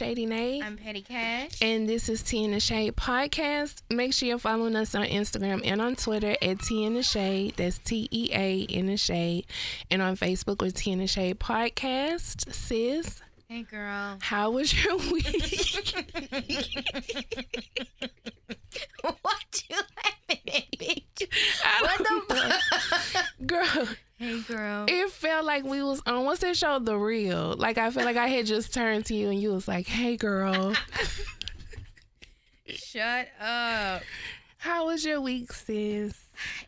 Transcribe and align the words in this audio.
Shady 0.00 0.24
Nate. 0.24 0.64
I'm 0.64 0.78
Petty 0.78 1.02
Cash. 1.02 1.60
and 1.60 1.86
this 1.86 2.08
is 2.08 2.22
Tea 2.22 2.44
in 2.44 2.52
the 2.52 2.58
Shade 2.60 2.96
podcast. 2.96 3.82
Make 3.90 4.14
sure 4.14 4.26
you're 4.28 4.38
following 4.38 4.74
us 4.74 4.94
on 4.94 5.04
Instagram 5.04 5.60
and 5.62 5.78
on 5.82 5.94
Twitter 5.94 6.34
at 6.40 6.60
Tea 6.60 6.84
in 6.84 6.94
the 6.94 7.02
Shade. 7.02 7.52
That's 7.58 7.76
T 7.76 8.08
E 8.10 8.30
A 8.32 8.60
in 8.60 8.86
the 8.86 8.96
Shade. 8.96 9.44
And 9.90 10.00
on 10.00 10.16
Facebook 10.16 10.62
with 10.62 10.74
Tea 10.74 10.92
in 10.92 11.00
the 11.00 11.06
Shade 11.06 11.38
podcast. 11.38 12.50
Sis, 12.50 13.20
hey, 13.46 13.60
girl. 13.64 14.16
how 14.22 14.52
was 14.52 14.72
your 14.82 14.96
week? 15.12 15.94
what 19.02 19.62
you 19.68 19.76
laughing 19.76 20.40
at, 20.48 20.70
bitch? 20.78 21.28
What 21.82 21.98
the 21.98 22.34
fuck? 22.34 23.24
Girl, 23.46 23.88
hey, 24.20 24.40
girl. 24.42 24.84
it 24.88 25.10
felt 25.10 25.44
like 25.44 25.64
we 25.64 25.82
was 25.82 26.00
on 26.06 26.24
what's 26.24 26.42
that 26.42 26.56
show, 26.56 26.78
The 26.78 26.96
Real. 26.96 27.56
Like 27.58 27.78
I 27.78 27.90
feel 27.90 28.04
like 28.04 28.16
I 28.16 28.28
had 28.28 28.46
just 28.46 28.72
turned 28.72 29.06
to 29.06 29.14
you 29.14 29.30
and 29.30 29.40
you 29.40 29.50
was 29.52 29.66
like, 29.66 29.86
"Hey, 29.88 30.16
girl, 30.16 30.74
Shut 32.68 33.28
up. 33.40 34.02
how 34.58 34.86
was 34.86 35.04
your 35.04 35.20
week, 35.20 35.52
sis?" 35.52 36.14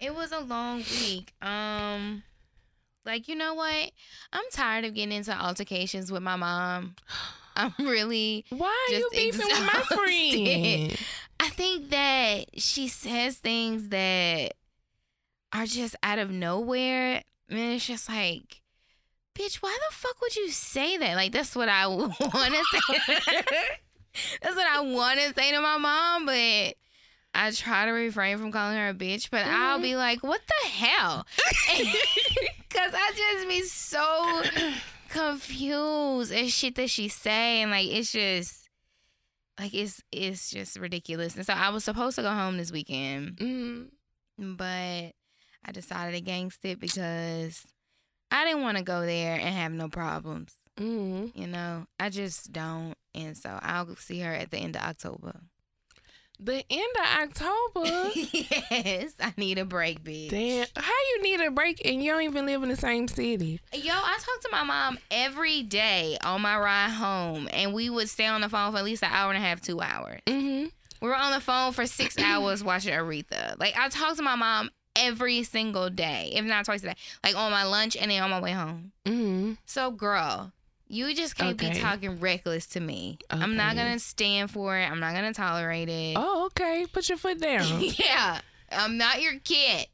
It 0.00 0.14
was 0.14 0.32
a 0.32 0.40
long 0.40 0.78
week. 0.78 1.32
Um, 1.40 2.22
like 3.04 3.28
you 3.28 3.36
know 3.36 3.54
what? 3.54 3.90
I'm 4.32 4.44
tired 4.50 4.84
of 4.84 4.94
getting 4.94 5.12
into 5.16 5.32
altercations 5.32 6.10
with 6.10 6.22
my 6.22 6.36
mom. 6.36 6.96
I'm 7.54 7.72
really. 7.78 8.44
Why 8.50 8.86
are 8.90 8.94
you 8.94 9.08
beefing 9.12 9.46
with 9.46 9.60
my 9.60 9.80
exhausted. 9.80 9.96
friend? 10.90 10.98
I 11.40 11.48
think 11.50 11.90
that 11.90 12.60
she 12.60 12.88
says 12.88 13.36
things 13.38 13.88
that 13.90 14.52
are 15.52 15.66
just 15.66 15.94
out 16.02 16.18
of 16.18 16.30
nowhere. 16.30 17.22
And 17.52 17.74
it's 17.74 17.86
just 17.86 18.08
like, 18.08 18.60
bitch, 19.38 19.56
why 19.56 19.76
the 19.88 19.94
fuck 19.94 20.20
would 20.20 20.34
you 20.36 20.48
say 20.50 20.96
that? 20.98 21.14
Like, 21.16 21.32
that's 21.32 21.54
what 21.54 21.68
I 21.68 21.86
want 21.86 22.14
to 22.18 22.64
say. 22.72 23.02
that's 24.42 24.56
what 24.56 24.66
I 24.66 24.80
want 24.80 25.18
to 25.20 25.34
say 25.34 25.52
to 25.52 25.60
my 25.60 25.78
mom, 25.78 26.26
but 26.26 26.74
I 27.34 27.50
try 27.52 27.86
to 27.86 27.92
refrain 27.92 28.38
from 28.38 28.52
calling 28.52 28.76
her 28.76 28.88
a 28.90 28.94
bitch, 28.94 29.28
but 29.30 29.46
I'll 29.46 29.80
be 29.80 29.96
like, 29.96 30.22
what 30.22 30.40
the 30.46 30.68
hell? 30.68 31.26
Because 32.68 32.94
I 32.94 33.12
just 33.14 33.48
be 33.48 33.62
so 33.64 34.42
confused 35.10 36.32
at 36.32 36.48
shit 36.48 36.74
that 36.76 36.88
she 36.88 37.08
say. 37.08 37.60
And 37.60 37.70
like, 37.70 37.86
it's 37.86 38.12
just, 38.12 38.68
like, 39.60 39.74
it's, 39.74 40.02
it's 40.10 40.50
just 40.50 40.78
ridiculous. 40.78 41.36
And 41.36 41.44
so 41.44 41.52
I 41.52 41.68
was 41.68 41.84
supposed 41.84 42.16
to 42.16 42.22
go 42.22 42.30
home 42.30 42.56
this 42.56 42.72
weekend 42.72 43.36
Mm. 43.36 43.88
but 44.56 45.12
I 45.64 45.72
decided 45.72 46.14
against 46.14 46.64
it 46.64 46.80
because 46.80 47.64
I 48.30 48.44
didn't 48.44 48.62
want 48.62 48.78
to 48.78 48.82
go 48.82 49.04
there 49.04 49.34
and 49.34 49.54
have 49.54 49.72
no 49.72 49.88
problems. 49.88 50.52
Mm. 50.78 51.32
You 51.34 51.46
know, 51.46 51.86
I 52.00 52.08
just 52.08 52.52
don't. 52.52 52.94
And 53.14 53.36
so 53.36 53.58
I'll 53.62 53.94
see 53.96 54.20
her 54.20 54.32
at 54.32 54.50
the 54.50 54.58
end 54.58 54.76
of 54.76 54.82
October. 54.82 55.40
The 56.40 56.64
end 56.70 56.96
of 56.98 57.20
October. 57.22 58.10
yes, 58.32 59.12
I 59.20 59.32
need 59.36 59.58
a 59.58 59.64
break, 59.64 60.02
bitch. 60.02 60.30
Damn, 60.30 60.66
how 60.74 60.90
you 60.90 61.22
need 61.22 61.40
a 61.40 61.52
break 61.52 61.86
and 61.86 62.02
you 62.02 62.10
don't 62.10 62.22
even 62.22 62.46
live 62.46 62.64
in 62.64 62.68
the 62.68 62.76
same 62.76 63.06
city? 63.06 63.60
Yo, 63.72 63.92
I 63.92 64.18
talk 64.18 64.40
to 64.42 64.48
my 64.50 64.64
mom 64.64 64.98
every 65.10 65.62
day 65.62 66.18
on 66.24 66.42
my 66.42 66.58
ride 66.58 66.90
home, 66.90 67.48
and 67.52 67.72
we 67.72 67.90
would 67.90 68.08
stay 68.08 68.26
on 68.26 68.40
the 68.40 68.48
phone 68.48 68.72
for 68.72 68.78
at 68.78 68.84
least 68.84 69.04
an 69.04 69.10
hour 69.12 69.30
and 69.30 69.40
a 69.40 69.46
half, 69.46 69.60
two 69.60 69.80
hours. 69.80 70.20
Mm-hmm. 70.26 70.66
We 71.00 71.08
were 71.08 71.14
on 71.14 71.32
the 71.32 71.40
phone 71.40 71.72
for 71.72 71.86
six 71.86 72.18
hours 72.22 72.64
watching 72.64 72.92
Aretha. 72.92 73.56
Like, 73.60 73.76
I 73.76 73.88
talk 73.88 74.16
to 74.16 74.22
my 74.22 74.34
mom 74.34 74.70
every 74.96 75.42
single 75.42 75.90
day, 75.90 76.30
if 76.34 76.44
not 76.44 76.64
twice 76.64 76.82
a 76.82 76.86
day, 76.86 76.94
like 77.24 77.36
on 77.36 77.50
my 77.50 77.64
lunch 77.64 77.96
and 77.96 78.10
then 78.10 78.22
on 78.22 78.30
my 78.30 78.40
way 78.40 78.52
home. 78.52 78.92
Mm-hmm. 79.04 79.52
So, 79.66 79.90
girl, 79.90 80.52
you 80.88 81.14
just 81.14 81.36
can't 81.36 81.56
be 81.56 81.70
talking 81.70 82.20
reckless 82.20 82.66
to 82.68 82.80
me. 82.80 83.18
I'm 83.30 83.56
not 83.56 83.76
gonna 83.76 83.98
stand 83.98 84.50
for 84.50 84.76
it. 84.76 84.84
I'm 84.84 85.00
not 85.00 85.14
gonna 85.14 85.32
tolerate 85.32 85.88
it. 85.88 86.16
Oh, 86.18 86.46
okay. 86.46 86.86
Put 86.92 87.08
your 87.08 87.18
foot 87.18 87.40
down. 87.40 87.80
yeah, 87.80 88.40
I'm 88.70 88.98
not 88.98 89.22
your 89.22 89.38
kid, 89.42 89.86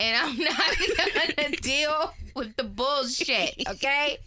and 0.00 0.16
I'm 0.16 0.38
not 0.44 1.36
gonna 1.36 1.56
deal 1.60 2.14
with 2.34 2.56
the 2.56 2.64
bullshit. 2.64 3.62
Okay, 3.68 4.18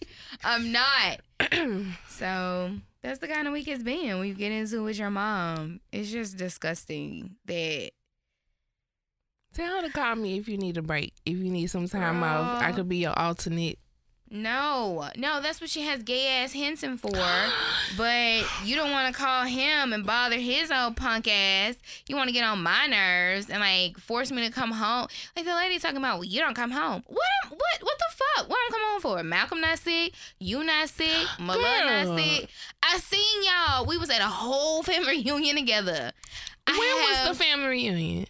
I'm 0.44 0.72
not. 0.72 1.22
So 2.16 2.72
that's 3.02 3.20
the 3.20 3.28
kind 3.28 3.46
of 3.46 3.52
week 3.52 3.68
it's 3.68 3.84
been. 3.84 4.18
When 4.18 4.28
you 4.30 4.34
get 4.36 4.54
into 4.54 4.78
it 4.78 4.84
with 4.84 4.98
your 4.98 5.10
mom, 5.10 5.82
it's 5.92 6.10
just 6.10 6.38
disgusting 6.38 7.36
that 7.46 7.92
Tell 9.56 9.78
her 9.82 9.88
to 9.88 9.92
call 9.94 10.16
me 10.16 10.38
if 10.38 10.48
you 10.50 10.58
need 10.58 10.78
a 10.78 10.82
break. 10.82 11.14
If 11.26 11.38
you 11.38 11.50
need 11.50 11.68
some 11.68 11.88
time 11.88 12.22
off, 12.24 12.62
I 12.62 12.72
could 12.74 12.90
be 12.90 12.98
your 12.98 13.18
alternate. 13.18 13.80
No, 14.30 15.08
no, 15.16 15.40
that's 15.40 15.62
what 15.62 15.70
she 15.70 15.82
has 15.84 16.02
gay 16.04 16.28
ass 16.44 16.52
Henson 16.52 16.98
for. 16.98 17.12
but 17.98 18.44
you 18.66 18.76
don't 18.76 18.92
want 18.92 19.14
to 19.14 19.18
call 19.18 19.46
him 19.46 19.94
and 19.94 20.06
bother 20.06 20.38
his 20.38 20.72
old 20.72 20.98
punk 20.98 21.28
ass. 21.30 21.76
You 22.10 22.16
want 22.18 22.28
to 22.30 22.34
get 22.34 22.44
on 22.44 22.62
my 22.62 22.88
nerves 22.88 23.50
and 23.50 23.60
like 23.62 23.98
force 23.98 24.32
me 24.32 24.46
to 24.46 24.52
come 24.52 24.72
home. 24.72 25.08
Like 25.36 25.46
the 25.46 25.54
lady 25.56 25.78
talking 25.80 25.98
about, 25.98 26.16
well, 26.16 26.26
you 26.26 26.42
don't 26.42 26.56
come 26.56 26.72
home. 26.72 27.04
What? 27.08 27.28
am- 27.46 27.52
What? 27.52 27.84
What 27.84 27.98
the 28.00 28.16
fuck? 28.36 28.50
What 28.50 28.58
I'm 28.66 28.72
come 28.74 28.82
home 28.92 29.02
for? 29.02 29.24
Malcolm 29.24 29.62
not 29.62 29.78
sick. 29.80 30.12
You 30.40 30.64
not 30.64 30.90
sick. 30.90 31.28
Girl. 31.38 31.48
not 31.48 32.20
sick. 32.20 32.50
I 32.84 32.98
seen 32.98 33.44
y'all. 33.44 33.86
We 33.86 33.98
was 33.98 34.10
at 34.10 34.22
a 34.22 34.26
whole 34.28 34.82
family 34.84 35.18
reunion 35.24 35.56
together. 35.56 36.12
When 36.68 36.76
have 36.76 37.28
was 37.30 37.38
the 37.38 37.44
family 37.44 37.68
reunion? 37.68 38.26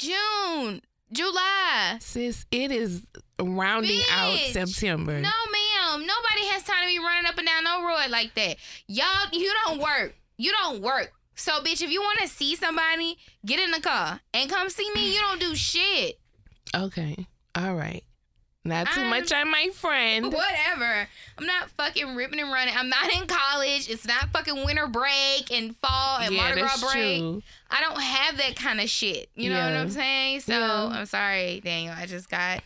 June, 0.00 0.80
July. 1.12 1.98
Sis, 2.00 2.46
it 2.50 2.72
is 2.72 3.02
rounding 3.38 4.00
out 4.10 4.38
September. 4.50 5.12
No, 5.12 5.20
ma'am. 5.20 6.06
Nobody 6.06 6.46
has 6.46 6.62
time 6.62 6.82
to 6.82 6.86
be 6.86 6.98
running 6.98 7.26
up 7.26 7.36
and 7.36 7.46
down 7.46 7.64
no 7.64 7.86
road 7.86 8.10
like 8.10 8.34
that. 8.34 8.56
Y'all, 8.86 9.28
you 9.32 9.52
don't 9.66 9.78
work. 9.78 10.14
You 10.38 10.52
don't 10.52 10.80
work. 10.80 11.12
So, 11.34 11.52
bitch, 11.60 11.82
if 11.82 11.90
you 11.90 12.00
want 12.00 12.18
to 12.20 12.28
see 12.28 12.56
somebody, 12.56 13.18
get 13.44 13.60
in 13.60 13.70
the 13.72 13.80
car 13.80 14.20
and 14.32 14.48
come 14.50 14.70
see 14.70 14.90
me. 14.94 15.14
You 15.14 15.20
don't 15.20 15.40
do 15.40 15.54
shit. 15.54 16.18
Okay. 16.74 17.26
All 17.54 17.74
right. 17.74 18.02
Not 18.64 18.88
too 18.92 19.00
I'm- 19.00 19.10
much 19.10 19.32
on 19.32 19.50
my 19.50 19.68
friend. 19.72 20.26
Whatever. 20.32 21.08
I'm 21.38 21.46
not 21.46 21.70
fucking 21.70 22.14
ripping 22.14 22.40
and 22.40 22.52
running. 22.52 22.74
I'm 22.76 22.90
not 22.90 23.10
in 23.14 23.26
college. 23.26 23.88
It's 23.88 24.06
not 24.06 24.28
fucking 24.32 24.64
winter 24.66 24.86
break 24.86 25.50
and 25.50 25.74
fall 25.78 26.18
and 26.20 26.34
yeah, 26.34 26.42
Mardi 26.42 26.60
Gras 26.60 26.80
break. 26.92 27.20
true. 27.20 27.42
I 27.70 27.80
don't 27.80 28.00
have 28.00 28.36
that 28.36 28.56
kind 28.56 28.80
of 28.80 28.90
shit. 28.90 29.30
You 29.34 29.48
know 29.50 29.64
what 29.64 29.74
I'm 29.74 29.88
saying? 29.90 30.40
So, 30.40 30.52
Yeah. 30.52 30.88
I'm 30.92 31.06
sorry, 31.06 31.60
Daniel. 31.64 31.94
I 31.96 32.04
just 32.04 32.28
got 32.28 32.60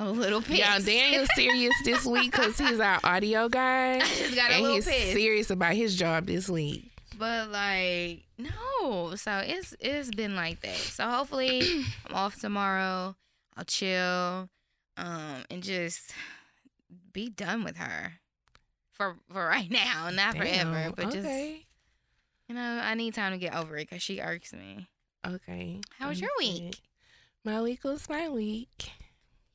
a 0.00 0.08
little 0.10 0.40
pissed. 0.40 0.58
Yeah, 0.58 0.78
Daniel's 0.78 1.28
serious 1.34 1.74
this 1.84 2.06
week 2.06 2.32
because 2.32 2.56
he's 2.56 2.80
our 2.80 2.98
audio 3.04 3.48
guy. 3.50 3.96
I 3.96 4.00
just 4.00 4.34
got 4.34 4.50
a 4.50 4.54
and 4.54 4.62
little 4.62 4.76
he's 4.76 4.86
pissed. 4.86 5.12
serious 5.12 5.50
about 5.50 5.74
his 5.74 5.94
job 5.94 6.24
this 6.26 6.48
week. 6.48 6.90
But 7.18 7.50
like 7.50 8.22
no, 8.38 9.14
so 9.14 9.42
it's 9.44 9.74
it's 9.78 10.10
been 10.10 10.34
like 10.34 10.62
that. 10.62 10.74
So 10.76 11.06
hopefully 11.06 11.84
I'm 12.08 12.14
off 12.14 12.40
tomorrow. 12.40 13.14
I'll 13.56 13.64
chill, 13.64 14.48
um, 14.96 15.44
and 15.50 15.62
just 15.62 16.12
be 17.12 17.28
done 17.28 17.64
with 17.64 17.76
her 17.76 18.14
for 18.92 19.16
for 19.30 19.46
right 19.48 19.70
now, 19.70 20.10
not 20.10 20.36
forever. 20.36 20.72
Damn, 20.72 20.92
But 20.92 21.10
just 21.10 21.28
you 22.48 22.54
know, 22.54 22.80
I 22.82 22.94
need 22.94 23.14
time 23.14 23.32
to 23.32 23.38
get 23.38 23.54
over 23.54 23.76
it 23.76 23.88
because 23.88 24.02
she 24.02 24.20
irks 24.20 24.52
me. 24.52 24.86
Okay. 25.26 25.80
How 25.98 26.08
was 26.08 26.20
your 26.20 26.30
week? 26.38 26.80
My 27.44 27.62
week 27.62 27.84
was 27.84 28.08
my 28.08 28.28
week. 28.28 28.90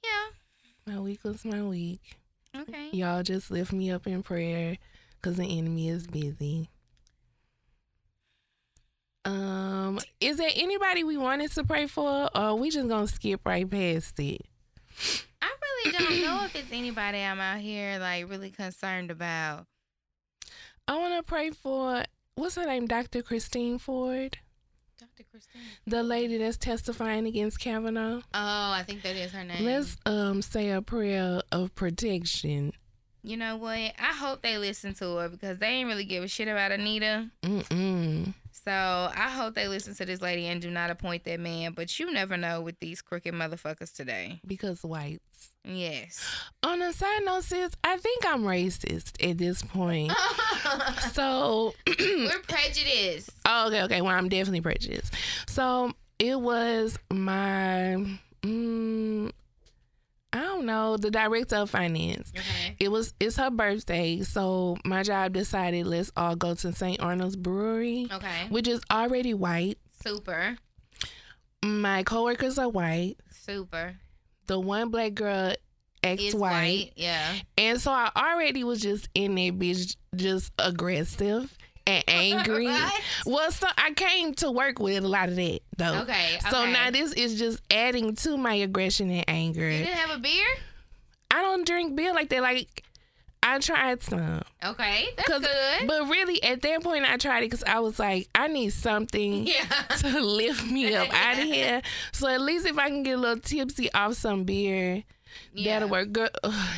Yeah. 0.04 0.94
My 0.94 1.00
week 1.00 1.24
was 1.24 1.46
my 1.46 1.62
week. 1.62 2.18
Okay. 2.58 2.90
Y'all 2.92 3.22
just 3.22 3.52
lift 3.52 3.72
me 3.72 3.92
up 3.92 4.08
in 4.08 4.24
prayer 4.24 4.78
because 5.22 5.38
the 5.38 5.60
enemy 5.60 5.90
is 5.90 6.08
busy. 6.08 6.70
Um, 9.26 10.00
is 10.20 10.38
there 10.38 10.50
anybody 10.56 11.04
we 11.04 11.18
wanted 11.18 11.52
to 11.52 11.64
pray 11.64 11.86
for, 11.86 12.24
or 12.24 12.30
are 12.38 12.56
we 12.56 12.72
just 12.72 12.88
gonna 12.88 13.08
skip 13.08 13.42
right 13.46 13.70
past 13.70 14.20
it? 14.20 14.42
I 15.42 15.50
really 15.62 15.92
don't 15.98 16.22
know 16.22 16.46
if 16.46 16.56
it's 16.56 16.72
anybody 16.72 17.20
I'm 17.20 17.40
out 17.40 17.60
here 17.60 17.98
like 18.00 18.30
really 18.30 18.52
concerned 18.52 19.12
about. 19.12 19.66
I 20.88 20.98
want 20.98 21.16
to 21.18 21.24
pray 21.24 21.52
for 21.52 22.04
what's 22.36 22.56
her 22.56 22.66
name, 22.66 22.88
Dr. 22.88 23.22
Christine 23.22 23.78
Ford, 23.78 24.38
Dr. 25.00 25.24
Christine. 25.30 25.62
the 25.86 26.02
lady 26.04 26.38
that's 26.38 26.58
testifying 26.58 27.26
against 27.28 27.60
Kavanaugh. 27.60 28.18
Oh, 28.18 28.22
I 28.34 28.84
think 28.86 29.04
that 29.04 29.16
is 29.16 29.32
her 29.32 29.44
name. 29.44 29.64
Let's 29.66 29.96
um 30.06 30.42
say 30.42 30.72
a 30.72 30.82
prayer 30.82 31.42
of 31.52 31.74
protection. 31.76 32.74
You 33.22 33.36
know 33.38 33.58
what? 33.58 33.78
I 33.78 34.14
hope 34.14 34.42
they 34.42 34.58
listen 34.58 34.94
to 34.96 35.18
her 35.18 35.30
because 35.30 35.60
they 35.60 35.68
ain't 35.68 35.90
really 35.90 36.06
give 36.06 36.24
a 36.24 36.28
shit 36.28 36.48
about 36.48 36.72
Anita. 36.72 37.30
Mm-mm. 37.44 38.34
So 38.64 38.72
I 38.72 39.30
hope 39.30 39.56
they 39.56 39.68
listen 39.68 39.96
to 39.96 40.06
this 40.06 40.22
lady 40.22 40.48
and 40.48 40.62
do 40.62 40.70
not 40.70 40.90
appoint 40.90 41.24
that 41.26 41.40
man. 41.40 41.74
But 41.74 41.98
you 42.00 42.12
never 42.12 42.38
know 42.38 42.62
with 42.62 42.80
these 42.80 43.02
crooked 43.02 43.34
motherfuckers 43.34 43.94
today. 43.94 44.42
Because 44.46 44.84
whites. 44.84 45.24
Yes. 45.64 46.26
On 46.64 46.82
a 46.82 46.94
side 46.94 47.22
note, 47.26 47.44
sis, 47.44 47.72
I 47.84 47.98
think 47.98 48.26
I'm 48.26 48.44
racist 48.44 49.28
at 49.30 49.38
this 49.38 49.62
point. 49.62 50.12
So, 51.14 51.74
We're 51.88 52.30
prejudiced. 52.48 53.32
oh, 53.46 53.68
okay, 53.68 53.82
okay. 53.84 54.02
Well, 54.02 54.12
I'm 54.16 54.30
definitely 54.30 54.62
prejudiced. 54.62 55.14
So 55.48 55.94
it 56.20 56.40
was 56.40 56.98
my, 57.12 58.06
mm, 58.44 59.32
I 60.32 60.40
don't 60.42 60.66
know, 60.66 60.96
the 60.98 61.10
director 61.10 61.56
of 61.56 61.72
finance. 61.72 62.32
Okay. 62.38 62.76
It 62.80 62.90
was 62.92 63.14
it's 63.20 63.38
her 63.38 63.50
birthday, 63.50 64.22
so 64.22 64.78
my 64.86 65.02
job 65.04 65.34
decided 65.34 65.88
let's 65.88 66.12
all 66.16 66.36
go 66.36 66.54
to 66.56 66.72
St. 66.72 67.00
Arnold's 67.02 67.36
Brewery, 67.36 68.08
Okay. 68.12 68.46
which 68.50 68.68
is 68.68 68.82
already 68.92 69.34
white. 69.34 69.80
Super. 70.04 70.58
My 71.64 72.04
coworkers 72.04 72.58
are 72.60 72.70
white. 72.70 73.16
Super. 73.32 73.96
The 74.48 74.60
one 74.60 74.90
black 74.90 75.16
girl 75.16 75.54
ex 76.04 76.34
white. 76.34 76.40
white. 76.52 76.94
Yeah. 76.96 77.34
And 77.58 77.82
so 77.82 77.92
I 77.92 78.10
already 78.16 78.64
was 78.64 78.82
just 78.82 79.10
in 79.14 79.36
there, 79.36 79.52
bitch, 79.52 79.96
just 80.16 80.52
aggressive 80.60 81.56
and 81.90 82.04
angry. 82.08 82.70
Well, 83.26 83.52
so 83.52 83.68
I 83.78 83.92
came 83.94 84.34
to 84.36 84.52
work 84.52 84.80
with 84.80 85.04
a 85.04 85.08
lot 85.08 85.30
of 85.30 85.36
that 85.36 85.60
though. 85.78 86.02
Okay. 86.02 86.40
So 86.50 86.62
okay. 86.62 86.72
now 86.72 86.90
this 86.90 87.14
is 87.14 87.38
just 87.38 87.62
adding 87.70 88.16
to 88.18 88.38
my 88.38 88.54
aggression 88.56 89.10
and 89.12 89.26
anger. 89.28 89.70
You 89.70 89.80
didn't 89.80 89.98
have 89.98 90.18
a 90.18 90.20
beer? 90.20 90.46
I 91.32 91.42
don't 91.42 91.66
drink 91.66 91.96
beer 91.96 92.14
like 92.14 92.30
that. 92.30 92.42
Like 92.42 92.84
I 93.44 93.60
tried 93.60 94.04
some, 94.04 94.42
Okay. 94.64 95.10
That's 95.18 95.30
good. 95.30 95.88
but 95.88 96.10
really 96.10 96.42
at 96.44 96.62
that 96.62 96.84
point 96.84 97.10
I 97.10 97.18
tried 97.18 97.40
it 97.40 97.52
because 97.52 97.64
I 97.64 97.80
was 97.80 98.00
like, 98.00 98.30
I 98.36 98.48
need 98.48 98.72
something 98.72 99.48
yeah. 99.48 99.66
to 99.98 100.20
lift 100.22 100.66
me 100.66 100.96
up 100.96 101.10
out 101.14 101.40
of 101.40 101.44
here. 101.44 101.82
So 102.12 102.28
at 102.28 102.42
least 102.42 102.66
if 102.66 102.78
I 102.78 102.90
can 102.90 103.04
get 103.04 103.18
a 103.18 103.22
little 103.22 103.40
tipsy 103.40 103.92
off 103.94 104.16
some 104.16 104.44
beer, 104.44 105.04
yeah. 105.54 105.74
that'll 105.74 105.90
work. 105.90 106.12
Girl, 106.12 106.30
ugh, 106.44 106.70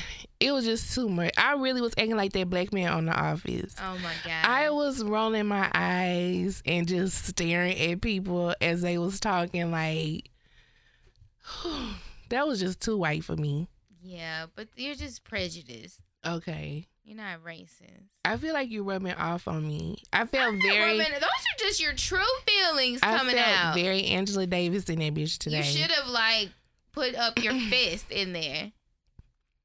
it 0.41 0.51
was 0.51 0.65
just 0.65 0.93
too 0.95 1.07
much. 1.07 1.31
I 1.37 1.53
really 1.53 1.81
was 1.81 1.93
acting 1.97 2.15
like 2.17 2.33
that 2.33 2.49
black 2.49 2.73
man 2.73 2.91
on 2.91 3.05
The 3.05 3.13
Office. 3.13 3.75
Oh 3.79 3.97
my 4.03 4.13
god. 4.25 4.43
I 4.45 4.69
was 4.71 5.03
rolling 5.03 5.45
my 5.47 5.69
eyes 5.73 6.61
and 6.65 6.87
just 6.87 7.25
staring 7.25 7.77
at 7.77 8.01
people 8.01 8.53
as 8.59 8.81
they 8.81 8.97
was 8.97 9.19
talking 9.19 9.71
like 9.71 10.29
that 12.29 12.47
was 12.47 12.59
just 12.59 12.79
too 12.81 12.97
white 12.97 13.23
for 13.23 13.35
me. 13.35 13.67
yeah, 14.01 14.45
but 14.55 14.67
you're 14.75 14.95
just 14.95 15.23
prejudiced. 15.23 15.99
Okay. 16.25 16.87
You're 17.03 17.17
not 17.17 17.43
racist. 17.43 18.03
I 18.23 18.37
feel 18.37 18.53
like 18.53 18.69
you're 18.69 18.83
rubbing 18.83 19.13
off 19.13 19.47
on 19.47 19.67
me. 19.67 19.97
I 20.13 20.25
felt 20.25 20.55
very 20.61 20.99
rubbing- 20.99 21.13
those 21.13 21.23
are 21.23 21.57
just 21.59 21.81
your 21.81 21.93
true 21.93 22.19
feelings 22.47 22.99
I 23.01 23.17
coming 23.17 23.35
felt 23.35 23.47
out. 23.47 23.75
very 23.75 24.03
Angela 24.05 24.45
Davis 24.45 24.85
in 24.85 24.99
that 24.99 25.13
bitch 25.15 25.37
today. 25.39 25.57
You 25.57 25.63
should 25.63 25.91
have 25.91 26.07
like 26.07 26.49
put 26.91 27.15
up 27.15 27.41
your 27.43 27.53
fist 27.69 28.11
in 28.11 28.33
there. 28.33 28.71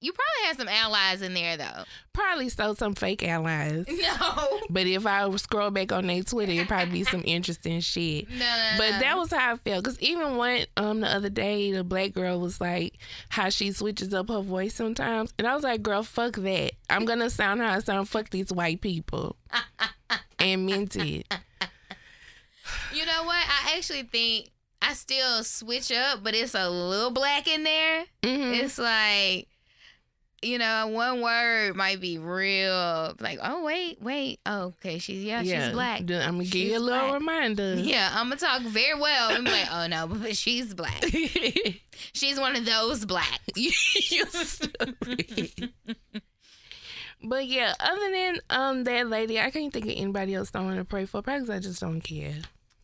You 0.01 0.13
probably 0.13 0.47
had 0.49 0.57
some 0.59 0.69
allies 0.69 1.23
in 1.23 1.33
there 1.33 1.57
though. 1.57 1.85
Probably 2.13 2.49
stole 2.51 2.75
some 2.75 2.95
fake 2.95 3.23
allies. 3.27 3.87
No. 3.97 4.61
But 4.69 4.87
if 4.87 5.07
I 5.07 5.29
scroll 5.37 5.71
back 5.71 5.91
on 5.93 6.07
their 6.07 6.23
Twitter, 6.23 6.53
it'd 6.53 6.69
probably 6.69 6.93
be 6.93 7.05
some 7.05 7.23
interesting 7.25 7.81
shit. 7.81 8.29
No, 8.31 8.37
no, 8.37 8.75
But 8.77 8.91
no. 8.93 8.99
that 9.01 9.17
was 9.17 9.33
how 9.33 9.55
I 9.55 9.57
felt. 9.57 9.85
Cause 9.85 9.99
even 10.01 10.37
one 10.37 10.67
um 10.77 11.01
the 11.01 11.09
other 11.09 11.31
day, 11.31 11.73
the 11.73 11.83
black 11.83 12.13
girl 12.13 12.39
was 12.41 12.61
like 12.61 12.99
how 13.31 13.49
she 13.49 13.73
switches 13.73 14.13
up 14.13 14.29
her 14.29 14.43
voice 14.43 14.75
sometimes, 14.75 15.33
and 15.39 15.47
I 15.49 15.55
was 15.55 15.65
like, 15.65 15.83
girl, 15.83 16.03
fuck 16.03 16.35
that. 16.37 16.73
I'm 16.91 17.05
gonna 17.07 17.31
sound 17.31 17.61
how 17.63 17.73
I 17.73 17.79
sound. 17.81 18.09
Fuck 18.09 18.31
these 18.31 18.53
white 18.53 18.81
people. 18.83 19.37
and 20.39 20.67
meant 20.67 20.95
it. 20.97 21.33
You 22.93 23.07
know 23.07 23.25
what? 23.25 23.37
I 23.47 23.77
actually 23.77 24.03
think 24.05 24.51
I 24.83 24.93
still 24.95 25.43
switch 25.45 25.91
up, 25.93 26.23
but 26.23 26.35
it's 26.35 26.55
a 26.55 26.69
little 26.69 27.11
black 27.11 27.47
in 27.49 27.65
there. 27.65 28.05
Mhm. 28.23 28.63
It's 28.63 28.79
like, 28.79 29.49
you 30.43 30.59
know, 30.59 30.89
one 30.89 31.21
word 31.23 31.77
might 31.77 32.01
be 32.01 32.19
real. 32.19 33.15
Like, 33.21 33.39
oh 33.43 33.63
wait, 33.65 34.01
wait. 34.03 34.39
Oh, 34.47 34.75
okay, 34.79 34.99
she's 34.99 35.23
yeah, 35.25 35.43
she's 35.43 35.73
black. 35.73 36.01
I'm 36.01 36.07
gonna 36.07 36.39
give 36.45 36.53
She's 36.53 36.73
you 36.73 36.79
a 36.79 36.81
little 36.81 37.09
black. 37.09 37.21
reminder. 37.21 37.75
Yeah, 37.77 38.11
I'm 38.13 38.29
gonna 38.29 38.37
talk 38.41 38.63
very 38.63 38.99
well. 38.99 39.31
I'm 39.31 39.45
like, 39.45 39.67
oh 39.73 39.87
no, 39.87 40.07
but 40.09 40.37
she's 40.37 40.75
black. 40.75 41.05
She's 42.13 42.39
one 42.39 42.57
of 42.57 42.67
those 42.67 43.01
stupid. 43.01 43.41
But 47.25 47.47
yeah, 47.47 47.73
other 47.81 48.11
than 48.13 48.37
um 48.51 48.85
that 48.85 49.09
lady, 49.09 49.41
I 49.41 49.51
can't 49.51 49.73
think 49.73 49.87
of 49.87 49.93
anybody 49.93 50.35
else 50.35 50.51
I 50.55 50.61
want 50.61 50.77
to 50.77 50.85
pray 50.85 51.07
for. 51.07 51.23
Probably 51.23 51.41
'cause 51.41 51.51
I 51.51 51.59
just 51.59 51.81
don't 51.81 52.03
care. 52.03 52.35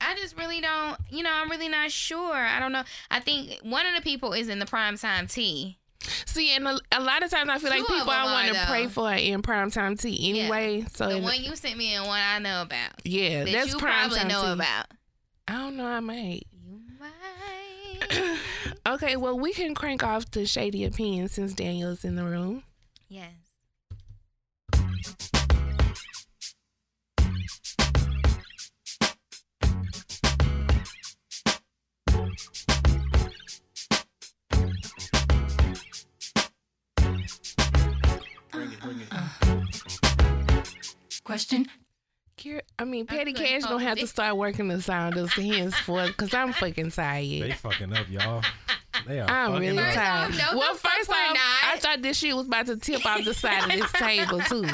I 0.00 0.14
just 0.16 0.36
really 0.36 0.60
don't, 0.60 0.96
you 1.10 1.22
know, 1.22 1.30
I'm 1.32 1.48
really 1.50 1.68
not 1.68 1.92
sure. 1.92 2.34
I 2.34 2.58
don't 2.58 2.72
know. 2.72 2.82
I 3.10 3.20
think 3.20 3.58
one 3.62 3.86
of 3.86 3.94
the 3.94 4.00
people 4.02 4.32
is 4.32 4.48
in 4.48 4.58
the 4.58 4.66
prime 4.66 4.96
time 4.96 5.26
tea. 5.28 5.78
See, 6.26 6.50
and 6.54 6.66
a, 6.66 6.78
a 6.92 7.00
lot 7.00 7.22
of 7.22 7.30
times 7.30 7.50
I 7.50 7.58
feel 7.58 7.70
like 7.70 7.78
Two 7.86 7.92
of 7.92 7.98
people 8.00 8.10
I 8.12 8.24
want 8.24 8.54
to 8.54 8.66
pray 8.66 8.86
for 8.88 9.12
in 9.12 9.42
primetime 9.42 9.98
tea 10.00 10.30
anyway. 10.30 10.84
So 10.92 11.08
The 11.08 11.18
one 11.20 11.42
you 11.42 11.54
sent 11.56 11.76
me 11.76 11.94
and 11.94 12.06
one 12.06 12.20
I 12.20 12.38
know 12.38 12.62
about. 12.62 12.92
yeah, 13.04 13.44
That 13.44 13.52
that's 13.52 13.72
you 13.72 13.78
prime 13.78 14.08
probably 14.10 14.18
time 14.18 14.28
know 14.28 14.42
tea. 14.44 14.52
about. 14.52 14.86
I 15.48 15.52
don't 15.58 15.76
know. 15.76 15.86
I 15.86 16.00
might. 16.00 16.46
You 16.66 16.80
might. 17.00 18.38
Okay, 18.84 19.16
well 19.16 19.38
we 19.38 19.52
can 19.52 19.74
crank 19.76 20.02
off 20.02 20.28
the 20.32 20.44
shady 20.44 20.84
opinion 20.84 21.28
since 21.28 21.52
Daniel's 21.52 22.04
in 22.04 22.16
the 22.16 22.24
room. 22.24 22.64
yes. 23.08 23.30
Uh, 39.10 40.62
question. 41.24 41.68
Kira, 42.38 42.62
I 42.78 42.84
mean, 42.84 43.06
Petty 43.06 43.32
couldn't 43.32 43.46
Cash 43.46 43.62
gonna 43.62 43.72
hold 43.74 43.82
have 43.82 43.98
to 43.98 44.06
start 44.06 44.36
working 44.36 44.68
the 44.68 44.80
sound 44.80 45.16
us 45.16 45.32
henceforth 45.32 46.08
because 46.08 46.32
I'm 46.34 46.52
fucking 46.52 46.90
tired. 46.90 47.42
They 47.42 47.52
fucking 47.52 47.92
up, 47.92 48.08
y'all. 48.10 48.42
They 49.06 49.20
are 49.20 49.28
I'm 49.28 49.52
fucking 49.52 49.68
really 49.68 49.78
up. 49.82 49.94
Tired. 49.94 50.30
no, 50.32 50.58
well, 50.58 50.74
first 50.74 51.08
we're 51.08 51.14
off, 51.14 51.36
I 51.64 51.76
thought 51.78 52.02
this 52.02 52.18
shit 52.18 52.34
was 52.34 52.46
about 52.46 52.66
to 52.66 52.76
tip 52.76 53.04
off 53.04 53.24
the 53.24 53.34
side 53.34 53.64
of 53.64 53.70
this 53.80 53.92
table 53.96 54.40
too. 54.40 54.68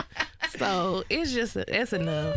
So 0.59 1.05
it's 1.11 1.33
just 1.33 1.55
that's 1.55 1.93
enough. 1.93 2.37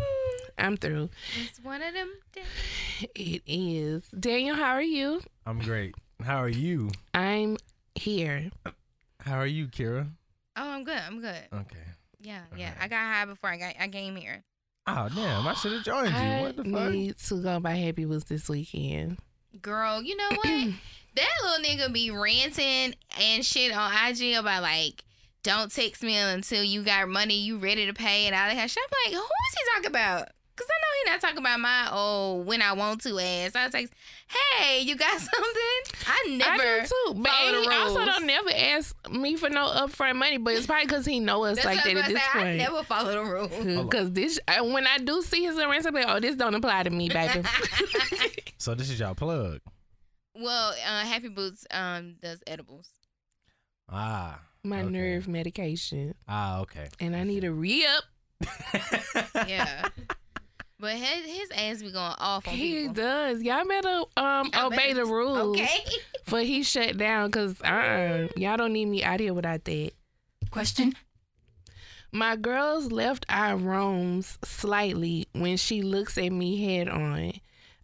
I'm 0.58 0.78
through. 0.78 1.10
It's 1.44 1.60
one 1.64 1.82
of 1.82 1.94
them 1.94 2.12
days. 2.34 3.10
It 3.16 3.42
is. 3.48 4.04
Daniel, 4.10 4.56
how 4.56 4.72
are 4.72 4.82
you? 4.82 5.22
I'm 5.46 5.60
great. 5.60 5.96
How 6.24 6.38
are 6.38 6.50
you? 6.50 6.92
I'm 7.14 7.58
here. 7.96 8.52
How 9.22 9.38
are 9.38 9.48
you, 9.48 9.68
Kira? 9.68 10.08
Oh, 10.56 10.70
I'm 10.70 10.84
good. 10.84 11.00
I'm 11.08 11.22
good. 11.22 11.42
Okay. 11.54 11.78
Yeah, 12.20 12.42
yeah. 12.56 12.68
Alright. 12.70 12.84
I 12.84 12.88
got 12.88 12.98
high 13.14 13.26
before 13.26 13.50
I 13.50 13.58
got 13.58 13.74
I 13.80 13.88
came 13.88 14.16
here. 14.16 14.44
Oh 14.88 15.08
damn! 15.14 15.48
I 15.48 15.54
should 15.54 15.74
have 15.74 15.84
joined 15.84 16.10
you. 16.10 16.16
I 16.16 16.42
What 16.42 16.58
the 16.58 16.64
fuck? 16.64 16.92
need 16.92 17.18
to 17.18 17.42
go 17.42 17.60
by 17.60 17.76
Happy 17.76 18.06
Wheels 18.06 18.24
this 18.26 18.50
weekend. 18.50 19.18
Girl, 19.62 20.02
you 20.02 20.16
know 20.18 20.30
what? 20.30 20.44
that 21.16 21.30
little 21.44 21.64
nigga 21.66 21.94
be 21.94 22.10
ranting 22.12 22.96
and 23.20 23.46
shit 23.46 23.76
on 23.76 23.92
IG 24.10 24.36
about 24.36 24.64
like, 24.64 25.04
don't 25.44 25.72
text 25.72 26.02
me 26.04 26.18
until 26.18 26.64
you 26.64 26.84
got 26.84 27.08
money 27.10 27.36
you 27.40 27.58
ready 27.60 27.86
to 27.86 27.94
pay 27.94 28.26
and 28.26 28.36
all 28.36 28.42
that 28.48 28.54
kind 28.56 28.64
of 28.66 28.72
shit. 28.72 28.84
I'm 28.84 29.12
like, 29.12 29.22
who 29.22 29.26
is 29.26 29.54
he 29.58 29.72
talking 29.76 29.88
about? 29.92 30.30
Cause 30.56 30.68
I 30.70 30.78
know 30.82 30.88
he 31.06 31.12
not 31.12 31.22
talking 31.22 31.38
about 31.40 31.60
my 31.60 31.88
oh 31.92 32.42
when 32.46 32.62
I 32.62 32.74
want 32.74 33.02
to 33.02 33.18
ass. 33.20 33.56
I 33.56 33.66
was 33.66 33.74
like, 33.74 33.90
hey, 34.58 34.82
you 34.82 34.96
got 34.96 35.12
something? 35.20 36.08
I 36.08 36.36
never. 36.38 36.52
I 36.52 36.80
do 36.82 36.88
too, 36.88 37.14
but 37.22 37.32
follow 37.32 37.48
and 37.58 37.66
the 37.66 37.72
he 37.72 37.78
also 37.78 38.06
don't 38.06 38.26
never 38.28 38.50
ask 38.56 38.96
me 39.10 39.36
for 39.38 39.50
no 39.50 39.66
upfront 39.66 40.18
money. 40.18 40.38
But 40.38 40.54
it's 40.56 40.68
probably 40.68 40.86
because 40.86 41.06
he 41.06 41.20
know 41.20 41.44
us 41.46 41.56
That's 41.56 41.66
like 41.66 41.84
that 41.84 41.96
at 41.96 41.96
this 41.96 42.12
about 42.12 42.12
to 42.12 42.16
say. 42.20 42.40
I 42.40 42.44
point. 42.44 42.58
never 42.58 42.84
follow 42.84 43.12
the 43.12 43.32
rules. 43.32 43.84
Because 43.86 44.12
this, 44.12 44.40
I, 44.48 44.62
when 44.62 44.86
I 44.86 44.98
do 45.00 45.22
see 45.22 45.44
his 45.44 45.58
arrest, 45.58 45.88
I'm 45.88 45.94
like, 45.96 46.06
oh, 46.08 46.20
this 46.20 46.36
don't 46.36 46.54
apply 46.54 46.84
to 46.84 46.90
me, 46.90 47.10
baby. 47.10 47.42
So 48.58 48.76
this 48.76 48.90
is 48.92 49.00
y'all 49.00 49.16
plug. 49.16 49.60
well, 50.36 50.70
uh, 50.88 51.04
Happy 51.06 51.30
Boots 51.30 51.66
um 51.72 52.18
does 52.22 52.40
edibles. 52.46 52.90
Ah. 53.90 54.40
My 54.64 54.82
Okay. 54.82 54.90
nerve 54.92 55.28
medication, 55.28 56.14
Ah. 56.28 56.60
Okay. 56.60 56.88
and 57.00 57.16
I 57.16 57.24
need 57.24 57.44
a 57.44 57.52
re 57.52 57.84
up. 57.88 58.04
Yeah. 59.48 59.88
But 60.82 60.96
his, 60.96 61.26
his 61.26 61.52
ass 61.52 61.82
be 61.84 61.92
going 61.92 62.16
off 62.18 62.48
on 62.48 62.54
He 62.56 62.74
people. 62.80 62.94
does. 62.96 63.44
Y'all 63.44 63.66
better 63.68 64.02
um 64.18 64.50
Y'all 64.52 64.66
obey 64.68 64.78
better- 64.78 64.96
the 64.96 65.06
rules. 65.06 65.38
Okay. 65.60 65.86
For 66.26 66.40
he 66.40 66.64
shut 66.64 66.98
down 66.98 67.28
because 67.30 67.62
uh 67.62 68.28
y'all 68.36 68.58
don't 68.58 68.74
need 68.74 68.86
me 68.86 69.04
out 69.04 69.20
here 69.20 69.34
without 69.34 69.64
that. 69.66 69.92
Question. 70.50 70.94
My 72.12 72.36
girls 72.36 72.92
left 72.92 73.26
eye 73.30 73.54
roams 73.54 74.38
slightly 74.44 75.28
when 75.34 75.56
she 75.58 75.82
looks 75.82 76.18
at 76.18 76.32
me 76.32 76.62
head 76.66 76.90
on. 76.90 77.34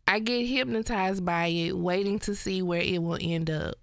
I 0.08 0.20
get 0.20 0.46
hypnotized 0.46 1.24
by 1.24 1.48
it, 1.48 1.77
waiting 1.77 2.18
to 2.20 2.34
see 2.36 2.62
where 2.62 2.82
it 2.82 3.01
will 3.04 3.20
end 3.22 3.50
up. 3.50 3.75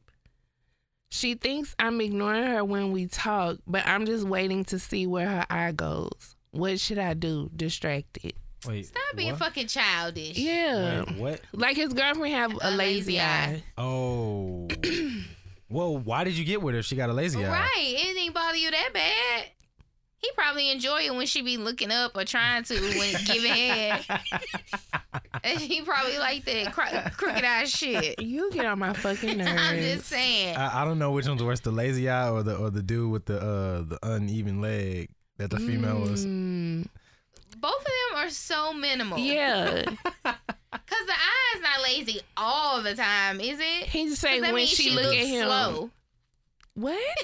She 1.10 1.34
thinks 1.34 1.74
I'm 1.78 2.00
ignoring 2.00 2.44
her 2.44 2.64
when 2.64 2.90
we 2.92 3.06
talk, 3.06 3.58
but 3.66 3.86
I'm 3.86 4.04
just 4.06 4.24
waiting 4.26 4.64
to 4.66 4.78
see 4.78 5.06
where 5.06 5.28
her 5.28 5.46
eye 5.48 5.72
goes. 5.72 6.34
What 6.50 6.80
should 6.80 6.98
I 6.98 7.14
do? 7.14 7.50
Distracted. 7.54 8.32
Wait. 8.66 8.86
Stop 8.86 9.02
being 9.16 9.30
what? 9.30 9.38
fucking 9.38 9.66
childish. 9.68 10.38
Yeah. 10.38 11.04
Wait, 11.04 11.18
what? 11.18 11.40
Like 11.52 11.76
his 11.76 11.92
girlfriend 11.92 12.34
have 12.34 12.52
a, 12.54 12.68
A 12.68 12.70
lazy, 12.70 13.12
lazy 13.18 13.20
eye. 13.20 13.44
eye. 13.54 13.62
Oh. 13.78 14.68
well, 15.68 15.96
why 15.98 16.24
did 16.24 16.34
you 16.38 16.44
get 16.44 16.62
with 16.62 16.74
her? 16.74 16.82
She 16.82 16.96
got 16.96 17.10
a 17.10 17.12
lazy 17.12 17.44
eye. 17.44 17.50
Right. 17.50 17.94
Anything 17.98 18.32
bother 18.32 18.56
you 18.56 18.70
that 18.70 18.90
bad? 18.92 19.44
He 20.18 20.30
probably 20.34 20.70
enjoy 20.70 21.02
it 21.02 21.14
when 21.14 21.26
she 21.26 21.42
be 21.42 21.58
looking 21.58 21.90
up 21.92 22.16
or 22.16 22.24
trying 22.24 22.64
to 22.64 22.74
when 22.80 23.14
giving 23.26 23.52
head. 23.52 24.06
And 25.42 25.60
he 25.60 25.82
probably 25.82 26.16
like 26.18 26.46
that 26.46 26.72
cro- 26.72 27.10
crooked 27.18 27.44
ass 27.44 27.68
shit. 27.68 28.22
You 28.22 28.50
get 28.50 28.64
on 28.64 28.78
my 28.78 28.94
fucking 28.94 29.36
nerves. 29.36 29.50
I'm 29.60 29.76
just 29.76 30.06
saying. 30.06 30.56
I, 30.56 30.80
I 30.80 30.84
don't 30.86 30.98
know 30.98 31.10
which 31.10 31.28
one's 31.28 31.42
worse, 31.42 31.60
the 31.60 31.70
lazy 31.72 32.08
eye 32.08 32.30
or 32.30 32.42
the 32.42 32.56
or 32.56 32.70
the 32.70 32.82
dude 32.82 33.10
with 33.12 33.26
the 33.26 33.36
uh 33.38 33.82
the 33.82 33.98
uneven 34.02 34.62
leg 34.62 35.10
that 35.36 35.50
the 35.50 35.58
female 35.58 36.00
was. 36.00 36.24
Both 37.60 37.80
of 37.80 37.84
them 37.84 38.26
are 38.26 38.30
so 38.30 38.72
minimal. 38.72 39.18
yeah. 39.18 39.82
Cause 40.24 41.06
the 41.06 41.12
eye 41.12 41.54
is 41.56 41.62
not 41.62 41.82
lazy 41.82 42.20
all 42.36 42.82
the 42.82 42.94
time, 42.94 43.40
is 43.40 43.58
it? 43.60 43.86
He 43.88 44.06
just 44.08 44.20
'Cause 44.22 44.30
say 44.32 44.40
that 44.40 44.46
when 44.48 44.56
means 44.56 44.70
she, 44.70 44.90
look 44.90 45.04
looks 45.04 45.16
at 45.16 45.26
him. 45.26 45.46
slow. 45.46 45.90
What? 46.74 47.16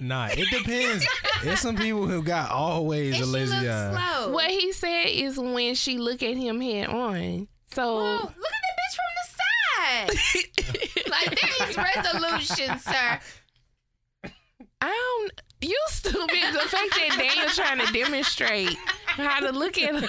Nah, 0.00 0.28
it 0.30 0.48
depends. 0.50 1.06
There's 1.42 1.60
some 1.60 1.76
people 1.76 2.06
who 2.06 2.22
got 2.22 2.50
always 2.50 3.14
And 3.14 3.22
a 3.24 3.26
she 3.26 3.32
lazy 3.32 3.54
looks 3.56 3.66
eye. 3.68 4.12
slow. 4.14 4.30
What 4.32 4.50
he 4.50 4.72
said 4.72 5.06
is 5.06 5.38
when 5.38 5.74
she 5.74 5.98
look 5.98 6.22
at 6.22 6.36
him 6.36 6.60
head 6.60 6.88
on. 6.88 7.48
So 7.72 7.82
Oh, 7.98 8.12
look 8.22 8.30
at 8.30 8.62
that 8.64 8.76
bitch 8.78 10.06
from 10.06 10.06
the 10.06 10.14
side. 10.44 11.10
like 11.10 11.40
there 11.40 11.68
is 11.68 11.76
resolution, 11.76 12.78
sir. 12.78 13.20
I 14.80 14.86
don't. 14.86 15.40
You 15.60 15.78
stupid. 15.88 16.28
The 16.52 16.58
fact 16.68 16.90
that 16.90 17.16
Daniel 17.18 17.48
trying 17.48 17.84
to 17.84 17.92
demonstrate 17.92 18.76
how 19.18 19.40
to 19.40 19.52
look 19.52 19.78
at 19.78 19.94
her. 19.94 20.08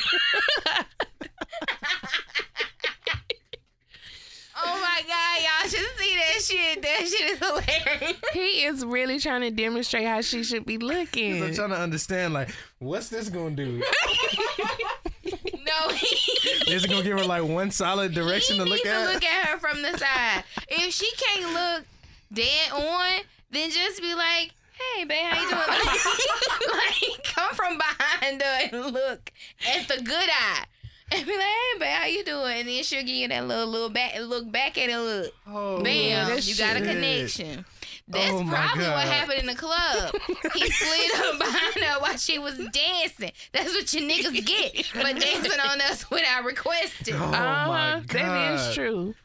Oh 4.61 4.77
my 4.81 5.01
god, 5.07 5.41
y'all 5.41 5.69
should 5.69 5.97
see 5.97 6.15
that 6.15 6.41
shit. 6.41 6.81
That 6.81 7.07
shit 7.07 7.29
is 7.31 7.39
hilarious. 7.39 8.17
He 8.33 8.65
is 8.65 8.83
really 8.85 9.17
trying 9.19 9.41
to 9.41 9.51
demonstrate 9.51 10.05
how 10.05 10.19
she 10.21 10.43
should 10.43 10.65
be 10.65 10.77
looking. 10.77 11.41
I'm 11.41 11.53
trying 11.53 11.69
to 11.69 11.77
understand, 11.79 12.33
like, 12.33 12.49
what's 12.79 13.07
this 13.09 13.29
gonna 13.29 13.51
do? 13.55 13.81
No, 15.65 15.89
he, 15.93 16.73
Is 16.73 16.83
it 16.83 16.89
gonna 16.89 17.03
give 17.03 17.17
her 17.19 17.23
like 17.25 17.43
one 17.43 17.71
solid 17.71 18.13
direction 18.13 18.55
he 18.57 18.63
to 18.63 18.69
look 18.69 18.77
needs 18.83 18.89
at? 18.89 19.07
to 19.07 19.13
look 19.13 19.23
at 19.23 19.47
her 19.47 19.57
from 19.59 19.81
the 19.81 19.97
side. 19.97 20.43
If 20.67 20.93
she 20.93 21.09
can't 21.15 21.53
look 21.53 21.85
dead 22.33 22.71
on, 22.73 23.21
then 23.51 23.69
just 23.69 24.01
be 24.01 24.13
like, 24.13 24.51
"Hey, 24.95 25.03
babe, 25.05 25.25
how 25.25 25.41
you 25.41 25.50
doing?" 25.50 25.62
like, 26.74 27.24
come 27.36 27.53
from 27.53 27.77
behind 27.77 28.41
her 28.41 28.59
and 28.71 28.93
look 28.93 29.31
at 29.67 29.88
the 29.88 30.01
good 30.03 30.29
eye. 30.29 30.65
And 31.12 31.25
be 31.25 31.31
like, 31.31 31.41
hey, 31.41 31.79
babe, 31.79 31.88
how 31.89 32.05
you 32.05 32.24
doing? 32.24 32.59
And 32.59 32.67
then 32.67 32.83
she'll 32.83 33.00
give 33.01 33.09
you 33.15 33.27
that 33.29 33.48
little, 33.48 33.65
little 33.65 33.89
back, 33.89 34.13
look 34.21 34.51
back 34.51 34.77
at 34.77 34.89
it, 34.89 34.98
look. 35.00 35.33
oh, 35.48 35.81
Bam, 35.81 36.29
that 36.29 36.48
you 36.48 36.55
got 36.55 36.75
a 36.77 36.81
connection. 36.81 37.65
That's 38.07 38.29
Oh, 38.31 38.43
my 38.43 38.53
probably 38.67 38.86
what 38.86 39.07
happened 39.07 39.39
in 39.39 39.45
the 39.48 39.55
club. 39.55 40.13
He 40.53 40.69
slid 40.69 41.12
up 41.25 41.39
behind 41.39 41.74
her 41.83 42.00
while 42.00 42.15
she 42.17 42.38
was 42.38 42.57
dancing. 42.71 43.31
That's 43.53 43.74
what 43.74 43.91
your 43.91 44.03
niggas 44.07 44.45
get 44.45 44.86
for 44.86 45.00
dancing 45.19 45.59
on 45.59 45.81
us 45.81 46.09
without 46.12 46.43
requesting. 46.43 47.15
Oh 47.15 47.24
uh 47.25 47.31
my 47.31 47.91
huh. 47.91 48.00
god. 48.05 48.07
That 48.09 48.69
is 48.69 48.75
true. 48.75 49.15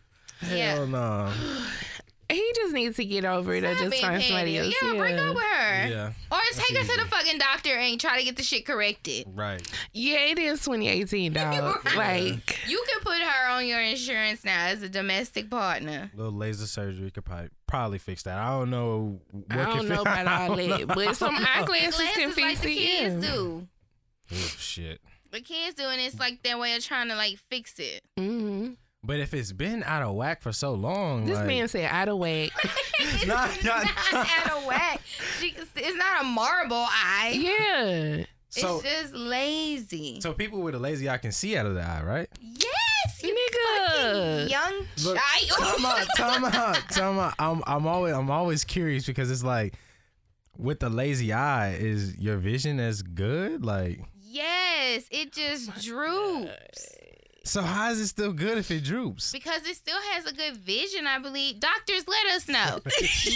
Hell 0.41 0.57
Yeah. 0.57 0.85
no. 0.87 1.33
He 2.31 2.53
just 2.57 2.73
needs 2.73 2.97
to 2.97 3.05
get 3.05 3.25
over 3.25 3.55
it 3.55 3.65
or 3.65 3.75
just 3.75 3.91
being 3.91 4.03
find 4.03 4.23
somebody 4.23 4.59
else. 4.59 4.75
Yeah, 4.83 4.95
break 4.95 5.17
up 5.19 5.35
with 5.35 5.45
her. 5.45 5.87
Yeah. 5.89 6.13
Or 6.33 6.39
take 6.53 6.77
her 6.79 6.85
to 6.85 7.01
the 7.03 7.07
fucking 7.09 7.39
doctor 7.39 7.71
and 7.77 8.01
try 8.01 8.19
to 8.19 8.25
get 8.25 8.37
the 8.37 8.43
shit 8.43 8.65
corrected. 8.65 9.27
Right. 9.35 9.61
Yeah, 9.93 10.19
it 10.27 10.39
is 10.39 10.61
2018, 10.65 11.33
dog. 11.33 11.81
Right. 11.97 12.33
Like, 12.33 12.59
You 12.69 12.83
can 12.91 13.01
put 13.03 13.19
her 13.21 13.51
on 13.51 13.67
your 13.67 13.81
insurance 13.81 14.45
now 14.45 14.67
as 14.67 14.83
a 14.83 14.89
domestic 14.89 15.51
partner. 15.51 16.11
A 16.13 16.17
little 16.17 16.33
laser 16.33 16.67
surgery 16.67 17.11
could 17.11 17.25
probably 17.25 17.49
probably 17.67 17.99
fix 17.99 18.23
that. 18.25 18.39
I 18.39 18.51
don't 18.51 18.71
know. 18.71 19.21
What 19.31 19.45
I 19.59 19.65
don't 19.77 19.89
know 19.89 20.05
fi- 20.05 20.23
about 20.23 20.27
I 20.29 20.47
all 20.49 20.57
don't 20.57 20.69
that, 20.71 20.89
but 20.95 21.17
some 21.17 21.35
eyeglasses 21.37 21.97
can 22.15 22.31
Glasses 22.31 22.35
fix 22.35 22.37
like 22.39 22.61
the 22.61 22.75
kids 22.75 23.27
do. 23.27 23.69
Oh, 24.33 24.35
shit. 24.59 25.01
The 25.31 25.41
kids 25.41 25.75
do, 25.75 25.83
and 25.85 26.01
it's 26.01 26.19
like 26.19 26.43
their 26.43 26.57
way 26.59 26.75
of 26.77 26.85
trying 26.85 27.09
to 27.09 27.17
like 27.17 27.39
fix 27.51 27.79
it. 27.79 28.03
hmm 28.17 28.73
But 29.07 29.21
if 29.21 29.35
it's 29.35 29.53
been 29.53 29.83
out 29.85 30.03
of 30.03 30.15
whack 30.15 30.41
for 30.43 30.51
so 30.53 30.73
long, 30.73 31.27
This 31.27 31.37
like, 31.37 31.47
man 31.47 31.69
said 31.69 31.91
out 31.91 32.09
of 32.09 32.19
whack. 32.19 32.51
it's 32.99 33.27
Nah, 33.27 33.47
not 33.63 33.65
nah, 34.13 34.25
out 34.25 34.51
of 34.57 34.65
whack. 34.67 35.01
It's 35.43 35.97
not 35.97 36.23
a 36.23 36.25
marble 36.25 36.87
eye. 36.89 37.33
yeah. 37.37 38.25
so 38.49 38.77
it's 38.79 38.85
just 38.89 39.15
lazy. 39.15 40.21
so 40.21 40.33
people 40.33 40.61
with 40.63 40.75
a 40.75 40.79
lazy 40.79 41.09
eye 41.11 41.19
can 41.19 41.33
see 41.33 41.57
out 41.57 41.67
of 41.67 41.75
the 41.75 41.83
eye, 41.83 42.03
right? 42.03 42.29
yes, 42.41 43.23
you 43.23 43.35
Nigga. 43.35 44.49
young 44.49 44.87
Look, 45.05 45.19
child. 45.19 45.77
Time 45.77 45.85
out, 45.85 46.07
time 46.17 46.45
out, 46.47 46.91
time 46.91 47.19
out. 47.19 47.35
I'm 47.39 47.63
I'm 47.67 47.87
always 47.87 48.15
I'm 48.15 48.31
always 48.31 48.65
curious 48.65 49.05
because 49.07 49.31
it's 49.31 49.45
like 49.45 49.75
with 50.57 50.81
the 50.81 50.89
lazy 50.89 51.33
eye, 51.33 51.73
is 51.75 52.17
your 52.17 52.37
vision 52.39 52.79
as 52.81 53.03
good? 53.03 53.65
Like, 53.65 54.01
yes, 54.23 55.05
it 55.11 55.33
just 55.33 55.75
droops 55.83 56.87
so 57.45 57.63
how 57.63 57.91
is 57.91 58.01
it 58.01 58.09
still 58.09 58.33
good 58.33 58.59
if 58.59 58.71
it 58.71 58.83
droops? 58.85 59.33
because 59.33 59.67
it 59.67 59.77
still 59.77 59.99
has 60.13 60.27
a 60.27 60.33
good 60.35 60.57
vision. 60.57 61.07
I 61.07 61.19
believe 61.19 61.61
doctors 61.61 62.07
let 62.09 62.27
us 62.35 62.49
know. 62.49 62.81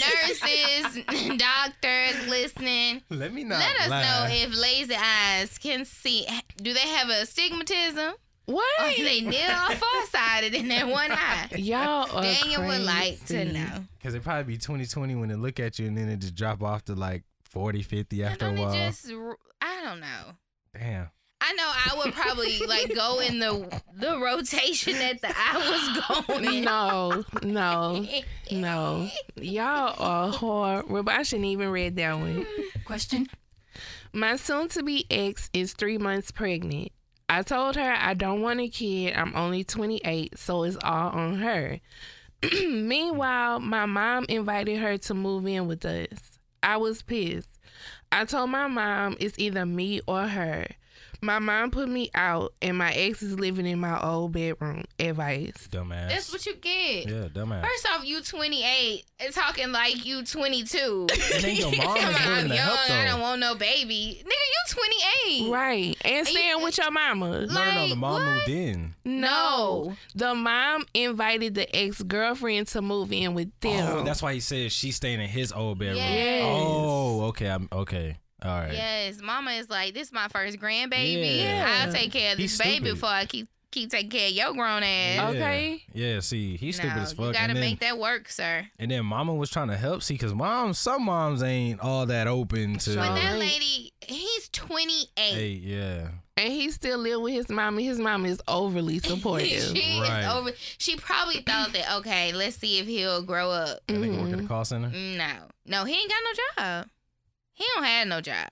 Nurses, 0.02 1.04
doctors 1.38 2.28
listening. 2.28 3.02
Let 3.10 3.32
me 3.32 3.44
know. 3.44 3.56
Let 3.58 3.80
us 3.80 3.88
lie. 3.90 4.02
know 4.02 4.26
if 4.30 4.56
lazy 4.58 4.94
eyes 4.96 5.58
can 5.58 5.84
see. 5.84 6.26
Do 6.56 6.72
they 6.72 6.80
have 6.80 7.08
a 7.10 7.22
astigmatism? 7.22 8.14
Or 8.46 8.54
What? 8.54 8.80
are 8.80 8.96
they 8.96 9.20
near 9.20 9.46
or 9.50 9.74
farsighted 9.76 10.54
in 10.54 10.68
that 10.68 10.88
one 10.88 11.10
eye? 11.12 11.48
Y'all 11.56 12.10
are 12.16 12.22
Daniel 12.22 12.66
would 12.66 12.80
like 12.80 13.22
to 13.26 13.44
know. 13.44 13.84
Because 13.98 14.14
it'd 14.14 14.24
probably 14.24 14.54
be 14.54 14.56
2020 14.58 15.14
when 15.16 15.28
they 15.28 15.34
look 15.34 15.60
at 15.60 15.78
you 15.78 15.86
and 15.86 15.96
then 15.98 16.08
it 16.08 16.20
just 16.20 16.34
drop 16.34 16.62
off 16.62 16.84
to 16.86 16.94
like 16.94 17.24
40, 17.44 17.82
50 17.82 18.24
after 18.24 18.46
a 18.46 18.48
And 18.48 18.56
then 18.58 18.64
while. 18.64 18.74
it 18.74 18.78
just, 18.78 19.06
I 19.60 19.84
don't 19.84 20.00
know. 20.00 20.32
Damn. 20.74 21.10
I 21.40 21.52
know 21.52 21.64
I 21.64 21.94
would 21.98 22.14
probably 22.14 22.58
like 22.66 22.94
go 22.94 23.20
in 23.20 23.38
the 23.38 23.82
the 23.94 24.18
rotation 24.18 24.94
that 24.94 25.20
the 25.20 25.28
I 25.34 26.02
was 26.08 26.26
going. 26.26 26.64
No, 26.64 27.24
no, 27.42 28.06
no. 28.50 29.08
Y'all 29.36 29.94
are 29.98 30.32
horrible. 30.32 31.08
I 31.08 31.22
shouldn't 31.22 31.46
even 31.46 31.70
read 31.70 31.96
that 31.96 32.18
one. 32.18 32.46
Question. 32.84 33.28
My 34.12 34.36
soon 34.36 34.68
to 34.70 34.82
be 34.82 35.06
ex 35.10 35.48
is 35.52 35.74
three 35.74 35.98
months 35.98 36.30
pregnant. 36.30 36.90
I 37.28 37.42
told 37.42 37.76
her 37.76 37.94
I 37.96 38.14
don't 38.14 38.40
want 38.40 38.60
a 38.60 38.68
kid. 38.68 39.14
I'm 39.14 39.36
only 39.36 39.62
28, 39.62 40.38
so 40.38 40.62
it's 40.64 40.78
all 40.82 41.10
on 41.10 41.36
her. 41.36 41.78
Meanwhile, 42.52 43.60
my 43.60 43.84
mom 43.86 44.24
invited 44.28 44.78
her 44.78 44.96
to 44.98 45.14
move 45.14 45.46
in 45.46 45.68
with 45.68 45.84
us. 45.84 46.38
I 46.62 46.78
was 46.78 47.02
pissed. 47.02 47.50
I 48.10 48.24
told 48.24 48.50
my 48.50 48.66
mom 48.66 49.16
it's 49.20 49.38
either 49.38 49.66
me 49.66 50.00
or 50.06 50.26
her. 50.26 50.66
My 51.20 51.40
mom 51.40 51.70
put 51.72 51.88
me 51.88 52.10
out, 52.14 52.54
and 52.62 52.78
my 52.78 52.92
ex 52.92 53.22
is 53.22 53.38
living 53.40 53.66
in 53.66 53.80
my 53.80 54.00
old 54.00 54.32
bedroom. 54.32 54.84
Advice. 55.00 55.68
Dumbass. 55.70 56.08
That's 56.10 56.32
what 56.32 56.46
you 56.46 56.54
get. 56.54 57.08
yeah, 57.08 57.28
dumbass. 57.28 57.62
First 57.62 57.88
off, 57.92 58.04
you 58.06 58.20
28 58.22 59.04
and 59.20 59.34
talking 59.34 59.72
like 59.72 60.04
you 60.06 60.22
22. 60.24 61.08
And 61.34 61.42
then 61.44 61.56
your 61.56 61.66
mom 61.66 61.72
is 61.96 62.04
Come 62.04 62.14
on, 62.14 62.28
willing 62.28 62.38
I'm 62.38 62.46
young. 62.48 62.56
help 62.56 62.90
I 62.90 63.04
don't 63.06 63.20
want 63.20 63.40
no 63.40 63.54
baby. 63.56 64.22
Nigga, 64.24 64.28
you 64.28 65.48
28. 65.48 65.52
Right. 65.52 65.96
And 66.04 66.14
you- 66.18 66.24
staying 66.32 66.62
with 66.62 66.78
your 66.78 66.90
mama. 66.92 67.46
No, 67.46 67.46
no, 67.46 67.74
no. 67.74 67.88
The 67.88 67.96
mom 67.96 68.12
what? 68.12 68.22
moved 68.34 68.48
in. 68.48 68.94
No. 69.04 69.96
The 70.14 70.34
mom 70.34 70.84
invited 70.94 71.54
the 71.54 71.74
ex 71.76 72.00
girlfriend 72.02 72.68
to 72.68 72.80
move 72.82 73.12
in 73.12 73.34
with 73.34 73.50
them. 73.60 73.88
Oh, 73.98 74.04
that's 74.04 74.22
why 74.22 74.34
he 74.34 74.40
said 74.40 74.70
she's 74.70 74.96
staying 74.96 75.20
in 75.20 75.28
his 75.28 75.52
old 75.52 75.78
bedroom. 75.78 75.96
Yes. 75.96 76.44
Oh, 76.46 77.22
okay. 77.28 77.46
I'm 77.48 77.68
okay. 77.72 78.18
All 78.42 78.50
right. 78.50 78.72
Yes, 78.72 79.20
mama 79.22 79.52
is 79.52 79.68
like, 79.68 79.94
this 79.94 80.08
is 80.08 80.12
my 80.12 80.28
first 80.28 80.58
grandbaby. 80.58 81.38
Yeah. 81.42 81.84
I'll 81.86 81.92
take 81.92 82.12
care 82.12 82.32
of 82.32 82.38
He's 82.38 82.56
this 82.56 82.64
baby 82.66 82.76
stupid. 82.76 82.94
before 82.94 83.08
I 83.10 83.24
keep 83.26 83.48
keep 83.70 83.90
taking 83.90 84.10
care 84.10 84.28
of 84.28 84.32
your 84.32 84.52
grown 84.54 84.82
ass. 84.82 85.16
Yeah. 85.16 85.28
Okay. 85.30 85.82
Yeah. 85.92 86.20
See, 86.20 86.56
he's 86.56 86.76
stupid 86.76 86.96
no, 86.96 87.02
as 87.02 87.12
fuck. 87.12 87.26
you 87.26 87.32
gotta 87.32 87.44
and 87.44 87.56
then, 87.56 87.60
make 87.60 87.80
that 87.80 87.98
work, 87.98 88.28
sir. 88.28 88.66
and 88.78 88.90
then 88.90 89.04
Mama 89.04 89.34
was 89.34 89.50
trying 89.50 89.68
to 89.68 89.76
help. 89.76 90.02
See, 90.02 90.14
because 90.14 90.34
moms, 90.34 90.78
some 90.78 91.04
moms 91.04 91.42
ain't 91.42 91.80
all 91.80 92.06
that 92.06 92.26
open 92.26 92.78
to. 92.78 92.92
Sure. 92.92 92.96
But 92.96 93.14
that 93.16 93.38
lady, 93.38 93.92
he's 94.00 94.48
28. 94.50 95.08
Hey, 95.16 95.48
yeah. 95.48 96.08
And 96.36 96.52
he 96.52 96.70
still 96.70 96.98
live 96.98 97.20
with 97.20 97.34
his 97.34 97.48
mommy. 97.48 97.84
his 97.84 97.98
mom 97.98 98.24
is 98.24 98.40
overly 98.46 98.98
supportive. 99.00 99.48
she 99.48 100.00
Right. 100.00 100.20
is 100.20 100.32
over. 100.32 100.50
She 100.78 100.96
probably 100.96 101.42
thought 101.42 101.72
that 101.72 101.96
okay, 101.98 102.32
let's 102.32 102.56
see 102.56 102.78
if 102.78 102.86
he'll 102.86 103.22
grow 103.22 103.50
up. 103.50 103.80
That 103.88 103.94
nigga 103.96 104.12
work 104.12 104.24
at 104.26 104.30
the 104.30 104.36
mm-hmm. 104.38 104.46
call 104.46 104.64
center. 104.64 104.88
No, 104.90 105.32
no, 105.66 105.84
he 105.84 105.94
ain't 105.94 106.08
got 106.10 106.20
no 106.24 106.62
job. 106.64 106.88
He 107.58 107.64
don't 107.74 107.84
have 107.84 108.08
no 108.08 108.20
job. 108.20 108.48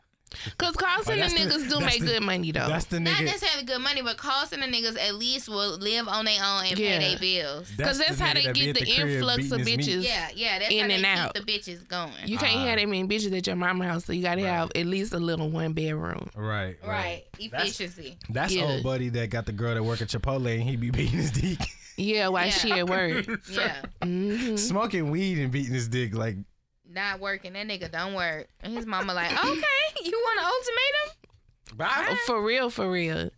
Cause 0.59 0.75
call 0.77 1.03
center 1.05 1.21
that's 1.21 1.33
the- 1.33 1.39
niggas 1.41 1.71
do 1.71 1.81
make 1.81 2.01
the- 2.01 2.07
good 2.07 2.23
money 2.23 2.51
though. 2.51 2.69
That's 2.69 2.85
the 2.87 2.99
nigga. 2.99 3.05
Not 3.05 3.23
necessarily 3.23 3.63
good 3.65 3.81
money, 3.81 4.03
but 4.03 4.19
call 4.19 4.45
center 4.45 4.67
niggas 4.67 4.99
at 5.01 5.15
least 5.15 5.49
will 5.49 5.79
live 5.79 6.09
on 6.09 6.25
their 6.27 6.43
own 6.45 6.65
and 6.67 6.79
Yeah. 6.79 6.99
pay 6.99 7.09
their 7.11 7.19
bills. 7.19 7.71
Cause 7.79 7.97
that's 7.99 8.19
the 8.19 8.25
how 8.25 8.35
they 8.35 8.43
get 8.53 8.77
at 8.77 8.85
the 8.85 8.87
influx 8.87 9.51
of 9.53 9.65
beating 9.65 9.79
his 9.79 9.87
meat. 9.89 9.97
bitches. 10.01 10.05
Yeah, 10.05 10.29
yeah, 10.35 10.59
that's 10.59 10.73
In 10.75 10.81
how 10.81 10.87
they 10.89 10.95
and 10.95 11.05
keep 11.05 11.17
out. 11.17 11.35
the 11.35 11.41
bitches 11.41 11.89
going. 11.89 12.13
You 12.27 12.37
can't 12.39 12.57
Ah. 12.57 12.67
have 12.67 12.79
that 12.79 12.87
many 12.89 13.05
bitches 13.05 13.35
at 13.39 13.47
your 13.47 13.57
mama 13.57 13.87
house, 13.87 14.05
so 14.05 14.13
you 14.13 14.23
gotta 14.23 14.43
Right. 14.43 14.51
have 14.51 14.73
at 14.75 14.85
least 14.87 15.15
a 15.15 15.19
little 15.21 15.49
one 15.49 15.73
bedroom. 15.73 16.29
Right, 16.35 16.77
right, 16.85 17.23
That's- 17.51 17.71
efficiency. 17.71 18.19
That's 18.29 18.53
Yeah. 18.53 18.65
old 18.65 18.83
buddy 18.83 19.09
that 19.11 19.31
got 19.31 19.47
the 19.47 19.53
girl 19.53 19.75
that 19.75 19.83
work 19.85 20.03
at 20.03 20.09
Chipotle 20.09 20.53
and 20.53 20.63
he 20.69 20.77
be 20.77 20.91
beating 20.91 21.19
his 21.19 21.31
dick, 21.31 21.61
Yeah, 21.97 22.29
while 22.29 22.45
Yeah. 22.47 22.51
she 22.53 22.73
at 22.73 22.89
work. 22.89 23.27
yeah, 23.51 23.77
hmm 24.03 24.57
smoking 24.57 25.11
weed 25.11 25.39
and 25.39 25.51
beating 25.51 25.73
his 25.73 25.89
dick. 25.89 26.15
Like, 26.15 26.37
not 26.97 27.21
working. 27.21 27.53
That 27.53 27.69
nigga 27.69 27.91
don't 27.93 28.15
work. 28.15 28.49
And 28.61 28.75
his 28.75 28.85
mama 28.87 29.15
like, 29.15 29.31
okay, 29.45 30.03
you 30.03 30.11
want 30.13 30.41
an 30.41 30.45
ultimatum? 30.47 31.79
bye. 31.79 32.17
For 32.27 32.43
real, 32.45 32.69
for 32.71 32.91
real. 32.91 33.31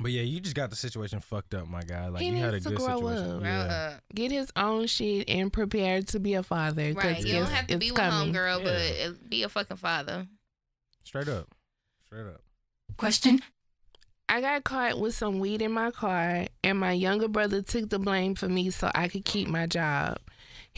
But 0.00 0.12
yeah, 0.12 0.22
you 0.22 0.38
just 0.38 0.54
got 0.54 0.70
the 0.70 0.76
situation 0.76 1.18
fucked 1.18 1.54
up, 1.54 1.66
my 1.66 1.82
guy. 1.82 2.06
Like 2.06 2.22
He 2.22 2.28
you 2.28 2.36
had 2.36 2.50
a 2.50 2.52
needs 2.52 2.66
to 2.66 2.70
good 2.70 2.78
grow 2.78 2.98
situation. 3.00 3.30
up. 3.32 3.40
Grow 3.40 3.50
Yeah. 3.50 3.90
up. 3.96 4.00
Get 4.14 4.30
his 4.30 4.52
own 4.54 4.86
shit 4.86 5.28
and 5.28 5.52
prepare 5.52 6.02
to 6.02 6.20
be 6.20 6.34
a 6.34 6.44
father. 6.44 6.94
'cause 6.94 7.04
Right. 7.04 7.18
You 7.18 7.32
don't 7.32 7.42
it's- 7.42 7.52
have 7.52 7.66
to 7.66 7.74
it's 7.74 7.80
be 7.84 7.90
with 7.90 7.98
coming. 8.00 8.32
homegirl, 8.32 8.62
but 8.62 8.96
Yeah. 8.96 9.06
uh, 9.08 9.12
be 9.28 9.42
a 9.42 9.48
fucking 9.48 9.76
father. 9.78 10.28
Straight 11.02 11.26
up. 11.28 11.48
Straight 12.06 12.26
up. 12.26 12.42
Question. 12.96 13.40
I 14.28 14.40
got 14.42 14.62
caught 14.62 15.00
with 15.00 15.14
some 15.16 15.38
weed 15.40 15.62
in 15.62 15.72
my 15.72 15.90
car, 15.90 16.46
and 16.62 16.78
my 16.78 16.92
younger 16.92 17.28
brother 17.28 17.62
took 17.62 17.88
the 17.88 17.98
blame 17.98 18.34
for 18.34 18.48
me 18.48 18.70
so 18.70 18.90
I 18.94 19.08
could 19.08 19.24
keep 19.24 19.48
my 19.48 19.66
job. 19.66 20.18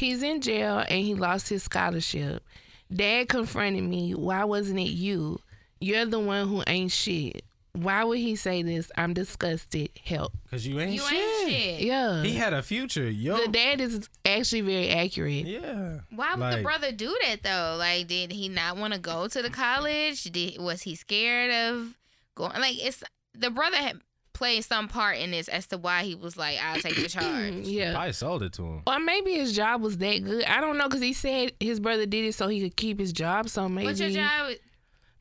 He's 0.00 0.22
in 0.22 0.40
jail 0.40 0.78
and 0.78 1.04
he 1.04 1.14
lost 1.14 1.50
his 1.50 1.62
scholarship. 1.62 2.42
Dad 2.90 3.28
confronted 3.28 3.84
me. 3.84 4.14
Why 4.14 4.44
wasn't 4.44 4.78
it 4.78 4.84
you? 4.92 5.40
You're 5.78 6.06
the 6.06 6.18
one 6.18 6.48
who 6.48 6.62
ain't 6.66 6.90
shit. 6.90 7.44
Why 7.74 8.02
would 8.02 8.18
he 8.18 8.34
say 8.34 8.62
this? 8.62 8.90
I'm 8.96 9.12
disgusted. 9.12 9.90
Help. 10.02 10.32
Cause 10.50 10.66
you 10.66 10.80
ain't 10.80 10.92
you 10.92 11.00
shit. 11.00 11.18
ain't 11.18 11.50
shit. 11.50 11.80
Yeah. 11.80 12.22
He 12.22 12.32
had 12.32 12.54
a 12.54 12.62
future. 12.62 13.10
Yo. 13.10 13.36
the 13.44 13.48
dad 13.48 13.82
is 13.82 14.08
actually 14.24 14.62
very 14.62 14.88
accurate. 14.88 15.44
yeah. 15.44 15.98
Why 16.08 16.34
would 16.34 16.58
the 16.58 16.62
brother 16.62 16.92
do 16.92 17.14
that 17.26 17.42
though? 17.42 17.76
Like, 17.78 18.06
did 18.06 18.32
he 18.32 18.48
not 18.48 18.78
want 18.78 18.94
to 18.94 18.98
go 18.98 19.28
to 19.28 19.42
the 19.42 19.50
college? 19.50 20.24
Did 20.24 20.58
was 20.58 20.80
he 20.80 20.94
scared 20.94 21.50
of 21.74 21.94
going? 22.34 22.58
Like, 22.58 22.82
it's 22.82 23.04
the 23.34 23.50
brother 23.50 23.76
had 23.76 24.00
played 24.40 24.64
some 24.64 24.88
part 24.88 25.18
in 25.18 25.30
this 25.32 25.48
as 25.48 25.66
to 25.66 25.76
why 25.76 26.02
he 26.02 26.14
was 26.14 26.34
like, 26.36 26.56
"I'll 26.62 26.80
take 26.80 26.96
the 26.96 27.08
charge." 27.16 27.52
Yeah. 27.66 27.92
Probably 27.92 28.12
sold 28.14 28.42
it 28.42 28.54
to 28.54 28.62
him. 28.64 28.82
Or 28.86 28.98
maybe 28.98 29.34
his 29.34 29.54
job 29.54 29.82
was 29.82 29.98
that 29.98 30.24
good. 30.24 30.44
I 30.44 30.62
don't 30.62 30.78
know 30.78 30.88
because 30.88 31.02
he 31.02 31.12
said 31.12 31.52
his 31.60 31.78
brother 31.78 32.06
did 32.06 32.24
it 32.24 32.32
so 32.34 32.48
he 32.48 32.60
could 32.62 32.74
keep 32.76 32.98
his 32.98 33.12
job. 33.12 33.50
So 33.50 33.68
maybe 33.68 33.86
What's 33.86 34.00
your 34.00 34.08
job? 34.10 34.52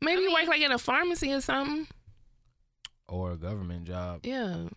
maybe 0.02 0.18
I 0.18 0.22
he 0.22 0.26
mean- 0.28 0.34
worked 0.34 0.48
like 0.48 0.62
in 0.62 0.72
a 0.72 0.78
pharmacy 0.80 1.34
or 1.34 1.42
something. 1.42 1.88
Or 3.10 3.34
a 3.34 3.38
government 3.38 3.84
job. 3.86 4.22
Yeah. 4.26 4.68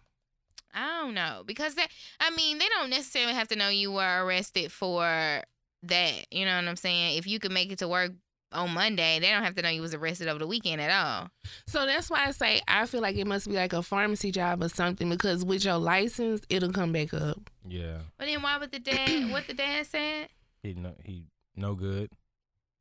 I 0.75 1.03
don't 1.03 1.15
know 1.15 1.43
because 1.47 1.75
that. 1.77 1.89
I 2.19 2.31
mean, 2.31 2.59
they 2.59 2.67
don't 2.69 2.91
necessarily 2.91 3.35
have 3.35 3.49
to 3.49 3.57
know 3.57 3.69
you 3.69 3.93
were 3.93 4.25
arrested 4.25 4.73
for 4.73 5.43
that. 5.85 6.27
You 6.33 6.45
know 6.47 6.57
what 6.57 6.67
I'm 6.67 6.77
saying? 6.77 7.19
If 7.19 7.27
you 7.27 7.39
could 7.39 7.53
make 7.53 7.71
it 7.71 7.79
to 7.79 7.89
work 7.89 8.13
on 8.53 8.73
Monday, 8.73 9.19
they 9.21 9.31
don't 9.31 9.43
have 9.43 9.55
to 9.57 9.63
know 9.63 9.69
you 9.69 9.83
was 9.83 9.95
arrested 9.95 10.29
over 10.29 10.39
the 10.39 10.47
weekend 10.47 10.81
at 10.81 10.91
all. 10.91 11.31
So 11.67 11.87
that's 11.87 12.11
why 12.11 12.27
I 12.27 12.31
say 12.33 12.61
I 12.69 12.87
feel 12.87 13.01
like 13.01 13.17
it 13.17 13.27
must 13.27 13.49
be 13.49 13.55
like 13.55 13.73
a 13.73 13.83
pharmacy 13.83 14.31
job 14.31 14.63
or 14.63 14.69
something 14.69 15.09
because 15.09 15.45
with 15.45 15.65
your 15.65 15.79
license 15.79 16.43
it'll 16.49 16.73
come 16.73 16.93
back 16.93 17.15
up. 17.15 17.51
Yeah. 17.67 17.99
But 18.19 18.27
then 18.27 18.43
why 18.43 18.59
would 18.59 18.73
the 18.73 18.79
dad? 18.79 19.31
what 19.31 19.47
the 19.47 19.55
dad 19.55 19.87
said? 19.87 20.29
He 20.63 20.75
no 20.75 20.95
he 21.05 21.27
no 21.57 21.75
good. 21.75 22.11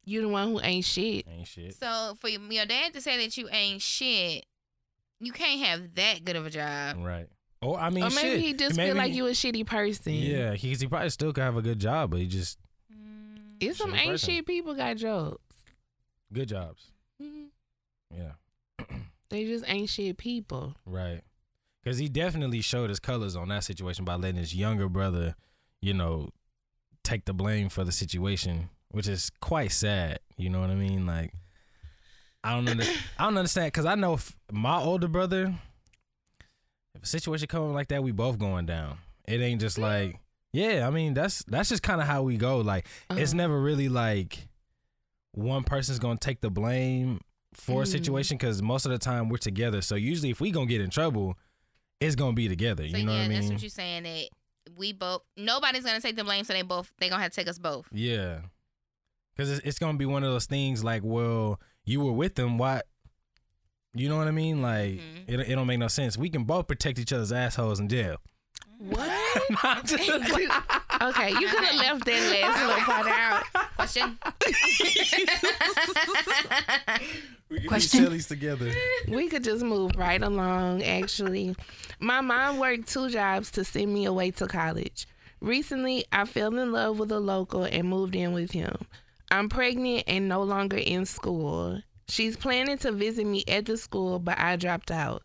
You 0.04 0.22
the 0.22 0.30
one 0.30 0.50
who 0.50 0.62
ain't 0.62 0.86
shit. 0.86 1.26
Ain't 1.28 1.48
shit. 1.48 1.76
So 1.76 2.16
for 2.20 2.28
your 2.28 2.42
your 2.50 2.66
dad 2.66 2.94
to 2.94 3.02
say 3.02 3.18
that 3.24 3.38
you 3.38 3.48
ain't 3.52 3.82
shit, 3.82 4.46
you 5.20 5.32
can't 5.32 5.62
have 5.62 5.96
that 5.96 6.26
good 6.26 6.36
of 6.36 6.46
a 6.46 6.50
job. 6.50 6.98
Right. 7.00 7.28
Or 7.62 7.80
I 7.80 7.90
mean 7.92 8.04
or 8.04 8.10
maybe 8.10 8.30
shit. 8.30 8.40
he 8.40 8.54
just 8.54 8.76
maybe, 8.76 8.90
feel 8.90 8.98
like 8.98 9.14
you 9.14 9.28
a 9.28 9.32
shitty 9.32 9.66
person. 9.66 10.14
Yeah, 10.14 10.54
he, 10.54 10.74
he 10.74 10.88
probably 10.88 11.10
still 11.10 11.32
could 11.32 11.44
have 11.44 11.58
a 11.58 11.62
good 11.62 11.80
job, 11.80 12.12
but 12.12 12.20
he 12.20 12.26
just 12.26 12.58
mm. 12.92 13.38
It's 13.60 13.78
some 13.78 13.94
ain't 13.94 14.10
person. 14.10 14.34
shit 14.34 14.48
people 14.48 14.74
got 14.74 14.98
jobs. 14.98 15.38
Good 16.34 16.48
jobs. 16.50 16.92
Mhm. 17.22 17.48
Yeah. 18.14 18.34
They 19.30 19.46
just 19.46 19.64
ain't 19.66 19.88
shit 19.90 20.18
people. 20.18 20.76
Right. 20.86 21.22
Because 21.82 21.98
he 22.00 22.10
definitely 22.10 22.60
showed 22.60 22.90
his 22.90 23.00
colors 23.00 23.38
on 23.38 23.48
that 23.48 23.64
situation 23.64 24.04
by 24.04 24.16
letting 24.16 24.36
his 24.36 24.54
younger 24.54 24.90
brother, 24.90 25.36
you 25.82 25.94
know, 25.94 26.32
take 27.06 27.24
the 27.24 27.34
blame 27.34 27.70
for 27.70 27.86
the 27.86 27.94
situation, 27.94 28.70
which 28.90 29.08
is 29.08 29.32
quite 29.40 29.72
sad. 29.72 30.20
You 30.36 30.50
know 30.50 30.60
what 30.60 30.70
I 30.70 30.76
mean? 30.76 31.06
Like, 31.06 31.34
I 32.44 32.56
don't 32.56 32.68
under, 32.68 32.84
I 33.18 33.24
don't 33.24 33.38
understand 33.38 33.68
because 33.68 33.86
I 33.86 33.96
know 33.96 34.16
if 34.16 34.36
my 34.52 34.78
older 34.82 35.08
brother, 35.08 35.56
if 36.94 37.04
a 37.04 37.06
situation 37.08 37.48
coming 37.48 37.74
like 37.74 37.88
that, 37.88 38.04
we 38.04 38.12
both 38.12 38.38
going 38.38 38.66
down. 38.66 38.98
It 39.26 39.40
ain't 39.40 39.62
just 39.62 39.78
like, 39.78 40.20
yeah. 40.52 40.86
I 40.86 40.90
mean, 40.92 41.14
that's 41.14 41.42
that's 41.46 41.70
just 41.70 41.84
kind 41.84 42.02
of 42.02 42.08
how 42.08 42.24
we 42.24 42.36
go. 42.36 42.58
Like, 42.60 42.86
it's 43.12 43.32
Uh-huh. 43.32 43.38
never 43.38 43.62
really 43.62 43.88
like 43.88 44.50
one 45.34 45.64
person's 45.64 46.00
gonna 46.00 46.18
take 46.20 46.42
the 46.42 46.50
blame 46.50 47.22
for 47.54 47.82
a 47.82 47.86
Mhm. 47.86 47.92
situation 47.92 48.38
because 48.38 48.62
most 48.62 48.86
of 48.86 48.92
the 48.92 48.98
time 48.98 49.30
we're 49.30 49.38
together. 49.38 49.82
So 49.82 49.96
usually, 49.96 50.30
if 50.30 50.40
we 50.42 50.52
gonna 50.52 50.66
get 50.68 50.82
in 50.82 50.90
trouble, 50.90 51.38
it's 52.00 52.16
gonna 52.16 52.34
be 52.34 52.48
together. 52.48 52.88
So 52.90 52.98
you 52.98 53.06
know 53.06 53.12
yeah, 53.14 53.18
what 53.20 53.26
I 53.26 53.28
mean? 53.28 53.40
that's 53.42 53.52
what 53.52 53.62
you're 53.62 53.70
saying. 53.70 54.04
That 54.04 54.30
we 54.78 54.94
both 54.94 55.24
nobody's 55.38 55.84
gonna 55.84 56.02
take 56.02 56.16
the 56.16 56.24
blame, 56.24 56.44
so 56.44 56.54
they 56.54 56.62
both 56.62 56.92
they 57.00 57.10
gonna 57.10 57.22
have 57.22 57.32
to 57.32 57.36
take 57.36 57.48
us 57.50 57.60
both. 57.60 57.88
yeah, 57.92 58.42
because 59.36 59.52
it's, 59.52 59.66
it's 59.66 59.80
gonna 59.80 59.98
be 59.98 60.06
one 60.06 60.24
of 60.24 60.32
those 60.32 60.46
things 60.46 60.84
like, 60.84 61.02
well, 61.04 61.60
you 61.86 62.00
were 62.02 62.12
with 62.14 62.36
them. 62.36 62.58
Why? 62.58 62.82
You 63.94 64.08
know 64.08 64.16
what 64.18 64.28
I 64.28 64.32
mean? 64.32 64.62
Like, 64.62 64.94
Mhm. 65.00 65.24
it, 65.28 65.40
it 65.42 65.56
don't 65.56 65.68
make 65.68 65.80
no 65.80 65.90
sense. 65.90 66.18
We 66.18 66.30
can 66.30 66.46
both 66.46 66.68
protect 66.68 66.98
each 67.00 67.12
other's 67.12 67.32
assholes 67.34 67.80
in 67.80 67.90
jail. 67.90 68.18
What? 68.90 69.12
I'm 69.64 69.86
just 69.86 70.08
like- 70.32 71.02
okay, 71.04 71.30
you 71.30 71.48
could 71.48 71.64
have 71.64 71.76
left 71.76 72.06
that 72.06 72.42
last 72.42 72.66
little 72.66 72.82
part 72.84 73.08
out. 73.08 73.44
Question. 73.76 74.18
we 77.50 77.60
can 77.60 77.68
Question? 77.68 78.00
be 78.00 78.06
sillies 78.06 78.28
together. 78.28 78.72
We 79.08 79.28
could 79.28 79.44
just 79.44 79.64
move 79.64 79.92
right 79.96 80.22
along, 80.22 80.84
actually. 80.84 81.56
My 82.00 82.22
mom 82.22 82.58
worked 82.60 82.88
two 82.88 83.10
jobs 83.10 83.52
to 83.52 83.64
send 83.64 83.94
me 83.94 84.06
away 84.06 84.32
to 84.32 84.48
college. 84.48 85.08
Recently, 85.42 86.06
I 86.12 86.26
fell 86.26 86.58
in 86.58 86.72
love 86.72 86.98
with 87.00 87.12
a 87.12 87.20
local 87.20 87.64
and 87.64 87.88
moved 87.88 88.16
in 88.16 88.34
with 88.34 88.52
him. 88.52 88.76
I'm 89.30 89.48
pregnant 89.50 90.04
and 90.08 90.28
no 90.28 90.42
longer 90.44 90.78
in 90.78 91.06
school. 91.06 91.82
She's 92.08 92.36
planning 92.36 92.78
to 92.80 92.92
visit 92.92 93.26
me 93.26 93.44
at 93.48 93.66
the 93.66 93.78
school, 93.78 94.20
but 94.20 94.38
I 94.38 94.56
dropped 94.56 94.92
out. 94.92 95.24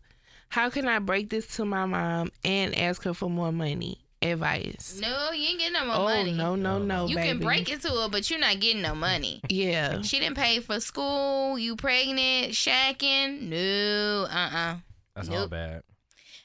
How 0.49 0.69
can 0.69 0.87
I 0.87 0.99
break 0.99 1.29
this 1.29 1.47
to 1.57 1.65
my 1.65 1.85
mom 1.85 2.31
and 2.43 2.77
ask 2.77 3.03
her 3.03 3.13
for 3.13 3.29
more 3.29 3.51
money? 3.51 3.99
Advice. 4.19 4.97
no, 4.99 5.31
you 5.31 5.47
ain't 5.49 5.59
getting 5.59 5.73
no 5.73 5.85
more 5.85 5.95
Oh, 5.95 6.03
money. 6.05 6.31
no, 6.33 6.55
no, 6.55 6.79
no, 6.79 7.05
You 7.05 7.15
baby. 7.15 7.27
can 7.27 7.39
break 7.39 7.69
it 7.69 7.81
to 7.83 7.89
her, 7.89 8.09
but 8.09 8.27
you're 8.31 8.39
not 8.39 8.59
getting 8.59 8.81
no 8.81 8.95
money. 8.95 9.41
Yeah. 9.47 10.01
She 10.01 10.19
didn't 10.19 10.37
pay 10.37 10.59
for 10.59 10.79
school. 10.79 11.59
You 11.59 11.75
pregnant, 11.75 12.53
shacking? 12.53 13.41
No, 13.43 14.25
uh, 14.27 14.49
uh 14.51 14.75
That's 15.15 15.29
all 15.29 15.47
bad. 15.47 15.83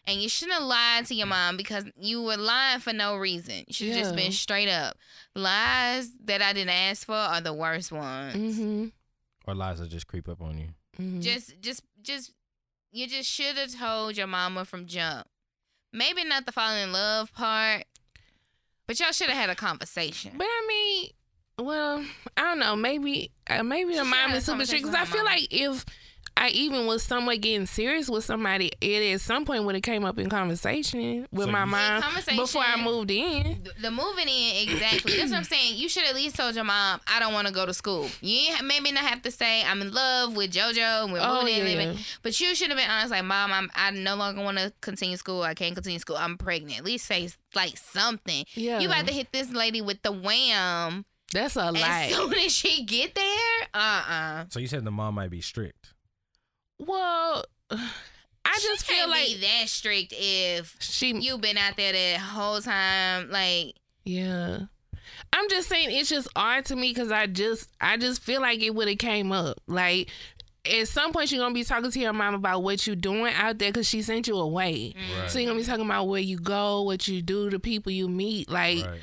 And 0.06 0.20
you 0.20 0.28
shouldn't 0.28 0.58
have 0.58 0.64
lied 0.64 1.06
to 1.06 1.14
your 1.14 1.28
mom 1.28 1.56
because 1.56 1.84
you 1.98 2.20
were 2.22 2.36
lying 2.36 2.80
for 2.80 2.92
no 2.92 3.16
reason. 3.16 3.64
You 3.68 3.72
should 3.72 3.88
have 3.88 3.96
just 3.98 4.16
been 4.16 4.32
straight 4.32 4.68
up. 4.68 4.96
Lies 5.34 6.10
that 6.24 6.42
I 6.42 6.52
didn't 6.52 6.70
ask 6.74 7.06
for 7.06 7.14
are 7.14 7.40
the 7.40 7.54
worst 7.54 7.90
ones. 7.90 8.36
Mm-hmm. 8.36 8.86
Or 9.46 9.54
lies 9.54 9.78
that 9.80 9.88
just 9.88 10.06
creep 10.08 10.28
up 10.28 10.42
on 10.42 10.58
you. 10.58 10.68
mm-hmm. 11.00 11.20
Just, 11.20 11.58
just, 11.62 11.82
just, 12.02 12.32
you 12.92 13.08
just 13.08 13.28
should 13.28 13.56
have 13.56 13.74
told 13.74 14.16
your 14.16 14.26
mama 14.26 14.64
from 14.64 14.86
jump. 14.86 15.26
Maybe 15.92 16.24
not 16.24 16.46
the 16.46 16.52
falling 16.52 16.82
in 16.82 16.92
love 16.92 17.32
part, 17.34 17.84
but 18.86 19.00
y'all 19.00 19.12
should 19.12 19.28
have 19.28 19.38
had 19.38 19.50
a 19.50 19.54
conversation. 19.54 20.32
But 20.36 20.46
I 20.46 20.64
mean, 20.68 21.66
well, 21.66 22.04
I 22.36 22.42
don't 22.42 22.58
know. 22.58 22.76
Maybe, 22.76 23.30
uh, 23.48 23.62
maybe 23.62 23.92
She 23.92 23.98
the 23.98 24.04
mom 24.04 24.32
is 24.32 24.44
super 24.44 24.64
strict. 24.64 24.84
Because 24.84 24.94
I 24.94 25.04
feel 25.04 25.24
like 25.24 25.48
if 25.50 25.84
I 26.36 26.48
even 26.48 26.86
was 26.86 27.02
somewhat 27.02 27.40
getting 27.40 27.66
serious 27.66 28.08
with 28.08 28.24
somebody, 28.24 28.72
it 28.80 29.14
at 29.14 29.20
some 29.20 29.44
point 29.44 29.64
would 29.64 29.74
have 29.74 29.82
came 29.82 30.04
up 30.04 30.18
in 30.18 30.28
conversation 30.28 31.26
with 31.30 31.46
So 31.46 31.52
my 31.52 31.64
mom 31.64 32.02
before 32.36 32.62
I 32.62 32.82
moved 32.82 33.10
in. 33.10 33.62
The- 33.62 33.72
the 33.82 33.90
moving 33.90 34.28
in 34.28 34.68
exactly. 34.68 35.16
That's 35.16 35.30
what 35.30 35.38
I'm 35.38 35.44
saying. 35.44 35.76
You 35.76 35.88
should 35.88 36.04
at 36.04 36.14
least 36.14 36.36
told 36.36 36.54
your 36.54 36.64
mom, 36.64 37.00
I 37.06 37.20
don't 37.20 37.32
want 37.32 37.46
to 37.48 37.52
go 37.52 37.66
to 37.66 37.74
school. 37.74 38.08
You 38.20 38.52
ain't, 38.54 38.64
maybe 38.64 38.90
not 38.92 39.04
have 39.04 39.22
to 39.22 39.30
say 39.30 39.62
I'm 39.64 39.82
in 39.82 39.92
love 39.92 40.36
with 40.36 40.52
JoJo 40.52 41.04
and 41.04 41.12
we're 41.12 41.20
Oh 41.22 41.40
moving 41.42 41.54
in, 41.54 41.66
yeah, 41.66 41.76
living. 41.84 41.98
But 42.22 42.40
you 42.40 42.54
should 42.54 42.68
have 42.70 42.78
been 42.78 42.90
honest, 42.90 43.10
like, 43.10 43.24
Mom, 43.24 43.52
I'm 43.52 43.70
I 43.74 43.90
no 43.90 44.16
longer 44.16 44.42
want 44.42 44.58
to 44.58 44.72
continue 44.80 45.16
school. 45.16 45.42
I 45.42 45.54
can't 45.54 45.74
continue 45.74 45.98
school. 45.98 46.16
I'm 46.16 46.36
pregnant. 46.38 46.78
At 46.78 46.84
least 46.84 47.06
say 47.06 47.28
like 47.54 47.76
something. 47.76 48.44
yeah. 48.54 48.80
You 48.80 48.88
about 48.88 49.06
to 49.06 49.12
hit 49.12 49.28
this 49.32 49.50
lady 49.50 49.80
with 49.82 50.02
the 50.02 50.10
wham 50.12 51.04
That's 51.32 51.56
a 51.56 51.70
lie. 51.70 52.08
as 52.10 52.14
soon 52.14 52.34
as 52.34 52.52
she 52.52 52.84
get 52.84 53.14
there. 53.14 53.68
Uh 53.74 54.02
uh 54.08 54.44
So 54.50 54.58
you 54.60 54.66
said 54.66 54.84
the 54.84 54.90
mom 54.90 55.14
might 55.14 55.30
be 55.30 55.40
strict. 55.40 55.92
Well, 56.86 57.44
I 58.44 58.58
just 58.60 58.84
feel 58.84 59.08
like 59.08 59.26
be 59.26 59.40
that 59.40 59.68
strict 59.68 60.12
if 60.16 60.76
she. 60.80 61.16
you've 61.18 61.40
been 61.40 61.56
out 61.56 61.76
there 61.76 61.92
the 61.92 62.18
whole 62.20 62.60
time. 62.60 63.30
Like 63.30 63.74
Yeah. 64.04 64.60
I'm 65.32 65.48
just 65.48 65.68
saying 65.68 65.88
it's 65.90 66.10
just 66.10 66.28
odd 66.36 66.66
to 66.66 66.76
me 66.76 66.90
because 66.90 67.10
I 67.10 67.26
just 67.26 67.70
I 67.80 67.96
just 67.96 68.20
feel 68.20 68.40
like 68.40 68.60
it 68.62 68.74
would 68.74 68.88
have 68.88 68.98
came 68.98 69.32
up. 69.32 69.60
Like 69.66 70.10
at 70.70 70.88
some 70.88 71.12
point 71.12 71.32
you're 71.32 71.40
gonna 71.42 71.54
be 71.54 71.64
talking 71.64 71.90
to 71.90 71.98
your 71.98 72.12
mom 72.12 72.34
about 72.34 72.62
what 72.62 72.86
you're 72.86 72.96
doing 72.96 73.32
out 73.34 73.58
there 73.58 73.70
because 73.70 73.88
she 73.88 74.02
sent 74.02 74.28
you 74.28 74.36
away. 74.36 74.94
mm, 74.94 75.28
So 75.30 75.38
you're 75.38 75.48
gonna 75.48 75.60
be 75.60 75.66
talking 75.66 75.86
about 75.86 76.08
where 76.08 76.20
you 76.20 76.36
go, 76.38 76.82
what 76.82 77.08
you 77.08 77.22
do, 77.22 77.48
the 77.48 77.58
people 77.58 77.92
you 77.92 78.08
meet. 78.08 78.50
Like 78.50 78.84
Right. 78.84 79.00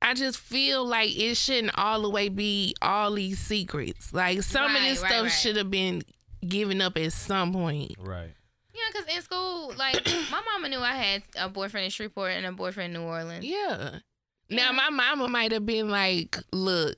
I 0.00 0.14
just 0.14 0.38
feel 0.38 0.84
like 0.84 1.16
it 1.16 1.36
shouldn't 1.36 1.78
all 1.78 2.02
the 2.02 2.10
way 2.10 2.28
be 2.28 2.74
all 2.82 3.12
these 3.12 3.38
secrets. 3.38 4.12
Like 4.12 4.42
some 4.42 4.74
of 4.74 4.82
this 4.82 5.00
right, 5.00 5.08
stuff 5.12 5.22
right. 5.24 5.28
should 5.32 5.56
have 5.56 5.70
been 5.70 6.02
given 6.46 6.80
up 6.80 6.96
at 6.96 7.12
some 7.12 7.52
point. 7.52 7.92
Right. 7.98 8.32
Yeah, 8.74 8.80
because 8.92 9.14
in 9.14 9.22
school, 9.22 9.74
like 9.76 10.04
my 10.30 10.40
mama 10.52 10.68
knew 10.68 10.80
I 10.80 10.92
had 10.94 11.22
a 11.36 11.48
boyfriend 11.48 11.84
in 11.84 11.90
Shreveport 11.90 12.32
and 12.32 12.46
a 12.46 12.52
boyfriend 12.52 12.94
in 12.94 13.02
New 13.02 13.06
Orleans. 13.06 13.44
Yeah. 13.44 13.98
Yeah. 14.48 14.56
Now 14.56 14.72
my 14.72 14.90
mama 14.90 15.28
might 15.28 15.52
have 15.52 15.64
been 15.64 15.88
like, 15.88 16.36
look, 16.52 16.96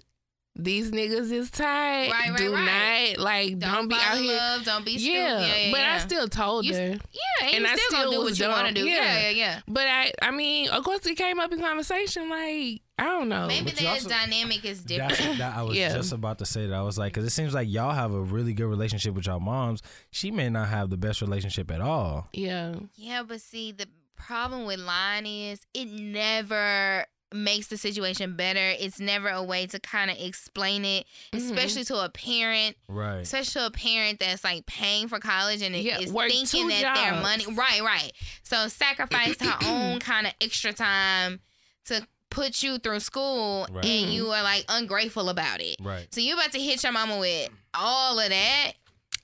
these 0.57 0.91
niggas 0.93 1.33
is 1.33 1.51
tight. 1.51 2.11
Right, 2.11 2.29
right, 2.31 2.37
Do 2.39 2.53
right. 2.55 3.15
not 3.17 3.25
like 3.25 3.59
don't, 3.59 3.89
be 3.89 3.97
out 3.97 4.19
here. 4.19 4.37
love. 4.37 4.65
Don't 4.65 4.85
be 4.85 4.93
Yeah, 4.93 4.99
stupid. 4.99 5.49
Yeah, 5.49 5.57
yeah, 5.67 5.71
but 5.73 5.81
yeah. 5.81 5.95
I 5.95 5.99
still 5.99 6.29
told 6.29 6.65
You 6.65 6.75
her. 6.75 6.81
Yeah, 6.81 6.97
and, 7.43 7.55
And 7.55 7.65
you 7.65 7.67
I 7.67 7.77
still, 7.77 7.89
still 7.99 8.11
do 8.13 8.19
was 8.19 8.39
what 8.41 8.47
you 8.47 8.49
want 8.53 8.69
to 8.69 8.75
do. 8.75 8.87
Yeah, 8.87 8.95
Yeah. 9.03 9.21
yeah, 9.21 9.31
yeah. 9.31 9.61
But 9.67 9.87
I, 9.89 10.13
I 10.23 10.31
mean, 10.31 10.69
of 10.71 10.85
course, 10.85 11.05
it 11.07 11.17
came 11.17 11.41
up 11.41 11.53
in 11.53 11.59
conversation. 11.61 12.29
Like 12.31 12.83
I 12.97 13.05
don't 13.07 13.29
know. 13.29 13.49
Maybe 13.49 13.65
But 13.71 13.75
their 13.77 13.91
also- 13.91 14.09
dynamic 14.09 14.65
is 14.65 14.85
different. 14.85 15.19
That's, 15.19 15.39
that, 15.39 15.57
I 15.57 15.63
was 15.65 15.77
Yeah. 15.79 15.93
just 15.95 16.13
about 16.13 16.39
to 16.39 16.47
say 16.47 16.67
that. 16.69 16.75
I 16.75 16.83
was 16.83 16.97
like, 16.97 17.13
because 17.13 17.27
it 17.27 17.31
seems 17.31 17.53
like 17.53 17.69
y'all 17.69 17.91
have 17.93 18.13
a 18.13 18.21
really 18.21 18.53
good 18.55 18.67
relationship 18.69 19.15
with 19.15 19.27
y'all 19.27 19.41
moms. 19.41 19.83
She 20.13 20.31
may 20.31 20.49
not 20.51 20.69
have 20.69 20.91
the 20.91 20.97
best 20.97 21.21
relationship 21.21 21.73
at 21.73 21.81
all. 21.81 22.29
yeah, 22.33 22.77
Yeah, 22.95 23.25
but 23.25 23.41
see, 23.41 23.73
the 23.73 23.87
problem 24.17 24.65
with 24.67 24.79
lying 24.79 25.27
is 25.27 25.67
it 25.75 25.87
never 25.89 27.05
makes 27.33 27.67
the 27.67 27.77
situation 27.77 28.37
better. 28.37 28.75
It's 28.79 29.01
never 29.01 29.29
a 29.29 29.43
way 29.43 29.67
to 29.67 29.81
kind 29.81 30.11
of 30.11 30.17
explain 30.21 30.85
it, 30.85 31.07
Mhm. 31.33 31.39
especially 31.51 31.85
to 31.85 31.97
a 32.05 32.09
parent, 32.09 32.77
Right. 32.89 33.19
especially 33.23 33.61
to 33.63 33.67
a 33.67 33.71
parent 33.71 34.21
that's 34.21 34.45
like 34.45 34.67
paying 34.67 35.09
for 35.09 35.19
college 35.19 35.63
and 35.63 35.75
Yeah, 35.75 35.99
is 35.99 36.13
thinking 36.13 36.47
two 36.47 36.69
that 36.69 36.95
their 36.95 37.21
money. 37.21 37.47
Right, 37.47 37.83
right. 37.83 38.13
So 38.45 38.69
sacrifice 38.69 39.37
her 39.41 39.57
own 39.65 39.99
kind 40.01 40.27
of 40.27 40.35
extra 40.41 40.73
time 40.73 41.41
to 41.87 42.07
put 42.31 42.63
you 42.63 42.79
through 42.79 43.01
school, 43.01 43.67
Right. 43.71 43.85
and 43.85 44.13
you 44.13 44.31
are 44.33 44.43
like 44.43 44.65
ungrateful 44.69 45.29
about 45.29 45.61
it. 45.61 45.77
Right. 45.81 46.07
So 46.15 46.21
you 46.21 46.35
about 46.35 46.53
to 46.53 46.61
hit 46.61 46.83
your 46.83 46.93
mama 46.93 47.19
with 47.19 47.49
all 47.75 48.19
of 48.19 48.29
that. 48.29 48.73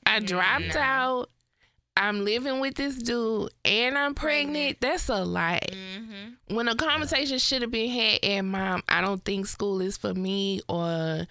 I 0.07 0.19
dropped 0.21 0.75
Nah. 0.75 0.81
out. 0.81 1.31
I'm 2.01 2.25
living 2.25 2.61
with 2.61 2.77
this 2.77 2.97
dude, 2.97 3.51
and 3.63 3.99
I'm 3.99 4.15
pregnant. 4.15 4.81
Pregnant. 4.81 4.81
That's 4.81 5.09
a 5.11 5.23
lot. 5.23 5.61
Mm-hmm. 5.71 6.55
When 6.57 6.67
a 6.67 6.75
conversation 6.75 7.39
should 7.39 7.61
have 7.61 7.71
been 7.71 7.91
had, 7.91 8.21
and 8.23 8.49
mom, 8.51 8.83
I 8.89 9.03
don't 9.03 9.23
think 9.23 9.47
school 9.47 9.83
is 9.83 9.99
for 9.99 10.15
me, 10.15 10.63
or 10.67 11.27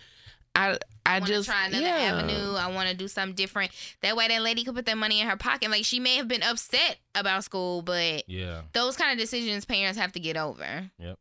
I, 0.56 0.78
I 1.08 1.14
want 1.20 1.26
just 1.26 1.46
to 1.48 1.52
try 1.52 1.66
another 1.68 1.84
yeah. 1.84 2.14
avenue. 2.14 2.54
I 2.56 2.68
want 2.72 2.88
to 2.90 2.96
do 2.96 3.08
something 3.08 3.34
different. 3.34 3.72
That 4.02 4.16
way, 4.16 4.28
that 4.28 4.42
lady 4.44 4.64
could 4.64 4.76
put 4.76 4.86
that 4.86 4.98
money 4.98 5.20
in 5.22 5.28
her 5.28 5.38
pocket. 5.38 5.72
Like 5.72 5.86
she 5.86 6.00
may 6.00 6.18
have 6.18 6.28
been 6.28 6.44
upset 6.44 6.98
about 7.16 7.44
school, 7.44 7.82
but 7.82 8.30
Yeah. 8.30 8.62
those 8.74 8.96
kind 8.96 9.12
of 9.12 9.18
decisions 9.18 9.66
parents 9.66 9.98
have 10.00 10.12
to 10.12 10.20
get 10.20 10.38
over. 10.38 10.92
Yep. 11.00 11.18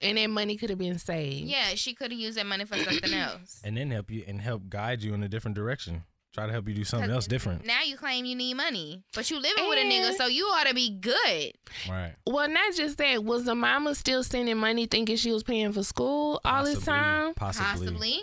And 0.00 0.18
that 0.18 0.30
money 0.30 0.56
could 0.56 0.70
have 0.70 0.78
been 0.78 0.98
saved. 0.98 1.48
Yeah, 1.48 1.74
she 1.74 1.92
could 1.94 2.12
have 2.12 2.20
used 2.20 2.38
that 2.38 2.46
money 2.46 2.64
for 2.64 2.76
something 2.78 3.12
else. 3.14 3.60
And 3.62 3.76
then 3.76 3.90
help 3.90 4.10
you 4.10 4.24
and 4.26 4.40
help 4.40 4.68
guide 4.70 5.02
you 5.02 5.12
in 5.14 5.22
a 5.22 5.28
different 5.28 5.54
direction. 5.54 6.04
Try 6.36 6.44
to 6.44 6.52
help 6.52 6.68
you 6.68 6.74
do 6.74 6.84
something 6.84 7.10
else 7.10 7.26
different. 7.26 7.64
Now 7.64 7.80
you 7.82 7.96
claim 7.96 8.26
you 8.26 8.36
need 8.36 8.54
money, 8.54 9.02
but 9.14 9.30
you 9.30 9.40
living 9.40 9.66
with 9.70 9.78
a 9.78 9.82
nigga, 9.90 10.12
so 10.16 10.26
you 10.26 10.44
ought 10.44 10.66
to 10.66 10.74
be 10.74 10.90
good. 10.90 11.52
Right. 11.88 12.12
Well, 12.26 12.46
not 12.46 12.74
just 12.74 12.98
that. 12.98 13.24
Was 13.24 13.44
the 13.44 13.54
mama 13.54 13.94
still 13.94 14.22
sending 14.22 14.58
money, 14.58 14.84
thinking 14.84 15.16
she 15.16 15.32
was 15.32 15.42
paying 15.42 15.72
for 15.72 15.82
school 15.82 16.38
all 16.44 16.62
this 16.66 16.84
time? 16.84 17.32
Possibly. 17.32 17.86
Possibly. 17.86 18.20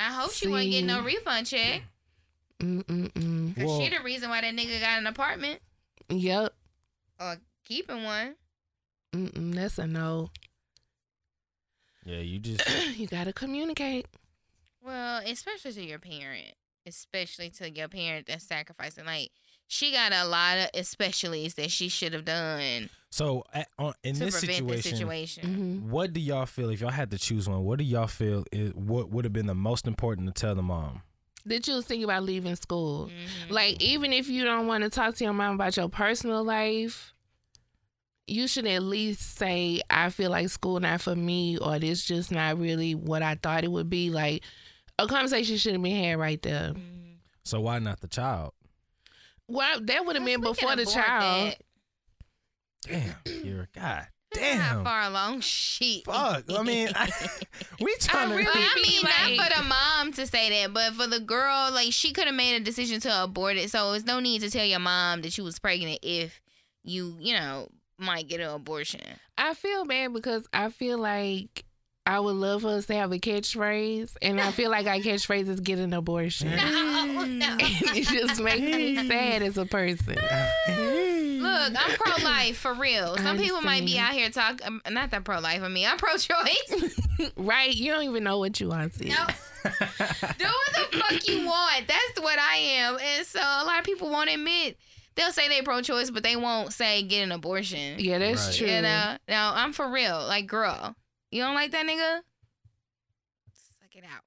I 0.00 0.12
hope 0.12 0.32
she 0.32 0.48
wasn't 0.48 0.72
getting 0.72 0.86
no 0.88 1.02
refund 1.02 1.46
check. 1.46 1.82
Mm 2.58 2.82
mm 2.84 3.12
mm. 3.12 3.54
Cause 3.54 3.64
Well- 3.64 3.80
she 3.80 3.88
the 3.90 4.02
reason 4.02 4.28
why 4.28 4.40
that 4.40 4.52
nigga 4.56 4.80
got 4.80 4.98
an 4.98 5.06
apartment 5.06 5.60
Yep. 6.08 6.52
or 7.20 7.36
keeping 7.64 8.02
one. 8.02 8.34
Mm 9.14 9.30
mm. 9.30 9.54
That's 9.54 9.78
a 9.78 9.86
no. 9.86 10.30
Yeah, 12.04 12.18
you 12.18 12.40
just 12.40 12.68
you 12.98 13.06
gotta 13.06 13.32
communicate. 13.32 14.06
Well, 14.82 15.22
especially 15.24 15.72
to 15.74 15.84
your 15.84 15.98
parent, 16.00 16.54
especially 16.86 17.50
to 17.50 17.70
your 17.70 17.88
parent 17.88 18.26
that's 18.26 18.44
sacrificing. 18.44 19.04
Like 19.04 19.30
she 19.66 19.92
got 19.92 20.12
a 20.12 20.24
lot 20.24 20.58
of 20.58 20.72
especiallys 20.72 21.54
that 21.54 21.70
she 21.70 21.88
should 21.88 22.12
have 22.12 22.24
done 22.24 22.90
so 23.10 23.44
at, 23.52 23.68
on, 23.78 23.92
in 24.02 24.14
to 24.14 24.24
this 24.24 24.38
prevent 24.38 24.66
this 24.68 24.82
situation, 24.82 25.42
situation. 25.42 25.54
hmm 25.54 25.90
what 25.90 26.12
do 26.12 26.20
y'all 26.20 26.46
feel 26.46 26.70
if 26.70 26.80
y'all 26.80 26.90
had 26.90 27.10
to 27.10 27.18
choose 27.18 27.48
one? 27.48 27.64
What 27.64 27.78
do 27.78 27.84
y'all 27.84 28.06
feel 28.06 28.44
is 28.52 28.72
what 28.74 29.10
would 29.10 29.24
have 29.24 29.32
been 29.32 29.46
the 29.46 29.54
most 29.54 29.86
important 29.86 30.34
to 30.34 30.40
tell 30.40 30.54
the 30.54 30.62
mom? 30.62 31.02
That 31.46 31.66
you 31.66 31.74
was 31.74 31.86
thinking 31.86 32.04
about 32.04 32.22
leaving 32.22 32.54
school. 32.56 33.06
Mhm. 33.08 33.50
Like, 33.50 33.82
even 33.82 34.12
if 34.12 34.28
you 34.28 34.44
don't 34.44 34.66
want 34.66 34.84
to 34.84 34.90
talk 34.90 35.14
to 35.16 35.24
your 35.24 35.32
mom 35.32 35.54
about 35.54 35.76
your 35.76 35.88
personal 35.88 36.44
life, 36.44 37.14
you 38.26 38.46
should 38.46 38.66
at 38.66 38.82
least 38.82 39.38
say, 39.38 39.80
I 39.88 40.10
feel 40.10 40.30
like 40.30 40.50
school 40.50 40.78
not 40.80 41.00
for 41.00 41.16
me, 41.16 41.56
or 41.56 41.78
this 41.78 42.04
just 42.04 42.30
not 42.30 42.58
really 42.58 42.94
what 42.94 43.22
I 43.22 43.36
thought 43.36 43.64
it 43.64 43.72
would 43.72 43.88
be. 43.88 44.10
Like, 44.10 44.44
a 45.04 45.06
conversation 45.06 45.56
should 45.56 45.72
have 45.72 45.82
been 45.82 46.04
had 46.04 46.18
right 46.18 46.40
there. 46.42 46.72
Mhm. 46.74 47.16
So 47.44 47.60
why 47.60 47.78
not 47.78 48.00
the 48.00 48.08
child? 48.08 48.52
Well, 49.48 49.80
that 49.80 50.04
would 50.06 50.16
have 50.16 50.24
been 50.24 50.40
before 50.40 50.76
the 50.76 50.86
child. 50.86 51.52
that. 51.52 51.62
Damn, 53.26 53.44
you're 53.44 53.62
a 53.62 53.68
God. 53.78 54.06
Not 54.34 54.40
Damn. 54.40 54.84
far 54.84 55.02
along. 55.02 55.40
Shit. 55.40 56.04
Fuck. 56.04 56.44
I 56.56 56.62
mean, 56.62 56.88
I, 56.94 57.10
we 57.80 57.94
trying 57.96 58.28
to. 58.30 58.34
really 58.36 58.44
But 58.46 58.56
I 58.56 58.72
be 58.76 58.88
mean, 58.88 59.02
like- 59.02 59.36
not 59.36 59.48
for 59.52 59.62
the 59.62 59.68
mom 59.68 60.12
to 60.12 60.26
say 60.26 60.62
that, 60.62 60.72
but 60.72 60.94
for 60.94 61.08
the 61.08 61.18
girl, 61.18 61.70
like 61.72 61.92
she 61.92 62.12
could 62.12 62.26
have 62.26 62.34
made 62.36 62.54
a 62.54 62.60
decision 62.64 63.00
to 63.00 63.22
abort 63.24 63.56
it. 63.56 63.70
So 63.70 63.92
it's 63.92 64.04
no 64.04 64.20
need 64.20 64.42
to 64.42 64.50
tell 64.50 64.64
your 64.64 64.78
mom 64.78 65.22
that 65.22 65.36
you 65.36 65.42
was 65.42 65.58
pregnant 65.58 65.98
if 66.02 66.40
you, 66.84 67.16
you 67.18 67.34
know, 67.34 67.68
might 67.98 68.28
get 68.28 68.40
an 68.40 68.50
abortion. 68.50 69.00
I 69.36 69.54
feel 69.54 69.84
bad 69.84 70.12
because 70.14 70.46
I 70.52 70.70
feel 70.70 70.98
like 70.98 71.64
I 72.06 72.18
would 72.18 72.36
love 72.36 72.64
us 72.64 72.86
to 72.86 72.94
have 72.94 73.12
a 73.12 73.18
catchphrase, 73.18 74.16
and 74.22 74.40
I 74.40 74.50
feel 74.52 74.70
like 74.70 74.86
our 74.86 74.96
catchphrase 74.96 75.48
is 75.48 75.60
get 75.60 75.78
an 75.78 75.92
abortion. 75.92 76.50
No, 76.50 77.24
no. 77.24 77.56
it 77.60 78.06
just 78.08 78.40
makes 78.40 78.60
me 78.60 79.06
sad 79.08 79.42
as 79.42 79.58
a 79.58 79.66
person. 79.66 80.16
Look, 80.16 81.72
I'm 81.76 81.96
pro 81.96 82.24
life 82.24 82.56
for 82.56 82.74
real. 82.74 83.16
I 83.18 83.22
Some 83.22 83.38
people 83.38 83.60
might 83.60 83.84
be 83.84 83.98
out 83.98 84.12
here 84.12 84.30
talk. 84.30 84.60
Um, 84.66 84.80
not 84.90 85.10
that 85.10 85.24
pro 85.24 85.40
life. 85.40 85.62
I 85.62 85.68
mean, 85.68 85.86
I'm 85.88 85.98
pro 85.98 86.16
choice. 86.16 86.98
right? 87.36 87.74
You 87.74 87.92
don't 87.92 88.04
even 88.04 88.24
know 88.24 88.38
what 88.38 88.58
you 88.60 88.68
want 88.68 88.94
to. 88.94 89.04
No. 89.08 89.26
Do 89.64 89.68
what 89.68 90.90
the 90.90 90.98
fuck 90.98 91.28
you 91.28 91.46
want. 91.46 91.86
That's 91.86 92.20
what 92.20 92.38
I 92.38 92.56
am. 92.56 92.98
And 92.98 93.26
so 93.26 93.40
a 93.40 93.64
lot 93.64 93.78
of 93.78 93.84
people 93.84 94.10
won't 94.10 94.30
admit. 94.30 94.76
They'll 95.16 95.32
say 95.32 95.48
they're 95.48 95.62
pro 95.62 95.82
choice, 95.82 96.10
but 96.10 96.22
they 96.22 96.36
won't 96.36 96.72
say 96.72 97.02
get 97.02 97.22
an 97.24 97.32
abortion. 97.32 97.96
Yeah, 97.98 98.18
that's 98.18 98.46
Right. 98.48 98.56
true. 98.56 98.68
You 98.68 98.82
know? 98.82 99.16
No, 99.28 99.52
I'm 99.54 99.72
for 99.72 99.90
real. 99.90 100.18
Like, 100.26 100.46
girl, 100.46 100.94
you 101.30 101.42
don't 101.42 101.54
like 101.54 101.70
that 101.72 101.86
nigga? 101.86 102.20
Suck 103.52 103.94
it 103.94 104.04
out. 104.04 104.22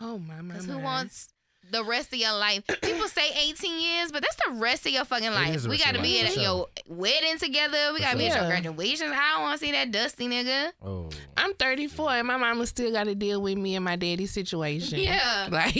Oh 0.00 0.18
my 0.18 0.40
my. 0.40 0.54
Because 0.54 0.66
my. 0.66 0.74
who 0.74 0.78
wants 0.80 1.32
the 1.70 1.84
rest 1.84 2.12
of 2.12 2.18
your 2.18 2.32
life? 2.32 2.64
People 2.82 3.08
say 3.08 3.30
18 3.48 3.80
years, 3.80 4.12
but 4.12 4.22
that's 4.22 4.36
the 4.46 4.52
rest 4.60 4.86
of 4.86 4.92
your 4.92 5.04
fucking 5.04 5.30
life. 5.32 5.66
We 5.66 5.78
got 5.78 5.94
to 5.94 6.00
be 6.02 6.20
at 6.20 6.32
for 6.32 6.40
your 6.40 6.66
wedding 6.86 7.38
together. 7.38 7.90
We 7.92 7.98
For 7.98 8.04
got 8.04 8.12
to 8.12 8.18
be 8.18 8.26
at 8.28 8.40
your 8.40 8.48
graduation. 8.48 9.08
I 9.12 9.32
don't 9.34 9.42
want 9.42 9.60
to 9.60 9.66
see 9.66 9.72
that 9.72 9.90
dusty 9.90 10.28
nigga. 10.28 10.70
oh. 10.82 11.10
I'm 11.36 11.52
34, 11.54 12.10
and 12.12 12.26
my 12.28 12.36
mama 12.36 12.66
still 12.66 12.92
got 12.92 13.04
to 13.04 13.14
deal 13.14 13.42
with 13.42 13.58
me 13.58 13.74
and 13.74 13.84
my 13.84 13.96
daddy's 13.96 14.30
situation. 14.30 14.98
Yeah. 15.08 15.48
Like, 15.50 15.74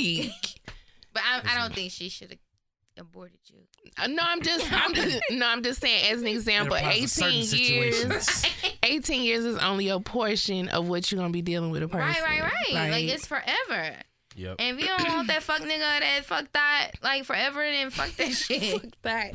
But 1.13 1.23
I, 1.25 1.41
I 1.55 1.59
don't 1.61 1.75
think 1.75 1.93
she 1.93 2.09
should 2.09 2.31
have 2.31 2.39
aborted 3.07 3.39
you. 3.47 3.61
Uh, 4.01 4.07
no, 4.07 4.23
I'm 4.23 4.43
just, 4.43 4.73
I'm 4.73 4.95
just, 4.95 5.19
no, 5.31 5.47
I'm 5.47 5.63
just 5.63 5.81
saying 5.81 6.13
as 6.13 6.21
an 6.21 6.29
example. 6.29 6.77
It 6.77 6.81
applies 6.81 7.15
to 7.17 7.25
18 7.27 7.73
years, 7.73 8.45
18 8.83 9.23
years 9.23 9.45
is 9.45 9.59
only 9.59 9.89
a 9.89 10.01
portion 10.01 10.69
of 10.69 10.89
what 10.89 11.11
you're 11.11 11.21
gonna 11.21 11.33
be 11.33 11.43
dealing 11.43 11.71
with 11.71 11.83
a 11.83 11.89
person. 11.89 12.23
Right, 12.23 12.41
right, 12.41 12.53
right. 12.75 12.91
Like, 12.91 13.05
it's 13.05 13.27
forever. 13.27 13.95
Yep. 14.39 14.57
And 14.61 14.77
if 14.79 14.83
you 14.83 14.89
don't 14.97 15.09
want 15.09 15.27
that 15.29 15.43
fuck 15.43 15.61
nigga 15.63 15.97
or 15.97 16.01
that 16.01 16.25
fuck 16.25 16.53
that 16.53 16.93
like 17.03 17.25
forever, 17.25 17.61
then 17.61 17.91
fuck 17.91 18.11
that 18.17 18.31
shit. 18.33 18.81
Fuck 18.81 18.93
that. 19.03 19.33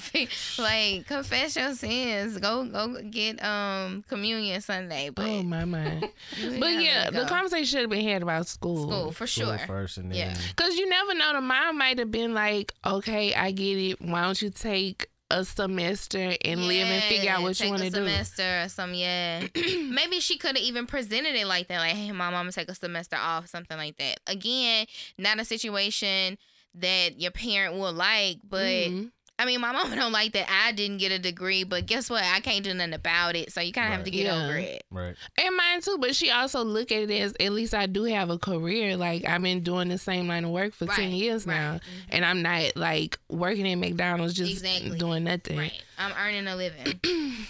like 0.58 1.06
confess 1.06 1.54
your 1.56 1.74
sins. 1.74 2.38
Go 2.38 2.64
go 2.64 2.96
get 3.10 3.44
um 3.44 4.02
communion 4.08 4.60
Sunday. 4.62 5.10
But 5.10 5.26
Oh 5.28 5.42
my 5.42 5.66
my. 5.66 6.00
But 6.58 6.80
yeah, 6.82 7.10
the 7.10 7.26
conversation 7.26 7.64
should 7.66 7.80
have 7.82 7.90
been 7.90 8.06
had 8.08 8.22
about 8.22 8.46
school. 8.46 8.88
school 8.88 9.12
for 9.12 9.26
School 9.26 9.56
sure. 9.58 9.66
first 9.66 9.98
and 9.98 10.10
then 10.10 10.18
Yeah. 10.18 10.36
Cause 10.56 10.74
you 10.76 10.88
never 10.88 11.12
know. 11.14 11.34
The 11.34 11.42
mom 11.42 11.76
might 11.76 11.98
have 11.98 12.10
been 12.10 12.32
like, 12.32 12.72
"Okay, 12.84 13.34
I 13.34 13.50
get 13.50 13.76
it. 13.76 14.00
Why 14.00 14.22
don't 14.22 14.40
you 14.40 14.48
take 14.48 15.09
a 15.30 15.44
semester 15.44 16.34
and 16.44 16.66
live 16.66 16.88
and 16.88 17.02
figure 17.04 17.30
out 17.30 17.40
Yeah, 17.40 17.42
what 17.44 17.60
you 17.60 17.68
want 17.70 17.82
to 17.82 17.90
do?" 17.90 17.96
semester 17.96 18.62
or 18.64 18.68
some 18.68 18.94
yeah. 18.94 19.46
Maybe 19.54 20.20
she 20.20 20.36
could 20.38 20.56
have 20.56 20.64
even 20.64 20.86
presented 20.86 21.34
it 21.34 21.46
like 21.46 21.68
that, 21.68 21.78
like, 21.78 21.94
"Hey, 21.94 22.10
mom, 22.12 22.34
I'm 22.34 22.42
gonna 22.42 22.52
take 22.52 22.68
a 22.68 22.74
semester 22.74 23.16
off," 23.16 23.48
something 23.48 23.76
like 23.76 23.96
that. 23.98 24.20
Again, 24.26 24.86
not 25.18 25.38
a 25.38 25.44
situation 25.44 26.38
that 26.74 27.20
your 27.20 27.32
parent 27.32 27.74
will 27.74 27.92
like, 27.92 28.38
but 28.48 28.60
Mhm. 28.64 29.10
I 29.40 29.46
mean, 29.46 29.60
my 29.60 29.72
mama 29.72 29.96
don't 29.96 30.12
like 30.12 30.32
that 30.32 30.48
I 30.50 30.72
didn't 30.72 30.98
get 30.98 31.12
a 31.12 31.18
degree, 31.18 31.64
but 31.64 31.86
guess 31.86 32.10
what? 32.10 32.22
I 32.22 32.40
can't 32.40 32.62
do 32.62 32.74
nothing 32.74 32.92
about 32.92 33.36
it, 33.36 33.52
so 33.52 33.60
you 33.60 33.72
kind 33.72 33.88
of 33.88 33.94
have 33.94 34.04
to 34.04 34.10
get 34.10 34.26
Yeah. 34.26 34.44
over 34.44 34.56
it. 34.58 34.84
Right. 34.90 35.16
And 35.42 35.56
mine 35.56 35.80
too, 35.80 35.96
but 36.00 36.14
she 36.14 36.30
also 36.30 36.62
look 36.62 36.92
at 36.92 37.02
it 37.02 37.10
as 37.10 37.34
at 37.40 37.52
least 37.52 37.72
I 37.74 37.86
do 37.86 38.04
have 38.04 38.28
a 38.30 38.38
career. 38.38 38.96
Like 38.96 39.26
I've 39.26 39.42
been 39.42 39.62
doing 39.62 39.88
the 39.88 39.98
same 39.98 40.28
line 40.28 40.44
of 40.44 40.50
work 40.50 40.74
for 40.74 40.86
ten 40.86 41.10
years 41.12 41.46
right. 41.46 41.54
now, 41.56 41.72
Mhm. 41.76 41.80
and 42.10 42.24
I'm 42.24 42.42
not 42.42 42.76
like 42.76 43.18
working 43.28 43.66
at 43.70 43.76
McDonald's 43.76 44.34
just 44.34 44.52
Exactly. 44.52 44.98
doing 44.98 45.24
nothing. 45.24 45.58
Right, 45.58 45.82
I'm 45.98 46.12
earning 46.18 46.46
a 46.46 46.56
living. 46.56 47.00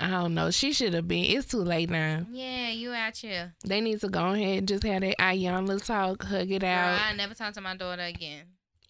I 0.00 0.08
don't 0.10 0.34
know. 0.34 0.50
She 0.50 0.72
should 0.72 0.94
have 0.94 1.06
been. 1.06 1.24
It's 1.24 1.46
too 1.46 1.58
late 1.58 1.88
now. 1.88 2.26
yeah, 2.32 2.70
you 2.70 2.90
out 2.92 3.16
here. 3.16 3.54
They 3.64 3.80
need 3.80 4.00
to 4.00 4.08
go 4.08 4.32
ahead 4.32 4.58
and 4.58 4.68
just 4.68 4.82
have 4.82 5.00
that 5.02 5.16
Iyanla 5.18 5.84
talk, 5.84 6.24
hug 6.24 6.50
it 6.50 6.58
Girl, 6.60 6.68
out. 6.70 7.00
I 7.00 7.14
never 7.14 7.34
talk 7.34 7.54
to 7.54 7.60
my 7.60 7.76
daughter 7.76 8.02
again. 8.02 8.46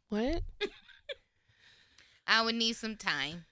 What? 0.09 0.43
I 2.27 2.43
would 2.43 2.55
need 2.55 2.77
some 2.77 2.97
time. 2.97 3.45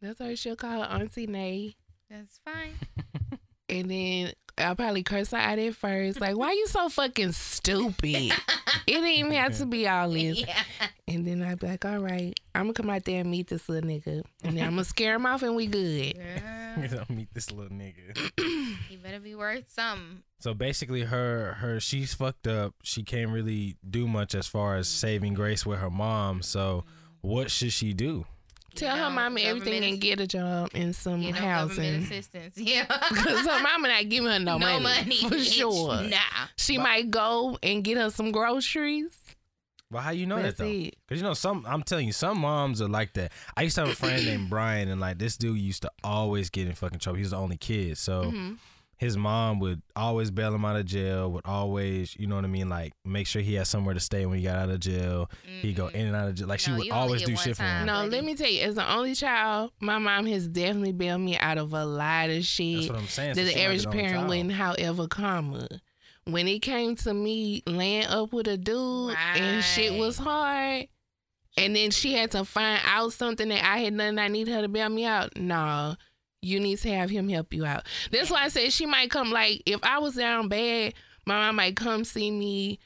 That's 0.00 0.20
why 0.20 0.34
she'll 0.34 0.56
call 0.56 0.82
her 0.82 0.88
Auntie 0.88 1.26
Nay. 1.26 1.76
That's 2.10 2.40
fine. 2.44 2.74
And 3.72 3.90
then 3.90 4.32
I'll 4.58 4.76
probably 4.76 5.02
curse 5.02 5.30
her 5.30 5.38
out 5.38 5.58
at 5.58 5.74
first. 5.74 6.20
Like, 6.20 6.36
why 6.36 6.52
you 6.52 6.66
so 6.66 6.90
fucking 6.90 7.32
stupid? 7.32 8.04
it 8.04 8.34
didn't 8.86 9.06
even 9.08 9.32
have 9.32 9.56
to 9.56 9.66
be 9.66 9.88
all 9.88 10.10
this. 10.12 10.40
yeah. 10.40 10.62
And 11.08 11.26
then 11.26 11.42
I'd 11.42 11.58
be 11.58 11.68
like, 11.68 11.84
all 11.86 11.98
right, 11.98 12.38
I'm 12.54 12.64
gonna 12.64 12.74
come 12.74 12.90
out 12.90 13.04
there 13.04 13.20
and 13.20 13.30
meet 13.30 13.48
this 13.48 13.70
little 13.70 13.88
nigga. 13.88 14.22
And 14.44 14.58
then 14.58 14.64
I'm 14.64 14.72
gonna 14.72 14.84
scare 14.84 15.14
him 15.14 15.24
off 15.24 15.42
and 15.42 15.56
we 15.56 15.66
good. 15.66 16.16
Girl, 16.16 17.00
I'll 17.08 17.16
meet 17.16 17.32
this 17.32 17.50
little 17.50 17.74
nigga. 17.74 18.30
you 18.90 18.98
better 18.98 19.20
be 19.20 19.34
worth 19.34 19.70
something. 19.70 20.22
So 20.38 20.52
basically, 20.52 21.02
her 21.04 21.54
her 21.54 21.80
she's 21.80 22.12
fucked 22.12 22.46
up. 22.46 22.74
She 22.82 23.04
can't 23.04 23.30
really 23.30 23.76
do 23.88 24.06
much 24.06 24.34
as 24.34 24.46
far 24.46 24.76
as 24.76 24.86
saving 24.86 25.32
grace 25.32 25.64
with 25.64 25.78
her 25.78 25.90
mom. 25.90 26.42
So 26.42 26.84
mm-hmm. 26.86 27.01
What 27.22 27.50
should 27.50 27.72
she 27.72 27.92
do? 27.94 28.26
Tell 28.74 28.96
You 28.96 29.02
her 29.02 29.08
know, 29.10 29.14
mama 29.16 29.40
everything 29.40 29.84
and 29.84 30.00
get 30.00 30.18
a 30.20 30.26
job 30.26 30.70
and 30.74 30.96
some 30.96 31.20
You 31.20 31.32
know, 31.32 31.38
housing. 31.38 32.02
assistance. 32.04 32.54
Yeah. 32.56 32.84
Cause 32.88 33.46
her 33.46 33.62
mama 33.62 33.88
not 33.88 34.08
giving 34.08 34.30
her 34.30 34.38
no, 34.38 34.56
no 34.56 34.80
money, 34.80 34.82
money. 34.82 35.16
for 35.28 35.34
bitch. 35.36 35.52
sure. 35.52 36.02
Nah. 36.08 36.16
She 36.56 36.78
might 36.78 37.10
go 37.10 37.58
and 37.62 37.84
get 37.84 37.98
her 37.98 38.08
some 38.10 38.32
groceries. 38.32 39.14
Well, 39.90 40.00
how 40.02 40.10
you 40.12 40.24
know 40.24 40.40
That's 40.40 40.56
that 40.56 40.64
though? 40.64 40.70
it. 40.70 40.96
Because 41.06 41.20
you 41.20 41.28
know 41.28 41.34
some. 41.34 41.66
I'm 41.68 41.82
telling 41.82 42.06
you, 42.06 42.14
some 42.14 42.38
moms 42.38 42.80
are 42.80 42.88
like 42.88 43.12
that. 43.12 43.30
I 43.54 43.62
used 43.62 43.74
to 43.74 43.82
have 43.82 43.90
a 43.90 43.94
friend 43.94 44.24
named 44.24 44.48
Brian, 44.48 44.88
and 44.88 44.98
like 45.02 45.18
this 45.18 45.36
dude 45.36 45.58
used 45.58 45.82
to 45.82 45.90
always 46.02 46.48
get 46.48 46.66
in 46.66 46.72
fucking 46.74 46.98
trouble. 46.98 47.18
He 47.18 47.22
was 47.24 47.32
the 47.32 47.36
only 47.36 47.58
kid, 47.58 47.98
so 47.98 48.22
Mhm. 48.24 48.56
His 49.02 49.16
mom 49.16 49.58
would 49.58 49.82
always 49.96 50.30
bail 50.30 50.54
him 50.54 50.64
out 50.64 50.76
of 50.76 50.86
jail. 50.86 51.28
Would 51.32 51.44
always, 51.44 52.14
you 52.16 52.28
know 52.28 52.36
what 52.36 52.44
I 52.44 52.48
mean, 52.48 52.68
like 52.68 52.92
make 53.04 53.26
sure 53.26 53.42
he 53.42 53.54
had 53.54 53.66
somewhere 53.66 53.94
to 53.94 54.00
stay 54.00 54.26
when 54.26 54.38
he 54.38 54.44
got 54.44 54.56
out 54.56 54.70
of 54.70 54.78
jail. 54.78 55.28
He'd 55.60 55.74
go 55.74 55.88
in 55.88 56.06
and 56.06 56.14
out 56.14 56.28
of 56.28 56.36
jail. 56.36 56.46
Like 56.46 56.60
she 56.60 56.70
would 56.70 56.88
always 56.90 57.22
do 57.22 57.34
one 57.34 57.42
shit 57.42 57.56
for 57.56 57.64
him. 57.64 57.86
No, 57.86 57.94
buddy. 57.94 58.10
let 58.10 58.24
me 58.24 58.36
tell 58.36 58.48
you, 58.48 58.60
as 58.62 58.76
the 58.76 58.88
only 58.94 59.16
child, 59.16 59.72
my 59.80 59.98
mom 59.98 60.26
has 60.26 60.46
definitely 60.46 60.92
bailed 60.92 61.20
me 61.20 61.36
out 61.36 61.58
of 61.58 61.72
a 61.72 61.84
lot 61.84 62.30
of 62.30 62.44
shit. 62.44 62.74
That's 62.76 62.86
shit 62.86 62.92
what 62.92 63.00
I'm 63.00 63.08
saying. 63.08 63.34
that 63.34 63.40
So 63.40 63.44
the 63.44 63.50
she 63.50 63.56
might 63.56 63.60
be 63.60 63.64
average 63.64 63.90
parent 63.90 64.12
child. 64.14 64.28
wouldn't, 64.28 64.52
however, 64.52 65.08
comma. 65.08 65.68
When 66.24 66.46
it 66.46 66.60
came 66.62 66.94
to 66.94 67.12
me 67.12 67.64
laying 67.66 68.06
up 68.06 68.32
with 68.32 68.46
a 68.46 68.56
dude 68.56 69.16
and 69.34 69.64
shit 69.64 69.98
was 69.98 70.16
hard, 70.16 70.86
and 71.56 71.74
then 71.74 71.90
she 71.90 72.12
had 72.14 72.30
to 72.30 72.44
find 72.44 72.80
out 72.86 73.12
something 73.12 73.48
that 73.48 73.64
I 73.64 73.78
had 73.78 73.98
done, 73.98 74.16
I 74.20 74.28
need 74.28 74.46
her 74.46 74.62
to 74.62 74.68
bail 74.68 74.88
me 74.88 75.04
out. 75.06 75.36
No, 75.36 75.96
you 76.42 76.58
need 76.60 76.78
to 76.78 76.88
have 76.92 77.08
him 77.08 77.28
help 77.28 77.54
you 77.54 77.64
out. 77.64 77.86
That's 78.10 78.30
why 78.30 78.42
I 78.44 78.48
said 78.48 78.72
she 78.72 78.84
might 78.84 79.10
come. 79.10 79.30
Like 79.30 79.62
if 79.66 79.80
I 79.82 79.98
was 80.00 80.14
down 80.16 80.48
bad, 80.48 80.94
my 81.24 81.34
mom 81.46 81.56
might 81.56 81.76
come 81.76 82.04
see 82.04 82.30
me, 82.30 82.78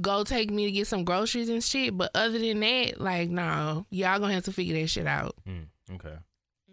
go 0.00 0.24
take 0.24 0.50
me 0.50 0.66
to 0.66 0.72
get 0.72 0.86
some 0.88 1.04
groceries 1.04 1.48
and 1.48 1.62
shit. 1.62 1.96
But 1.96 2.10
other 2.14 2.38
than 2.38 2.60
that, 2.60 3.00
like 3.00 3.30
no, 3.30 3.86
y'all 3.90 4.18
gonna 4.18 4.34
have 4.34 4.44
to 4.44 4.52
figure 4.52 4.78
that 4.80 4.88
shit 4.88 5.06
out. 5.06 5.36
Mm, 5.48 5.66
okay. 5.94 6.16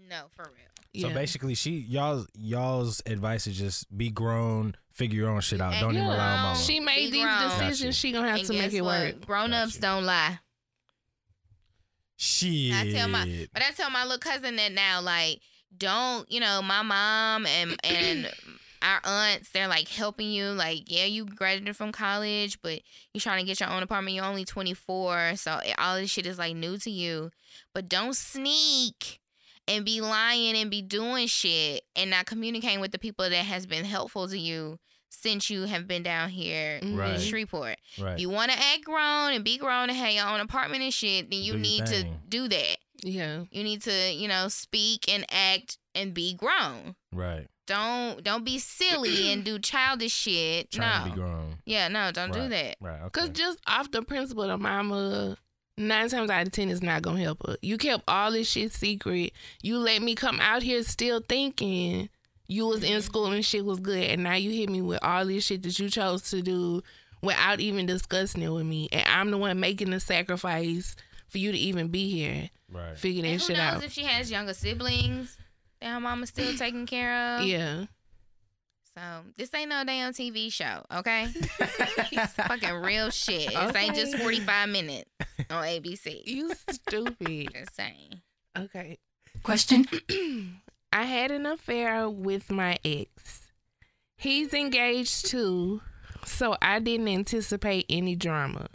No, 0.10 0.24
for 0.36 0.46
real. 0.46 1.02
So 1.02 1.10
Yeah. 1.10 1.14
basically, 1.14 1.56
she 1.56 1.72
y'all 1.72 2.26
y'all's 2.38 3.02
advice 3.06 3.48
is 3.48 3.58
just 3.58 3.96
be 3.96 4.10
grown, 4.10 4.76
figure 4.94 5.18
your 5.18 5.30
own 5.30 5.42
shit 5.42 5.60
out. 5.62 5.74
Don't 5.80 5.92
even 5.94 6.06
Yeah. 6.06 6.12
rely 6.12 6.32
on 6.32 6.40
mama. 6.42 6.60
she 6.60 6.80
made 6.80 7.06
Be 7.08 7.12
these 7.12 7.24
grown. 7.24 7.50
decisions. 7.50 7.98
She 7.98 8.12
gonna 8.14 8.30
have 8.30 8.38
and 8.40 8.48
to 8.48 8.54
make 8.54 8.74
it 8.74 8.82
what? 8.82 9.00
work. 9.16 9.26
Grown 9.26 9.54
ups 9.54 9.74
Gotcha. 9.74 9.82
don't 9.82 10.06
lie. 10.06 10.40
Shit. 12.18 12.74
I 12.74 12.92
tell 12.94 13.10
my, 13.10 13.48
but 13.54 13.62
I 13.62 13.72
tell 13.72 13.90
my 13.90 14.04
little 14.04 14.20
cousin 14.20 14.56
that 14.56 14.72
now, 14.72 15.02
like, 15.02 15.42
don't 15.78 16.30
you 16.32 16.40
know, 16.40 16.62
my 16.62 16.82
mom 16.82 17.46
and 17.46 17.76
and 17.84 18.32
our 18.82 19.00
aunts, 19.04 19.50
they're 19.52 19.68
like 19.68 19.88
helping 19.88 20.30
you. 20.30 20.46
Like, 20.50 20.84
yeah, 20.86 21.06
you 21.06 21.26
graduated 21.26 21.76
from 21.76 21.92
college, 21.92 22.62
but 22.62 22.82
you're 23.14 23.22
trying 23.22 23.40
to 23.40 23.46
get 23.46 23.60
your 23.60 23.70
own 23.70 23.82
apartment. 23.82 24.16
You're 24.16 24.26
only 24.26 24.46
24, 24.46 25.34
so 25.36 25.60
all 25.78 25.96
this 25.96 26.12
shit 26.12 26.26
is 26.28 26.38
like 26.38 26.56
new 26.56 26.78
to 26.78 26.92
you. 26.92 27.32
But 27.74 27.90
don't 27.90 28.16
sneak 28.16 29.20
and 29.68 29.84
be 29.84 30.02
lying 30.02 30.56
and 30.56 30.70
be 30.70 30.84
doing 30.84 31.26
shit 31.28 31.84
and 31.96 32.12
not 32.12 32.28
communicating 32.28 32.80
with 32.80 32.92
the 32.92 33.00
people 33.00 33.28
that 33.28 33.34
has 33.34 33.66
been 33.66 33.86
helpful 33.86 34.28
to 34.28 34.38
you 34.38 34.78
since 35.10 35.50
you 35.50 35.64
have 35.64 35.88
been 35.88 36.04
down 36.04 36.30
here 36.30 36.80
in 36.82 37.20
Shreveport. 37.20 37.78
right. 38.00 38.20
You 38.20 38.30
want 38.30 38.52
to 38.52 38.58
act 38.58 38.84
grown 38.84 39.34
and 39.34 39.44
be 39.44 39.58
grown 39.58 39.90
and 39.90 39.98
have 39.98 40.12
your 40.12 40.28
own 40.28 40.42
apartment 40.42 40.84
and 40.84 40.94
shit, 40.94 41.32
then 41.32 41.42
you 41.42 41.54
Do 41.54 41.60
need 41.60 41.86
to 41.88 42.06
do 42.30 42.48
that. 42.50 42.78
Yeah. 43.04 43.44
You 43.52 43.64
need 43.64 43.82
to, 43.84 44.12
you 44.14 44.28
know, 44.28 44.48
speak 44.48 45.12
and 45.12 45.26
act 45.30 45.78
and 45.94 46.14
be 46.14 46.34
grown. 46.34 46.96
right. 47.14 47.48
Don't 47.68 48.24
don't 48.24 48.46
be 48.46 48.60
silly 48.60 49.32
and 49.32 49.44
do 49.44 49.58
childish 49.58 50.12
shit. 50.12 50.70
Trying 50.70 51.00
no. 51.00 51.10
to 51.10 51.10
be 51.10 51.20
grown. 51.20 51.58
Yeah, 51.66 51.88
no, 51.88 52.12
don't 52.12 52.32
do 52.32 52.48
that. 52.48 52.76
Right. 52.80 53.02
Okay. 53.02 53.22
Cause 53.22 53.30
just 53.30 53.60
off 53.66 53.90
the 53.90 54.04
principle, 54.04 54.48
the 54.48 54.56
mama 54.56 55.36
nine 55.76 56.10
times 56.10 56.30
out 56.30 56.46
of 56.46 56.52
ten 56.52 56.70
is 56.70 56.84
not 56.84 57.02
gonna 57.02 57.22
help 57.22 57.46
her. 57.48 57.58
You 57.64 57.80
kept 57.80 58.04
all 58.08 58.32
this 58.32 58.50
shit 58.50 58.72
secret. 58.72 59.34
You 59.64 59.80
let 59.80 60.04
me 60.04 60.14
come 60.14 60.40
out 60.40 60.62
here 60.62 60.84
still 60.84 61.22
thinking 61.28 62.10
you 62.48 62.68
was 62.68 62.84
in 62.84 62.92
mm-hmm. 62.92 63.00
school 63.00 63.32
and 63.32 63.44
shit 63.44 63.66
was 63.66 63.80
good, 63.80 64.04
and 64.04 64.24
now 64.24 64.36
you 64.36 64.52
hit 64.52 64.70
me 64.70 64.82
with 64.82 65.00
all 65.02 65.26
this 65.26 65.46
shit 65.46 65.64
that 65.64 65.80
you 65.80 65.90
chose 65.90 66.30
to 66.30 66.44
do 66.44 66.84
without 67.22 67.60
even 67.60 67.86
discussing 67.88 68.44
it 68.44 68.50
with 68.50 68.66
me, 68.66 68.88
and 68.92 69.08
I'm 69.08 69.32
the 69.32 69.38
one 69.38 69.60
making 69.60 69.90
the 69.90 70.00
sacrifice 70.00 70.96
for 71.28 71.38
you 71.38 71.52
to 71.52 71.58
even 71.58 71.88
be 71.90 72.10
here. 72.10 72.50
right. 72.72 72.98
Figure 72.98 73.22
that 73.24 73.28
And 73.30 73.42
who 73.42 73.48
shit 73.48 73.58
knows 73.58 73.76
out. 73.76 73.84
if 73.84 73.92
she 73.94 74.04
has 74.04 74.30
younger 74.32 74.54
siblings 74.54 75.38
that 75.82 75.92
her 75.94 76.00
mama's 76.00 76.30
still 76.30 76.54
taking 76.58 76.86
care 76.86 77.38
of. 77.38 77.46
yeah. 77.46 77.86
So 78.94 79.02
this 79.38 79.54
ain't 79.54 79.70
no 79.70 79.84
damn 79.84 80.14
TV 80.14 80.50
show, 80.52 80.84
okay? 80.90 81.28
it's 82.14 82.32
fucking 82.34 82.76
real 82.76 83.10
shit. 83.10 83.50
This 83.54 83.76
ain't 83.76 83.94
just 83.96 84.18
45 84.18 84.70
minutes 84.70 85.10
on 85.50 85.64
ABC. 85.66 86.22
You 86.26 86.54
stupid. 86.72 87.50
Just 87.54 87.76
saying. 87.76 88.22
Okay. 88.58 88.98
Question. 89.44 89.86
I 90.94 91.04
had 91.04 91.32
an 91.32 91.46
affair 91.46 92.10
with 92.10 92.50
my 92.50 92.78
ex. 92.86 93.42
He's 94.16 94.54
engaged 94.54 95.26
too, 95.26 95.82
so 96.24 96.56
I 96.62 96.80
didn't 96.80 97.10
anticipate 97.10 97.86
any 97.90 98.16
drama. 98.16 98.68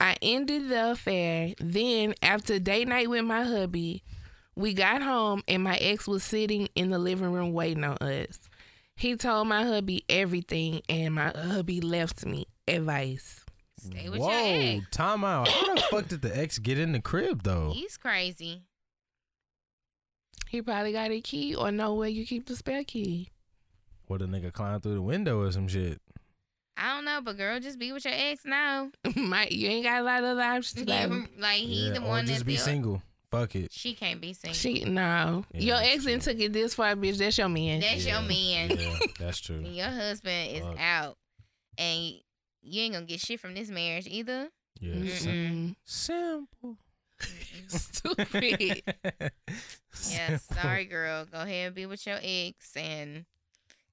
I 0.00 0.16
ended 0.22 0.68
the 0.70 0.92
affair. 0.92 1.52
Then, 1.60 2.14
after 2.22 2.58
date 2.58 2.88
night 2.88 3.10
with 3.10 3.24
my 3.24 3.44
hubby, 3.44 4.02
we 4.56 4.72
got 4.74 5.02
home 5.02 5.42
and 5.46 5.62
my 5.62 5.76
ex 5.76 6.08
was 6.08 6.24
sitting 6.24 6.68
in 6.74 6.90
the 6.90 6.98
living 6.98 7.32
room 7.32 7.52
waiting 7.52 7.84
on 7.84 7.98
us. 7.98 8.48
He 8.96 9.16
told 9.16 9.48
my 9.48 9.64
hubby 9.64 10.04
everything, 10.08 10.82
and 10.88 11.14
my 11.14 11.32
hubby 11.34 11.80
left 11.80 12.26
me 12.26 12.46
advice. 12.68 13.44
Stay 13.78 14.10
with 14.10 14.20
Whoa, 14.20 14.28
your 14.28 14.78
ex. 14.78 14.86
time 14.90 15.24
out. 15.24 15.48
How 15.48 15.74
the 15.74 15.80
fuck 15.90 16.08
did 16.08 16.20
the 16.20 16.36
ex 16.36 16.58
get 16.58 16.78
in 16.78 16.92
the 16.92 17.00
crib 17.00 17.42
though? 17.42 17.72
He's 17.74 17.96
crazy. 17.96 18.64
He 20.48 20.60
probably 20.60 20.92
got 20.92 21.10
a 21.10 21.20
key 21.20 21.54
or 21.54 21.70
know 21.70 21.94
where 21.94 22.08
you 22.08 22.26
keep 22.26 22.46
the 22.46 22.56
spare 22.56 22.84
key. 22.84 23.30
What 24.06 24.20
a 24.20 24.26
nigga 24.26 24.52
climbed 24.52 24.82
through 24.82 24.94
the 24.94 25.02
window 25.02 25.40
or 25.40 25.52
some 25.52 25.68
shit. 25.68 26.00
I 26.80 26.94
don't 26.96 27.04
know, 27.04 27.20
but 27.22 27.36
girl, 27.36 27.60
just 27.60 27.78
be 27.78 27.92
with 27.92 28.04
your 28.06 28.14
ex 28.16 28.44
now. 28.46 28.90
my, 29.16 29.46
you 29.50 29.68
ain't 29.68 29.84
got 29.84 30.00
a 30.00 30.04
lot 30.04 30.18
of 30.24 30.30
other 30.30 30.42
options. 30.42 30.84
baby. 30.86 31.26
like 31.38 31.58
he 31.60 31.88
yeah, 31.88 31.92
the 31.92 32.00
or 32.02 32.08
one 32.08 32.20
just 32.24 32.32
that's 32.38 32.42
be 32.44 32.56
the- 32.56 32.60
single. 32.62 33.02
Fuck 33.30 33.54
it. 33.54 33.70
She 33.70 33.94
can't 33.94 34.20
be 34.20 34.32
single. 34.32 34.54
She 34.56 34.82
no. 34.84 35.44
Yeah, 35.52 35.60
your 35.60 35.76
ex 35.92 36.04
didn't 36.04 36.22
took 36.22 36.40
it 36.40 36.52
this 36.52 36.74
far, 36.74 36.96
bitch. 36.96 37.18
That's 37.18 37.38
your 37.38 37.48
man. 37.48 37.78
that's 37.80 38.04
Yeah, 38.04 38.18
your 38.18 38.28
man. 38.28 38.70
Yeah, 38.76 38.98
that's 39.20 39.38
true. 39.40 39.60
Your 39.60 39.86
husband 39.86 40.50
is 40.56 40.62
Fuck. 40.64 40.80
out, 40.80 41.16
and 41.78 42.14
you 42.62 42.82
ain't 42.82 42.94
gonna 42.94 43.06
get 43.06 43.20
shit 43.20 43.38
from 43.38 43.54
this 43.54 43.68
marriage 43.68 44.08
either. 44.08 44.48
Yeah. 44.80 44.94
sim- 45.14 45.30
Mm-mm. 45.30 45.76
Simple. 45.84 46.76
Stupid. 47.68 48.82
Yeah, 50.08 50.38
sorry, 50.38 50.86
girl. 50.86 51.26
Go 51.30 51.40
ahead 51.40 51.66
and 51.66 51.74
be 51.74 51.84
with 51.86 52.06
your 52.06 52.18
ex 52.22 52.74
and 52.76 53.26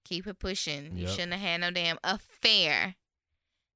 keep 0.07 0.27
it 0.27 0.39
pushing. 0.39 0.95
You 0.97 1.03
Yep. 1.03 1.09
shouldn't 1.11 1.33
have 1.33 1.41
had 1.41 1.61
no 1.61 1.71
damn 1.71 1.97
affair. 2.03 2.95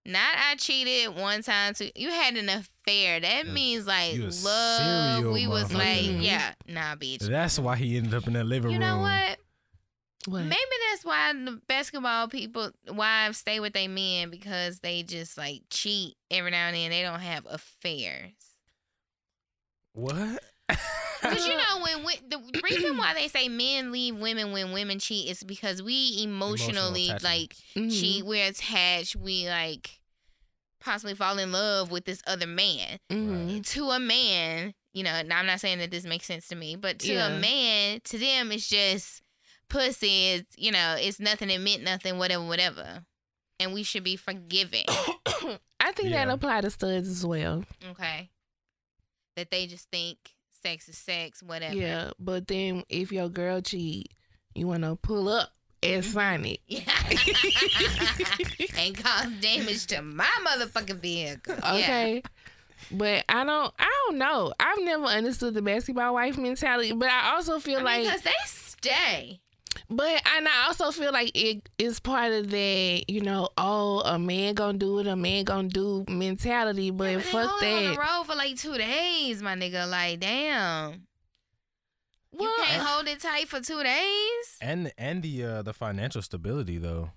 Not 0.03 0.35
I 0.35 0.55
cheated 0.55 1.15
one 1.15 1.43
time 1.43 1.75
too. 1.75 1.91
You 1.95 2.09
had 2.09 2.35
an 2.35 2.49
affair. 2.49 3.19
That 3.19 3.45
Yeah, 3.45 3.51
means 3.53 3.85
like 3.85 4.17
love. 4.17 4.33
serial 4.33 5.33
We 5.33 5.45
was 5.45 5.71
like, 5.73 5.99
motherfucker. 5.99 6.23
yeah, 6.23 6.53
nah, 6.67 6.95
bitch. 6.95 7.19
That's 7.19 7.59
why 7.59 7.75
he 7.75 7.97
ended 7.97 8.15
up 8.15 8.25
in 8.25 8.33
that 8.33 8.45
living 8.45 8.71
room. 8.71 8.81
You 8.81 8.87
room. 8.87 8.97
know 8.97 9.01
what? 9.03 9.37
What? 10.27 10.43
Maybe 10.43 10.61
that's 10.91 11.03
why 11.05 11.33
the 11.33 11.59
basketball 11.67 12.27
people 12.27 12.71
wives 12.87 13.37
stay 13.39 13.59
with 13.59 13.73
their 13.73 13.89
men 13.89 14.29
because 14.29 14.79
they 14.79 15.01
just 15.03 15.37
like 15.37 15.63
cheat 15.69 16.15
every 16.31 16.51
now 16.51 16.67
and 16.67 16.75
then. 16.75 16.89
They 16.91 17.01
don't 17.03 17.19
have 17.19 17.45
affairs. 17.49 18.33
What? 19.93 20.43
Because 21.21 21.45
you 21.47 21.55
know 21.57 21.81
when, 21.83 22.03
when 22.03 22.15
the 22.29 22.61
reason 22.63 22.97
why 22.97 23.13
they 23.13 23.27
say 23.27 23.47
men 23.47 23.91
leave 23.91 24.15
women 24.15 24.51
when 24.51 24.71
women 24.71 24.99
cheat 24.99 25.29
is 25.29 25.43
because 25.43 25.81
we 25.83 26.19
emotionally 26.23 27.09
attachment. 27.09 27.23
like 27.23 27.55
Mhm. 27.75 27.91
cheat. 27.91 28.25
We're 28.25 28.47
attached. 28.47 29.15
We 29.15 29.47
like 29.47 29.99
possibly 30.79 31.13
fall 31.13 31.37
in 31.37 31.51
love 31.51 31.91
with 31.91 32.05
this 32.05 32.21
other 32.25 32.47
man. 32.47 32.97
Mhm. 33.11 33.65
To 33.67 33.89
a 33.91 33.99
man, 33.99 34.73
you 34.93 35.03
know. 35.03 35.21
Now 35.21 35.39
I'm 35.39 35.45
not 35.45 35.59
saying 35.59 35.77
that 35.79 35.91
this 35.91 36.05
makes 36.05 36.25
sense 36.25 36.47
to 36.47 36.55
me, 36.55 36.75
but 36.75 36.97
to 36.99 37.13
Yeah. 37.13 37.27
a 37.27 37.39
man, 37.39 38.01
to 38.05 38.17
them, 38.17 38.51
it's 38.51 38.67
just 38.67 39.21
pussy. 39.69 40.29
It's 40.29 40.55
you 40.57 40.71
know, 40.71 40.95
it's 40.99 41.19
nothing. 41.19 41.49
It 41.51 41.59
meant 41.61 41.83
nothing. 41.83 42.17
Whatever, 42.17 42.45
whatever. 42.45 43.05
And 43.59 43.73
we 43.75 43.83
should 43.83 44.03
be 44.03 44.15
forgiving. 44.15 44.85
I 44.87 45.91
think 45.93 46.09
Yeah. 46.09 46.25
that 46.25 46.29
apply 46.33 46.61
to 46.61 46.71
studs 46.71 47.07
as 47.07 47.23
well. 47.23 47.63
okay. 47.91 48.31
That 49.35 49.51
they 49.51 49.67
just 49.67 49.87
think 49.91 50.17
sex 50.61 50.87
is 50.89 50.97
sex. 50.97 51.41
Whatever. 51.43 51.75
Yeah, 51.75 52.11
but 52.19 52.47
then 52.47 52.83
if 52.89 53.11
your 53.11 53.29
girl 53.29 53.61
cheat, 53.61 54.13
you 54.55 54.67
want 54.67 54.83
to 54.83 54.95
pull 54.95 55.29
up 55.29 55.51
as 55.83 56.05
mm-hmm. 56.05 56.13
Sonic. 56.19 56.61
and 58.77 58.95
cause 58.97 59.31
damage 59.39 59.87
to 59.87 60.01
my 60.01 60.29
motherfucking 60.45 60.99
vehicle. 60.99 61.55
Yeah. 61.63 61.73
Okay. 61.73 62.23
But 62.91 63.25
I 63.29 63.43
don't 63.43 63.73
I 63.79 63.89
don't 64.07 64.17
know. 64.17 64.53
I've 64.59 64.81
never 64.81 65.05
understood 65.05 65.53
the 65.53 65.61
basketball 65.61 66.13
wife 66.13 66.37
mentality. 66.37 66.93
But 66.93 67.09
I 67.09 67.35
also 67.35 67.59
feel 67.59 67.79
I 67.79 67.83
like 67.83 68.01
mean, 68.01 68.07
because 68.07 68.21
they 68.21 68.31
stay. 68.45 69.41
But 69.89 70.21
and 70.35 70.47
I 70.47 70.65
also 70.67 70.91
feel 70.91 71.11
like 71.11 71.31
it 71.35 71.69
is 71.77 71.99
part 71.99 72.31
of 72.31 72.49
that, 72.49 73.03
you 73.07 73.21
know, 73.21 73.49
oh, 73.57 74.01
a 74.01 74.17
man 74.19 74.53
gonna 74.53 74.77
do 74.77 74.99
it, 74.99 75.07
a 75.07 75.15
man 75.15 75.43
gonna 75.45 75.67
do 75.69 76.05
mentality. 76.09 76.91
But 76.91 77.05
Yeah, 77.05 77.15
but 77.17 77.23
they 77.23 77.31
fuck 77.31 77.51
only 77.53 77.73
on 77.73 77.83
the 77.83 77.89
that. 77.91 77.99
road 77.99 78.23
for 78.25 78.35
like 78.35 78.55
two 78.57 78.77
days, 78.77 79.41
my 79.41 79.55
nigga. 79.55 79.89
Like, 79.89 80.19
damn. 80.19 81.07
Well, 82.33 82.47
you 82.49 82.63
can't 82.65 82.81
hold 82.87 83.07
it 83.07 83.19
tight 83.21 83.47
for 83.49 83.59
two 83.59 83.83
days. 83.83 84.57
And 84.61 84.91
and 84.97 85.21
the 85.23 85.43
uh, 85.43 85.61
the 85.63 85.73
financial 85.73 86.21
stability 86.21 86.77
though. 86.77 87.11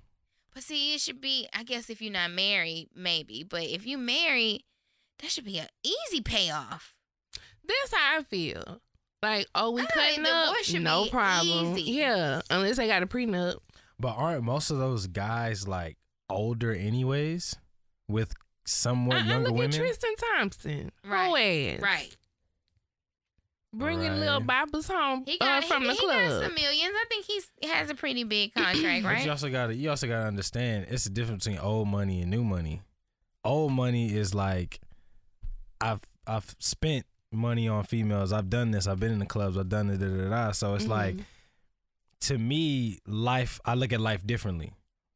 But 0.52 0.62
see, 0.64 0.94
it 0.94 1.00
should 1.00 1.20
be. 1.20 1.48
I 1.52 1.62
guess 1.64 1.90
if 1.90 2.00
you're 2.02 2.12
not 2.12 2.30
married, 2.30 2.88
maybe. 2.94 3.42
But 3.44 3.64
if 3.64 3.86
you 3.86 3.98
married, 3.98 4.64
that 5.20 5.30
should 5.30 5.44
be 5.44 5.58
an 5.58 5.68
easy 5.82 6.20
payoff. 6.20 6.94
that's 7.66 7.92
how 7.94 8.18
I 8.18 8.22
feel. 8.22 8.80
Like, 9.24 9.46
oh, 9.54 9.70
we 9.72 9.80
I 9.82 9.86
feel 9.86 10.02
cutting 10.02 10.26
up, 10.26 10.82
no 10.82 11.04
be 11.04 11.10
problem. 11.10 11.76
easy. 11.78 11.90
Yeah, 11.92 12.42
unless 12.50 12.76
they 12.76 12.86
got 12.86 13.02
a 13.02 13.06
prenup. 13.06 13.56
But 13.98 14.14
aren't 14.16 14.44
most 14.44 14.70
of 14.70 14.78
those 14.78 15.06
guys 15.06 15.66
like 15.66 15.96
older 16.28 16.72
anyways, 16.74 17.56
with 18.08 18.34
somewhat 18.66 19.16
Uh-uh, 19.18 19.24
younger 19.24 19.48
look 19.48 19.54
women? 19.58 19.70
at 19.72 19.76
Tristan 19.78 20.14
Thompson. 20.16 20.92
Right, 21.06 21.32
Right. 21.32 21.82
Right. 21.82 22.16
Bringing 23.72 24.10
Right. 24.10 24.18
little 24.20 24.40
Boppers 24.40 24.86
home 24.88 25.24
He 25.26 25.36
uh, 25.40 25.44
got 25.44 25.64
from 25.64 25.82
he, 25.82 25.88
the 25.88 25.94
he 25.94 26.06
got 26.06 26.28
club. 26.28 26.42
some 26.44 26.54
millions. 26.54 26.92
I 26.94 27.04
think 27.08 27.24
he's 27.26 27.48
he 27.60 27.68
has 27.68 27.90
a 27.90 27.94
pretty 27.96 28.22
big 28.22 28.54
contract, 28.54 29.02
But 29.02 29.08
right? 29.08 29.24
you 29.24 29.30
also 29.30 29.48
got 29.50 29.66
to 29.68 29.74
you 29.74 29.90
also 29.90 30.06
got 30.06 30.20
to 30.20 30.26
understand 30.26 30.86
it's 30.90 31.04
the 31.04 31.10
difference 31.10 31.44
between 31.44 31.60
old 31.60 31.88
money 31.88 32.20
and 32.22 32.30
new 32.30 32.44
money. 32.44 32.82
Old 33.44 33.72
money 33.72 34.14
is 34.14 34.32
like 34.32 34.80
I've 35.80 36.02
I've 36.26 36.54
spent 36.60 37.04
money 37.34 37.68
on 37.68 37.84
females. 37.84 38.32
I've 38.32 38.48
done 38.50 38.70
this. 38.70 38.86
I've 38.86 39.00
been 39.00 39.12
in 39.12 39.18
the 39.18 39.26
clubs. 39.26 39.56
I've 39.58 39.68
done 39.68 39.90
it. 39.90 39.98
Da, 39.98 40.06
da, 40.08 40.28
da. 40.28 40.52
So 40.52 40.74
it's 40.74 40.86
like 40.86 41.16
Mhm. 41.16 41.24
to 42.22 42.38
me, 42.38 42.98
life. 43.06 43.60
I 43.64 43.74
look 43.74 43.92
at 43.92 44.00
life 44.00 44.26
differently. 44.26 44.72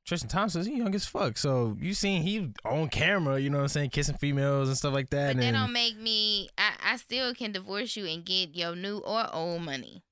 Tristan 0.07 0.31
Thompson's 0.31 0.67
he 0.67 0.77
young 0.79 0.95
as 0.95 1.05
fuck. 1.05 1.37
So 1.37 1.77
you 1.81 1.93
seen 1.93 2.23
he 2.23 2.51
on 2.65 2.89
camera, 2.89 3.39
you 3.39 3.51
know 3.51 3.59
what 3.59 3.63
I'm 3.65 3.69
saying, 3.69 3.91
kissing 3.91 4.17
females 4.17 4.69
and 4.69 4.77
stuff 4.77 4.95
like 4.95 5.11
that. 5.11 5.37
But 5.37 5.43
that 5.43 5.47
and 5.49 5.57
don't 5.57 5.73
make 5.73 5.99
me. 5.99 6.49
I, 6.57 6.73
I 6.83 6.97
still 6.97 7.35
can 7.35 7.53
divorce 7.53 7.95
you 7.97 8.07
and 8.07 8.25
get 8.25 8.55
your 8.57 8.75
new 8.75 8.99
or 8.99 9.29
old 9.35 9.63
money. 9.63 10.03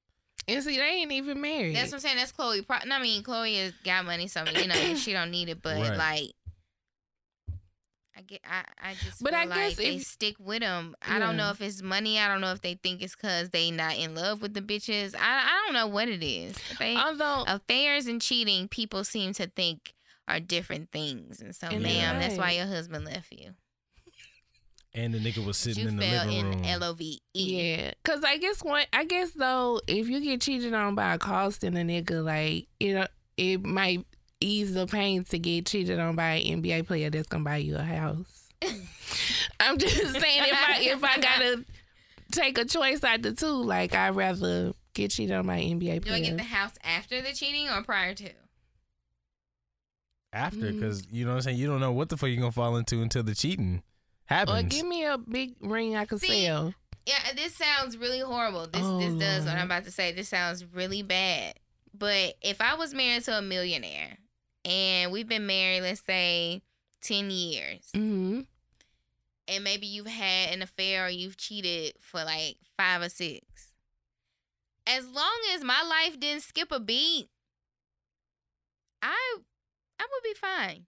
And 0.49 0.63
see, 0.63 0.77
they 0.77 0.83
ain't 0.83 1.13
even 1.13 1.41
married. 1.41 1.75
That's 1.75 1.91
what 1.93 1.97
I'm 1.97 2.01
saying. 2.03 2.17
That's 2.19 2.31
Khloe. 2.33 2.65
Pro- 2.67 2.77
I 2.89 3.03
mean, 3.03 3.23
Khloe 3.23 3.57
has 3.65 3.73
got 3.85 4.05
money, 4.05 4.29
so 4.29 4.45
you 4.45 4.69
know 4.69 4.95
she 4.97 5.13
don't 5.15 5.31
need 5.31 5.49
it. 5.49 5.63
But 5.63 5.77
Right. 5.79 5.97
like, 5.97 6.31
I 8.17 8.23
get. 8.23 8.41
I, 8.45 8.65
I 8.91 8.95
just. 8.95 9.23
But 9.23 9.33
feel 9.35 9.41
I 9.41 9.45
like 9.45 9.59
guess 9.71 9.77
they 9.77 9.97
if- 9.97 10.05
stick 10.05 10.37
with 10.39 10.61
them. 10.61 10.95
I 11.07 11.19
don't 11.19 11.37
know 11.37 11.51
if 11.51 11.61
it's 11.61 11.83
money. 11.83 12.19
I 12.19 12.29
don't 12.29 12.41
know 12.41 12.53
if 12.53 12.63
they 12.63 12.75
think 12.83 13.03
it's 13.03 13.15
cause 13.15 13.51
they 13.51 13.71
not 13.71 13.97
in 13.97 14.15
love 14.15 14.41
with 14.41 14.55
the 14.55 14.63
bitches. 14.63 15.15
I 15.15 15.21
I 15.21 15.63
don't 15.67 15.75
know 15.75 15.87
what 15.87 16.09
it 16.09 16.23
is. 16.23 16.57
They, 16.79 16.97
Although, 16.97 17.45
affairs 17.47 18.07
and 18.07 18.21
cheating, 18.23 18.69
people 18.69 19.05
seem 19.05 19.33
to 19.35 19.47
think 19.49 19.93
are 20.29 20.41
different 20.41 20.91
things, 20.93 21.41
and 21.41 21.55
so, 21.55 21.67
And 21.69 21.85
they 21.85 21.99
ma'am, 21.99 22.19
that's 22.19 22.37
why 22.39 22.53
your 22.53 22.67
husband 22.67 23.05
left 23.05 23.31
you. 23.31 23.51
and 24.95 25.13
the 25.13 25.19
nigga 25.19 25.45
was 25.45 25.57
sitting 25.59 25.83
you 25.85 25.89
in 25.91 25.97
the 25.97 26.03
fell 26.03 26.25
living 26.27 26.39
in 26.39 26.47
room. 26.47 26.63
L 26.65 26.85
O 26.85 26.93
V 26.95 27.21
E. 27.35 27.77
yeah, 27.77 27.91
cause 28.05 28.25
I 28.25 28.39
guess 28.39 28.63
one, 28.65 28.85
I 28.93 29.05
guess 29.05 29.33
though, 29.33 29.81
if 29.87 30.09
you 30.09 30.21
get 30.21 30.41
cheated 30.41 30.73
on 30.75 30.95
by 30.95 31.15
a 31.15 31.19
costing 31.19 31.77
a 31.77 31.81
nigga, 31.81 32.25
like 32.25 32.67
you 32.81 32.95
know, 32.95 33.07
it 33.37 33.63
might 33.63 34.07
ease 34.41 34.75
the 34.75 34.87
pain 34.87 35.25
to 35.25 35.39
get 35.39 35.67
cheated 35.67 35.99
on 35.99 36.17
by 36.17 36.35
an 36.35 36.63
NBA 36.63 36.87
player 36.87 37.11
that's 37.11 37.29
gonna 37.29 37.45
buy 37.45 37.57
you 37.57 37.77
a 37.77 37.83
house. 37.83 38.49
I'm 39.61 39.79
just 39.79 39.97
saying, 39.97 40.43
if 40.45 40.69
I 40.69 40.79
if 40.81 41.05
I 41.05 41.19
gotta 41.19 41.65
take 42.33 42.59
a 42.59 42.65
choice 42.65 43.03
out 43.05 43.23
the 43.23 43.33
two, 43.33 43.47
like 43.47 43.95
I'd 43.95 44.17
rather 44.17 44.73
get 44.95 45.11
cheated 45.11 45.37
on 45.37 45.47
by 45.47 45.57
an 45.57 45.81
NBA 45.81 45.87
player. 45.87 46.01
Do 46.01 46.15
I 46.15 46.21
get 46.21 46.37
the 46.37 46.43
house 46.43 46.75
after 46.85 47.21
the 47.21 47.33
cheating 47.33 47.69
or 47.69 47.83
prior 47.83 48.15
to? 48.15 48.31
After, 50.33 50.59
mm. 50.59 50.75
because 50.75 51.07
you 51.11 51.25
know 51.25 51.31
what 51.31 51.37
I'm 51.37 51.43
saying, 51.43 51.59
you 51.59 51.67
don't 51.67 51.81
know 51.81 51.93
what 51.93 52.09
the 52.09 52.17
fuck 52.17 52.29
you're 52.29 52.39
gonna 52.39 52.53
fall 52.53 52.77
into 52.77 53.01
until 53.01 53.23
the 53.23 53.35
cheating 53.35 53.83
happens. 54.27 54.65
or 54.65 54.69
give 54.69 54.87
me 54.87 55.05
a 55.05 55.17
big 55.17 55.55
ring 55.61 55.97
I 55.97 56.05
can 56.05 56.19
See, 56.19 56.45
sell. 56.45 56.75
Yeah, 57.07 57.15
this 57.37 57.55
sounds 57.55 57.97
really 57.97 58.21
horrible. 58.21 58.67
This 58.67 58.83
Oh, 58.83 58.99
this 58.99 59.15
does 59.15 59.45
what 59.45 59.55
I'm 59.55 59.63
oh. 59.63 59.65
about 59.67 59.85
to 59.85 59.93
say. 59.93 60.13
This 60.13 60.29
sounds 60.29 60.65
really 60.75 61.03
bad. 61.03 61.55
But 61.95 62.35
if 62.43 62.61
I 62.61 62.75
was 62.75 62.93
married 62.93 63.25
to 63.25 63.39
a 63.39 63.43
millionaire 63.43 64.19
and 64.67 65.13
we've 65.13 65.29
been 65.29 65.47
married, 65.47 65.83
let's 65.83 66.03
say 66.05 66.63
ten 67.01 67.31
years, 67.31 67.89
hmm 67.95 68.41
and 69.49 69.63
maybe 69.63 69.87
you've 69.87 70.07
had 70.07 70.53
an 70.53 70.63
affair 70.63 71.07
or 71.07 71.09
you've 71.09 71.37
cheated 71.37 71.95
for 72.01 72.25
like 72.25 72.57
five 72.77 73.03
or 73.03 73.09
six. 73.09 73.73
As 74.87 75.07
long 75.09 75.39
as 75.55 75.63
my 75.63 75.83
life 75.83 76.19
didn't 76.19 76.43
skip 76.43 76.73
a 76.73 76.81
beat, 76.81 77.29
I 79.03 79.39
I 79.99 80.07
would 80.11 80.23
be 80.23 80.35
fine. 80.35 80.87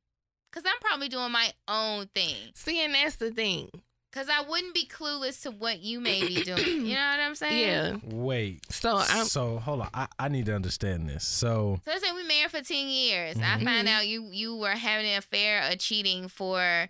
Cause 0.51 0.63
I'm 0.67 0.81
probably 0.81 1.09
doing 1.09 1.31
my 1.31 1.53
own 1.69 2.07
thing. 2.15 2.53
See, 2.55 2.83
and 2.83 2.95
that's 2.95 3.17
the 3.17 3.31
thing. 3.31 3.71
Cause 4.19 4.29
I 4.29 4.43
wouldn't 4.49 4.75
be 4.75 4.85
clueless 4.87 5.43
to 5.43 5.53
what 5.53 5.79
you 5.81 6.01
may 6.01 6.27
be 6.27 6.43
doing. 6.43 6.87
You 6.87 6.95
know 6.95 7.09
what 7.11 7.21
I'm 7.21 7.35
saying? 7.37 8.03
Yeah. 8.05 8.17
Wait. 8.17 8.61
So 8.73 8.97
I'm. 8.97 9.27
so 9.27 9.59
hold 9.59 9.83
on. 9.83 9.91
I, 9.95 10.09
I 10.19 10.29
need 10.29 10.47
to 10.47 10.55
understand 10.57 11.09
this. 11.09 11.25
So 11.25 11.79
So 11.85 11.91
let's 11.93 12.05
say 12.05 12.13
we 12.13 12.25
married 12.27 12.51
for 12.51 12.61
ten 12.61 12.89
years. 12.89 13.37
I 13.37 13.59
Mhm. 13.59 13.65
find 13.65 13.89
out 13.89 14.09
you 14.09 14.29
you 14.33 14.57
were 14.57 14.71
having 14.71 15.07
an 15.07 15.19
affair 15.19 15.71
or 15.71 15.77
cheating 15.77 16.27
for 16.27 16.89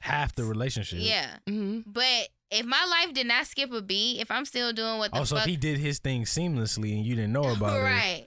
half 0.00 0.34
the 0.34 0.42
relationship. 0.44 0.98
yeah. 1.02 1.36
mhm. 1.48 1.84
But 1.86 2.28
if 2.50 2.66
my 2.66 2.84
life 2.84 3.14
did 3.14 3.28
not 3.28 3.46
skip 3.46 3.70
a 3.72 3.80
beat, 3.80 4.20
if 4.20 4.28
I'm 4.32 4.44
still 4.44 4.72
doing 4.72 4.98
what 4.98 5.12
the 5.12 5.18
Also, 5.18 5.36
fuck 5.36 5.42
Oh, 5.42 5.44
if 5.44 5.50
he 5.50 5.56
did 5.56 5.78
his 5.78 6.00
thing 6.00 6.24
seamlessly 6.24 6.96
and 6.96 7.04
you 7.06 7.14
didn't 7.14 7.32
know 7.32 7.44
about 7.52 7.78
it, 7.78 7.82
right. 7.82 8.26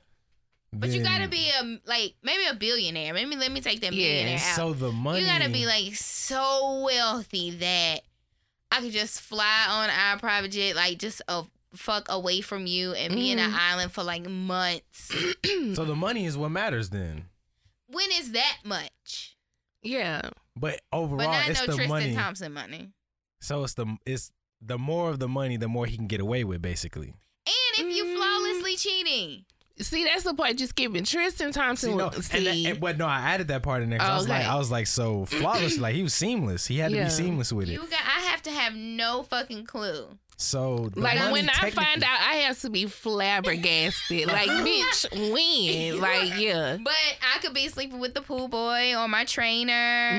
But 0.71 0.89
you 0.91 1.03
gotta 1.03 1.27
be 1.27 1.49
a 1.61 1.79
like 1.85 2.15
maybe 2.23 2.45
a 2.49 2.53
billionaire. 2.55 3.13
Maybe 3.13 3.35
let 3.35 3.51
me 3.51 3.59
take 3.61 3.81
that 3.81 3.91
Yeah, 3.93 4.07
millionaire 4.07 4.39
out. 4.39 4.55
So 4.55 4.73
the 4.73 4.91
money. 4.93 5.19
you 5.19 5.25
gotta 5.27 5.49
be 5.49 5.65
like 5.67 5.93
so 5.95 6.83
wealthy 6.85 7.51
that 7.51 8.01
I 8.73 8.81
could 8.81 8.91
just 8.91 9.21
fly 9.21 9.65
on 9.69 9.89
our 9.89 10.17
private 10.19 10.51
jet, 10.51 10.75
like 10.75 10.97
just 10.97 11.21
a 11.27 11.43
fuck 11.75 12.07
away 12.09 12.41
from 12.41 12.65
you 12.65 12.93
and 12.93 13.13
be 13.13 13.31
in 13.31 13.39
an 13.39 13.51
Mhm. 13.51 13.57
island 13.71 13.91
for 13.91 14.03
like 14.03 14.27
months. 14.27 15.11
So 15.75 15.85
the 15.85 15.95
money 15.95 16.25
is 16.25 16.37
what 16.37 16.49
matters 16.49 16.89
then. 16.89 17.29
when 17.87 18.11
is 18.11 18.31
that 18.31 18.57
much? 18.63 19.37
Yeah. 19.83 20.29
But 20.55 20.81
overall, 20.91 21.17
But 21.17 21.31
not 21.31 21.49
it's 21.49 21.59
no 21.61 21.65
the 21.67 21.75
Tristan 21.75 21.89
money. 21.89 22.15
Thompson 22.15 22.53
money. 22.53 22.89
So 23.41 23.63
it's 23.63 23.73
the 23.75 23.97
it's 24.05 24.31
the 24.61 24.77
more 24.77 25.09
of 25.09 25.19
the 25.19 25.27
money, 25.27 25.57
the 25.57 25.67
more 25.67 25.85
he 25.85 25.95
can 25.97 26.07
get 26.07 26.21
away 26.21 26.43
with, 26.43 26.61
basically. 26.61 27.13
And 27.45 27.87
if 27.89 27.95
you 27.95 28.05
Mm. 28.05 28.15
flawlessly 28.15 28.75
cheating, 28.77 29.45
See, 29.79 30.03
that's 30.03 30.23
the 30.23 30.33
part 30.35 30.59
you 30.59 30.67
skipping. 30.67 31.03
Tristan 31.03 31.51
Thompson. 31.51 31.91
See, 31.91 31.95
no, 31.95 32.07
was- 32.09 32.31
and, 32.33 32.45
that, 32.45 32.55
and 32.55 32.79
but 32.79 32.97
no, 32.97 33.07
I 33.07 33.19
added 33.21 33.47
that 33.47 33.63
part 33.63 33.81
in 33.81 33.89
there. 33.89 33.99
'cause 33.99 34.07
I 34.09 34.15
was 34.15 34.29
like, 34.29 34.41
Okay. 34.41 34.49
I 34.49 34.55
was 34.55 34.69
like, 34.71 34.85
so 34.87 35.25
flawless, 35.25 35.77
like 35.79 35.95
he 35.95 36.03
was 36.03 36.13
seamless. 36.13 36.67
He 36.67 36.77
had 36.77 36.91
to 36.91 36.97
Yeah. 36.97 37.05
be 37.05 37.09
seamless 37.09 37.51
with 37.51 37.69
it. 37.69 37.73
you 37.73 37.79
got 37.79 37.99
I 38.05 38.21
have 38.29 38.43
to 38.43 38.51
have 38.51 38.75
no 38.75 39.23
fucking 39.23 39.65
clue. 39.65 40.05
So 40.37 40.89
like 40.95 41.17
money 41.19 41.31
when 41.31 41.49
I 41.49 41.69
find 41.69 42.03
out, 42.03 42.19
I 42.19 42.35
have 42.47 42.59
to 42.61 42.69
be 42.69 42.85
flabbergasted. 42.85 44.27
like, 44.27 44.47
bitch, 44.49 45.31
when? 45.31 46.01
Like, 46.01 46.39
yeah. 46.39 46.77
But 46.83 46.93
I 47.35 47.39
could 47.39 47.53
be 47.53 47.67
sleeping 47.69 47.99
with 47.99 48.13
the 48.13 48.21
pool 48.21 48.47
boy 48.47 48.95
or 48.95 49.07
my 49.07 49.25
trainer 49.25 49.71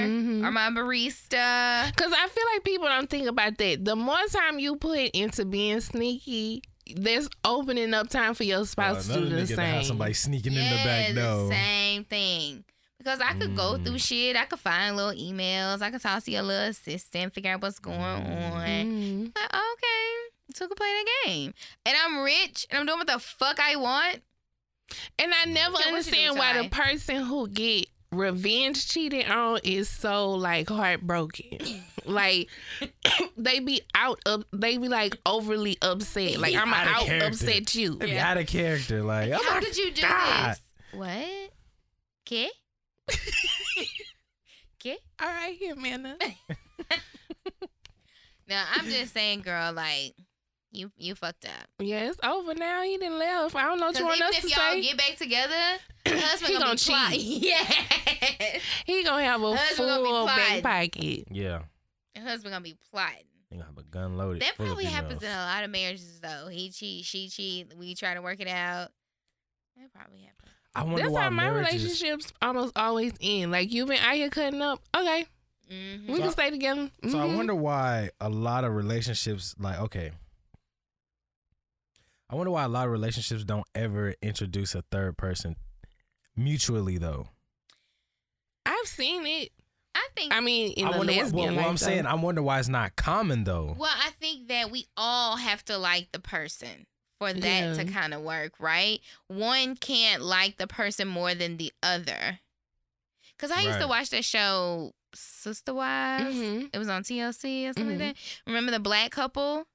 Mhm. 0.07 0.45
or 0.45 0.51
my 0.51 0.71
barista. 0.71 1.95
Cause 1.97 2.13
I 2.13 2.29
feel 2.29 2.45
like 2.55 2.65
people 2.65 2.87
don't 2.89 3.11
think 3.11 3.29
about 3.29 3.59
that. 3.59 3.85
The 3.85 3.97
more 3.97 4.17
time 4.33 4.59
you 4.59 4.77
put 4.77 4.99
into 5.15 5.45
being 5.45 5.81
sneaky, 5.81 6.63
there's 6.95 7.29
opening 7.45 7.95
up 7.95 8.09
time 8.09 8.35
for 8.35 8.45
your 8.45 8.65
spouse 8.67 9.07
to 9.07 9.15
do 9.15 9.25
the 9.29 9.47
to 9.47 9.61
have 9.61 9.75
same. 9.81 9.85
somebody 9.85 10.13
sneaking 10.15 10.53
in 10.55 10.59
the 10.71 10.77
back 10.85 11.15
door. 11.15 11.51
same 11.51 12.05
thing. 12.05 12.65
Because 12.99 13.21
I 13.21 13.35
could 13.35 13.55
go 13.55 13.75
Mm. 13.79 13.85
through 13.85 13.99
shit. 13.99 14.35
I 14.37 14.45
could 14.47 14.59
find 14.61 14.97
little 14.97 15.13
emails. 15.13 15.83
I 15.83 15.91
could 15.91 16.01
talk 16.01 16.25
to 16.25 16.31
your 16.31 16.43
little 16.43 16.69
assistant, 16.71 17.35
figure 17.35 17.53
out 17.53 17.61
what's 17.63 17.79
going 17.79 17.99
Mm. 17.99 18.53
on. 18.53 18.67
Mhm. 18.67 19.37
Like, 19.37 19.55
okay, 19.55 20.55
so 20.55 20.65
I 20.65 20.69
could 20.69 20.77
play 20.77 21.03
the 21.05 21.29
game. 21.29 21.55
And 21.85 21.97
I'm 22.03 22.21
rich 22.23 22.67
and 22.71 22.79
I'm 22.81 22.87
doing 22.87 22.99
what 22.99 23.07
the 23.09 23.19
fuck 23.19 23.59
I 23.61 23.77
want. 23.77 24.23
And 25.19 25.33
I 25.35 25.45
never 25.47 25.77
you 25.77 25.83
do, 25.83 25.89
understand 25.89 26.39
why 26.39 26.63
the 26.63 26.69
person 26.69 27.17
who 27.25 27.49
get 27.49 27.89
revenge 28.15 28.89
cheated 28.89 29.29
on 29.29 29.61
is 29.65 29.89
so 29.89 30.31
like 30.31 30.69
heartbroken. 30.69 31.59
like 32.05 32.49
they 33.37 33.61
be 33.61 33.83
out 33.95 34.21
of 34.27 34.45
they 34.53 34.79
be 34.79 34.89
like 34.89 35.17
overly 35.27 35.77
upset. 35.83 36.39
Like 36.39 36.55
I'm 36.55 36.73
Out 36.73 36.87
out 36.89 37.03
character. 37.07 37.27
upset 37.29 37.75
you. 37.75 37.95
They 37.97 38.07
be 38.07 38.13
Yeah. 38.13 38.31
out 38.31 38.37
of 38.39 38.47
character. 38.47 39.03
Like, 39.03 39.31
oh 39.33 39.43
How 39.43 39.55
my 39.55 39.61
could 39.61 39.77
you 39.77 39.91
do 39.93 40.03
God. 40.03 40.51
this? 40.51 40.61
What? 40.93 41.51
Okay. 42.27 42.49
Okay. 44.87 44.99
All 45.19 45.29
right, 45.29 45.57
here, 45.57 45.73
Amanda. 45.73 46.19
Now 48.47 48.65
I'm 48.75 48.85
just 48.85 49.15
saying, 49.15 49.41
girl, 49.41 49.73
like 49.73 50.15
You 50.75 50.91
you 50.97 51.15
fucked 51.15 51.45
up. 51.45 51.69
Yeah, 51.79 52.09
it's 52.11 52.19
over 52.25 52.53
now. 52.55 52.83
He 52.83 52.97
didn't 52.99 53.19
left. 53.19 53.55
I 53.55 53.63
don't 53.69 53.79
know 53.79 53.87
what 53.87 53.99
you 53.99 54.05
want 54.05 54.17
even 54.17 54.29
us 54.29 54.37
if 54.39 54.43
to 54.43 54.49
y'all 54.49 54.73
say. 54.73 54.83
get 54.83 54.99
back 54.99 55.17
together, 55.17 55.55
the 56.05 56.19
husband 56.21 56.53
He 56.53 56.59
gonna, 56.59 56.65
gonna 56.65 56.75
be 56.75 56.85
plotting. 56.85 57.21
Yeah. 57.43 58.59
he 58.87 59.05
gonna 59.05 59.23
have 59.25 59.43
a 59.43 59.57
Husband 59.57 59.89
full 60.05 60.27
back 60.27 60.61
plotting. 60.61 60.63
pocket. 60.99 61.25
Yeah. 61.31 61.61
The 62.15 62.21
husband 62.23 62.53
gonna 62.53 62.63
be 62.65 62.77
plotting. 62.91 63.25
He 63.51 63.57
gonna 63.57 63.67
have 63.67 63.79
a 63.79 63.83
gun 63.85 64.17
loaded. 64.17 64.43
That 64.43 64.57
probably 64.57 64.85
happens 64.87 65.23
in 65.23 65.31
a 65.31 65.37
lot 65.37 65.63
of 65.65 65.71
marriages 65.71 66.19
though. 66.21 66.49
He 66.51 66.71
cheat, 66.71 67.05
she 67.05 67.29
cheat. 67.29 67.73
We 67.77 67.95
try 67.95 68.15
to 68.15 68.23
work 68.23 68.41
it 68.41 68.49
out. 68.49 68.89
That 69.77 69.93
probably 69.93 70.21
happens. 70.23 70.51
I 70.75 70.83
wonder 70.83 71.03
That's 71.03 71.13
why 71.13 71.23
how 71.23 71.31
my 71.31 71.45
marriages. 71.51 71.73
relationships 71.85 72.33
almost 72.43 72.73
always 72.77 73.13
end. 73.21 73.53
Like 73.53 73.73
you 73.73 73.87
been 73.87 73.99
out 73.99 74.15
here 74.15 74.29
cutting 74.31 74.61
up. 74.61 74.81
Okay, 74.97 75.25
hmm 75.71 76.07
we 76.09 76.15
So 76.15 76.19
can 76.21 76.29
I- 76.29 76.33
stay 76.33 76.51
together. 76.51 76.91
So 77.09 77.21
I 77.21 77.29
Mhm. 77.29 77.37
wonder 77.37 77.55
why 77.55 78.11
a 78.21 78.29
lot 78.29 78.65
of 78.65 78.75
relationships, 78.75 79.55
like, 79.59 79.79
okay. 79.79 80.11
I 82.35 82.37
wonder 82.37 82.51
why 82.51 82.65
a 82.65 82.69
lot 82.69 82.87
of 82.87 82.91
relationships 82.91 83.45
don't 83.45 83.65
ever 83.77 84.17
introduce 84.21 84.75
a 84.75 84.83
third 84.91 85.17
person 85.17 85.55
mutually, 86.35 86.99
though. 86.99 87.29
I've 88.67 88.89
seen 88.89 89.25
it. 89.25 89.51
I 89.95 90.09
think. 90.17 90.35
I 90.35 90.41
mean, 90.41 90.73
in 90.73 90.87
I 90.89 90.93
the 90.93 90.99
wonder 90.99 91.13
why, 91.13 91.19
lesbian 91.21 91.45
well, 91.47 91.55
what 91.55 91.63
I'm 91.65 91.71
life, 91.71 91.81
though. 91.81 91.87
saying, 91.87 92.07
I 92.07 92.15
wonder 92.15 92.43
why 92.43 92.59
it's 92.59 92.67
not 92.69 92.97
common, 92.97 93.45
though. 93.45 93.77
well, 93.79 93.95
I 93.97 94.11
think 94.21 94.49
that 94.49 94.73
we 94.73 94.89
all 94.97 95.37
have 95.37 95.65
to 95.67 95.79
like 95.79 96.09
the 96.11 96.19
person 96.19 96.87
for 97.21 97.33
that 97.33 97.43
Yeah. 97.43 97.73
to 97.75 97.85
kind 97.85 98.13
of 98.13 98.23
work, 98.23 98.55
right? 98.59 98.99
One 99.29 99.77
can't 99.77 100.21
like 100.21 100.57
the 100.57 100.67
person 100.67 101.07
more 101.07 101.37
than 101.37 101.57
the 101.57 101.73
other. 101.85 102.41
Cause 103.39 103.53
I 103.53 103.61
used 103.61 103.79
to 103.81 103.87
watch 103.87 104.11
that 104.11 104.25
show, 104.25 104.93
Sister 105.15 105.73
Wives. 105.73 106.35
Mhm. 106.35 106.71
It 106.73 106.79
was 106.79 106.89
on 106.89 107.05
TLC 107.05 107.69
or 107.69 107.73
something 107.75 107.97
Mhm. 107.97 108.07
like 108.07 108.17
that. 108.17 108.23
Remember 108.49 108.73
the 108.73 108.81
black 108.81 109.13
couple? 109.13 109.69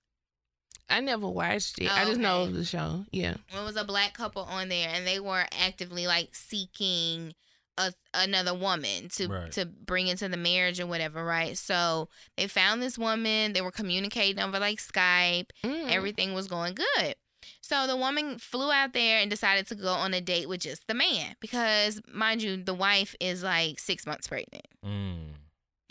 I 0.90 1.00
never 1.02 1.28
watched 1.28 1.80
it. 1.80 1.88
Oh, 1.90 1.94
I 1.96 2.06
just 2.06 2.20
know 2.20 2.44
of 2.44 2.54
the 2.54 2.66
show. 2.66 3.06
Yeah. 3.12 3.36
It 3.56 3.64
was 3.64 3.76
a 3.76 3.84
black 3.84 4.14
couple 4.14 4.42
on 4.44 4.70
there, 4.70 4.90
and 4.92 5.06
they 5.06 5.20
were 5.20 5.46
actively 5.60 6.08
like 6.08 6.34
seeking 6.36 7.34
a, 7.78 7.94
another 8.14 8.54
woman 8.54 9.08
to 9.10 9.28
Right. 9.28 9.52
to 9.54 9.66
bring 9.66 10.08
into 10.08 10.28
the 10.28 10.36
marriage 10.38 10.80
or 10.80 10.88
whatever, 10.88 11.24
right? 11.24 11.58
So 11.58 12.10
they 12.38 12.48
found 12.48 12.82
this 12.82 12.98
woman. 12.98 13.54
They 13.54 13.62
were 13.62 13.72
communicating 13.72 14.44
over 14.44 14.60
like 14.60 14.80
Skype. 14.80 15.50
Mm. 15.64 15.90
Everything 15.92 16.34
was 16.34 16.48
going 16.48 16.76
good. 16.76 17.16
So 17.62 17.88
the 17.88 17.96
woman 17.96 18.38
flew 18.40 18.72
out 18.72 18.94
there 18.94 19.20
and 19.22 19.30
decided 19.30 19.68
to 19.68 19.76
go 19.76 19.94
on 19.94 20.14
a 20.14 20.20
date 20.22 20.50
with 20.50 20.62
just 20.62 20.88
the 20.88 20.94
man 20.94 21.36
because, 21.40 22.02
mind 22.12 22.42
you, 22.42 22.58
the 22.58 22.74
wife 22.74 23.16
is 23.22 23.44
like 23.44 23.80
six 23.80 24.06
months 24.08 24.28
pregnant. 24.28 24.66
Mm, 24.86 25.34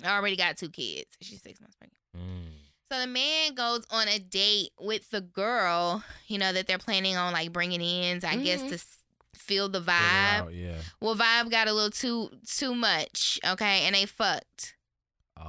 Already 0.04 0.36
got 0.36 0.56
two 0.58 0.68
kids. 0.70 1.06
She's 1.22 1.40
six 1.42 1.60
months 1.60 1.76
pregnant. 1.76 1.96
mm. 2.16 2.52
So 2.90 2.98
the 3.00 3.06
man 3.06 3.54
goes 3.54 3.84
on 3.90 4.08
a 4.08 4.18
date 4.18 4.70
with 4.80 5.10
the 5.10 5.20
girl, 5.20 6.02
you 6.26 6.38
know, 6.38 6.52
that 6.52 6.66
they're 6.66 6.78
planning 6.78 7.16
on 7.16 7.32
like 7.34 7.52
bringing 7.52 7.82
in, 7.82 8.24
I 8.24 8.36
guess, 8.36 8.62
Mhm. 8.62 8.68
to 8.70 8.74
s- 8.76 8.98
feel 9.34 9.68
the 9.68 9.80
vibe. 9.82 10.40
out, 10.40 10.54
yeah. 10.54 10.76
Well, 11.00 11.14
vibe 11.14 11.50
got 11.50 11.68
a 11.68 11.72
little 11.72 11.90
too 11.90 12.30
too 12.46 12.74
much, 12.74 13.38
okay, 13.44 13.82
and 13.84 13.94
they 13.94 14.06
fucked. 14.06 14.74
Uh, 15.36 15.42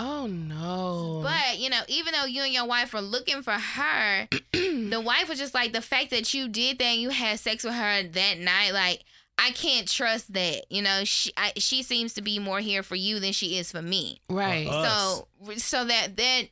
Oh 0.00 0.26
no. 0.28 1.20
But 1.24 1.58
you 1.58 1.70
know, 1.70 1.80
even 1.88 2.12
though 2.12 2.24
you 2.24 2.42
and 2.42 2.52
your 2.52 2.66
wife 2.66 2.92
were 2.94 3.00
looking 3.00 3.42
for 3.42 3.52
her, 3.52 4.28
the 4.52 5.02
wife 5.04 5.28
was 5.28 5.38
just 5.38 5.54
like 5.54 5.72
the 5.72 5.80
fact 5.82 6.10
that 6.10 6.32
you 6.32 6.48
did 6.48 6.78
that 6.78 6.84
and 6.84 7.00
you 7.00 7.10
had 7.10 7.40
sex 7.40 7.64
with 7.64 7.74
her 7.74 8.02
that 8.02 8.38
night, 8.38 8.72
like. 8.72 9.04
I 9.38 9.52
can't 9.52 9.88
trust 9.88 10.32
that. 10.34 10.64
You 10.70 10.82
know, 10.82 11.04
she 11.04 11.32
I, 11.36 11.52
she 11.56 11.82
seems 11.82 12.14
to 12.14 12.22
be 12.22 12.38
more 12.38 12.58
here 12.60 12.82
for 12.82 12.96
you 12.96 13.20
than 13.20 13.32
she 13.32 13.56
is 13.58 13.70
for 13.72 13.80
me. 13.82 14.20
right. 14.28 14.66
Uh, 14.66 14.84
So 14.84 15.28
so 15.56 15.84
that 15.84 16.16
that 16.16 16.42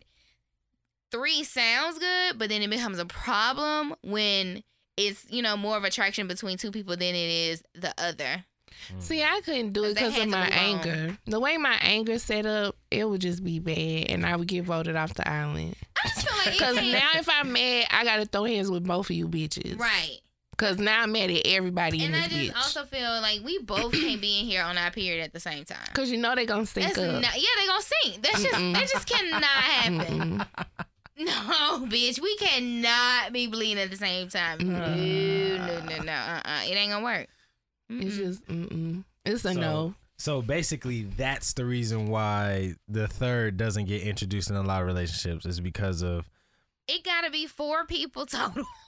three 1.11 1.45
sounds 1.45 1.99
good, 1.99 2.39
but 2.39 2.49
then 2.49 2.62
it 2.62 2.70
becomes 2.70 2.99
a 2.99 3.07
problem 3.07 3.95
when 4.03 4.62
it's 4.97 5.26
you 5.30 5.43
know 5.43 5.57
more 5.57 5.76
of 5.76 5.84
attraction 5.84 6.26
between 6.28 6.59
two 6.59 6.70
people 6.70 6.97
than 6.97 7.14
it 7.14 7.30
is 7.30 7.62
the 7.74 7.93
other. 7.99 8.45
mm. 8.95 9.03
See, 9.03 9.22
I 9.22 9.41
couldn't 9.45 9.72
do 9.72 9.84
it 9.84 9.97
'Cause 9.97 10.14
they 10.14 10.24
because 10.24 10.24
of 10.24 10.28
my 10.28 10.45
move 10.45 10.53
anger. 10.55 11.18
The 11.26 11.41
way 11.41 11.57
my 11.59 11.76
anger 11.80 12.18
set 12.18 12.47
up, 12.47 12.76
it 12.91 13.05
would 13.09 13.20
just 13.20 13.43
be 13.45 13.59
bad, 13.59 14.11
and 14.11 14.24
I 14.24 14.37
would 14.37 14.49
get 14.49 14.64
voted 14.64 14.97
off 14.97 15.14
the 15.14 15.28
island. 15.28 15.76
I 16.05 16.09
just 16.09 16.26
feel 16.28 16.37
like 16.39 16.47
it 16.47 16.53
Because 16.59 16.76
can't- 16.78 16.93
now, 16.93 17.11
if 17.20 17.28
I'm 17.28 17.53
mad, 17.53 17.87
I 17.91 18.05
gotta 18.05 18.26
throw 18.26 18.45
hands 18.45 18.70
with 18.70 18.84
both 18.84 19.11
of 19.11 19.16
you 19.16 19.28
bitches. 19.28 19.78
right, 19.78 20.18
Because 20.57 20.78
now 20.78 21.02
I'm 21.02 21.12
mad 21.12 21.30
at 21.30 21.42
everybody 21.44 22.02
in 22.02 22.14
and 22.14 22.16
I 22.24 22.28
just 22.28 22.52
bitch. 22.52 22.57
also 22.57 22.84
feel 22.84 23.20
like 23.20 23.42
we 23.44 23.59
both 23.59 23.92
can't 23.92 24.20
be 24.22 24.40
in 24.40 24.46
here 24.46 24.62
on 24.62 24.78
our 24.78 24.90
period 24.90 25.22
at 25.22 25.32
the 25.34 25.40
same 25.40 25.64
time. 25.64 25.76
Because 25.88 26.11
you 26.11 26.16
know 26.16 26.34
they're 26.34 26.46
gonna 26.46 26.64
stink 26.64 26.86
That's 26.86 26.98
up. 26.98 27.20
not, 27.22 27.36
yeah, 27.36 27.48
they're 27.59 27.66
gonna 27.66 27.82
sing. 27.82 28.20
That's 28.22 28.42
just 28.42 28.54
Mm-mm. 28.54 28.72
that 28.74 28.88
just 28.88 29.07
cannot 29.09 29.42
happen. 29.44 30.44
No, 31.18 31.32
bitch, 31.88 32.20
we 32.20 32.36
cannot 32.36 33.32
be 33.32 33.46
bleeding 33.46 33.82
at 33.82 33.90
the 33.90 33.96
same 33.96 34.28
time. 34.28 34.59
No, 34.59 34.94
no, 34.94 35.80
no, 35.84 36.02
no. 36.02 36.12
Uh, 36.12 36.40
uh 36.44 36.61
it 36.66 36.74
ain't 36.74 36.92
gonna 36.92 37.02
work. 37.04 37.26
It's 37.88 38.14
Mm-mm. 38.14 38.18
just, 38.18 38.46
mm-mm. 38.46 39.04
It's 39.24 39.44
a 39.46 39.54
So- 39.54 39.61
no. 39.61 39.94
So 40.18 40.40
basically, 40.42 41.02
that's 41.02 41.52
the 41.54 41.64
reason 41.64 42.09
why 42.09 42.74
the 42.88 43.07
third 43.09 43.57
doesn't 43.57 43.84
get 43.86 44.02
introduced 44.02 44.48
in 44.50 44.57
a 44.57 44.62
lot 44.62 44.80
of 44.82 44.86
relationships 44.86 45.44
is 45.46 45.59
because 45.61 46.02
of 46.02 46.28
It 46.88 47.02
gotta 47.04 47.30
be 47.30 47.46
four 47.46 47.84
people 47.86 48.26
total. 48.26 48.64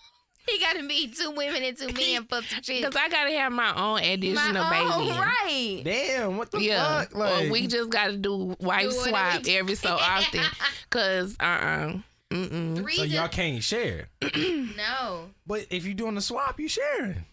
it 0.49 0.61
gotta 0.61 0.87
be 0.87 1.09
two 1.09 1.31
women 1.31 1.63
and 1.63 1.77
two 1.77 1.87
men 1.93 2.25
for 2.25 2.43
some 2.43 2.63
shit. 2.63 2.83
Because 2.85 2.97
I 2.97 3.09
gotta 3.09 3.31
have 3.33 3.53
my 3.53 3.75
own 3.75 3.99
additional 4.01 4.65
My 4.65 4.71
baby. 4.71 5.11
own, 5.11 5.19
right. 5.19 5.81
damn 5.85 6.37
what 6.37 6.51
the 6.51 6.61
Yeah. 6.63 7.01
fuck 7.03 7.15
like 7.15 7.47
or 7.47 7.51
we 7.51 7.67
just 7.67 7.91
gotta 7.91 8.17
do 8.17 8.57
wife 8.61 8.85
Do 8.85 8.93
swap 8.93 9.43
every 9.49 9.75
so 9.75 9.91
often. 10.01 10.43
Cause 10.91 11.37
uh 11.41 11.45
uh 11.45 11.93
Mm-mm. 12.31 12.91
So 12.95 13.05
y'all 13.05 13.29
can't 13.29 13.63
share. 13.63 14.09
no, 14.77 15.31
But 15.47 15.67
if 15.71 15.87
you're 15.87 15.95
doing 15.95 16.15
the 16.15 16.21
swap, 16.21 16.61
you 16.61 16.69
sharing. 16.69 17.25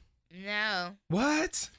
no. 0.45 0.91
What? 1.09 1.69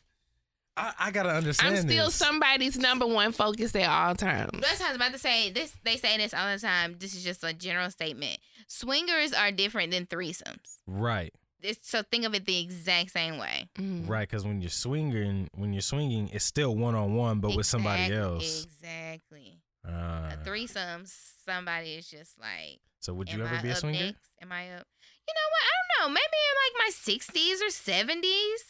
I, 0.78 0.93
I 0.99 1.11
gotta 1.11 1.30
understand. 1.30 1.74
I'm 1.76 1.89
still 1.89 2.05
this. 2.07 2.14
somebody's 2.14 2.76
number 2.76 3.07
one 3.07 3.32
focus 3.32 3.74
at 3.74 3.89
all 3.89 4.14
times. 4.14 4.51
That's 4.61 4.78
what 4.80 4.89
I 4.89 4.93
was 4.93 4.97
about 4.97 5.12
to 5.12 5.18
say. 5.18 5.51
This 5.51 5.72
they 5.84 5.97
say 5.97 6.18
this 6.18 6.34
all 6.34 6.53
the 6.53 6.59
time. 6.61 6.97
This 6.99 7.14
is 7.14 7.24
just 7.24 7.43
a 7.45 7.55
general 7.55 7.91
statement. 7.91 8.37
Swingers 8.66 9.32
are 9.32 9.50
different 9.52 9.92
than 9.92 10.06
threesomes. 10.06 10.78
right, 10.86 11.32
It's, 11.62 11.88
so 11.88 12.02
think 12.02 12.24
of 12.24 12.34
it 12.34 12.46
the 12.46 12.60
exact 12.60 13.12
same 13.12 13.38
way. 13.38 13.68
Mm. 13.78 14.08
right. 14.08 14.28
Because 14.28 14.44
when 14.44 14.60
you're 14.60 14.70
swinging, 14.70 15.48
when 15.54 15.72
you're 15.72 15.82
swinging, 15.82 16.28
it's 16.32 16.44
still 16.44 16.74
one 16.76 16.94
on 16.94 17.14
one, 17.14 17.40
but 17.40 17.56
with 17.56 17.66
somebody 17.66 18.12
else. 18.12 18.64
Exactly. 18.64 19.60
Ah. 19.86 20.30
A 20.32 20.44
threesome, 20.44 21.04
somebody 21.06 21.94
is 21.94 22.08
just 22.10 22.38
like, 22.40 22.80
so 23.00 23.14
would 23.14 23.30
you 23.32 23.42
ever 23.44 23.54
I 23.56 23.62
be 23.62 23.68
a 23.70 23.76
swinger? 23.76 24.06
next? 24.06 24.18
Am 24.42 24.50
I 24.50 24.64
up? 24.72 24.86
You 25.28 25.34
know 25.34 25.48
what? 25.50 25.62
I 25.62 25.70
don't 25.76 26.08
know. 26.08 26.14
Maybe 26.14 26.22
in 26.22 26.56
like 26.64 26.86
my 26.86 26.90
sixties 26.92 27.62
or 27.62 27.70
seventies. 27.70 28.64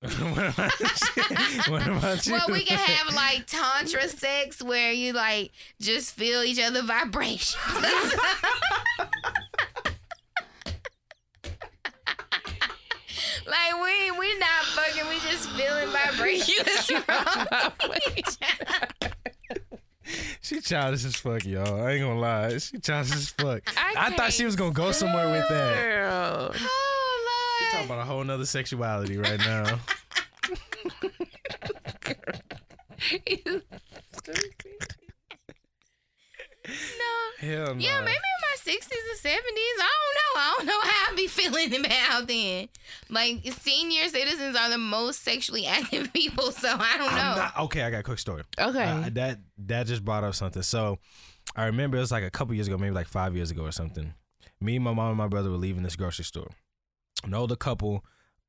What, 0.00 0.12
about 0.48 0.80
you? 0.80 1.72
what 1.72 1.86
about 1.86 2.26
you? 2.26 2.32
Well, 2.32 2.46
we 2.48 2.64
can 2.64 2.78
have 2.78 3.14
like 3.14 3.44
tantra 3.46 4.08
sex 4.08 4.62
where 4.62 4.92
you 4.92 5.12
like 5.12 5.52
just 5.78 6.14
feel 6.14 6.42
each 6.42 6.58
other 6.58 6.82
vibrations. 6.82 7.58
like 13.46 13.82
we 13.82 14.10
we 14.12 14.38
not 14.38 14.64
fucking, 14.72 15.06
we 15.06 15.18
just 15.20 15.50
feeling 15.50 15.88
vibrations 15.90 16.86
from 16.86 17.92
each 18.16 18.38
other. 18.40 19.12
She 20.40 20.62
childish 20.62 21.04
as 21.04 21.16
fuck, 21.16 21.44
y'all. 21.44 21.82
I 21.82 21.92
ain't 21.92 22.02
gonna 22.02 22.18
lie. 22.18 22.56
She 22.56 22.78
childish 22.78 23.12
as 23.12 23.28
fuck. 23.28 23.60
I 23.76 23.94
I, 23.96 24.10
thought 24.16 24.32
she 24.32 24.46
was 24.46 24.56
gonna 24.56 24.72
go 24.72 24.92
somewhere 24.92 25.30
with 25.30 25.46
that. 25.50 26.56
Girl. 27.70 27.80
Talking 27.80 27.86
about 27.86 27.98
a 28.00 28.04
whole 28.04 28.24
nother 28.24 28.46
sexuality 28.46 29.16
right 29.16 29.38
now. 29.38 29.62
No. 29.64 29.78
Hell 37.40 37.74
no. 37.74 37.80
Yeah, 37.80 38.00
maybe 38.00 38.10
in 38.10 38.42
my 38.42 38.56
sixties 38.56 38.98
or 39.12 39.16
seventies. 39.16 39.76
I 39.78 39.90
don't 39.98 40.16
know. 40.16 40.40
I 40.40 40.54
don't 40.58 40.66
know 40.66 40.80
how 40.82 41.12
I 41.12 41.16
be 41.16 41.26
feeling 41.26 41.74
about 41.86 42.26
then. 42.28 42.68
Like 43.08 43.38
senior 43.60 44.08
citizens 44.08 44.56
are 44.56 44.68
the 44.68 44.76
most 44.78 45.22
sexually 45.22 45.66
active 45.66 46.12
people, 46.12 46.52
so 46.52 46.68
I 46.68 46.96
don't 46.98 47.10
know. 47.12 47.34
not, 47.36 47.58
okay, 47.60 47.82
I 47.82 47.90
got 47.90 48.00
a 48.00 48.02
quick 48.02 48.18
story. 48.18 48.42
okay. 48.58 48.84
Uh, 48.84 49.08
that 49.12 49.38
that 49.66 49.86
just 49.86 50.04
brought 50.04 50.22
up 50.22 50.34
something. 50.34 50.62
So 50.62 50.98
I 51.56 51.64
remember 51.66 51.96
it 51.96 52.00
was 52.00 52.12
like 52.12 52.24
a 52.24 52.30
couple 52.30 52.54
years 52.54 52.68
ago, 52.68 52.76
maybe 52.76 52.94
like 52.94 53.08
five 53.08 53.34
years 53.34 53.50
ago 53.50 53.64
or 53.64 53.72
something. 53.72 54.12
Me, 54.60 54.78
my 54.78 54.92
mom, 54.92 55.08
and 55.08 55.16
my 55.16 55.28
brother 55.28 55.50
were 55.50 55.56
leaving 55.56 55.82
this 55.82 55.96
grocery 55.96 56.26
store. 56.26 56.50
An 57.24 57.34
older 57.34 57.56
couple 57.56 58.04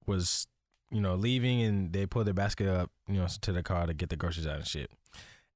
was, 0.05 0.47
you 0.91 1.01
know, 1.01 1.15
leaving 1.15 1.61
and 1.61 1.93
they 1.93 2.05
pulled 2.05 2.27
their 2.27 2.33
basket 2.33 2.67
up, 2.67 2.89
you 3.07 3.15
know, 3.15 3.27
to 3.41 3.51
the 3.51 3.63
car 3.63 3.85
to 3.85 3.93
get 3.93 4.09
the 4.09 4.15
groceries 4.15 4.47
out 4.47 4.57
and 4.57 4.67
shit. 4.67 4.91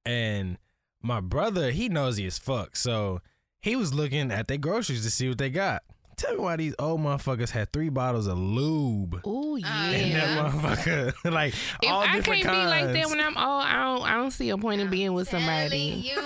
And 0.04 0.58
my 1.02 1.20
brother, 1.20 1.70
he 1.70 1.88
nosy 1.88 2.26
as 2.26 2.38
fuck. 2.38 2.76
So 2.76 3.20
he 3.60 3.76
was 3.76 3.94
looking 3.94 4.30
at 4.30 4.48
their 4.48 4.58
groceries 4.58 5.04
to 5.04 5.10
see 5.10 5.28
what 5.28 5.38
they 5.38 5.50
got. 5.50 5.82
Tell 6.16 6.32
me 6.32 6.38
why 6.38 6.56
these 6.56 6.74
old 6.78 7.02
motherfuckers 7.02 7.50
had 7.50 7.70
three 7.74 7.90
bottles 7.90 8.26
of 8.26 8.38
lube 8.38 9.16
Ooh 9.26 9.52
Oh, 9.52 9.56
yeah. 9.56 9.90
in 9.90 10.10
yeah. 10.12 10.34
that 10.34 10.52
motherfucker. 10.52 11.12
like 11.32 11.52
If 11.82 11.90
all 11.90 12.00
I 12.00 12.06
can't 12.06 12.24
different 12.24 12.42
be 12.44 12.48
like 12.48 12.92
that 12.92 13.10
when 13.10 13.20
I'm 13.20 13.36
old, 13.36 13.64
I 13.64 13.84
don't. 13.84 14.02
I 14.02 14.14
don't 14.16 14.30
see 14.30 14.48
a 14.48 14.56
point 14.56 14.80
in 14.80 14.88
being 14.88 15.12
with 15.12 15.28
somebody. 15.28 15.78
you, 15.78 16.16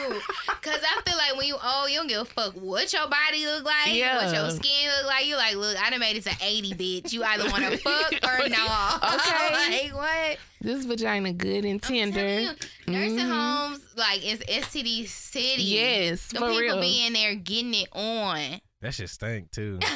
cause 0.62 0.78
I 0.80 1.00
feel 1.04 1.16
like 1.16 1.36
when 1.36 1.46
you 1.48 1.54
old, 1.56 1.90
you 1.90 1.96
don't 1.96 2.06
give 2.06 2.20
a 2.20 2.24
fuck 2.24 2.54
what 2.54 2.92
your 2.92 3.08
body 3.08 3.46
look 3.46 3.64
like, 3.64 3.88
what 3.88 4.32
your 4.32 4.50
skin 4.50 4.90
look 4.96 5.06
like. 5.06 5.26
You 5.26 5.36
like, 5.36 5.56
look, 5.56 5.76
I 5.80 5.90
done 5.90 5.98
made 6.00 6.16
it 6.16 6.22
to 6.24 6.36
eighty, 6.40 6.72
bitch. 6.72 7.12
You 7.12 7.24
either 7.24 7.50
want 7.50 7.64
to 7.64 7.76
fuck 7.78 8.12
or 8.12 8.48
no. 8.48 8.66
Okay. 9.14 9.90
like 9.90 9.94
what? 9.94 10.38
This 10.60 10.84
vagina 10.84 11.32
good 11.32 11.64
and 11.64 11.80
I'm 11.84 11.90
tender. 12.12 12.40
you, 12.40 12.50
nursing 12.86 13.18
Mhm. 13.18 13.30
homes 13.30 13.80
like 13.96 14.20
it's 14.24 14.44
STD 14.44 15.06
city. 15.08 15.62
Yes, 15.62 16.28
the 16.28 16.38
for 16.38 16.46
people 16.50 16.60
real. 16.60 16.80
be 16.80 17.06
in 17.06 17.12
there 17.12 17.34
getting 17.34 17.74
it 17.74 17.88
on. 17.92 18.60
That 18.82 18.94
shit 18.94 19.10
stink 19.10 19.50
too. 19.50 19.78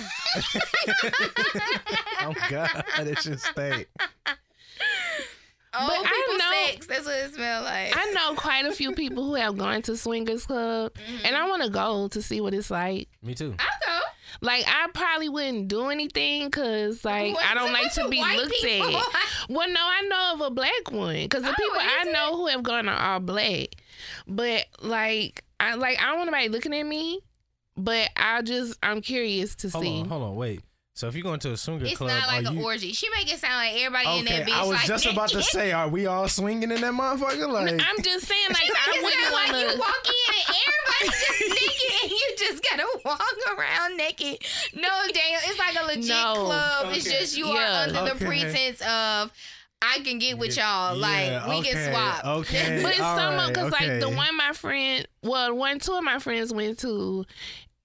oh 2.21 2.35
god, 2.51 2.85
that 2.99 3.19
shit 3.23 3.41
stink. 3.41 3.89
Old 5.77 5.89
But 5.89 5.97
I 5.99 6.03
people 6.05 6.39
know- 6.39 6.67
sex. 6.73 6.87
That's 6.87 7.05
what 7.07 7.15
it 7.17 7.35
smell 7.35 7.63
like. 7.65 7.97
I 7.97 8.11
know 8.13 8.35
quite 8.37 8.65
a 8.65 8.73
few 8.73 8.93
people 8.93 9.25
who 9.25 9.35
have 9.35 9.57
gone 9.59 9.83
to 9.83 9.97
swingers 9.97 10.47
club, 10.47 10.93
Mhm. 10.95 11.25
and 11.25 11.35
I 11.37 11.49
want 11.49 11.63
to 11.65 11.71
go 11.71 12.07
to 12.09 12.23
see 12.23 12.41
what 12.41 12.55
it's 12.55 12.71
like. 12.71 13.09
Me 13.23 13.35
too. 13.35 13.55
I'll 13.59 13.99
go. 13.99 14.01
Like 14.41 14.65
I 14.69 14.89
probably 14.93 15.29
wouldn't 15.29 15.69
do 15.69 15.89
anything 15.89 16.45
because 16.47 17.05
like 17.05 17.35
What- 17.35 17.45
I 17.47 17.55
don't 17.55 17.73
like 17.73 17.93
to 17.95 18.09
be 18.09 18.23
looked 18.23 18.53
people? 18.63 18.97
at. 18.99 19.07
Well, 19.49 19.69
no, 19.69 19.81
I 19.81 20.03
know 20.09 20.31
of 20.35 20.41
a 20.43 20.51
black 20.51 20.91
one 20.93 21.15
because 21.25 21.43
the 21.43 21.51
Oh, 21.51 21.55
people 21.55 21.79
I 21.81 22.01
is 22.03 22.09
it? 22.09 22.13
know 22.13 22.37
who 22.37 22.47
have 22.49 22.63
gone 22.63 22.89
are 22.89 23.15
all 23.15 23.21
black. 23.21 23.69
But 24.29 24.67
like 24.81 25.43
I 25.59 25.75
like 25.75 26.01
I 26.01 26.07
don't 26.11 26.19
want 26.19 26.27
nobody 26.31 26.49
looking 26.51 26.75
at 26.75 26.85
me, 26.85 27.21
but 27.77 28.09
I 28.17 28.43
just 28.43 28.79
I'm 28.83 29.01
curious 29.01 29.55
to 29.57 29.71
Hold 29.71 29.85
see. 29.85 30.01
on, 30.01 30.09
hold 30.09 30.23
on, 30.23 30.37
wait. 30.37 30.61
So 30.97 31.09
if 31.09 31.17
you're 31.17 31.25
going 31.25 31.41
to 31.41 31.51
a 31.51 31.57
swinger 31.57 31.87
It's 31.87 31.97
club, 31.99 32.09
not 32.11 32.29
like 32.29 32.45
are 32.47 32.51
an 32.53 32.57
you? 32.57 32.65
orgy. 32.65 32.93
She 32.93 33.09
make 33.11 33.27
it 33.33 33.41
sound 33.41 33.55
like 33.55 33.75
everybody 33.83 34.17
in 34.21 34.25
that 34.27 34.43
Okay, 34.43 34.51
bitch. 34.53 34.55
I 34.55 34.61
was 34.61 34.77
like 34.79 34.87
just 34.87 35.07
about 35.07 35.29
to 35.31 35.43
say, 35.43 35.73
are 35.73 35.89
we 35.89 36.07
all 36.07 36.29
swinging 36.29 36.71
in 36.71 36.81
that 36.83 36.93
motherfucker? 36.95 37.49
Like, 37.51 37.73
I'm 37.73 38.01
just 38.01 38.27
saying 38.29 38.47
like 38.51 38.59
She 38.63 38.69
make 38.73 38.79
I 38.79 38.93
it 38.99 39.03
wouldn't 39.03 39.23
sound 39.23 39.35
like 39.35 39.53
want 39.53 39.67
you 39.67 39.73
to. 39.73 39.79
walk 39.81 40.07
in 40.07 40.35
and 40.39 40.57
everybody's 40.69 41.27
just 41.27 41.41
naked 41.51 42.03
and 42.05 42.11
you 42.13 42.35
just 42.39 42.63
gotta 42.71 42.87
walk 43.05 43.59
around 43.59 43.97
naked. 43.97 44.39
No, 44.77 44.89
Daniel, 45.13 45.41
it's 45.47 45.59
like 45.59 45.75
a 45.83 45.85
legit 45.87 46.07
No. 46.11 46.33
club. 46.47 46.87
It's 46.93 47.11
just 47.11 47.37
you 47.37 47.47
Yeah. 47.49 47.55
are 47.55 47.89
under 47.89 48.15
the 48.15 48.25
pretense 48.25 48.81
of 48.83 49.33
I 49.83 49.99
can 50.05 50.19
get 50.21 50.39
with 50.39 50.57
y'all. 50.57 50.97
Yeah, 50.97 51.43
like 51.43 51.49
we 51.49 51.55
okay, 51.57 51.71
can 51.73 51.93
swap. 51.93 52.25
okay. 52.39 52.81
But 52.85 52.93
it's 52.93 53.01
all 53.01 53.17
some 53.19 53.35
right, 53.35 53.49
because 53.53 53.73
like 53.73 54.01
the 54.01 54.09
one 54.11 54.37
my 54.37 54.53
friend, 54.53 55.07
well, 55.25 55.53
one 55.55 55.81
two 55.81 55.93
of 55.95 56.05
my 56.05 56.21
friends 56.21 56.55
went 56.55 56.79
to. 56.79 57.25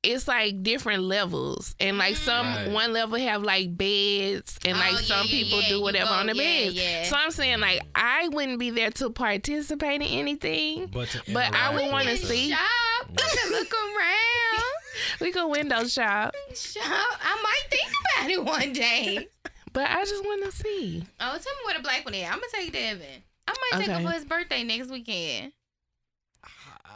It's 0.01 0.29
like 0.29 0.63
different 0.63 1.03
levels, 1.03 1.75
and 1.79 1.97
like 1.97 2.13
mm-hmm. 2.15 2.23
some 2.23 2.45
Right. 2.47 2.71
one 2.71 2.93
level 2.93 3.17
have 3.19 3.43
like 3.43 3.75
beds, 3.75 4.57
and 4.65 4.77
Oh, 4.77 4.79
like 4.79 4.93
yeah, 4.93 4.97
some 4.99 5.25
yeah, 5.25 5.31
people 5.31 5.61
yeah. 5.61 5.67
do 5.69 5.81
whatever 5.81 6.07
go- 6.09 6.13
on 6.15 6.27
the 6.27 6.35
yeah, 6.35 6.41
bed. 6.67 6.73
yeah. 6.73 7.03
So 7.03 7.17
I'm 7.17 7.31
saying 7.31 7.59
like 7.59 7.81
I 7.95 8.29
wouldn't 8.29 8.59
be 8.59 8.69
there 8.69 8.91
to 8.91 9.09
participate 9.09 10.01
in 10.01 10.07
anything. 10.07 10.87
But, 10.87 11.13
But 11.33 11.53
I 11.53 11.73
would 11.75 11.91
wanna 11.91 12.11
with 12.11 12.21
We 12.21 12.27
the- 12.27 12.33
see. 12.33 12.47
can 12.49 12.57
shop. 12.57 13.09
We 13.09 13.37
can 13.39 13.51
look 13.59 13.73
around. 13.73 14.63
We 15.21 15.31
could 15.31 15.47
window 15.47 15.83
shop, 15.85 16.33
shop. 16.53 16.83
I 16.85 17.41
might 17.43 17.69
think 17.71 17.91
about 18.15 18.29
it 18.31 18.43
one 18.45 18.73
day. 18.73 19.27
but 19.73 19.89
I 19.89 20.03
just 20.05 20.23
want 20.23 20.45
to 20.45 20.51
see. 20.51 21.03
Oh, 21.19 21.31
tell 21.31 21.37
me 21.37 21.65
where 21.65 21.75
the 21.75 21.83
black 21.83 22.05
one 22.05 22.13
is. 22.13 22.23
I'm 22.25 22.31
gonna 22.33 22.43
take 22.53 22.71
Devin. 22.73 23.05
I 23.47 23.51
might 23.71 23.79
take 23.81 23.89
Okay. 23.89 23.97
him 24.01 24.07
for 24.07 24.13
his 24.13 24.25
birthday 24.25 24.63
next 24.63 24.89
weekend. 24.89 25.51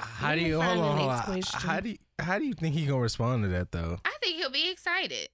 How 0.03 0.35
do 0.35 0.41
you 0.41 0.61
hold 0.61 0.79
on? 0.79 0.97
Hold 0.97 1.11
on. 1.11 1.41
How 1.53 1.79
do 1.79 1.89
you 1.89 1.97
how 2.19 2.37
do 2.39 2.45
you 2.45 2.53
think 2.53 2.75
he 2.75 2.85
gonna 2.85 3.01
respond 3.01 3.43
to 3.43 3.49
that 3.49 3.71
though? 3.71 3.97
I 4.05 4.11
think 4.21 4.37
he'll 4.37 4.49
be 4.49 4.69
excited. 4.71 5.29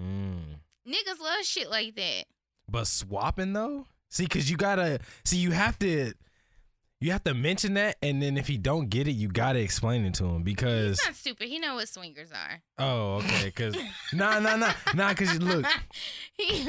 Mm. 0.00 0.60
Niggas 0.86 1.20
love 1.20 1.44
shit 1.44 1.70
like 1.70 1.94
that. 1.96 2.24
But 2.70 2.86
swapping 2.86 3.52
though, 3.52 3.86
see, 4.08 4.26
cause 4.26 4.48
you 4.50 4.56
gotta 4.56 5.00
see, 5.24 5.38
you 5.38 5.50
have 5.52 5.78
to, 5.80 6.12
you 7.00 7.12
have 7.12 7.24
to 7.24 7.34
mention 7.34 7.74
that, 7.74 7.96
and 8.02 8.22
then 8.22 8.36
if 8.36 8.46
he 8.46 8.56
don't 8.58 8.88
get 8.88 9.08
it, 9.08 9.12
you 9.12 9.28
gotta 9.28 9.58
explain 9.58 10.04
it 10.04 10.14
to 10.14 10.24
him 10.24 10.42
because 10.42 11.00
He's 11.00 11.06
not 11.06 11.16
stupid. 11.16 11.48
He 11.48 11.58
know 11.58 11.76
what 11.76 11.88
swingers 11.88 12.30
are. 12.32 12.60
oh, 12.78 13.16
okay, 13.16 13.50
cause 13.50 13.76
nah, 14.12 14.38
nah, 14.38 14.56
nah, 14.56 14.72
nah, 14.94 15.14
cause 15.14 15.32
you 15.32 15.40
look, 15.40 15.66
he 16.34 16.68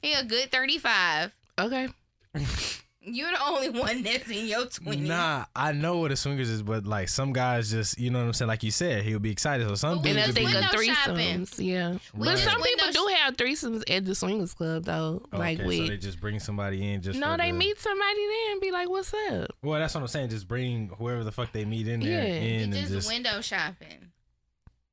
he 0.00 0.12
a 0.14 0.24
good 0.24 0.50
thirty 0.50 0.78
five. 0.78 1.32
Okay, 1.58 1.88
You're 3.06 3.30
the 3.30 3.44
only 3.44 3.68
one 3.70 4.02
that's 4.02 4.30
in 4.30 4.46
your 4.46 4.66
twenties. 4.66 5.06
nah, 5.08 5.44
I 5.54 5.72
know 5.72 5.98
what 5.98 6.10
a 6.12 6.16
swingers 6.16 6.48
is, 6.48 6.62
but 6.62 6.86
like 6.86 7.08
some 7.08 7.32
guys 7.32 7.70
just, 7.70 7.98
you 7.98 8.10
know 8.10 8.18
what 8.20 8.26
I'm 8.26 8.32
saying, 8.32 8.48
like 8.48 8.62
you 8.62 8.70
said, 8.70 9.04
he'll 9.04 9.18
be 9.18 9.30
excited. 9.30 9.68
So 9.68 9.74
some 9.74 9.98
But 10.02 10.06
and 10.12 10.16
dudes 10.16 10.28
I 10.30 10.32
think 10.32 10.50
be, 10.50 10.56
of 10.56 10.62
window 10.72 10.94
shopping. 10.94 11.40
threesomes, 11.46 11.64
yeah. 11.66 11.92
We 12.14 12.24
But 12.26 12.30
just 12.32 12.44
some 12.44 12.62
people 12.62 12.92
do 12.92 13.14
have 13.18 13.36
threesomes 13.36 13.82
at 13.94 14.04
the 14.06 14.14
swingers 14.14 14.54
club 14.54 14.84
though. 14.84 15.22
like 15.32 15.58
okay, 15.58 15.66
with 15.66 15.76
so 15.78 15.86
they 15.88 15.96
just 15.98 16.20
bring 16.20 16.40
somebody 16.40 16.92
in 16.92 17.02
just 17.02 17.18
no, 17.18 17.32
for 17.32 17.36
they 17.38 17.50
the- 17.50 17.56
meet 17.58 17.78
somebody 17.78 18.26
there 18.26 18.52
and 18.52 18.60
be 18.60 18.70
like, 18.70 18.88
"What's 18.88 19.12
up?" 19.30 19.50
Well, 19.62 19.78
that's 19.80 19.94
what 19.94 20.00
I'm 20.00 20.08
saying. 20.08 20.30
Just 20.30 20.48
bring 20.48 20.88
whoever 20.98 21.24
the 21.24 21.32
fuck 21.32 21.52
they 21.52 21.64
meet 21.64 21.86
in 21.88 22.00
there 22.00 22.26
Yeah. 22.26 22.34
in 22.34 22.60
and 22.62 22.72
just, 22.74 22.92
just 22.92 23.08
window 23.08 23.40
shopping. 23.42 24.12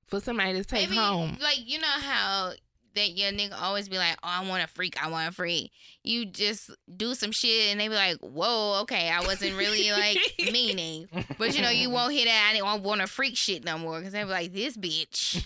For 0.07 0.19
somebody 0.19 0.53
to 0.53 0.65
take 0.65 0.89
Maybe 0.89 0.97
home. 0.99 1.37
like 1.41 1.59
you 1.65 1.79
know 1.79 1.87
how 1.87 2.51
that 2.95 3.11
your 3.11 3.31
nigga 3.31 3.59
always 3.59 3.89
be 3.89 3.97
like, 3.97 4.17
"Oh, 4.23 4.27
I 4.27 4.47
want 4.47 4.63
a 4.63 4.67
freak. 4.67 5.01
I 5.03 5.09
want 5.09 5.29
a 5.29 5.31
freak." 5.31 5.71
You 6.03 6.25
just 6.25 6.71
do 6.95 7.13
some 7.15 7.31
shit 7.31 7.71
and 7.71 7.79
they 7.79 7.87
be 7.87 7.93
like, 7.95 8.17
"Whoa, 8.17 8.81
okay, 8.81 9.09
I 9.09 9.21
wasn't 9.21 9.57
really 9.57 9.91
like 9.91 10.17
meaning." 10.51 11.07
But 11.37 11.55
you 11.55 11.61
know, 11.61 11.69
you 11.69 11.89
won't 11.91 12.13
hear 12.13 12.25
that. 12.25 12.49
I 12.49 12.53
didn't 12.53 12.83
want 12.83 13.01
a 13.01 13.07
freak 13.07 13.37
shit 13.37 13.63
no 13.63 13.77
more 13.77 13.99
because 13.99 14.13
they 14.13 14.23
be 14.23 14.29
like, 14.29 14.53
"This 14.53 14.77
bitch, 14.77 15.45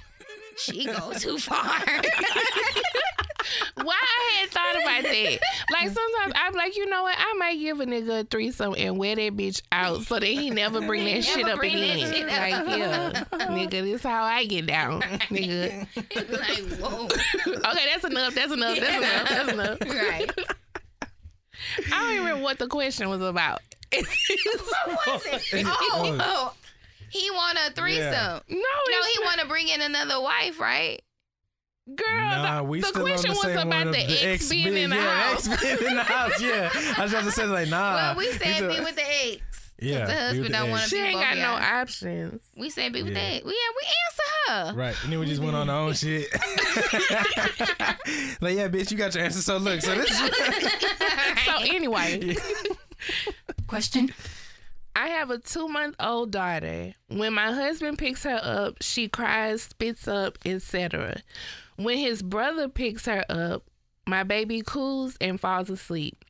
she 0.57 0.85
go 0.85 1.13
too 1.13 1.37
far." 1.37 1.81
Why 3.75 3.93
I 3.93 4.39
had 4.39 4.49
thought 4.49 4.75
about 4.81 5.03
that? 5.03 5.39
Like 5.71 5.87
mm-hmm. 5.87 5.93
sometimes 5.93 6.33
I'm 6.35 6.53
like, 6.53 6.75
you 6.75 6.87
know 6.87 7.03
what? 7.03 7.15
I 7.17 7.33
might 7.37 7.59
give 7.59 7.79
a 7.79 7.85
nigga 7.85 8.21
a 8.21 8.23
threesome 8.23 8.75
and 8.77 8.97
wear 8.97 9.15
that 9.15 9.37
bitch 9.37 9.61
out 9.71 10.01
so 10.03 10.15
that 10.19 10.25
he 10.25 10.49
never 10.49 10.81
bring 10.81 11.05
that 11.05 11.23
shit 11.23 11.47
up 11.47 11.59
bring 11.59 11.75
that 11.75 11.95
again. 11.95 12.13
shit 12.13 12.29
up. 12.29 12.67
Like, 12.67 12.77
yeah, 12.77 13.23
nigga, 13.47 13.83
this 13.83 14.03
how 14.03 14.23
I 14.23 14.45
get 14.45 14.65
down, 14.65 15.01
nigga. 15.01 15.87
Like, 16.31 16.79
"Whoa." 16.79 17.05
Okay, 17.05 17.85
that's 17.91 18.05
enough. 18.05 18.35
That's 18.35 18.53
enough. 18.53 18.79
That's 18.79 18.97
enough. 18.97 19.29
That's 19.29 19.51
enough. 19.51 19.79
Right. 19.81 20.31
I 21.87 21.89
don't 21.89 22.11
even 22.11 22.25
remember 22.25 22.43
what 22.43 22.59
the 22.59 22.67
question 22.67 23.09
was 23.09 23.21
about. 23.21 23.61
What 24.85 25.07
was 25.07 25.25
it? 25.25 25.65
Oh, 25.65 26.17
oh. 26.19 26.53
He 27.09 27.29
want 27.31 27.57
a 27.67 27.71
threesome. 27.71 28.01
Yeah. 28.03 28.39
No, 28.49 28.55
No, 28.57 28.63
it's 28.87 29.17
he 29.17 29.23
want 29.23 29.39
to 29.41 29.47
bring 29.47 29.67
in 29.69 29.81
another 29.81 30.19
wife, 30.21 30.59
right? 30.59 31.01
girl. 31.95 32.07
Nah, 32.17 32.63
the, 32.63 32.79
the 32.81 32.91
question 32.99 33.31
the 33.31 33.37
was 33.43 33.43
about 33.45 33.67
one 33.67 33.91
the, 33.91 34.03
of 34.03 34.09
ex, 34.23 34.49
being 34.49 34.63
being- 34.73 34.83
in 34.85 34.89
the 34.89 34.95
yeah, 34.95 35.21
house. 35.31 35.47
Ex 35.47 35.61
being 35.61 35.77
in 35.91 35.95
the 35.97 36.03
house. 36.03 36.41
Yeah, 36.41 36.69
I 36.97 37.03
was 37.03 37.13
about 37.13 37.25
to 37.25 37.31
say 37.31 37.45
like 37.45 37.69
nah. 37.69 37.93
well, 37.95 38.15
we 38.15 38.25
He's 38.25 38.37
said 38.39 38.59
be 38.61 38.79
with 38.79 38.95
the 38.95 39.03
ex. 39.03 39.41
'Cause 39.77 39.87
Yeah, 39.89 40.05
the 40.07 40.13
husband 40.15 40.51
don't 40.53 40.69
want 40.71 40.81
to 40.83 40.89
She 40.89 40.95
be 40.95 41.01
ain't 41.03 41.19
got 41.19 41.35
no 41.35 41.41
y'all. 41.43 41.61
options. 41.81 42.41
We 42.57 42.71
said 42.71 42.91
be 42.91 43.03
with 43.03 43.13
Yeah. 43.13 43.19
the 43.19 43.35
ex. 43.35 43.45
Yeah, 43.45 43.51
we 43.51 43.83
answer 44.07 44.71
her. 44.71 44.73
Right, 44.79 44.95
and 45.03 45.11
then 45.11 45.19
we 45.19 45.25
just 45.27 45.41
went 45.43 45.55
on 45.55 45.69
our 45.69 45.81
own 45.81 45.93
shit. 46.01 46.27
like, 48.41 48.55
yeah, 48.57 48.67
bitch, 48.67 48.89
you 48.91 48.97
got 48.97 49.13
your 49.13 49.23
answer. 49.23 49.41
So 49.41 49.57
look, 49.57 49.81
so 49.81 49.93
this. 49.93 50.09
So 51.45 51.57
anyway, 51.61 52.35
Question. 53.67 54.11
I 54.95 55.07
have 55.09 55.29
a 55.29 55.37
two 55.37 55.67
month 55.67 55.95
old 55.99 56.31
daughter. 56.31 56.93
When 57.09 57.33
my 57.33 57.51
husband 57.51 57.97
picks 57.97 58.23
her 58.23 58.39
up, 58.41 58.77
she 58.81 59.07
cries, 59.09 59.63
spits 59.63 60.07
up, 60.07 60.37
etc. 60.45 61.21
When 61.75 61.97
his 61.97 62.21
brother 62.21 62.69
picks 62.69 63.05
her 63.05 63.25
up, 63.29 63.63
my 64.07 64.23
baby 64.23 64.61
cools 64.65 65.17
and 65.19 65.39
falls 65.39 65.69
asleep. 65.69 66.23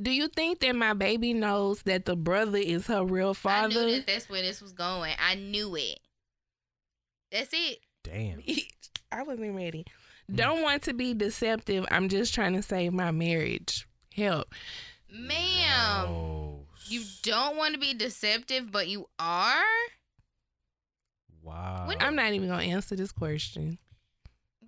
Do 0.00 0.10
you 0.10 0.28
think 0.28 0.60
that 0.60 0.74
my 0.74 0.94
baby 0.94 1.34
knows 1.34 1.82
that 1.82 2.06
the 2.06 2.16
brother 2.16 2.56
is 2.56 2.86
her 2.86 3.04
real 3.04 3.34
father? 3.34 3.80
I 3.80 3.84
knew 3.84 3.96
that 3.96 4.06
that's 4.06 4.30
where 4.30 4.40
this 4.40 4.62
was 4.62 4.72
going. 4.72 5.14
I 5.18 5.34
knew 5.34 5.76
it. 5.76 6.00
That's 7.30 7.50
it. 7.52 7.80
Damn. 8.02 8.42
I 9.12 9.22
wasn't 9.22 9.54
ready. 9.54 9.84
Don't 10.34 10.62
want 10.62 10.84
to 10.84 10.94
be 10.94 11.12
deceptive. 11.12 11.84
I'm 11.90 12.08
just 12.08 12.32
trying 12.32 12.54
to 12.54 12.62
save 12.62 12.92
my 12.94 13.10
marriage. 13.10 13.86
Help. 14.14 14.54
Ma'am, 15.12 16.06
Oh, 16.08 16.39
you 16.90 17.02
don't 17.22 17.56
want 17.56 17.74
to 17.74 17.80
be 17.80 17.94
deceptive, 17.94 18.70
but 18.70 18.88
you 18.88 19.06
are? 19.18 19.62
Wow. 21.42 21.84
When- 21.88 22.00
I'm 22.00 22.16
not 22.16 22.32
even 22.32 22.48
going 22.48 22.68
to 22.68 22.74
answer 22.74 22.96
this 22.96 23.12
question. 23.12 23.78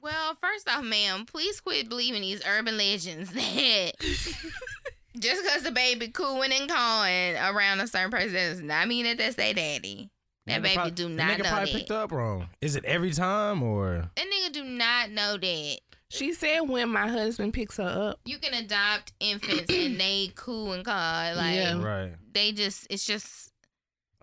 Well, 0.01 0.35
first 0.35 0.69
off, 0.69 0.83
ma'am, 0.85 1.27
please 1.27 1.61
quit 1.61 1.89
believing 1.89 2.23
these 2.23 2.43
urban 2.45 2.77
legends 2.77 3.31
that 3.35 3.93
just 4.01 5.43
because 5.45 5.63
the 5.63 5.71
baby 5.71 6.09
cooing 6.09 6.51
and 6.53 6.69
cawing 6.69 7.37
around 7.37 7.81
a 7.81 7.87
certain 7.87 8.11
person 8.11 8.33
does 8.35 8.61
not 8.63 8.89
mean 8.89 9.05
that 9.05 9.19
that's 9.19 9.37
their 9.37 9.55
daddy. 9.55 10.11
That 10.47 10.59
Nigga 10.61 10.63
baby 10.65 10.75
prob- 10.75 10.95
do 10.97 11.03
the 11.05 11.09
not 11.11 11.31
nigga 11.31 11.43
know 11.45 11.49
probably 11.51 11.73
that. 11.73 11.79
picked 11.79 11.91
up 11.93 12.11
wrong. 12.11 12.49
Is 12.61 12.75
it 12.75 12.85
every 12.85 13.13
time 13.13 13.63
or? 13.63 14.11
That 14.17 14.27
nigga 14.27 14.53
do 14.53 14.65
not 14.65 15.11
know 15.11 15.37
that. 15.37 15.79
She 16.13 16.33
said 16.35 16.61
when 16.61 16.89
my 16.91 17.09
husband 17.09 17.55
picks 17.55 17.77
her 17.79 17.85
up. 17.85 18.21
You 18.25 18.39
can 18.39 18.55
adopt 18.55 19.13
infants 19.21 19.73
and 19.73 19.97
they 20.01 20.31
cool 20.35 20.73
and 20.73 20.85
caw. 20.85 21.33
Like 21.37 21.55
Yeah. 21.55 21.81
Right. 21.83 22.13
they 22.33 22.53
just 22.53 22.87
it's 22.91 23.05
just 23.07 23.53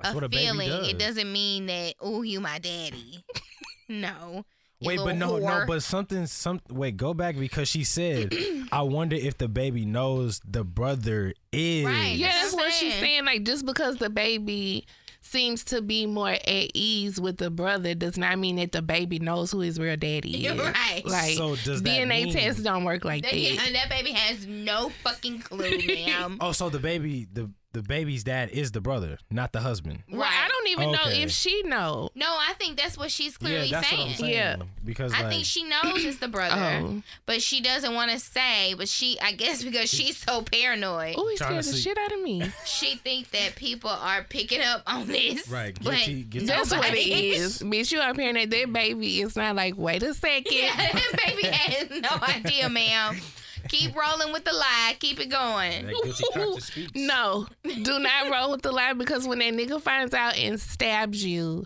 That's 0.02 0.12
a 0.12 0.16
what 0.16 0.24
a 0.24 0.30
baby 0.30 0.46
feeling. 0.46 0.70
does. 0.70 0.88
It 0.88 1.00
doesn't 1.00 1.32
mean 1.32 1.66
that 1.66 1.96
oh 2.00 2.22
you 2.22 2.40
my 2.40 2.60
daddy. 2.60 3.24
no. 3.90 4.46
you 4.80 4.88
Wait, 4.88 4.98
but 4.98 5.16
little 5.18 5.40
no, 5.40 5.60
no, 5.60 5.66
but 5.68 5.84
something, 5.84 6.26
some. 6.28 6.62
Wait, 6.70 6.96
go 6.96 7.14
back 7.14 7.38
because 7.38 7.68
she 7.68 7.84
said, 7.84 8.34
"I 8.72 8.82
wonder 8.84 9.16
if 9.18 9.38
the 9.38 9.48
baby 9.50 9.84
knows 9.86 10.40
the 10.48 10.64
brother 10.64 11.34
is." 11.52 11.86
Right. 11.86 12.16
Yeah, 12.16 12.28
That's 12.28 12.42
that's 12.52 12.56
what 12.56 12.72
she's 12.72 12.94
saying. 12.94 13.04
saying. 13.04 13.26
Like, 13.26 13.44
just 13.44 13.66
because 13.66 13.98
the 13.98 14.10
baby 14.10 14.86
seems 15.30 15.64
to 15.66 15.82
be 15.82 16.06
more 16.06 16.30
at 16.32 16.72
ease 16.74 17.20
with 17.22 17.38
the 17.38 17.50
brother 17.50 17.94
does 17.96 18.18
not 18.18 18.38
mean 18.40 18.56
that 18.58 18.72
the 18.72 18.82
baby 18.82 19.20
knows 19.20 19.52
who 19.52 19.60
his 19.60 19.80
real 19.80 19.96
daddy 19.96 20.46
is. 20.48 20.58
right. 20.60 21.02
Like, 21.06 21.36
So 21.36 21.56
does 21.56 21.82
that 21.84 21.90
DNA 21.90 22.24
mean- 22.26 22.34
tests 22.34 22.62
don't 22.64 22.84
work 22.84 23.06
like 23.06 23.24
That, 23.24 23.32
that. 23.34 23.66
and 23.68 23.76
that 23.76 23.90
baby 23.90 24.12
has 24.12 24.46
no 24.48 24.90
fucking 25.04 25.40
clue, 25.42 25.78
ma'am. 25.88 26.38
Oh, 26.42 26.52
so 26.52 26.70
the 26.70 26.80
baby, 26.80 27.28
the 27.32 27.50
the 27.72 27.84
baby's 27.84 28.24
dad 28.24 28.50
is 28.50 28.72
the 28.72 28.82
brother, 28.82 29.20
not 29.30 29.52
the 29.52 29.60
husband. 29.60 30.02
Well, 30.12 30.24
I 30.24 30.48
don't 30.48 30.68
even 30.70 30.92
know 30.92 31.04
if 31.06 31.30
she 31.30 31.62
know. 31.64 32.10
No, 32.16 32.26
I 32.28 32.54
think 32.54 32.78
that's 32.78 32.98
what 32.98 33.12
she's 33.12 33.38
clearly 33.38 33.68
yeah, 33.68 33.80
that's 33.80 33.90
saying. 33.90 34.02
what 34.02 34.10
I'm 34.10 34.16
saying. 34.16 34.34
Yeah. 34.34 34.56
because 34.84 35.14
I 35.14 35.22
like, 35.22 35.32
think 35.32 35.46
she 35.46 35.64
knows 35.64 36.04
it's 36.04 36.18
the 36.18 36.28
brother, 36.30 36.56
Oh, 36.84 37.04
but 37.28 37.42
she 37.44 37.62
doesn't 37.62 37.94
want 37.94 38.10
to 38.12 38.18
say. 38.20 38.74
But 38.76 38.88
she, 38.90 39.20
I 39.22 39.34
guess, 39.34 39.64
because 39.64 39.88
she's 39.90 40.18
so 40.18 40.42
paranoid, 40.42 41.14
oh, 41.18 41.28
he 41.30 41.38
scared 41.38 41.64
the 41.64 41.76
shit 41.78 41.98
out 41.98 42.12
of 42.12 42.22
me. 42.22 42.44
she 42.66 42.96
think 42.96 43.30
that 43.32 43.56
people 43.56 43.92
are 43.92 44.24
picking 44.24 44.62
up 44.62 44.82
on 44.88 45.06
this. 45.08 45.48
Right, 45.48 45.80
guilty- 45.80 46.24
guilty. 46.24 46.48
That's 46.48 46.72
what 46.72 46.86
it 46.86 46.90
nobody. 46.96 47.38
Bitch, 47.82 47.92
you 47.92 48.00
up 48.00 48.16
here 48.18 48.36
and 48.36 48.52
that 48.52 48.74
baby 48.74 49.22
is 49.22 49.36
not 49.36 49.56
like, 49.56 49.76
wait 49.78 50.02
a 50.02 50.14
second. 50.16 50.52
Yeah, 50.52 50.76
that 50.76 51.12
baby 51.26 51.48
has 51.48 52.02
no 52.02 52.10
idea, 52.50 52.68
ma'am. 52.68 53.20
Keep 53.68 53.96
rolling 53.96 54.32
with 54.34 54.46
the 54.46 54.54
lie. 54.54 54.96
Keep 55.00 55.20
it 55.20 55.30
going. 55.30 55.86
that 55.86 55.94
guilty 56.04 56.24
conscience 56.34 56.66
speaks. 56.66 56.92
No, 56.96 57.48
do 57.64 58.00
not 58.00 58.32
roll 58.32 58.52
with 58.52 58.62
the 58.62 58.72
lie 58.72 58.94
because 58.94 59.28
when 59.28 59.40
that 59.40 59.54
nigga 59.54 59.82
finds 59.82 60.14
out 60.14 60.38
and 60.38 60.60
stabs 60.60 61.24
you, 61.24 61.66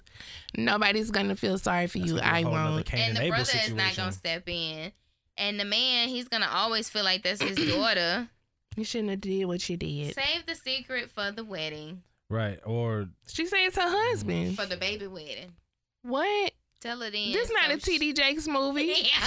nobody's 0.58 1.12
gonna 1.12 1.36
feel 1.36 1.58
sorry 1.58 1.88
for 1.88 2.00
you. 2.00 2.16
That's 2.16 2.22
gonna 2.22 2.32
be 2.32 2.36
I 2.36 2.39
a 2.39 2.44
whole 2.44 2.54
nother 2.54 2.72
won't. 2.76 2.86
Cain 2.86 3.02
and 3.10 3.18
the 3.18 3.22
Abel 3.24 3.36
brother 3.38 3.52
is 3.66 3.74
not 3.74 3.96
gonna 3.96 4.12
step 4.12 4.44
in. 4.48 4.91
And 5.38 5.60
the 5.60 5.66
man, 5.66 6.10
he's 6.10 6.28
gonna 6.28 6.50
always 6.52 6.89
feel 6.89 7.04
like 7.04 7.24
that's 7.24 7.41
his 7.41 7.58
daughter. 7.74 8.30
You 8.76 8.84
shouldn't 8.84 9.10
have 9.12 9.22
did 9.22 9.46
what 9.46 9.68
you 9.70 9.78
did. 9.78 10.16
Save 10.16 10.46
the 10.48 10.56
secret 10.56 11.10
for 11.12 11.32
the 11.32 11.44
wedding, 11.44 12.02
Right, 12.30 12.60
or 12.66 13.08
She 13.28 13.46
says 13.46 13.76
her 13.76 13.82
husband. 13.88 14.56
for 14.58 14.66
the 14.66 14.78
baby 14.78 15.06
wedding. 15.08 15.54
what? 16.02 16.52
Tell 16.84 17.02
it 17.02 17.16
in. 17.16 17.32
This 17.32 17.50
not 17.50 17.72
a 17.72 17.80
so 17.80 17.92
TD 17.92 18.14
Jakes 18.14 18.46
movie. 18.46 18.94
Yeah. 19.04 19.10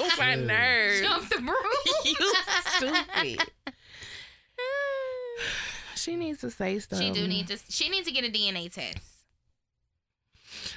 oh 0.00 0.10
my 0.18 0.34
nerves. 0.34 1.00
Jump 1.00 1.28
the 1.30 1.36
broom. 1.36 1.56
you 2.04 2.34
stupid. 2.76 3.50
She 5.96 6.16
needs 6.16 6.40
to 6.42 6.50
say 6.50 6.78
stuff. 6.80 7.00
She 7.00 7.10
do 7.12 7.26
need 7.26 7.46
to. 7.48 7.58
She 7.70 7.88
needs 7.88 8.06
to 8.06 8.12
get 8.12 8.24
a 8.24 8.28
DNA 8.28 8.70
test. 8.70 8.98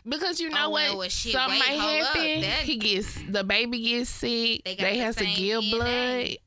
because 0.08 0.40
you 0.40 0.50
know 0.50 0.68
Oh, 0.68 0.70
what? 0.70 0.84
well, 0.90 0.98
well, 1.00 1.10
shit, 1.10 1.34
Something 1.34 1.60
wait, 1.60 1.68
might 1.68 1.80
hold 1.80 2.02
up. 2.04 2.08
happen. 2.16 2.42
That- 2.42 2.60
He 2.62 2.78
gets 2.78 3.20
the 3.30 3.44
baby 3.44 3.82
gets 3.82 4.10
sick. 4.10 4.64
They 4.64 4.64
They, 4.64 4.76
got 4.76 4.94
the 4.94 5.00
have 5.00 5.16
to 5.18 5.24
same 5.26 5.36
give 5.36 5.64
DNA. 5.64 5.72
blood. 5.72 6.38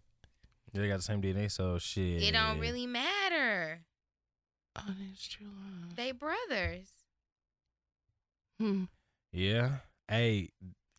they 0.73 0.89
got 0.89 0.97
the 0.97 1.03
same 1.03 1.21
DNA, 1.21 1.51
so 1.51 1.77
shit. 1.79 2.23
It 2.23 2.33
don't 2.33 2.59
really 2.59 2.87
matter. 2.87 3.81
Oh, 4.77 4.83
that's 4.87 5.29
true. 5.29 5.47
They 5.95 6.13
brothers. 6.13 6.89
Hmm. 8.59 8.85
Yeah. 9.33 9.70
Hey, 10.09 10.51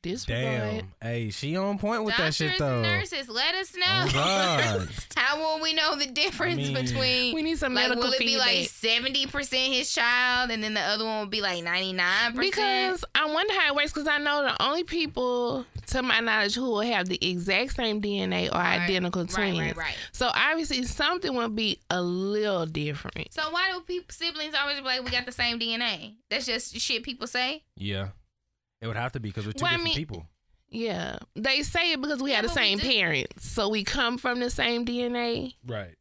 Disregard. 0.04 0.44
damn. 0.44 0.94
Hey, 1.00 1.30
she 1.30 1.56
on 1.56 1.78
point 1.78 2.04
with 2.04 2.16
Doctors 2.16 2.38
that 2.40 2.50
shit 2.52 2.60
though. 2.60 2.82
and 2.82 2.84
nurses, 2.84 3.30
let 3.30 3.54
us 3.54 3.76
oh, 3.76 3.80
know. 3.80 4.08
Oh 4.16 4.88
How 5.16 5.38
will 5.38 5.62
we 5.62 5.74
know 5.74 5.96
the 5.96 6.08
difference 6.08 6.58
mean, 6.58 6.74
between? 6.74 7.36
We 7.36 7.44
need 7.44 7.60
some 7.60 7.76
like, 7.76 7.90
medical 7.90 8.10
will 8.10 8.14
it 8.14 8.20
be 8.20 8.38
like 8.38 8.68
seventy 8.68 9.28
percent 9.28 9.74
his 9.74 9.94
child, 9.94 10.50
and 10.50 10.64
then 10.64 10.74
the 10.74 10.82
other 10.82 11.06
one 11.06 11.20
will 11.20 11.28
be 11.28 11.42
like 11.42 11.64
ninety 11.64 11.94
nine 11.94 12.34
percent? 12.34 12.52
Because 12.52 13.06
I 13.14 13.32
wonder 13.32 13.54
how 13.54 13.68
it 13.68 13.76
works. 13.76 13.94
Because 13.94 14.08
I 14.08 14.18
know 14.18 14.42
the 14.44 14.64
only 14.64 14.84
people, 14.84 15.66
to 15.88 16.02
my 16.02 16.20
knowledge, 16.20 16.56
who 16.56 16.64
will 16.64 16.82
have 16.82 17.08
the 17.08 17.20
exact 17.22 17.76
same 17.76 18.02
DNA 18.02 18.50
are 18.52 18.62
Right, 18.62 18.82
identical 18.82 19.22
right, 19.22 19.30
twins. 19.30 19.60
right, 19.60 19.78
right. 19.78 19.96
So 20.14 20.32
obviously 20.34 20.84
something 20.84 21.34
will 21.36 21.50
be 21.50 21.80
a 21.92 22.02
little 22.02 22.66
different. 22.66 23.34
So 23.34 23.44
why 23.52 23.72
do 23.72 23.82
people 23.82 24.08
siblings 24.10 24.56
always 24.60 24.78
be 24.78 24.84
like 24.84 25.04
we 25.04 25.12
got 25.12 25.28
the 25.28 25.32
same 25.32 25.60
DNA? 25.60 26.16
That's 26.32 26.48
just 26.48 26.76
shit 26.80 27.04
people 27.04 27.28
say. 27.28 27.64
Yeah. 27.76 28.10
It 28.82 28.88
would 28.88 28.98
have 28.98 29.12
to 29.14 29.20
be 29.20 29.30
because 29.30 29.46
we're 29.46 29.52
two 29.54 29.64
Well, 29.64 29.70
I 29.74 29.78
different 29.78 29.86
mean- 29.86 29.96
people. 29.96 30.28
Yeah, 30.74 31.18
they 31.36 31.64
say 31.64 31.92
it 31.92 32.02
because 32.02 32.22
we 32.22 32.30
Yeah, 32.30 32.38
have 32.38 32.46
the 32.46 32.50
same 32.54 32.80
parents, 32.80 33.46
so 33.46 33.68
we 33.68 33.84
come 33.84 34.18
from 34.18 34.40
the 34.40 34.50
same 34.50 34.86
DNA. 34.86 35.54
Right. 35.68 35.96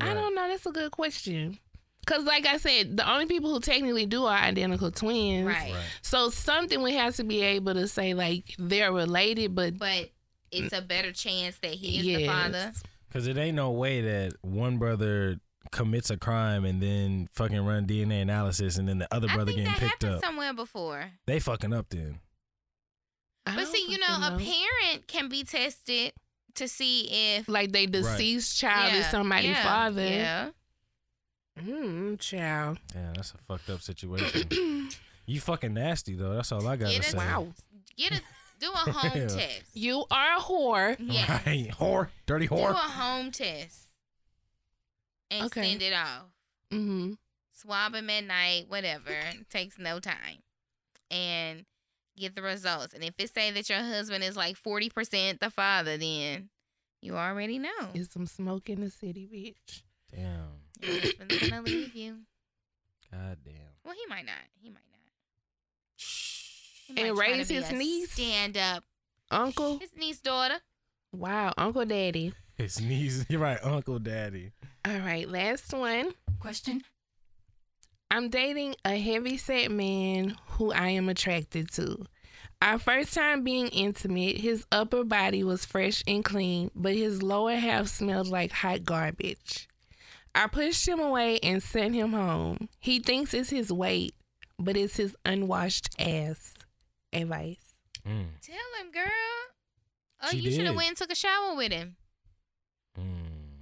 I 0.00 0.14
don't 0.14 0.34
know. 0.36 0.46
That's 0.48 0.64
a 0.64 0.70
good 0.70 0.92
question. 0.92 1.58
Cause 2.06 2.22
like 2.24 2.46
I 2.46 2.56
said, 2.58 2.96
the 2.96 3.10
only 3.10 3.26
people 3.26 3.52
who 3.52 3.58
technically 3.60 4.06
do 4.06 4.24
are 4.26 4.38
identical 4.38 4.90
twins. 4.92 5.44
Right. 5.46 5.72
Right. 5.74 5.82
So 6.02 6.30
something 6.30 6.82
we 6.82 6.94
have 6.94 7.16
to 7.16 7.24
be 7.24 7.42
able 7.42 7.74
to 7.74 7.88
say 7.88 8.14
like 8.14 8.54
they're 8.58 8.92
related, 8.92 9.54
but 9.56 9.76
But 9.76 10.10
it's 10.52 10.72
a 10.72 10.80
better 10.80 11.12
chance 11.12 11.58
that 11.58 11.72
he 11.74 11.98
is 11.98 12.06
yes. 12.06 12.20
the 12.20 12.26
father. 12.28 12.72
Because 13.08 13.26
it 13.26 13.36
ain't 13.36 13.56
no 13.56 13.72
way 13.72 14.00
that 14.02 14.34
one 14.42 14.78
brother 14.78 15.40
commits 15.70 16.10
a 16.10 16.16
crime 16.16 16.64
and 16.64 16.82
then 16.82 17.28
fucking 17.34 17.64
run 17.64 17.86
DNA 17.86 18.22
analysis 18.22 18.76
and 18.78 18.88
then 18.88 18.98
the 18.98 19.08
other 19.14 19.28
I 19.30 19.34
brother 19.34 19.52
think 19.52 19.64
getting 19.66 19.72
that 19.72 19.78
picked 19.80 20.02
happened 20.02 20.14
up. 20.18 20.24
somewhere 20.24 20.52
before. 20.54 21.10
They 21.26 21.38
fucking 21.40 21.72
up 21.72 21.86
then. 21.90 22.18
I 23.46 23.54
But 23.56 23.68
see, 23.68 23.86
you 23.88 23.98
know, 23.98 24.06
fucking 24.06 24.46
a 24.46 24.50
parent 24.50 25.06
can 25.06 25.28
be 25.28 25.42
tested 25.44 26.12
to 26.56 26.68
see 26.68 27.36
if 27.36 27.48
like 27.48 27.72
they 27.72 27.86
deceased 27.86 28.58
child 28.58 28.94
is 28.94 29.06
somebody's 29.06 29.50
yeah, 29.50 29.62
father. 29.62 30.06
Yeah. 30.06 30.48
Mm, 31.60 32.18
child. 32.20 32.78
Yeah, 32.94 33.12
that's 33.14 33.32
a 33.32 33.38
fucked 33.48 33.70
up 33.70 33.80
situation. 33.80 34.48
you 35.26 35.40
fucking 35.40 35.74
nasty 35.74 36.14
though. 36.14 36.34
That's 36.34 36.52
all 36.52 36.66
I 36.66 36.76
gotta 36.76 36.92
Get 36.94 37.06
a, 37.06 37.10
say. 37.10 37.16
Wow. 37.18 37.48
Get 37.96 38.12
a 38.12 38.20
do 38.60 38.70
a 38.72 38.76
home 38.92 39.12
Yeah. 39.14 39.26
test. 39.28 39.62
You 39.74 40.04
are 40.10 40.36
a 40.36 40.40
whore. 40.40 40.96
Yeah. 41.00 41.40
Right. 41.46 41.70
Whore. 41.78 42.08
Dirty 42.26 42.48
whore. 42.48 42.68
Do 42.68 42.74
a 42.74 42.76
home 42.76 43.30
test 43.30 43.87
and 45.30 45.46
Okay. 45.46 45.62
send 45.70 45.82
it 45.82 45.92
off. 45.94 46.24
Mm-hmm. 46.72 47.12
Swab 47.52 47.94
him 47.94 48.08
at 48.10 48.24
night, 48.24 48.66
whatever. 48.68 49.14
Takes 49.50 49.78
no 49.78 49.98
time. 50.00 50.38
And 51.10 51.64
get 52.16 52.34
the 52.36 52.42
results. 52.42 52.94
And 52.94 53.02
if 53.02 53.14
it 53.18 53.32
say 53.32 53.50
that 53.50 53.68
your 53.68 53.78
husband 53.78 54.22
is 54.24 54.36
like 54.36 54.56
forty 54.56 54.90
percent 54.90 55.40
the 55.40 55.50
father, 55.50 55.96
then 55.96 56.50
you 57.00 57.16
already 57.16 57.58
know. 57.58 57.90
Is 57.94 58.08
some 58.12 58.26
smoke 58.26 58.68
in 58.68 58.80
the 58.80 58.90
city, 58.90 59.26
bitch. 59.32 59.82
Damn. 60.14 60.48
Your 60.82 61.00
husband's 61.00 61.48
gonna 61.48 61.62
leave 61.62 61.94
you. 61.94 62.18
God 63.10 63.38
damn. 63.44 63.54
Well, 63.84 63.94
he 63.94 64.06
might 64.08 64.26
not. 64.26 64.34
He 64.60 64.68
might 64.68 64.74
not. 64.74 64.98
He 65.96 66.94
And 67.02 67.16
might 67.16 67.24
try 67.26 67.36
raise 67.36 67.48
his 67.48 67.70
a 67.70 67.74
niece? 67.74 68.12
Stand 68.12 68.56
up. 68.56 68.84
Uncle. 69.30 69.78
His 69.78 69.96
niece 69.96 70.20
daughter. 70.20 70.56
Wow, 71.12 71.52
Uncle 71.56 71.84
Daddy. 71.86 72.34
His 72.56 72.80
niece. 72.80 73.24
You're 73.28 73.40
right, 73.40 73.58
Uncle 73.62 73.98
Daddy. 73.98 74.52
All 74.88 75.00
right, 75.00 75.28
last 75.28 75.74
one. 75.74 76.14
Question. 76.40 76.82
I'm 78.10 78.30
dating 78.30 78.74
a 78.86 78.96
heavy 78.96 79.36
set 79.36 79.70
man 79.70 80.36
who 80.52 80.72
I 80.72 80.88
am 80.90 81.10
attracted 81.10 81.70
to. 81.72 82.06
Our 82.62 82.78
first 82.78 83.12
time 83.12 83.44
being 83.44 83.68
intimate, 83.68 84.38
his 84.38 84.64
upper 84.72 85.04
body 85.04 85.44
was 85.44 85.66
fresh 85.66 86.02
and 86.06 86.24
clean, 86.24 86.70
but 86.74 86.94
his 86.94 87.22
lower 87.22 87.56
half 87.56 87.88
smelled 87.88 88.28
like 88.28 88.50
hot 88.50 88.84
garbage. 88.84 89.68
I 90.34 90.46
pushed 90.46 90.88
him 90.88 91.00
away 91.00 91.38
and 91.40 91.62
sent 91.62 91.94
him 91.94 92.12
home. 92.12 92.70
He 92.80 92.98
thinks 92.98 93.34
it's 93.34 93.50
his 93.50 93.70
weight, 93.70 94.14
but 94.58 94.74
it's 94.74 94.96
his 94.96 95.14
unwashed 95.26 95.90
ass. 95.98 96.54
Advice. 97.12 97.74
Mm. 98.06 98.28
Tell 98.40 98.56
him, 98.80 98.90
girl. 98.90 99.04
Oh, 100.22 100.28
She 100.30 100.38
you 100.38 100.50
should 100.50 100.64
have 100.64 100.76
went 100.76 100.88
and 100.88 100.96
took 100.96 101.12
a 101.12 101.14
shower 101.14 101.54
with 101.54 101.72
him. 101.72 101.96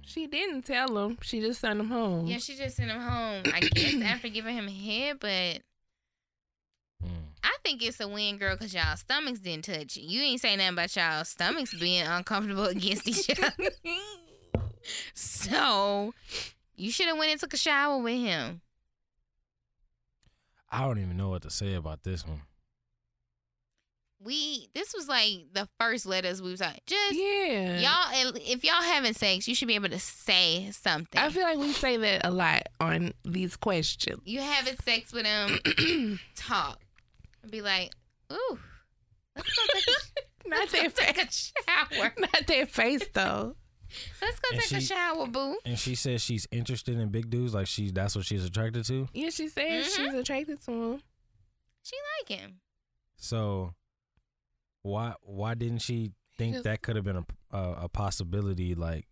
She 0.07 0.25
didn't 0.25 0.63
tell 0.63 0.97
him. 0.97 1.17
She 1.21 1.41
just 1.41 1.59
sent 1.61 1.79
him 1.79 1.89
home. 1.89 2.27
Yeah, 2.27 2.37
she 2.37 2.55
just 2.55 2.77
sent 2.77 2.89
him 2.89 3.01
home. 3.01 3.43
I 3.53 3.59
guess 3.59 4.01
after 4.03 4.29
giving 4.29 4.55
him 4.55 4.67
a 4.67 4.71
head, 4.71 5.17
but 5.19 5.61
Mm. 7.03 7.09
I 7.43 7.55
think 7.63 7.83
it's 7.83 7.99
a 7.99 8.07
win, 8.07 8.37
girl, 8.37 8.55
because 8.55 8.73
y'all 8.73 8.95
stomachs 8.95 9.37
didn't 9.39 9.65
touch. 9.65 9.97
You 9.97 10.19
ain't 10.21 10.41
say 10.41 10.55
nothing 10.55 10.73
about 10.73 10.95
y'all 10.95 11.23
stomachs 11.25 11.75
being 11.75 12.07
uncomfortable 12.07 12.65
against 12.75 13.07
each 13.07 13.29
other. 13.39 13.69
so 15.13 16.13
you 16.75 16.89
should 16.91 17.05
have 17.07 17.17
went 17.19 17.31
and 17.31 17.39
took 17.39 17.53
a 17.53 17.57
shower 17.57 18.01
with 18.01 18.17
him. 18.19 18.61
I 20.71 20.81
don't 20.81 20.97
even 20.97 21.17
know 21.17 21.29
what 21.29 21.43
to 21.43 21.51
say 21.51 21.75
about 21.75 22.01
this 22.03 22.25
one. 22.25 22.41
We 24.19 24.69
this 24.73 24.93
was 24.95 25.07
like 25.07 25.45
the 25.53 25.69
first 25.79 26.05
letters 26.07 26.41
we 26.41 26.49
was 26.49 26.59
like 26.59 26.83
just 26.87 27.13
Yeah. 27.15 27.79
y'all. 27.79 28.33
If 28.35 28.63
y'all 28.63 28.81
having 28.81 29.13
sex, 29.13 29.47
you 29.47 29.53
should 29.53 29.67
be 29.67 29.75
able 29.75 29.89
to 29.89 29.99
say 29.99 30.69
something. 30.71 31.21
I 31.21 31.29
feel 31.29 31.43
like 31.43 31.59
we 31.59 31.71
say 31.71 31.97
that 31.97 32.25
a 32.25 32.31
lot 32.31 32.63
on 32.79 33.13
these 33.23 33.55
questions. 33.55 34.21
you 34.25 34.41
having 34.41 34.75
sex 34.83 35.13
with 35.13 35.25
him, 35.27 36.19
talk. 36.35 36.79
And 37.43 37.51
be 37.51 37.61
like, 37.61 37.91
ooh, 38.33 38.59
let's 39.35 39.49
go 39.55 39.63
take 39.73 39.85
a, 39.87 40.49
Not 40.49 40.59
let's 40.59 40.71
that 40.71 40.95
take 40.95 41.15
face. 41.17 41.53
a 41.67 41.71
shower. 41.95 42.13
Not 42.19 42.47
that 42.47 42.69
face 42.71 43.03
though. 43.13 43.55
Let's 44.21 44.39
go 44.39 44.49
And 44.51 44.61
take 44.61 44.77
a 44.79 44.81
shower, 44.81 45.27
boo. 45.27 45.57
And 45.63 45.77
she 45.77 45.93
says 45.95 46.21
she's 46.21 46.47
interested 46.51 46.97
in 46.99 47.09
big 47.09 47.29
dudes, 47.29 47.53
like 47.53 47.67
she 47.67 47.91
that's 47.91 48.15
what 48.15 48.25
she's 48.25 48.43
attracted 48.43 48.83
to. 48.85 49.07
Yeah, 49.13 49.29
she 49.29 49.47
said 49.47 49.83
Mhm. 49.83 49.95
she's 49.95 50.13
attracted 50.15 50.59
to 50.63 50.71
him. 50.71 51.01
She 51.83 51.95
like 52.19 52.39
him. 52.39 52.59
So 53.17 53.73
Why 54.87 55.13
why 55.21 55.53
didn't 55.53 55.79
she 55.79 56.13
think 56.37 56.53
Just- 56.53 56.63
that 56.63 56.81
could 56.81 56.95
have 56.95 57.05
been 57.05 57.17
a, 57.17 57.25
a 57.57 57.71
a 57.83 57.89
possibility 57.89 58.73
like 58.73 59.05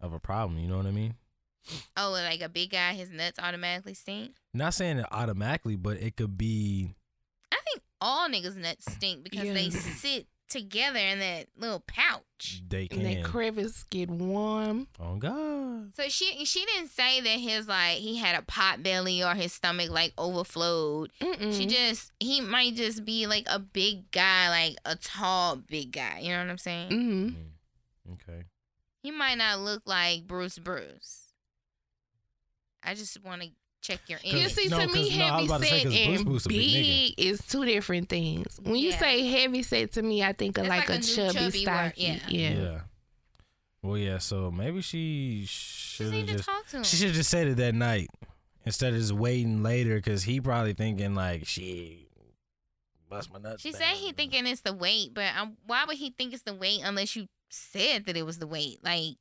of 0.00 0.12
a 0.12 0.20
problem? 0.20 0.58
You 0.58 0.68
know 0.68 0.76
what 0.76 0.86
I 0.86 0.92
mean? 0.92 1.14
Oh, 1.96 2.10
like 2.10 2.40
a 2.42 2.48
big 2.48 2.70
guy, 2.70 2.92
his 2.92 3.10
nuts 3.10 3.38
automatically 3.38 3.94
stink. 3.94 4.36
Not 4.52 4.74
saying 4.74 4.98
it 4.98 5.06
automatically, 5.10 5.76
but 5.76 5.96
it 5.96 6.16
could 6.16 6.36
be. 6.36 6.94
I 7.50 7.56
think 7.66 7.82
all 8.00 8.28
niggas 8.28 8.56
nuts 8.56 8.92
stink 8.92 9.24
because 9.24 9.42
they 9.42 9.70
sit 9.70 10.26
together 10.54 10.98
in 10.98 11.18
that 11.18 11.48
little 11.56 11.80
pouch. 11.86 12.62
They 12.68 12.88
And 12.90 13.04
that 13.04 13.14
can. 13.16 13.22
crevice 13.24 13.84
get 13.90 14.08
warm. 14.08 14.88
Oh 14.98 15.16
God. 15.16 15.94
So 15.94 16.08
she 16.08 16.44
she 16.46 16.64
didn't 16.64 16.88
say 16.90 17.20
that 17.20 17.28
his 17.40 17.68
like 17.68 17.98
he 17.98 18.16
had 18.16 18.36
a 18.38 18.42
pot 18.42 18.82
belly 18.82 19.22
or 19.22 19.34
his 19.34 19.52
stomach 19.52 19.90
like 19.90 20.12
overflowed. 20.16 21.10
Mm-mm. 21.20 21.56
She 21.56 21.66
just 21.66 22.12
he 22.20 22.40
might 22.40 22.74
just 22.74 23.04
be 23.04 23.26
like 23.26 23.44
a 23.48 23.58
big 23.58 24.10
guy, 24.10 24.48
like 24.48 24.76
a 24.84 24.96
tall 24.96 25.56
big 25.56 25.92
guy. 25.92 26.20
You 26.22 26.30
know 26.32 26.38
what 26.42 26.50
I'm 26.50 26.58
saying? 26.58 26.88
hmm 26.90 27.28
Mm. 27.28 28.14
Okay. 28.14 28.44
He 29.02 29.10
might 29.10 29.36
not 29.36 29.60
look 29.60 29.82
like 29.86 30.26
Bruce 30.26 30.58
Bruce. 30.58 31.32
I 32.82 32.94
just 32.94 33.22
want 33.24 33.42
to 33.42 33.48
check 33.84 34.00
your 34.08 34.18
You 34.24 34.48
see, 34.48 34.68
No, 34.68 34.80
to 34.80 34.86
me, 34.88 35.08
'cause- 35.10 35.18
no, 35.18 35.24
I 35.24 35.28
heavy 35.32 35.44
about 35.46 35.60
to 35.60 35.66
say, 35.66 35.82
set 35.82 35.82
'cause 35.84 35.92
Bruce 36.06 36.16
and 36.18 36.24
Bruce 36.24 36.46
a 36.46 36.48
big 36.48 36.72
big 36.72 37.14
is 37.18 37.40
two 37.46 37.64
different 37.64 38.08
things. 38.08 38.58
When 38.62 38.76
you 38.76 38.90
Yeah. 38.90 38.98
say 38.98 39.26
heavy 39.26 39.62
set 39.62 39.92
to 39.92 40.02
me, 40.02 40.22
I 40.24 40.32
think 40.32 40.58
of 40.58 40.66
like, 40.66 40.88
like 40.88 40.98
a, 40.98 41.00
a 41.00 41.02
chubby, 41.02 41.32
chubby 41.34 41.44
word, 41.44 41.52
stocky. 41.92 42.02
yeah. 42.02 42.18
Yeah. 42.28 42.50
Yeah. 42.62 42.80
Well, 43.82 43.98
yeah. 43.98 44.18
So 44.18 44.50
maybe 44.50 44.80
she 44.80 45.44
should 45.46 46.10
need 46.10 46.20
have 46.20 46.26
to 46.28 46.32
just. 46.34 46.44
talk 46.46 46.66
to 46.68 46.76
him. 46.78 46.84
She 46.84 46.96
should 46.96 47.08
have 47.08 47.16
just 47.16 47.30
said 47.30 47.46
it 47.48 47.56
that 47.58 47.74
night 47.74 48.08
instead 48.64 48.94
of 48.94 48.98
just 49.00 49.12
waiting 49.12 49.62
later, 49.62 49.96
because 49.96 50.22
he 50.24 50.40
probably 50.40 50.72
thinking 50.72 51.14
like, 51.14 51.46
she 51.46 52.08
bust 53.10 53.30
my 53.32 53.38
nuts." 53.38 53.60
She 53.62 53.70
down." 53.72 53.80
said 53.82 53.96
he 53.96 54.12
thinking 54.12 54.46
it's 54.46 54.62
the 54.62 54.72
weight, 54.72 55.12
but 55.12 55.34
um, 55.36 55.58
why 55.66 55.84
would 55.84 55.98
he 55.98 56.10
think 56.10 56.32
it's 56.32 56.42
the 56.44 56.54
weight 56.54 56.80
unless 56.82 57.14
you 57.14 57.28
said 57.50 58.06
that 58.06 58.16
it 58.16 58.24
was 58.24 58.38
the 58.38 58.46
weight? 58.46 58.78
Like, 58.82 59.16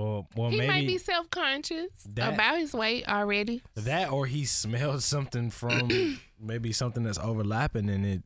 Well, 0.00 0.28
well, 0.36 0.50
He 0.50 0.56
maybe 0.58 0.68
might 0.68 0.86
be 0.86 0.98
self 0.98 1.28
conscious 1.30 1.90
about 2.16 2.58
his 2.58 2.72
weight 2.72 3.06
already. 3.08 3.62
that, 3.74 4.10
or 4.10 4.26
he 4.26 4.44
smelled 4.44 5.02
something 5.02 5.50
from 5.50 6.18
maybe 6.40 6.72
something 6.72 7.02
that's 7.02 7.18
overlapping 7.18 7.90
and 7.90 8.06
it 8.06 8.22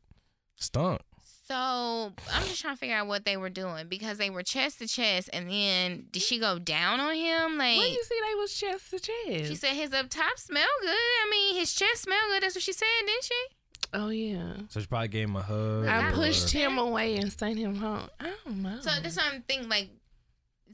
stunk. 0.55 1.01
so 1.47 1.55
I'm 1.55 2.43
just 2.43 2.61
trying 2.61 2.75
to 2.75 2.79
figure 2.79 2.95
out 2.95 3.07
what 3.07 3.25
they 3.25 3.35
were 3.37 3.49
doing 3.49 3.87
because 3.89 4.17
they 4.17 4.29
were 4.29 4.41
chest 4.43 4.79
to 4.79 4.87
chest, 4.87 5.29
and 5.33 5.49
then 5.49 6.05
did 6.11 6.21
she 6.21 6.39
go 6.39 6.57
down 6.59 6.99
on 6.99 7.13
him? 7.13 7.57
Like, 7.57 7.77
When 7.77 7.91
you 7.91 8.03
see 8.03 8.19
they 8.29 8.35
was 8.35 8.53
chest 8.53 8.89
to 8.91 8.99
chest. 8.99 9.49
she 9.49 9.55
said 9.55 9.73
his 9.73 9.93
up 9.93 10.09
top 10.09 10.37
smell 10.39 10.63
good. 10.81 10.89
I 10.89 11.27
mean, 11.29 11.55
his 11.55 11.73
chest 11.73 12.03
smell 12.03 12.17
good. 12.29 12.43
That's 12.43 12.55
what 12.55 12.63
she 12.63 12.73
said, 12.73 12.85
didn't 13.05 13.23
she? 13.23 13.45
oh 13.93 14.09
yeah. 14.09 14.53
So 14.69 14.79
she 14.79 14.87
probably 14.87 15.07
gave 15.09 15.27
him 15.27 15.35
a 15.35 15.41
hug. 15.41 15.85
I 15.85 16.07
I 16.07 16.11
pushed 16.11 16.41
pushed 16.43 16.51
him 16.53 16.77
away 16.77 17.17
and 17.17 17.31
sent 17.31 17.57
him 17.57 17.75
home. 17.75 18.07
I 18.19 18.31
don't 18.45 18.61
know. 18.63 18.79
So 18.81 18.89
that's 19.01 19.15
what 19.17 19.25
I'm 19.31 19.41
thinking. 19.43 19.69
Like, 19.69 19.89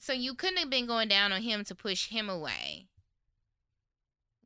so 0.01 0.13
you 0.13 0.33
couldn't 0.33 0.57
have 0.57 0.69
been 0.69 0.87
going 0.87 1.07
down 1.07 1.31
on 1.31 1.41
him 1.43 1.63
to 1.65 1.75
push 1.75 2.07
him 2.09 2.27
away. 2.29 2.87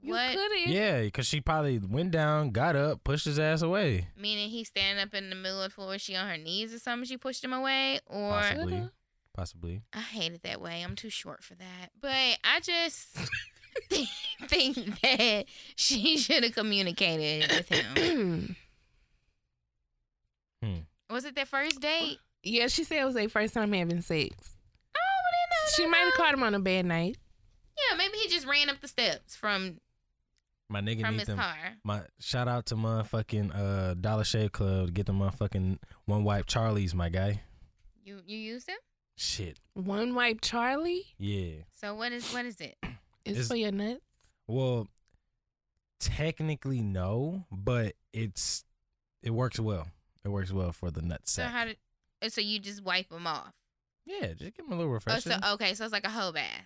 you 0.01 0.11
what? 0.11 0.33
couldn't. 0.35 0.67
Yeah, 0.67 1.01
because 1.01 1.25
she 1.25 1.39
probably 1.41 1.79
went 1.79 2.11
down, 2.11 2.51
got 2.51 2.75
up, 2.75 3.03
pushed 3.03 3.25
his 3.25 3.39
ass 3.39 3.61
away. 3.61 4.09
Meaning 4.17 4.49
he's 4.49 4.67
standing 4.67 5.01
up 5.01 5.13
in 5.13 5.29
the 5.29 5.35
middle 5.35 5.61
of 5.63 5.71
the 5.71 5.73
floor. 5.75 5.97
She 5.97 6.15
on 6.15 6.27
her 6.27 6.37
knees 6.37 6.73
or 6.73 6.79
something. 6.79 7.07
She 7.07 7.17
pushed 7.17 7.43
him 7.43 7.53
away, 7.53 7.99
or 8.05 8.31
Possibly. 8.31 8.73
Coulda. 8.73 8.91
Possibly. 9.33 9.81
I 9.93 9.99
hate 10.01 10.33
it 10.33 10.43
that 10.43 10.61
way. 10.61 10.81
I'm 10.83 10.95
too 10.95 11.09
short 11.09 11.43
for 11.43 11.55
that. 11.55 11.89
But 11.99 12.37
I 12.43 12.59
just 12.61 13.17
think, 13.89 14.09
think 14.47 15.01
that 15.01 15.45
she 15.75 16.17
should 16.17 16.43
have 16.43 16.53
communicated 16.53 17.49
with 17.51 17.69
him. 17.69 18.55
Hmm. 20.63 20.77
Was 21.09 21.25
it 21.25 21.35
their 21.35 21.45
first 21.45 21.79
date? 21.79 22.17
yeah, 22.43 22.67
she 22.67 22.83
said 22.83 23.01
it 23.01 23.05
was 23.05 23.13
their 23.13 23.29
first 23.29 23.53
time 23.53 23.71
having 23.73 24.01
sex. 24.01 24.33
Oh, 24.95 24.99
well, 24.99 25.31
then 25.31 25.49
no, 25.51 25.54
She 25.75 25.85
might 25.87 25.99
have 25.99 26.13
caught 26.13 26.33
him 26.33 26.43
on 26.43 26.53
a 26.55 26.59
bad 26.59 26.85
night. 26.85 27.17
Yeah, 27.77 27.97
maybe 27.97 28.17
he 28.17 28.29
just 28.29 28.45
ran 28.47 28.69
up 28.69 28.79
the 28.81 28.87
steps 28.87 29.35
from 29.35 29.79
My 30.69 30.81
nigga 30.81 31.01
from 31.01 31.11
need 31.11 31.19
his 31.21 31.27
them. 31.27 31.37
car. 31.37 31.55
My 31.83 32.01
shout 32.19 32.47
out 32.47 32.65
to 32.67 32.75
motherfucking 32.75 33.51
uh 33.55 33.93
Dollar 33.95 34.23
Shave 34.23 34.51
Club 34.51 34.87
to 34.87 34.91
get 34.91 35.05
the 35.05 35.13
motherfucking 35.13 35.79
one 36.05 36.23
wipe 36.23 36.45
Charlies, 36.45 36.93
my 36.93 37.09
guy. 37.09 37.41
You 38.03 38.21
you 38.25 38.37
used 38.37 38.69
him? 38.69 38.77
Shit. 39.17 39.59
One 39.73 40.13
wipe 40.15 40.39
Charlie 40.41 41.03
Yeah. 41.17 41.63
So 41.73 41.95
what 41.95 42.11
is 42.11 42.31
what 42.33 42.45
is 42.45 42.59
it? 42.61 42.77
is 43.25 43.39
Is- 43.39 43.47
for 43.47 43.55
your 43.55 43.71
nuts. 43.71 44.01
Well, 44.47 44.87
technically 45.99 46.81
no, 46.81 47.45
but 47.51 47.95
it's 48.13 48.63
it 49.23 49.31
works 49.31 49.59
well. 49.59 49.87
It 50.23 50.29
works 50.29 50.51
well 50.51 50.71
for 50.71 50.91
the 50.91 51.01
nut 51.01 51.21
So 51.25 51.43
how 51.43 51.65
did? 51.65 51.77
So 52.31 52.41
you 52.41 52.59
just 52.59 52.83
wipe 52.83 53.09
them 53.09 53.27
off? 53.27 53.53
Yeah, 54.05 54.27
just 54.33 54.55
give 54.55 54.65
him 54.65 54.71
a 54.71 54.75
little 54.75 54.91
Oh, 54.91 54.93
refresher. 54.95 55.39
so 55.41 55.53
okay, 55.53 55.73
so 55.73 55.83
it's 55.83 55.93
like 55.93 56.05
a 56.05 56.09
whole 56.09 56.31
bath 56.31 56.63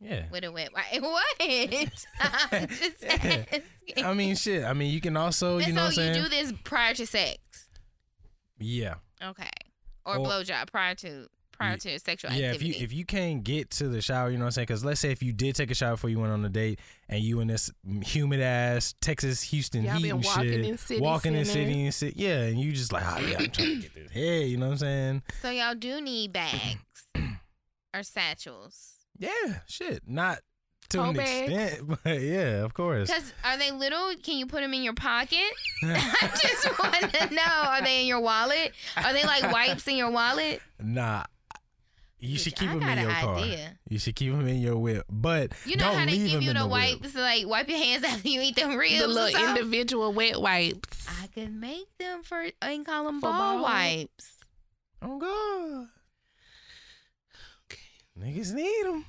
yeah. 0.00 0.24
with 0.30 0.44
a 0.44 0.50
wet 0.52 0.70
wipe. 0.72 0.84
What? 1.02 1.24
I'm 1.40 2.68
just 2.68 3.04
asking. 3.04 3.62
I 4.04 4.14
mean, 4.14 4.34
shit. 4.36 4.64
I 4.64 4.72
mean, 4.72 4.90
you 4.92 5.00
can 5.00 5.16
also, 5.16 5.58
you 5.58 5.66
And 5.66 5.74
know, 5.74 5.84
what 5.84 5.94
so 5.94 6.02
you 6.04 6.14
do 6.14 6.28
this 6.28 6.52
prior 6.64 6.94
to 6.94 7.06
sex, 7.06 7.38
yeah, 8.58 8.94
okay, 9.22 9.50
or 10.04 10.16
Or- 10.16 10.26
blowjob 10.26 10.70
prior 10.70 10.94
to 10.96 11.26
prior 11.62 11.76
to 11.76 11.98
sexual 11.98 12.32
yeah. 12.32 12.52
If 12.52 12.62
you 12.62 12.74
if 12.76 12.92
you 12.92 13.04
can't 13.04 13.42
get 13.42 13.70
to 13.72 13.88
the 13.88 14.00
shower, 14.00 14.30
you 14.30 14.38
know 14.38 14.44
what 14.44 14.48
I'm 14.48 14.52
saying? 14.52 14.66
Because 14.66 14.84
let's 14.84 15.00
say 15.00 15.10
if 15.10 15.22
you 15.22 15.32
did 15.32 15.54
take 15.54 15.70
a 15.70 15.74
shower 15.74 15.92
before 15.92 16.10
you 16.10 16.18
went 16.20 16.32
on 16.32 16.44
a 16.44 16.48
date, 16.48 16.80
and 17.08 17.22
you 17.22 17.40
in 17.40 17.48
this 17.48 17.70
humid 18.02 18.40
ass 18.40 18.94
Texas 19.00 19.42
Houston 19.44 19.84
Y'all 19.84 19.94
heat 19.94 20.02
been 20.02 20.10
and 20.16 20.24
walking 20.24 20.42
shit, 20.42 20.64
in 20.64 20.78
city 20.78 21.00
walking 21.00 21.34
in 21.34 21.44
city 21.44 21.84
and 21.84 21.94
sit, 21.94 22.16
yeah, 22.16 22.42
and 22.42 22.60
you 22.60 22.72
just 22.72 22.92
like, 22.92 23.04
oh 23.06 23.20
yeah, 23.20 23.36
I'm 23.38 23.50
trying 23.50 23.76
to 23.76 23.76
get 23.82 23.94
this 23.94 24.10
head, 24.12 24.48
you 24.48 24.56
know 24.56 24.66
what 24.66 24.72
I'm 24.72 24.78
saying? 24.78 25.22
so 25.40 25.50
y'all 25.50 25.74
do 25.74 26.00
need 26.00 26.32
bags 26.32 26.76
or 27.94 28.02
satchels. 28.02 28.94
Yeah, 29.18 29.60
shit, 29.66 30.02
not 30.06 30.38
to 30.88 30.98
Toe 30.98 31.04
an 31.10 31.16
bags. 31.16 31.50
extent, 31.52 31.98
but 32.04 32.20
yeah, 32.20 32.64
of 32.64 32.74
course. 32.74 33.08
Because 33.08 33.32
are 33.44 33.56
they 33.58 33.70
little? 33.70 34.12
Can 34.22 34.38
you 34.38 34.46
put 34.46 34.60
them 34.60 34.74
in 34.74 34.82
your 34.82 34.94
pocket? 34.94 35.38
I 35.84 36.30
just 36.40 36.78
want 36.78 37.12
to 37.12 37.34
know. 37.34 37.42
Are 37.42 37.82
they 37.82 38.00
in 38.02 38.06
your 38.06 38.20
wallet? 38.20 38.72
Are 38.96 39.12
they 39.12 39.24
like 39.24 39.50
wipes 39.52 39.86
in 39.88 39.96
your 39.96 40.10
wallet? 40.10 40.60
Nah. 40.80 41.24
You 42.24 42.38
should 42.38 42.54
keep 42.54 42.70
I 42.70 42.74
them 42.78 42.82
in 42.84 42.98
your 43.00 43.10
car. 43.10 43.36
idea. 43.38 43.78
You 43.88 43.98
should 43.98 44.14
keep 44.14 44.30
them 44.32 44.46
in 44.46 44.60
your 44.60 44.76
whip, 44.78 45.04
but 45.10 45.52
You 45.66 45.76
know 45.76 45.86
don't 45.86 45.98
how 45.98 46.06
they 46.06 46.18
give 46.18 46.40
you 46.42 46.52
the 46.52 46.60
the 46.60 46.66
wipes 46.68 47.12
to 47.14 47.20
like 47.20 47.46
wipe 47.48 47.68
your 47.68 47.78
hands 47.78 48.04
after 48.08 48.28
you 48.28 48.40
eat 48.40 48.54
them 48.56 48.76
ribs. 48.76 48.98
the 49.00 49.08
little 49.08 49.48
individual 49.48 50.12
wet 50.12 50.40
wipes. 50.40 51.04
I 51.20 51.26
could 51.26 51.52
make 51.52 51.88
them 51.98 52.22
for 52.22 52.46
and 52.62 52.86
call 52.86 53.04
them 53.06 53.16
For 53.20 53.28
ball 53.28 53.54
ball? 53.56 53.62
wipes. 53.64 54.34
Oh 55.02 55.18
God, 55.18 55.88
Okay. 57.66 57.80
niggas 58.18 58.52
need 58.54 58.84
them. 58.86 59.04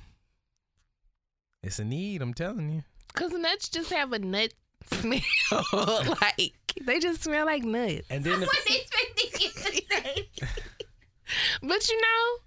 It's 1.62 1.78
a 1.78 1.84
need. 1.84 2.20
I'm 2.20 2.34
telling 2.34 2.68
you. 2.70 2.82
Cause 3.14 3.30
nuts 3.32 3.68
just 3.68 3.90
have 3.92 4.12
a 4.12 4.18
nut 4.18 4.52
smell. 4.92 5.20
like 6.20 6.52
they 6.82 6.98
just 6.98 7.22
smell 7.22 7.46
like 7.46 7.62
nuts. 7.62 8.06
And 8.10 8.24
then 8.24 8.40
What 8.40 8.48
if, 8.52 8.64
they 8.64 8.74
expecting 8.80 9.40
you 9.40 9.50
to 9.50 9.94
say? 9.94 10.28
But 11.62 11.88
you 11.88 12.00
know, 12.00 12.38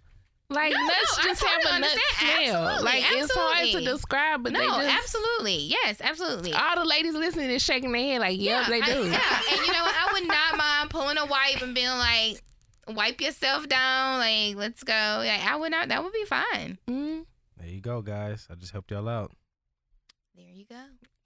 like 0.49 0.71
No, 0.71 0.79
nuts 0.81 1.17
no, 1.17 1.23
I 1.23 1.27
just 1.27 1.43
have 1.43 1.59
a 1.59 1.63
nut 1.63 1.73
understand. 1.73 2.49
smell. 2.49 2.67
Absolutely, 2.67 2.85
like 2.85 3.03
it's 3.11 3.33
hard 3.35 3.67
to 3.69 3.81
describe, 3.81 4.43
but 4.43 4.51
no, 4.53 4.59
they 4.59 4.85
just 4.85 4.97
absolutely. 4.97 5.55
Yes, 5.57 6.01
absolutely. 6.01 6.53
all 6.53 6.75
the 6.75 6.85
ladies 6.85 7.13
listening 7.13 7.49
is 7.49 7.61
shaking 7.63 7.91
their 7.91 8.01
head 8.01 8.19
like, 8.21 8.39
yep, 8.39 8.67
they 8.67 8.81
I- 8.81 8.85
do. 8.85 9.09
yeah, 9.09 9.39
and 9.51 9.59
you 9.65 9.73
know 9.73 9.83
what? 9.83 9.95
I 9.95 10.09
would 10.13 10.27
not 10.27 10.57
mind 10.57 10.89
pulling 10.89 11.17
a 11.17 11.25
wipe 11.25 11.61
and 11.61 11.75
being 11.75 11.89
like, 11.89 12.41
wipe 12.87 13.19
yourself 13.19 13.67
down. 13.67 14.19
Like, 14.19 14.55
let's 14.55 14.83
go. 14.83 14.93
Like, 14.93 15.45
I 15.45 15.55
would 15.57 15.71
not. 15.71 15.89
That 15.89 16.03
would 16.03 16.13
be 16.13 16.23
fine. 16.25 16.77
Mm, 16.87 17.25
there 17.57 17.67
you 17.67 17.81
go, 17.81 18.01
guys. 18.01 18.47
I 18.49 18.55
just 18.55 18.71
helped 18.71 18.91
y'all 18.91 19.09
out. 19.09 19.31
There 20.35 20.45
you 20.49 20.65
go. 20.65 20.75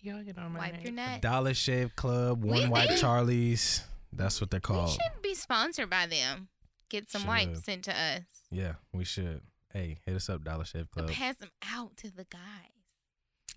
y'all 0.02 0.24
get 0.24 0.38
on 0.40 0.54
my 0.54 0.60
Wipe 0.60 0.84
your 0.84 0.94
nerves. 0.94 1.10
nuts. 1.12 1.22
Dollar 1.22 1.54
Shave 1.54 1.96
Club, 1.96 2.44
We 2.44 2.50
One 2.62 2.70
White 2.72 2.88
think- 2.90 3.02
Charlies. 3.02 3.84
That's 4.14 4.42
what 4.42 4.50
they're 4.52 4.60
We 4.68 4.88
should 4.90 5.22
be 5.22 5.36
sponsored 5.36 5.90
by 5.90 6.06
them. 6.08 6.50
Get 6.92 7.10
some 7.10 7.26
wipes 7.26 7.64
sent 7.64 7.86
to 7.86 7.92
us. 7.98 8.24
Yeah, 8.52 8.74
we 8.92 9.06
should. 9.06 9.40
Hey, 9.72 10.00
hit 10.06 10.14
us 10.14 10.30
up, 10.30 10.44
Dollar 10.44 10.66
Shave 10.66 10.92
Club. 10.92 11.10
pass 11.10 11.38
them 11.38 11.50
out 11.74 11.96
to 11.98 12.12
the 12.14 12.26
guys. 12.26 12.42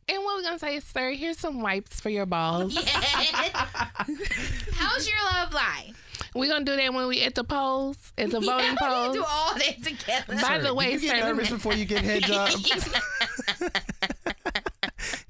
And 0.08 0.22
what 0.22 0.36
we're 0.36 0.42
gonna 0.44 0.58
say 0.60 0.76
is, 0.76 0.84
sir, 0.84 1.10
here's 1.12 1.38
some 1.38 1.60
wipes 1.60 1.98
for 2.00 2.10
your 2.10 2.26
balls. 2.26 2.74
Yes. 2.74 2.94
How's 4.74 5.08
your 5.08 5.16
love 5.32 5.52
life? 5.52 6.28
We're 6.34 6.48
gonna 6.52 6.64
do 6.64 6.76
that 6.76 6.94
when 6.94 7.08
we 7.08 7.22
at 7.22 7.34
the 7.34 7.42
polls, 7.42 7.96
at 8.16 8.30
the 8.30 8.38
voting 8.38 8.66
yeah, 8.66 8.72
we 8.72 8.76
polls. 8.76 9.16
do 9.16 9.24
all 9.28 9.54
that 9.54 9.82
together. 9.82 10.36
By 10.40 10.58
the 10.58 10.72
way, 10.72 10.96
do 10.96 11.02
you 11.04 11.10
get 11.10 11.22
sir, 11.22 11.26
nervous 11.26 11.50
before 11.50 11.74
you 11.74 11.86
get 11.86 12.04
head 12.04 12.22
jobs? 12.26 12.62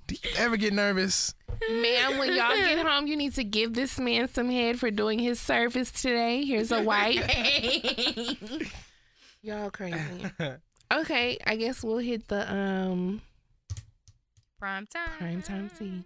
do 0.07 0.15
you 0.23 0.31
ever 0.37 0.57
get 0.59 0.75
nervous? 0.75 1.35
Ma'am, 1.71 2.19
when 2.19 2.29
y'all 2.35 2.57
get 2.57 2.79
home, 2.87 3.07
you 3.07 3.17
need 3.17 3.35
to 3.35 3.45
give 3.45 3.75
this 3.75 3.99
man 3.99 4.29
some 4.29 4.51
head 4.51 4.79
for 4.79 4.91
doing 4.91 5.19
his 5.19 5.41
service 5.41 5.91
today. 5.91 6.45
Here's 6.45 6.71
a 6.73 6.83
wipe. 6.83 7.25
y'all 9.43 9.71
crazy. 9.71 9.99
Okay, 10.93 11.39
I 11.47 11.57
guess 11.57 11.83
we'll 11.83 11.99
hit 11.99 12.29
the 12.29 12.53
um 12.53 13.23
Prime 14.59 14.87
time. 14.87 15.11
prime 15.19 15.43
time 15.43 15.71
tea. 15.79 16.05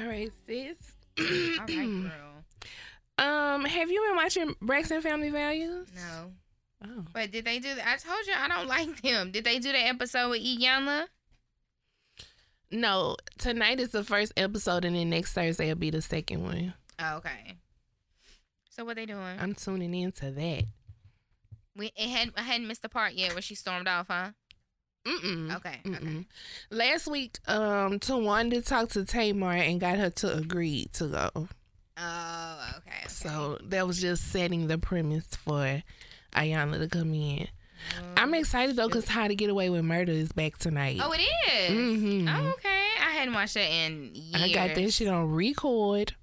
All 0.00 0.06
right, 0.06 0.30
sis. 0.46 0.76
All 1.18 1.24
right, 1.24 1.66
girl. 1.66 2.44
Um, 3.18 3.64
have 3.66 3.90
you 3.90 4.00
been 4.08 4.16
watching 4.16 4.54
Braxton 4.62 5.02
Family 5.02 5.28
Values? 5.30 5.88
No. 5.94 6.32
Oh. 6.84 7.04
But 7.12 7.30
did 7.30 7.44
they 7.44 7.58
do? 7.58 7.74
that? 7.74 7.86
I 7.86 7.96
told 7.96 8.26
you 8.26 8.32
I 8.36 8.48
don't 8.48 8.66
like 8.78 9.02
them. 9.02 9.30
Did 9.30 9.44
they 9.44 9.58
do 9.58 9.72
the 9.72 9.78
episode 9.86 10.30
with 10.30 10.40
Iyanla? 10.42 11.04
No, 12.72 13.16
tonight 13.36 13.80
is 13.80 13.90
the 13.90 14.04
first 14.04 14.32
episode, 14.36 14.84
and 14.84 14.94
then 14.96 15.10
next 15.10 15.32
Thursday 15.32 15.68
will 15.68 15.74
be 15.74 15.90
the 15.90 16.00
second 16.00 16.42
one. 16.44 16.72
Oh, 17.00 17.16
okay. 17.16 17.56
So 18.70 18.84
what 18.84 18.96
they 18.96 19.06
doing? 19.06 19.36
I'm 19.40 19.54
tuning 19.54 19.92
into 19.94 20.30
that. 20.30 20.64
we 21.76 21.86
it 21.96 22.08
had 22.08 22.30
I 22.36 22.42
hadn't 22.42 22.68
missed 22.68 22.82
the 22.82 22.88
part 22.88 23.14
yet 23.14 23.32
where 23.34 23.42
she 23.42 23.54
stormed 23.56 23.88
off, 23.88 24.06
huh? 24.08 24.30
Mm-mm. 25.06 25.56
Okay. 25.56 25.80
Okay. 25.86 25.98
Mm-mm. 25.98 26.26
Last 26.70 27.06
week, 27.08 27.38
um, 27.46 27.98
Towanda 27.98 28.64
talked 28.64 28.92
to 28.92 29.04
Tamar 29.04 29.52
and 29.52 29.80
got 29.80 29.98
her 29.98 30.10
to 30.10 30.34
agree 30.36 30.88
to 30.94 31.06
go. 31.08 31.30
Oh, 31.96 32.68
okay. 32.76 32.90
okay. 33.02 33.08
So 33.08 33.58
that 33.64 33.86
was 33.86 34.00
just 34.00 34.28
setting 34.30 34.66
the 34.66 34.78
premise 34.78 35.26
for 35.26 35.82
Iyanla 36.34 36.78
to 36.80 36.88
come 36.88 37.14
in. 37.14 37.48
I'm 38.16 38.34
excited 38.34 38.76
though 38.76 38.88
because 38.88 39.08
How 39.08 39.26
to 39.26 39.34
Get 39.34 39.48
Away 39.48 39.70
with 39.70 39.84
Murder 39.84 40.12
is 40.12 40.32
back 40.32 40.58
tonight. 40.58 41.00
Oh, 41.02 41.12
it 41.12 41.20
is? 41.20 41.70
Mhm. 41.70 42.28
Oh, 42.28 42.48
okay. 42.50 42.68
I 43.00 43.10
hadn't 43.12 43.32
watched 43.32 43.54
that 43.54 43.70
in 43.70 44.10
years. 44.14 44.42
I 44.42 44.52
got 44.52 44.74
that 44.74 44.92
shit 44.92 45.08
on 45.08 45.30
record. 45.32 46.14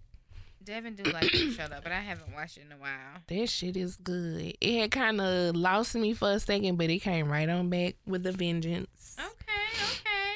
Devin 0.67 0.95
do 0.95 1.03
like 1.11 1.31
to 1.31 1.51
shut 1.51 1.71
up, 1.71 1.81
but 1.81 1.93
I 1.93 2.01
haven't 2.01 2.33
watched 2.33 2.57
it 2.57 2.65
in 2.65 2.73
a 2.73 2.75
while. 2.75 3.21
That 3.27 3.47
shit 3.47 3.77
is 3.77 3.95
good. 3.95 4.53
It 4.59 4.81
had 4.81 4.91
kind 4.91 5.21
of 5.21 5.55
lost 5.55 5.95
me 5.95 6.13
for 6.13 6.29
a 6.29 6.41
second, 6.41 6.75
but 6.75 6.89
it 6.89 6.99
came 6.99 7.31
right 7.31 7.47
on 7.47 7.69
back 7.69 7.95
with 8.05 8.25
a 8.25 8.33
vengeance. 8.33 9.15
Okay, 9.17 9.81
okay. 9.81 10.33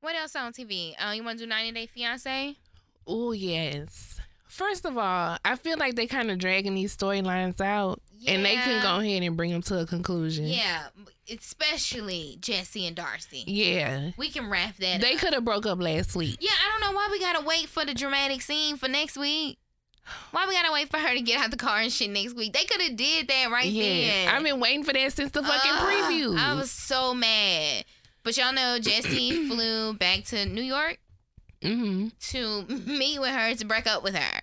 What 0.00 0.16
else 0.16 0.34
on 0.34 0.52
TV? 0.52 0.94
Uh, 0.98 1.12
you 1.12 1.22
want 1.22 1.38
to 1.38 1.44
do 1.44 1.48
90 1.48 1.70
Day 1.70 1.86
Fiance? 1.86 2.56
Oh 3.06 3.30
yes. 3.30 4.20
First 4.54 4.84
of 4.84 4.96
all, 4.96 5.36
I 5.44 5.56
feel 5.56 5.78
like 5.78 5.96
they 5.96 6.06
kind 6.06 6.30
of 6.30 6.38
dragging 6.38 6.76
these 6.76 6.96
storylines 6.96 7.60
out, 7.60 8.00
and 8.24 8.44
they 8.44 8.54
can 8.54 8.80
go 8.82 9.00
ahead 9.00 9.24
and 9.24 9.36
bring 9.36 9.50
them 9.50 9.62
to 9.62 9.80
a 9.80 9.84
conclusion. 9.84 10.46
Yeah, 10.46 10.84
especially 11.28 12.38
Jesse 12.40 12.86
and 12.86 12.94
Darcy. 12.94 13.42
Yeah. 13.48 14.12
We 14.16 14.30
can 14.30 14.48
wrap 14.48 14.76
that. 14.76 15.00
They 15.00 15.16
could 15.16 15.34
have 15.34 15.44
broke 15.44 15.66
up 15.66 15.80
last 15.82 16.14
week. 16.14 16.36
Yeah, 16.38 16.52
I 16.52 16.70
don't 16.70 16.88
know 16.88 16.96
why 16.96 17.08
we 17.10 17.18
gotta 17.18 17.44
wait 17.44 17.68
for 17.68 17.84
the 17.84 17.94
dramatic 17.94 18.42
scene 18.42 18.76
for 18.76 18.86
next 18.86 19.16
week. 19.16 19.58
Why 20.30 20.46
we 20.46 20.54
gotta 20.54 20.72
wait 20.72 20.88
for 20.88 20.98
her 20.98 21.14
to 21.14 21.20
get 21.20 21.40
out 21.40 21.50
the 21.50 21.56
car 21.56 21.78
and 21.78 21.92
shit 21.92 22.10
next 22.10 22.36
week? 22.36 22.52
They 22.52 22.62
could 22.62 22.80
have 22.80 22.94
did 22.94 23.26
that 23.26 23.50
right 23.50 23.66
yeah, 23.66 23.82
then. 23.82 24.28
I've 24.36 24.44
been 24.44 24.60
waiting 24.60 24.84
for 24.84 24.92
that 24.92 25.12
since 25.14 25.32
the 25.32 25.42
fucking 25.42 25.72
Ugh, 25.72 26.12
preview. 26.12 26.38
I 26.38 26.54
was 26.54 26.70
so 26.70 27.12
mad. 27.12 27.86
But 28.22 28.36
y'all 28.36 28.52
know 28.52 28.78
Jesse 28.78 29.48
flew 29.48 29.94
back 29.94 30.26
to 30.26 30.46
New 30.46 30.62
York 30.62 31.00
hmm 31.64 32.08
to 32.30 32.62
meet 32.86 33.18
with 33.20 33.30
her 33.30 33.54
to 33.54 33.64
break 33.64 33.86
up 33.86 34.02
with 34.02 34.14
her. 34.14 34.40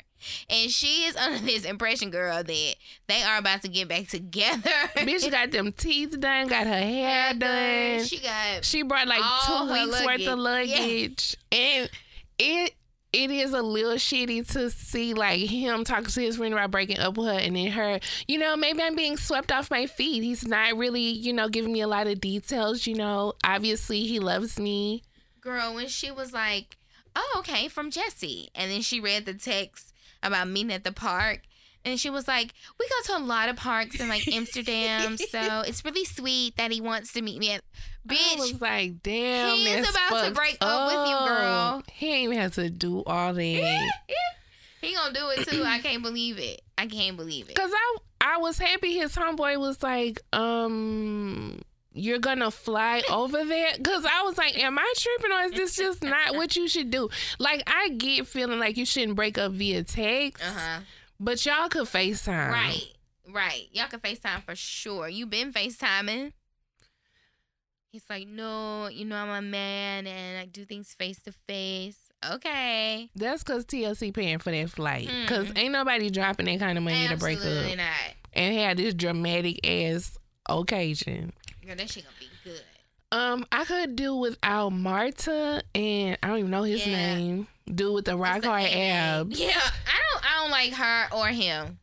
And 0.50 0.70
she 0.70 1.06
is 1.06 1.16
under 1.16 1.40
this 1.46 1.66
impression, 1.66 2.12
girl, 2.12 2.44
that 2.44 2.76
they 3.08 3.24
are 3.24 3.38
about 3.38 3.62
to 3.64 3.68
get 3.68 3.88
back 3.88 4.08
together. 4.08 4.70
Bitch 4.96 5.30
got 5.32 5.52
them 5.52 5.72
teeth 5.72 6.20
done, 6.20 6.48
got 6.48 6.68
her 6.68 6.74
hair 6.74 7.34
done. 7.34 8.06
She 8.06 8.20
got 8.20 8.64
She 8.64 8.84
brought 8.84 9.08
like 9.08 9.24
two 9.46 9.74
weeks 9.74 10.06
worth 10.06 10.28
of 10.28 10.38
luggage. 10.40 10.70
Yeah. 10.70 10.80
luggage, 10.80 11.38
and 11.52 11.90
it 12.38 12.74
it 13.14 13.30
is 13.30 13.52
a 13.54 13.62
little 13.62 13.96
shitty 13.96 14.50
to 14.54 14.70
see 14.70 15.14
like 15.14 15.40
him 15.42 15.84
talking 15.84 16.06
to 16.06 16.22
his 16.22 16.38
friend 16.38 16.54
about 16.54 16.72
breaking 16.72 17.00
up 17.00 17.18
with 17.18 17.28
her, 17.28 17.34
and 17.40 17.56
then 17.56 17.68
her, 17.72 18.00
you 18.28 18.38
know, 18.38 18.56
maybe 18.56 18.82
I'm 18.82 18.96
being 18.96 19.18
swept 19.18 19.52
off 19.52 19.70
my 19.72 19.86
feet. 19.86 20.24
He's 20.24 20.48
not 20.48 20.78
really, 20.78 21.02
you 21.10 21.34
know, 21.34 21.50
giving 21.50 21.74
me 21.74 21.82
a 21.82 21.88
lot 21.88 22.08
of 22.08 22.22
details. 22.22 22.88
You 22.88 22.96
know, 22.96 23.34
obviously 23.44 24.02
he 24.06 24.20
loves 24.20 24.58
me. 24.60 25.04
girl 25.42 25.74
when 25.74 25.88
she 25.88 26.10
was 26.12 26.32
like, 26.32 26.78
"Oh, 27.16 27.36
okay, 27.40 27.68
from 27.68 27.92
Jesse," 27.92 28.50
and 28.56 28.72
then 28.72 28.82
she 28.82 29.00
read 29.00 29.26
the 29.26 29.34
text 29.34 29.94
about 30.24 30.48
meeting 30.48 30.72
at 30.72 30.84
the 30.84 30.92
park, 30.92 31.42
and 31.84 32.00
she 32.00 32.10
was 32.10 32.28
like, 32.28 32.54
"We 32.80 32.88
go 32.88 33.14
to 33.14 33.22
a 33.22 33.26
lot 33.26 33.50
of 33.50 33.56
parks 33.56 34.00
in 34.00 34.08
like 34.10 34.28
Amsterdam, 34.28 35.18
so 35.30 35.62
it's 35.62 35.84
really 35.86 36.06
sweet 36.06 36.58
that 36.58 36.72
he 36.72 36.82
wants 36.82 37.14
to 37.14 37.22
meet 37.22 37.40
me 37.40 37.54
at." 37.54 37.64
I 38.10 38.14
Bitch, 38.14 38.38
was 38.40 38.62
like, 38.62 39.04
damn, 39.04 39.58
He's 39.58 39.88
about 39.88 40.26
to 40.26 40.32
break 40.32 40.58
up 40.60 40.88
with 40.88 41.08
you, 41.08 41.28
girl. 41.28 41.84
He 41.92 42.08
ain't 42.12 42.24
even 42.24 42.38
have 42.40 42.56
to 42.56 42.68
do 42.70 43.04
all 43.06 43.32
that. 43.34 43.42
he 44.82 44.96
gonna 44.96 45.14
do 45.14 45.30
it 45.30 45.48
too. 45.48 45.64
I 45.64 45.80
can't 45.80 46.02
believe 46.02 46.40
it. 46.40 46.64
I 46.78 46.88
can't 46.88 47.16
believe 47.16 47.50
it. 47.50 47.56
Cause 47.56 47.72
I 47.72 47.98
I 48.22 48.38
was 48.38 48.58
happy 48.58 48.94
his 48.94 49.16
homeboy 49.16 49.60
was 49.60 49.82
like, 49.84 50.22
um, 50.34 51.62
you're 51.94 52.20
gonna 52.20 52.52
fly 52.52 53.02
over 53.10 53.44
there. 53.44 53.72
Cause 53.84 54.06
I 54.06 54.24
was 54.24 54.38
like, 54.38 54.58
am 54.58 54.80
I 54.80 54.94
tripping 54.98 55.32
or 55.32 55.42
is 55.44 55.52
this 55.52 55.76
just 55.76 56.04
not 56.04 56.36
what 56.36 56.56
you 56.56 56.68
should 56.68 56.90
do? 56.92 57.10
Like 57.40 57.64
I 57.68 57.90
get 57.90 58.28
feeling 58.28 58.60
like 58.60 58.78
you 58.78 58.86
shouldn't 58.86 59.16
break 59.16 59.38
up 59.38 59.52
via 59.52 59.84
text, 59.84 60.42
Uh 60.44 60.52
huh. 60.54 60.80
but 61.20 61.46
y'all 61.46 61.68
could 61.70 61.88
FaceTime. 61.88 62.50
Right. 62.52 62.88
Right. 63.30 63.68
Y'all 63.72 63.88
can 63.88 64.00
FaceTime 64.00 64.44
for 64.44 64.56
sure. 64.56 65.08
You 65.10 65.26
been 65.26 65.52
FaceTiming. 65.54 66.34
He's 67.92 68.04
like, 68.10 68.28
no, 68.28 68.88
you 68.88 69.04
know, 69.04 69.18
I'm 69.18 69.30
a 69.30 69.42
man 69.42 70.08
and 70.08 70.40
I 70.40 70.46
do 70.46 70.64
things 70.64 70.94
face 70.94 71.20
to 71.24 71.34
face. 71.48 71.98
Okay. 72.26 73.10
That's 73.16 73.44
cause 73.44 73.66
TLC 73.66 74.14
paying 74.14 74.40
for 74.40 74.52
that 74.52 74.70
flight. 74.70 75.10
Cause 75.28 75.48
Mhm. 75.48 75.58
ain't 75.58 75.72
nobody 75.74 76.10
dropping 76.10 76.46
that 76.46 76.60
kind 76.60 76.78
of 76.78 76.84
money 76.86 77.08
to 77.10 77.18
break 77.18 77.38
Absolutely 77.40 77.72
up 77.74 77.78
not. 77.80 78.14
and 78.34 78.56
had 78.56 78.78
this 78.78 78.94
dramatic 78.94 79.66
ass 79.68 80.18
occasion. 80.48 81.34
Girl, 81.72 81.78
that 81.78 81.90
shit 81.90 82.04
gonna 82.04 82.16
be 82.20 82.28
good. 82.44 82.62
Um, 83.14 83.46
I 83.52 83.64
could 83.64 83.96
do 83.96 84.14
without 84.16 84.72
Marta 84.72 85.64
and 85.74 86.18
I 86.22 86.28
don't 86.28 86.40
even 86.40 86.52
know 86.52 86.64
his 86.64 86.86
Yeah. 86.86 87.16
name. 87.16 87.48
Do 87.74 87.94
with 87.94 88.04
the 88.06 88.18
rock 88.18 88.44
hard 88.44 88.64
abs. 88.66 89.40
Yeah, 89.40 89.48
I 89.58 90.00
don't. 90.14 90.26
I 90.26 90.42
don't 90.42 90.52
like 90.52 90.74
her 90.74 91.08
or 91.16 91.28
him. 91.28 91.80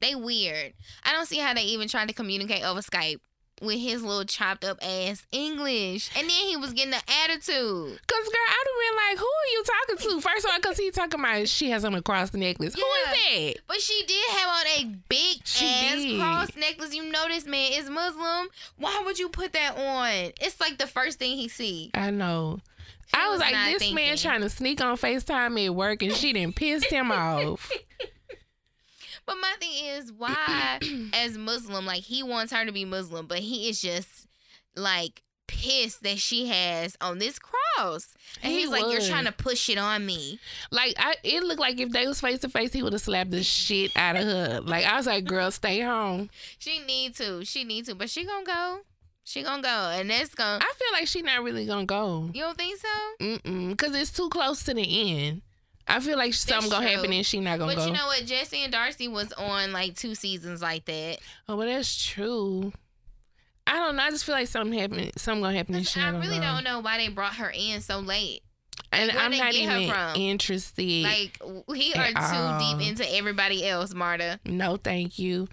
They 0.00 0.16
weird. 0.16 0.72
I 1.04 1.12
don't 1.12 1.26
see 1.26 1.38
how 1.38 1.54
they 1.54 1.62
even 1.62 1.86
tried 1.86 2.08
to 2.08 2.14
communicate 2.14 2.64
over 2.64 2.80
Skype 2.80 3.18
with 3.62 3.78
his 3.78 4.02
little 4.02 4.24
chopped 4.24 4.64
up 4.64 4.78
ass 4.82 5.24
English, 5.32 6.10
and 6.16 6.22
then 6.28 6.46
he 6.48 6.56
was 6.56 6.72
getting 6.72 6.90
the 6.90 7.02
attitude. 7.24 7.98
Cause 8.06 8.24
girl, 8.24 8.48
I'd 8.48 8.66
have 8.66 8.78
been 8.80 8.96
like, 8.96 9.18
who 9.18 9.24
are 9.26 9.52
you 9.52 9.64
talking 9.64 9.96
to? 10.10 10.20
First 10.20 10.44
of 10.44 10.50
all, 10.52 10.58
cause 10.60 10.76
he 10.78 10.90
talking 10.90 11.20
about 11.20 11.48
she 11.48 11.70
has 11.70 11.84
on 11.84 11.94
a 11.94 12.02
cross 12.02 12.32
necklace. 12.34 12.74
Who 12.74 12.80
Yeah. 12.82 13.12
is 13.12 13.54
that? 13.54 13.62
But 13.68 13.80
she 13.80 14.02
did 14.06 14.30
have 14.30 14.48
on 14.48 14.66
a 14.66 14.84
big 15.08 15.38
She 15.44 15.66
ass 15.66 15.94
did. 15.96 16.18
cross 16.20 16.56
necklace. 16.56 16.94
You 16.94 17.10
know 17.10 17.26
this 17.28 17.46
man 17.46 17.72
is 17.72 17.88
Muslim. 17.88 18.48
Why 18.78 19.02
would 19.04 19.18
you 19.18 19.28
put 19.28 19.52
that 19.52 19.76
on? 19.78 20.32
It's 20.40 20.60
like 20.60 20.78
the 20.78 20.86
first 20.86 21.18
thing 21.18 21.36
he 21.36 21.48
see. 21.48 21.90
I 21.94 22.10
know. 22.10 22.60
He 23.06 23.18
I 23.20 23.28
was, 23.28 23.40
was 23.40 23.52
like, 23.52 23.78
this 23.78 23.92
man 23.92 24.16
trying 24.16 24.40
to 24.40 24.48
sneak 24.48 24.80
on 24.80 24.96
FaceTime 24.96 25.62
at 25.66 25.74
work 25.74 26.02
and 26.02 26.12
she 26.14 26.32
didn't 26.32 26.56
pissed 26.56 26.86
him 26.86 27.10
off. 27.12 27.70
But 29.32 29.40
my 29.40 29.54
thing 29.58 29.86
is, 29.96 30.12
why, 30.12 30.78
as 31.14 31.38
Muslim, 31.38 31.86
like 31.86 32.02
he 32.02 32.22
wants 32.22 32.52
her 32.52 32.66
to 32.66 32.72
be 32.72 32.84
Muslim, 32.84 33.26
but 33.26 33.38
he 33.38 33.70
is 33.70 33.80
just 33.80 34.26
like 34.76 35.22
pissed 35.46 36.02
that 36.02 36.18
she 36.18 36.48
has 36.48 36.98
on 37.00 37.18
this 37.18 37.38
cross, 37.38 38.14
and 38.42 38.52
He 38.52 38.60
he's 38.60 38.68
like, 38.68 38.84
"You're 38.90 39.00
trying 39.00 39.24
to 39.24 39.32
push 39.32 39.70
it 39.70 39.78
on 39.78 40.04
me." 40.04 40.38
Like 40.70 40.94
I 40.98 41.14
it 41.24 41.42
looked 41.44 41.60
like 41.60 41.80
if 41.80 41.92
they 41.92 42.06
was 42.06 42.20
face 42.20 42.40
to 42.40 42.50
face, 42.50 42.74
he 42.74 42.82
would 42.82 42.92
have 42.92 43.00
slapped 43.00 43.30
the 43.30 43.42
shit 43.42 43.90
out 43.96 44.16
of 44.16 44.24
her. 44.24 44.60
Like 44.60 44.84
I 44.84 44.96
was 44.96 45.06
like, 45.06 45.24
girl, 45.24 45.50
stay 45.50 45.80
home. 45.80 46.28
She 46.58 46.80
need 46.80 47.16
to, 47.16 47.42
she 47.46 47.64
need 47.64 47.86
to, 47.86 47.94
but 47.94 48.10
she 48.10 48.26
gonna 48.26 48.44
go. 48.44 48.80
She 49.24 49.42
gonna 49.42 49.62
go, 49.62 49.68
and 49.68 50.10
that's 50.10 50.34
gonna. 50.34 50.62
I 50.62 50.72
feel 50.76 50.92
like 50.92 51.06
she 51.06 51.22
not 51.22 51.42
really 51.42 51.64
gonna 51.64 51.86
go. 51.86 52.28
You 52.34 52.42
don't 52.42 52.58
think 52.58 52.78
so? 52.78 53.24
Mm-mm. 53.24 53.78
Cause 53.78 53.94
it's 53.94 54.10
too 54.10 54.28
close 54.28 54.62
to 54.64 54.74
the 54.74 55.26
end. 55.26 55.42
I 55.88 56.00
feel 56.00 56.16
like 56.16 56.32
something 56.34 56.70
gonna 56.70 56.88
happen 56.88 57.12
and 57.12 57.26
she 57.26 57.40
not 57.40 57.58
gonna 57.58 57.74
But 57.74 57.80
go. 57.80 57.86
you 57.86 57.92
know 57.92 58.06
what? 58.06 58.24
Jesse 58.24 58.62
and 58.62 58.72
Darcy 58.72 59.08
was 59.08 59.32
on 59.34 59.72
like 59.72 59.96
two 59.96 60.14
seasons 60.14 60.62
like 60.62 60.84
that. 60.86 61.18
oh, 61.48 61.56
but 61.56 61.66
that's 61.66 62.02
true. 62.04 62.72
I 63.66 63.74
don't 63.78 63.96
know. 63.96 64.02
I 64.02 64.10
just 64.10 64.24
feel 64.24 64.34
like 64.34 64.48
something 64.48 64.78
happened. 64.78 65.12
Something 65.16 65.42
gonna 65.42 65.56
happen 65.56 65.74
and 65.74 65.86
she 65.86 66.00
I 66.00 66.08
really 66.10 66.36
go. 66.36 66.42
don't 66.42 66.64
know 66.64 66.80
why 66.80 66.98
they 66.98 67.08
brought 67.08 67.34
her 67.34 67.52
in 67.54 67.80
so 67.80 67.98
late. 68.00 68.42
And 68.90 69.08
Like, 69.08 69.16
where 69.16 69.24
I'm 69.24 69.36
not 69.36 69.54
even 69.54 70.20
interested. 70.20 71.02
Like 71.04 71.40
we 71.68 71.94
are 71.94 72.08
all. 72.16 72.60
too 72.60 72.78
deep 72.78 72.88
into 72.88 73.14
everybody 73.14 73.66
else, 73.66 73.92
Marta. 73.94 74.40
no, 74.44 74.76
thank 74.76 75.18
you. 75.18 75.48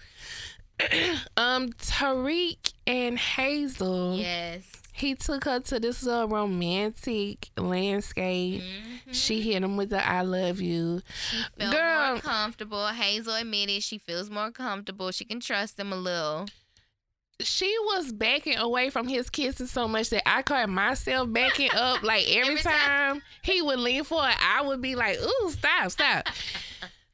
um, 1.37 1.71
Tarik 1.73 2.71
and 2.87 3.17
Hazel. 3.19 4.17
Yes. 4.17 4.63
He 4.99 5.15
took 5.15 5.45
her 5.45 5.59
to 5.61 5.79
this 5.79 6.03
little 6.03 6.27
romantic 6.27 7.49
landscape. 7.57 8.61
Mhm. 8.61 9.13
She 9.13 9.41
hit 9.41 9.63
him 9.63 9.77
with 9.77 9.89
the 9.89 10.05
"I 10.07 10.21
love 10.21 10.59
you." 10.61 11.01
felt 11.57 11.71
Girl. 11.73 12.11
more 12.13 12.19
comfortable. 12.21 12.87
Hazel 12.87 13.35
admitted 13.35 13.81
she 13.83 13.97
feels 13.97 14.29
more 14.29 14.51
comfortable. 14.51 15.11
She 15.11 15.25
can 15.25 15.39
trust 15.39 15.79
him 15.79 15.91
a 15.93 15.95
little. 15.95 16.47
She 17.41 17.73
was 17.85 18.11
backing 18.11 18.57
away 18.57 18.89
from 18.89 19.07
his 19.07 19.29
kisses 19.29 19.71
so 19.71 19.87
much 19.87 20.09
that 20.09 20.27
I 20.27 20.41
caught 20.41 20.67
myself 20.67 21.31
backing 21.31 21.69
up. 21.73 22.03
Like 22.03 22.25
every, 22.27 22.41
Every 22.59 22.61
time, 22.63 22.73
time. 23.15 23.21
he 23.43 23.61
would 23.61 23.79
lean 23.79 24.03
forward, 24.03 24.35
I 24.41 24.61
would 24.61 24.81
be 24.81 24.95
like, 24.95 25.17
"Ooh, 25.19 25.49
stop, 25.51 25.89
stop." 25.91 26.27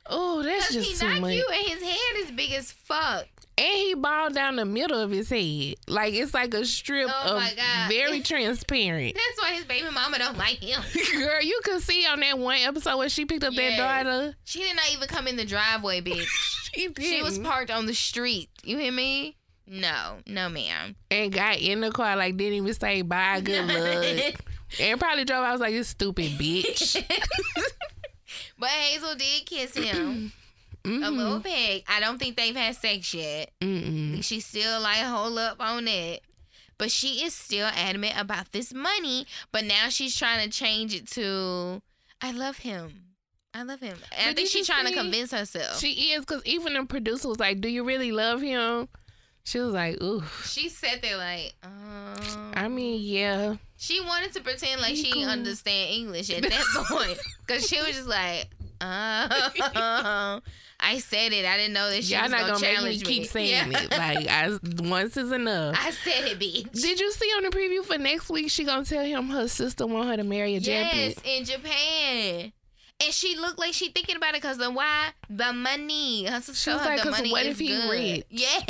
Oh, 0.07 0.43
that's 0.43 0.71
just 0.71 0.88
he 0.88 0.95
too 0.95 1.07
not 1.13 1.21
much. 1.21 1.31
cute 1.33 1.45
and 1.51 1.67
his 1.67 1.81
head 1.81 2.15
is 2.17 2.31
big 2.31 2.51
as 2.51 2.71
fuck. 2.71 3.25
And 3.58 3.68
he 3.78 3.93
bald 3.93 4.34
down 4.34 4.58
the 4.58 4.66
middle 4.66 4.99
of 4.99 5.12
his 5.12 5.30
head. 5.30 5.76
Like 5.88 6.14
it's 6.14 6.34
like 6.34 6.53
a 6.53 6.66
strip 6.66 7.10
Oh 7.10 7.38
of 7.38 7.88
very 7.89 8.20
transparent. 8.22 9.16
That's 9.16 9.41
why 9.41 9.56
his 9.56 9.64
baby 9.64 9.88
mama 9.93 10.18
don't 10.20 10.38
like 10.38 10.62
him. 10.62 10.82
Girl, 11.14 11.41
you 11.41 11.62
could 11.64 11.82
see 11.82 12.06
on 12.06 12.20
that 12.20 12.38
one 12.38 12.58
episode 12.60 12.97
where 12.97 13.08
she 13.08 13.24
picked 13.26 13.45
up 13.45 13.53
Yes. 13.53 13.78
that 13.78 14.03
daughter. 14.03 14.36
She 14.43 14.60
did 14.60 14.76
not 14.76 14.86
even 14.93 15.08
come 15.08 15.28
in 15.28 15.38
the 15.38 15.45
driveway, 15.45 16.01
bitch. 16.01 16.26
She, 16.76 16.89
she 16.99 17.22
was 17.24 17.39
parked 17.39 17.72
on 17.72 17.86
the 17.86 17.93
street. 17.93 18.49
You 18.62 18.78
hear 18.78 18.91
me? 18.91 19.38
No, 19.66 20.18
no, 20.28 20.49
ma'am. 20.49 20.97
and 21.10 21.32
got 21.32 21.58
in 21.62 21.80
the 21.80 21.89
car 21.89 22.18
like 22.18 22.36
didn't 22.36 22.53
even 22.56 22.74
say 22.74 23.01
bye, 23.01 23.39
good 23.39 23.66
luck. 23.66 24.41
And 24.82 24.99
probably 24.99 25.24
drove. 25.24 25.41
I 25.45 25.53
was 25.53 25.62
like, 25.62 25.74
"You 25.74 25.84
stupid 25.86 26.32
bitch." 26.34 27.01
but 28.60 28.70
Hazel 28.70 29.16
did 29.16 29.45
kiss 29.45 29.76
him 29.78 30.34
a 30.86 31.09
Mhm. 31.09 31.17
little 31.17 31.39
bit. 31.39 31.83
I 31.88 31.99
don't 31.99 32.17
think 32.17 32.38
they've 32.38 32.55
had 32.55 32.75
sex 32.75 33.13
yet. 33.13 33.51
Mm-mm. 33.61 34.23
She's 34.23 34.45
still 34.45 34.79
like 34.81 34.97
hold 34.99 35.38
up 35.38 35.57
on 35.59 35.88
it. 35.88 36.23
But 36.77 36.91
she 36.91 37.23
is 37.23 37.33
still 37.33 37.67
adamant 37.67 38.15
about 38.19 38.51
this 38.51 38.73
money. 38.73 39.25
But 39.51 39.63
now 39.65 39.89
she's 39.89 40.15
trying 40.17 40.43
to 40.49 40.55
change 40.55 40.93
it 40.93 41.07
to 41.11 41.81
I 42.21 42.31
love 42.31 42.57
him. 42.57 43.01
I 43.53 43.63
love 43.63 43.79
him. 43.79 43.97
And 44.17 44.29
I 44.31 44.33
think 44.33 44.49
she's 44.49 44.67
trying 44.67 44.86
to 44.88 44.93
convince 44.93 45.31
herself. 45.31 45.79
She, 45.79 46.11
is 46.11 46.21
because 46.25 46.41
even 46.45 46.73
the 46.73 46.83
producer 46.86 47.29
was 47.29 47.39
like, 47.39 47.61
"Do 47.61 47.69
you 47.69 47.83
really 47.86 48.11
love 48.11 48.41
him?" 48.41 48.89
She 49.45 49.59
was 49.59 49.71
like, 49.73 50.01
"Ooh." 50.03 50.23
She 50.45 50.67
sat 50.69 51.01
there 51.01 51.15
like, 51.17 51.53
um, 51.63 52.51
I 52.55 52.67
mean, 52.67 52.99
yeah. 53.01 53.55
she 53.77 54.01
wanted 54.01 54.33
to 54.33 54.41
pretend 54.41 54.81
like 54.81 54.95
she 54.95 55.03
cool. 55.11 55.21
didn't 55.21 55.29
understand 55.39 55.93
English 55.93 56.29
at 56.31 56.41
that 56.43 56.86
point. 56.89 57.17
Because 57.45 57.65
she 57.67 57.77
was 57.77 57.95
just 57.95 58.07
like, 58.07 58.49
uh, 58.82 60.39
I 60.80 60.97
said 60.99 61.32
it. 61.34 61.45
I 61.45 61.57
didn't 61.57 61.73
know 61.73 61.89
that 61.89 62.03
she 62.03 62.13
Y'all 62.13 62.23
was 62.23 62.32
not 62.32 62.41
gonna, 62.41 62.53
gonna 62.53 62.61
make 62.61 62.71
me 62.71 62.76
challenge 62.76 63.03
keep 63.05 63.26
saying 63.28 63.71
Yeah. 63.71 63.80
it. 63.80 63.91
Like, 63.91 64.28
I, 64.28 64.89
once 64.89 65.15
is 65.17 65.32
enough. 65.32 65.76
I 65.80 65.91
said 65.91 66.26
it, 66.26 66.39
bitch. 66.39 66.71
Did 66.73 66.99
you 66.99 67.11
see 67.11 67.28
on 67.38 67.43
the 67.43 67.49
preview 67.49 67.84
for 67.84 67.97
next 67.97 68.30
week? 68.30 68.49
She 68.51 68.63
gonna 68.65 68.84
tell 68.86 69.03
him 69.05 69.30
her 69.30 69.47
sister 69.47 69.88
want 69.88 70.09
her 70.09 70.17
to 70.17 70.23
marry 70.23 70.55
a 70.55 70.59
Yes, 70.59 71.15
Japanese. 71.15 71.17
in 71.23 71.45
Japan. 71.45 72.51
And 73.03 73.13
she 73.13 73.36
looked 73.38 73.59
like 73.59 73.73
she 73.73 73.89
thinking 73.89 74.15
about 74.15 74.30
it 74.36 74.41
because 74.41 74.57
of 74.59 74.73
why 74.73 75.09
the 75.30 75.51
money. 75.51 76.26
Her 76.26 76.39
sister 76.39 76.53
She 76.71 76.76
was 76.76 76.86
like, 76.86 77.03
the 77.03 77.11
money 77.11 77.32
what 77.32 77.45
is 77.45 77.53
if 77.53 77.59
he 77.59 77.67
good. 77.67 77.89
rich? 77.91 78.23
Yes, 78.30 78.63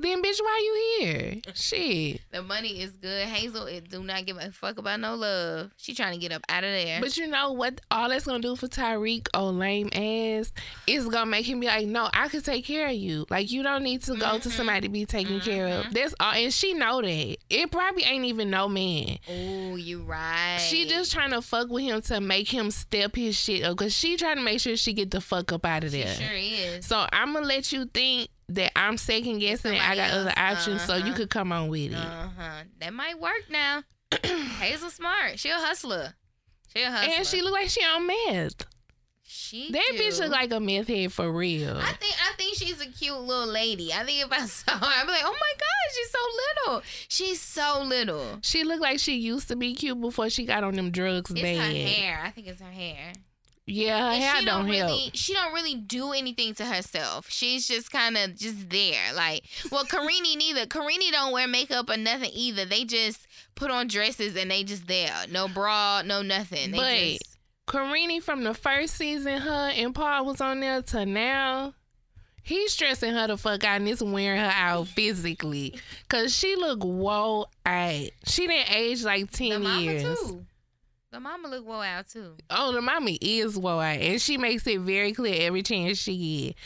Then, 0.00 0.22
bitch, 0.22 0.40
why 0.40 0.60
you 1.00 1.06
here? 1.06 1.40
Shit. 1.54 2.20
the 2.30 2.42
money 2.42 2.80
is 2.80 2.90
good. 2.92 3.26
Hazel 3.26 3.66
it 3.66 3.88
do 3.90 4.02
not 4.02 4.26
give 4.26 4.36
a 4.36 4.50
fuck 4.52 4.78
about 4.78 5.00
no 5.00 5.14
love. 5.14 5.70
She 5.76 5.94
trying 5.94 6.12
to 6.14 6.18
get 6.18 6.32
up 6.32 6.42
out 6.48 6.64
of 6.64 6.70
there. 6.70 7.00
But 7.00 7.16
you 7.16 7.26
know 7.26 7.52
what? 7.52 7.80
All 7.90 8.08
that's 8.08 8.26
gonna 8.26 8.40
do 8.40 8.56
for 8.56 8.68
Tarik, 8.68 9.28
oh 9.34 9.46
lame 9.50 9.88
ass, 9.92 10.52
is 10.86 11.06
gonna 11.08 11.26
make 11.26 11.46
him 11.46 11.60
be 11.60 11.66
like, 11.66 11.86
no, 11.86 12.08
I 12.12 12.28
could 12.28 12.44
take 12.44 12.64
care 12.64 12.88
of 12.88 12.94
you. 12.94 13.26
Like 13.30 13.50
you 13.50 13.62
don't 13.62 13.82
need 13.82 14.02
to 14.04 14.16
go 14.16 14.38
to 14.38 14.48
Mhm. 14.48 14.52
somebody 14.52 14.80
to 14.82 14.88
be 14.88 15.06
taken 15.06 15.40
care 15.40 15.66
of. 15.66 15.92
That's 15.92 16.14
all, 16.20 16.32
and 16.32 16.52
she 16.52 16.74
know 16.74 17.00
that. 17.00 17.36
It 17.50 17.70
probably 17.70 18.04
ain't 18.04 18.24
even 18.26 18.50
no 18.50 18.68
man. 18.68 19.18
oh, 19.28 19.76
you 19.76 20.02
right. 20.02 20.58
She 20.68 20.86
just 20.88 21.12
trying 21.12 21.30
to 21.30 21.42
fuck 21.42 21.68
with 21.70 21.84
him 21.84 22.00
to 22.02 22.20
make 22.20 22.48
him 22.48 22.70
step 22.70 23.16
his 23.16 23.36
shit 23.38 23.62
up, 23.64 23.76
cause 23.78 23.94
she 23.94 24.16
trying 24.16 24.36
to 24.36 24.42
make 24.42 24.60
sure 24.60 24.76
she 24.76 24.92
get 24.92 25.10
the 25.10 25.20
fuck 25.20 25.52
up 25.52 25.64
out 25.64 25.84
of 25.84 25.92
there. 25.92 26.06
She 26.14 26.22
sure 26.24 26.34
is. 26.34 26.86
So 26.86 27.06
I'm 27.12 27.32
gonna 27.32 27.46
let 27.46 27.72
you 27.72 27.86
think 27.86 28.28
that 28.50 28.72
I'm 28.76 28.96
second 28.96 29.38
guessing. 29.40 29.72
and 29.74 29.80
I 29.82 29.96
got 29.96 30.10
Somebody 30.10 30.30
other 30.30 30.40
else, 30.40 30.58
options, 30.60 30.82
so 30.82 30.94
you 30.96 31.02
uh-huh. 31.04 31.14
could 31.16 31.30
come 31.30 31.52
on 31.52 31.68
with 31.68 31.92
it. 31.92 31.94
Uh 31.96 32.28
huh. 32.38 32.62
That 32.80 32.92
might 32.94 33.18
work 33.20 33.44
now. 33.50 33.82
Hazel 34.24 34.90
smart. 34.90 35.38
She 35.38 35.50
a 35.50 35.54
hustler. 35.56 36.14
She 36.74 36.82
a 36.82 36.90
hustler. 36.90 37.14
and 37.16 37.26
she 37.26 37.42
look 37.42 37.52
like 37.52 37.68
she 37.68 37.80
on 37.82 38.06
meth. 38.06 38.66
she 39.24 39.70
That 39.72 39.82
do. 39.92 39.98
bitch 39.98 40.20
look 40.20 40.30
like 40.30 40.52
a 40.52 40.60
meth 40.60 40.86
head 40.86 41.12
for 41.12 41.30
real. 41.32 41.76
I 41.76 41.92
think 41.94 42.14
I 42.22 42.32
think 42.36 42.56
she's 42.56 42.80
a 42.80 42.86
cute 42.86 43.18
little 43.18 43.46
lady. 43.52 43.92
I 43.92 44.04
think 44.04 44.24
if 44.24 44.30
I 44.32 44.44
saw 44.46 44.72
her, 44.78 44.86
I'd 44.86 45.04
be 45.06 45.10
like, 45.12 45.22
oh 45.24 45.36
my 45.40 45.52
god, 45.58 45.94
she's 45.94 46.10
so 46.10 46.18
little. 46.68 46.82
She's 47.08 47.40
so 47.40 47.82
little. 47.84 48.38
She 48.42 48.62
looked 48.64 48.82
like 48.82 48.98
she 49.00 49.16
used 49.16 49.48
to 49.48 49.56
be 49.56 49.74
cute 49.74 50.00
before 50.00 50.30
she 50.30 50.44
got 50.46 50.62
on 50.62 50.74
them 50.74 50.90
drugs 50.92 51.30
It's 51.32 51.40
bad. 51.42 51.56
her 51.56 51.62
hair. 51.88 52.20
I 52.24 52.30
think 52.30 52.46
it's 52.46 52.60
her 52.60 52.70
hair. 52.70 53.12
Yeah, 53.68 53.98
her 53.98 54.12
And 54.14 54.22
hair 54.22 54.36
she 54.38 54.44
don't, 54.44 54.66
help. 54.68 54.88
really 54.88 55.10
she 55.14 55.32
don't 55.34 55.52
really 55.52 55.74
do 55.74 56.12
anything 56.12 56.54
to 56.54 56.64
herself. 56.64 57.28
She's 57.28 57.66
just 57.66 57.90
kind 57.90 58.16
of 58.16 58.36
just 58.36 58.68
there. 58.70 59.12
Like, 59.14 59.42
well, 59.72 59.84
Karini 59.84 60.36
neither. 60.36 60.66
Karini 60.66 61.10
don't 61.10 61.32
wear 61.32 61.48
makeup 61.48 61.90
or 61.90 61.96
nothing 61.96 62.30
either. 62.32 62.64
They 62.64 62.84
just 62.84 63.26
put 63.56 63.70
on 63.72 63.88
dresses 63.88 64.36
and 64.36 64.50
they 64.50 64.62
just 64.62 64.86
there. 64.86 65.12
No 65.32 65.48
bra, 65.48 66.02
no 66.04 66.22
nothing. 66.22 66.70
They 66.70 66.78
But- 66.78 67.24
just 67.24 67.36
Karini 67.66 68.22
from 68.22 68.44
the 68.44 68.54
first 68.54 68.94
season, 68.94 69.38
her 69.40 69.72
and 69.74 69.92
Paul 69.92 70.24
was 70.26 70.40
on 70.40 70.60
there 70.60 70.82
to 70.82 71.04
now. 71.04 71.74
He's 72.44 72.72
stressing 72.72 73.12
her 73.12 73.26
the 73.26 73.36
fuck 73.36 73.64
out 73.64 73.80
and 73.80 73.88
it's 73.88 74.00
wearing 74.00 74.38
her 74.38 74.52
out 74.54 74.86
physically. 74.86 75.74
Cause 76.08 76.32
she 76.32 76.54
look 76.54 76.84
whoa 76.84 77.46
out. 77.66 78.08
She 78.28 78.46
didn't 78.46 78.72
age 78.72 79.02
like 79.02 79.28
the 79.32 79.36
10 79.48 79.62
mama 79.64 79.80
years. 79.82 80.02
too. 80.04 80.46
The 81.12 81.20
mama 81.20 81.48
look 81.48 81.64
woe 81.66 81.80
out 81.82 82.08
too. 82.08 82.34
Oh, 82.50 82.72
the 82.72 82.82
mommy 82.82 83.14
is 83.22 83.56
woe 83.56 83.78
out. 83.78 83.98
And 84.00 84.20
she 84.20 84.36
makes 84.36 84.66
it 84.66 84.80
very 84.80 85.12
clear 85.12 85.46
every 85.46 85.62
chance 85.62 85.98
she 85.98 86.46
get. 86.48 86.56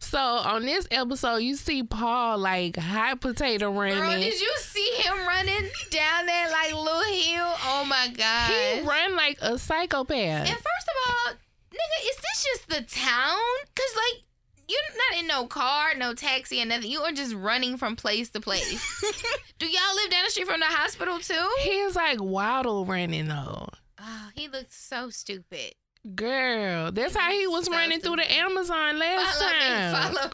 So 0.00 0.18
on 0.18 0.62
this 0.64 0.86
episode, 0.90 1.38
you 1.38 1.56
see 1.56 1.82
Paul 1.82 2.38
like 2.38 2.76
hot 2.76 3.20
potato 3.20 3.70
running. 3.72 3.98
Girl, 3.98 4.12
did 4.12 4.40
you 4.40 4.54
see 4.58 4.90
him 5.02 5.14
running 5.26 5.68
down 5.90 6.26
that 6.26 6.48
like 6.52 6.74
little 6.74 7.02
hill? 7.12 7.54
Oh 7.64 7.84
my 7.88 8.08
god. 8.16 8.50
he 8.50 8.80
run 8.82 9.16
like 9.16 9.38
a 9.42 9.58
psychopath. 9.58 10.46
And 10.48 10.56
first 10.56 10.88
of 10.88 10.94
all, 11.08 11.32
nigga, 11.72 12.08
is 12.08 12.16
this 12.16 12.44
just 12.44 12.68
the 12.68 12.82
town? 13.00 13.36
Cause 13.74 13.96
like 13.96 14.22
you're 14.68 14.78
not 15.12 15.20
in 15.20 15.26
no 15.26 15.46
car, 15.46 15.94
no 15.96 16.14
taxi, 16.14 16.60
and 16.60 16.68
nothing. 16.68 16.90
You 16.90 17.00
are 17.00 17.12
just 17.12 17.34
running 17.34 17.78
from 17.78 17.96
place 17.96 18.28
to 18.30 18.40
place. 18.40 19.02
Do 19.58 19.66
y'all 19.66 19.94
live 19.96 20.10
down 20.10 20.24
the 20.24 20.30
street 20.30 20.46
from 20.46 20.60
the 20.60 20.66
hospital 20.66 21.18
too? 21.18 21.48
He's 21.62 21.96
like 21.96 22.20
waddle 22.22 22.84
running 22.84 23.28
though. 23.28 23.68
Oh, 24.00 24.28
he 24.34 24.48
looked 24.48 24.72
so 24.72 25.10
stupid. 25.10 25.72
Girl, 26.14 26.92
that's 26.92 27.16
how 27.16 27.30
he 27.30 27.46
was 27.46 27.66
So 27.66 27.72
running 27.72 28.00
through 28.00 28.16
the. 28.16 28.32
Amazon 28.32 28.98
last 28.98 29.38
Follow 29.38 29.50
time. 29.52 30.10
me, 30.10 30.16
follow 30.16 30.30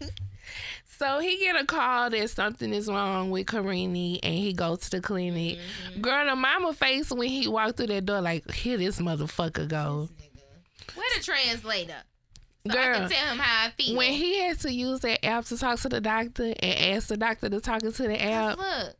me. 0.02 0.08
So 0.98 1.20
he 1.20 1.38
get 1.38 1.54
a 1.60 1.64
call 1.64 2.10
that 2.10 2.30
something 2.30 2.72
is 2.74 2.88
wrong 2.88 3.30
with 3.30 3.46
Karini 3.46 4.18
and 4.22 4.34
he 4.34 4.52
goes 4.52 4.80
to 4.80 4.90
the 4.90 5.00
clinic. 5.00 5.58
Mm-hmm. 5.58 6.00
Girl, 6.00 6.26
the 6.26 6.34
mama 6.34 6.72
face 6.72 7.12
when 7.12 7.28
he 7.28 7.46
walked 7.46 7.76
through 7.76 7.86
that 7.88 8.04
door 8.06 8.20
like, 8.20 8.50
here 8.50 8.76
this 8.76 8.98
motherfucker 8.98 9.68
go. 9.68 10.08
Where 10.96 11.06
the 11.16 11.22
translator? 11.22 11.94
So 12.66 12.72
I 12.72 12.74
Girl, 12.74 12.94
can 12.98 13.08
tell 13.10 13.26
him 13.32 13.38
how 13.38 13.66
I 13.66 13.70
feel. 13.70 13.96
when 13.96 14.12
he 14.12 14.40
had 14.40 14.58
to 14.60 14.72
use 14.72 14.98
that 15.00 15.24
app 15.24 15.44
to 15.46 15.56
talk 15.56 15.78
to 15.80 15.88
the 15.88 16.00
doctor 16.00 16.52
and 16.58 16.96
ask 16.96 17.06
the 17.06 17.16
doctor 17.16 17.48
to 17.48 17.60
talk 17.60 17.84
into 17.84 18.02
the 18.02 18.20
app, 18.20 18.58
Look, 18.58 18.96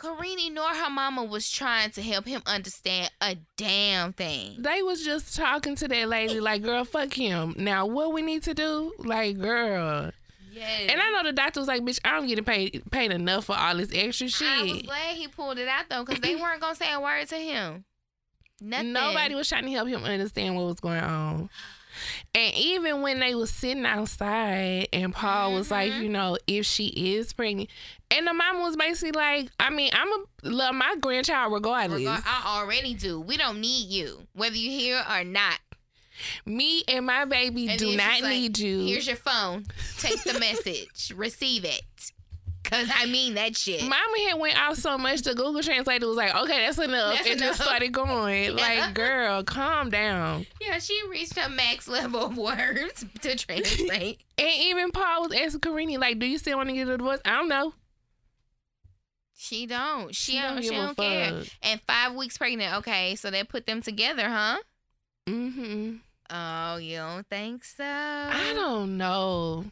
Karini 0.00 0.50
nor 0.50 0.68
her 0.68 0.88
mama 0.88 1.22
was 1.24 1.50
trying 1.50 1.90
to 1.90 2.00
help 2.02 2.26
him 2.26 2.40
understand 2.46 3.10
a 3.20 3.36
damn 3.58 4.14
thing. 4.14 4.56
they 4.58 4.80
was 4.82 5.04
just 5.04 5.36
talking 5.36 5.76
to 5.76 5.86
that 5.88 6.08
lady 6.08 6.40
like, 6.40 6.62
girl, 6.62 6.84
fuck 6.86 7.12
him. 7.12 7.54
Now 7.58 7.84
what 7.84 8.12
we 8.14 8.22
need 8.22 8.42
to 8.44 8.54
do? 8.54 8.94
Like, 8.98 9.38
girl. 9.38 10.10
Yes. 10.52 10.90
And 10.90 11.00
I 11.00 11.10
know 11.10 11.22
the 11.22 11.32
doctor 11.32 11.60
was 11.60 11.68
like, 11.68 11.82
bitch, 11.82 12.00
I'm 12.04 12.26
getting 12.26 12.44
paid 12.44 12.82
paid 12.90 13.12
enough 13.12 13.44
for 13.44 13.56
all 13.56 13.76
this 13.76 13.90
extra 13.94 14.28
shit. 14.28 14.48
I 14.48 14.62
was 14.62 14.82
glad 14.82 15.16
he 15.16 15.28
pulled 15.28 15.58
it 15.58 15.68
out 15.68 15.84
though, 15.90 16.04
because 16.04 16.20
they 16.20 16.34
weren't 16.40 16.60
gonna 16.60 16.74
say 16.74 16.90
a 16.92 17.00
word 17.00 17.28
to 17.28 17.36
him. 17.36 17.84
Nothing. 18.60 18.92
Nobody 18.92 19.34
was 19.34 19.48
trying 19.48 19.64
to 19.66 19.70
help 19.70 19.88
him 19.88 20.02
understand 20.04 20.56
what 20.56 20.66
was 20.66 20.80
going 20.80 21.00
on. 21.00 21.50
And 22.34 22.54
even 22.54 23.02
when 23.02 23.20
they 23.20 23.34
was 23.34 23.50
sitting 23.50 23.84
outside 23.86 24.88
and 24.92 25.14
Paul 25.14 25.54
was 25.54 25.70
like, 25.70 25.92
Mhm. 25.92 26.02
you 26.02 26.08
know, 26.08 26.38
if 26.46 26.66
she 26.66 26.86
is 26.88 27.32
pregnant, 27.32 27.70
and 28.10 28.26
the 28.26 28.32
mom 28.34 28.60
was 28.62 28.76
basically 28.76 29.12
like, 29.12 29.50
I 29.60 29.70
mean, 29.70 29.90
I'm 29.92 30.08
a 30.12 30.24
love 30.48 30.74
my 30.74 30.96
grandchild 31.00 31.52
regardless. 31.52 32.00
Regar- 32.02 32.22
I 32.26 32.58
already 32.58 32.94
do. 32.94 33.20
We 33.20 33.36
don't 33.36 33.60
need 33.60 33.88
you, 33.88 34.26
whether 34.32 34.56
you're 34.56 34.72
here 34.72 35.04
or 35.08 35.24
not. 35.24 35.58
Me 36.44 36.82
and 36.86 37.06
my 37.06 37.24
baby 37.24 37.68
And 37.68 37.78
do 37.78 37.96
not 37.96 38.20
like, 38.20 38.24
need 38.24 38.58
you. 38.58 38.84
Here's 38.86 39.06
your 39.06 39.16
phone. 39.16 39.64
Take 39.98 40.22
the 40.22 40.38
message. 40.38 41.12
Receive 41.16 41.64
it. 41.64 41.82
Cause 42.70 42.88
I 42.94 43.06
mean 43.06 43.34
that 43.34 43.56
shit. 43.56 43.82
Mama 43.82 44.18
had 44.28 44.38
went 44.38 44.56
out 44.56 44.76
so 44.76 44.96
much 44.96 45.22
the 45.22 45.34
Google 45.34 45.60
Translator 45.62 46.06
was 46.06 46.16
like, 46.16 46.34
okay, 46.34 46.64
that's 46.64 46.78
enough. 46.78 47.14
That's 47.16 47.28
and 47.28 47.38
just 47.40 47.60
started 47.62 47.92
going. 47.92 48.56
Like, 48.60 48.94
girl, 48.94 49.42
calm 49.42 49.90
down. 49.90 50.46
yeah, 50.60 50.78
she 50.78 51.00
reached 51.10 51.36
her 51.38 51.48
max 51.50 51.88
level 51.88 52.24
of 52.26 52.36
words 52.38 53.04
to 53.22 53.36
translate. 53.36 54.20
And 54.38 54.50
even 54.58 54.90
Paul 54.90 55.24
was 55.28 55.32
asking 55.38 55.60
Karini, 55.60 55.98
like, 55.98 56.18
do 56.18 56.24
you 56.26 56.38
still 56.38 56.56
want 56.56 56.70
to 56.70 56.74
get 56.74 56.88
a 56.88 56.96
divorce? 56.96 57.20
I 57.26 57.32
don't 57.32 57.48
know. 57.50 57.74
She 59.34 59.66
don't. 59.66 60.14
She, 60.14 60.32
She 60.32 60.38
don't. 60.38 60.54
don't 60.54 60.62
she 60.64 60.70
don't 60.70 60.96
care. 60.96 61.30
fuck. 61.42 61.46
And 61.62 61.80
five 61.86 62.14
weeks 62.14 62.38
pregnant. 62.38 62.76
Okay, 62.78 63.16
so 63.16 63.30
they 63.30 63.44
put 63.44 63.66
them 63.66 63.82
together, 63.82 64.28
huh? 64.28 64.58
Mm-hmm. 65.28 65.96
Oh, 66.30 66.76
you 66.76 66.96
don't 66.96 67.26
think 67.26 67.64
so? 67.64 67.84
I 67.84 68.52
don't 68.54 68.96
know. 68.96 69.64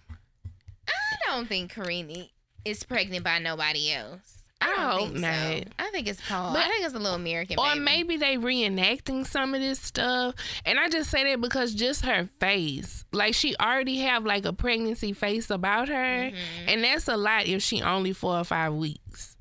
I 0.88 1.30
don't 1.30 1.46
think 1.49 1.72
Karini 1.72 2.30
is 2.64 2.82
pregnant 2.84 3.24
by 3.24 3.38
nobody 3.38 3.92
else. 3.92 4.34
I, 4.61 4.66
don't 4.74 4.78
hope 4.78 4.98
think 5.12 5.14
so. 5.18 5.20
not. 5.20 5.62
I 5.78 5.90
think 5.92 6.09
it's 6.09 6.20
Paul. 6.28 6.52
But- 6.52 6.64
I 6.64 6.68
think 6.68 6.84
it's 6.84 6.94
a 6.94 6.98
little 6.98 7.14
American. 7.14 7.59
Or 7.61 7.66
baby. 7.66 7.80
maybe 7.80 8.16
they 8.16 8.36
reenacting 8.36 9.24
some 9.24 9.54
of 9.54 9.61
this 9.61 9.78
stuff. 9.78 10.34
And 10.66 10.80
I 10.80 10.88
just 10.88 11.11
say 11.11 11.22
that 11.30 11.40
because 11.40 11.72
just 11.74 12.04
her 12.04 12.28
face. 12.40 13.04
Like 13.12 13.34
she 13.34 13.54
already 13.56 13.98
have 13.98 14.24
like 14.24 14.44
a 14.44 14.52
pregnancy 14.52 15.12
face 15.12 15.48
about 15.50 15.88
her. 15.88 15.94
Mhm. 16.32 16.34
And 16.66 16.82
that's 16.82 17.06
a 17.06 17.16
lot 17.16 17.46
if 17.46 17.62
she 17.62 17.82
only 17.82 18.12
four 18.12 18.36
or 18.36 18.42
five 18.44 18.72
weeks. 18.72 19.36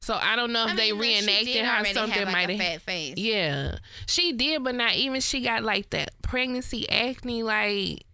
So 0.00 0.14
I 0.14 0.34
don't 0.34 0.52
know 0.52 0.64
if 0.64 0.72
I 0.72 0.76
they 0.76 0.92
mean, 0.92 1.02
she 1.22 1.26
reenacted 1.26 1.64
how 1.64 1.84
something 1.84 2.24
like, 2.24 2.32
might 2.32 2.50
a 2.50 2.56
have 2.56 2.72
fat 2.72 2.82
face. 2.82 3.14
Yeah. 3.18 3.76
She 4.06 4.32
did, 4.32 4.64
but 4.64 4.74
not 4.74 4.94
even 4.94 5.20
she 5.20 5.42
got 5.42 5.62
like 5.62 5.90
that 5.90 6.10
pregnancy 6.22 6.88
acne 6.88 7.42
like 7.42 8.04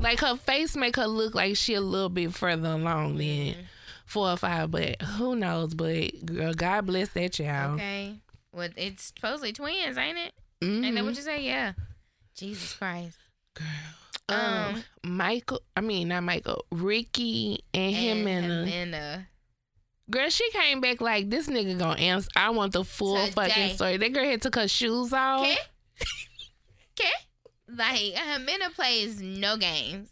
like 0.00 0.20
her 0.20 0.36
face 0.36 0.76
make 0.76 0.96
her 0.96 1.06
look 1.06 1.34
like 1.34 1.56
she 1.56 1.72
a 1.74 1.80
little 1.80 2.08
bit 2.10 2.34
further 2.34 2.68
along 2.70 3.16
than 3.16 3.26
Mhm. 3.26 3.56
Four 4.14 4.30
or 4.30 4.36
five, 4.38 4.70
but 4.70 5.02
who 5.02 5.36
knows? 5.36 5.74
But 5.74 6.24
girl, 6.24 6.54
God 6.54 6.86
bless 6.86 7.10
that 7.10 7.32
child. 7.34 7.74
Okay. 7.74 8.14
Well, 8.54 8.68
it's 8.76 9.12
supposedly 9.14 9.52
twins, 9.52 9.98
ain't 9.98 10.16
it? 10.18 10.32
Mhm. 10.62 10.84
Ain't 10.86 10.94
that 10.96 11.04
what 11.04 11.16
you 11.16 11.22
say? 11.22 11.42
Yeah. 11.44 11.72
Jesus 12.36 12.72
Christ. 12.72 13.18
um, 14.28 14.36
Um, 14.38 14.84
Michael, 15.02 15.60
I 15.76 15.80
mean 15.82 16.08
not 16.08 16.22
Michael, 16.22 16.64
Ricky 16.70 17.62
and, 17.74 17.94
him 17.94 18.26
and 18.26 18.46
uh, 18.94 18.98
Ximena. 18.98 19.26
girl, 20.10 20.28
she 20.30 20.48
came 20.50 20.80
back 20.80 21.00
like 21.00 21.28
this 21.30 21.46
nigga 21.48 21.78
gonna 21.78 22.00
answer. 22.00 22.28
I 22.36 22.50
want 22.50 22.72
the 22.72 22.84
full 22.84 23.16
Today. 23.16 23.32
fucking 23.32 23.74
story. 23.76 23.96
That 23.98 24.12
girl 24.12 24.24
had 24.24 24.40
took 24.42 24.54
her 24.54 24.68
shoes 24.68 25.12
off. 25.12 25.42
Okay. 25.42 25.56
Okay. 26.98 27.10
Like 27.68 28.14
Ximena 28.14 28.72
plays 28.74 29.20
no 29.20 29.56
games. 29.56 30.10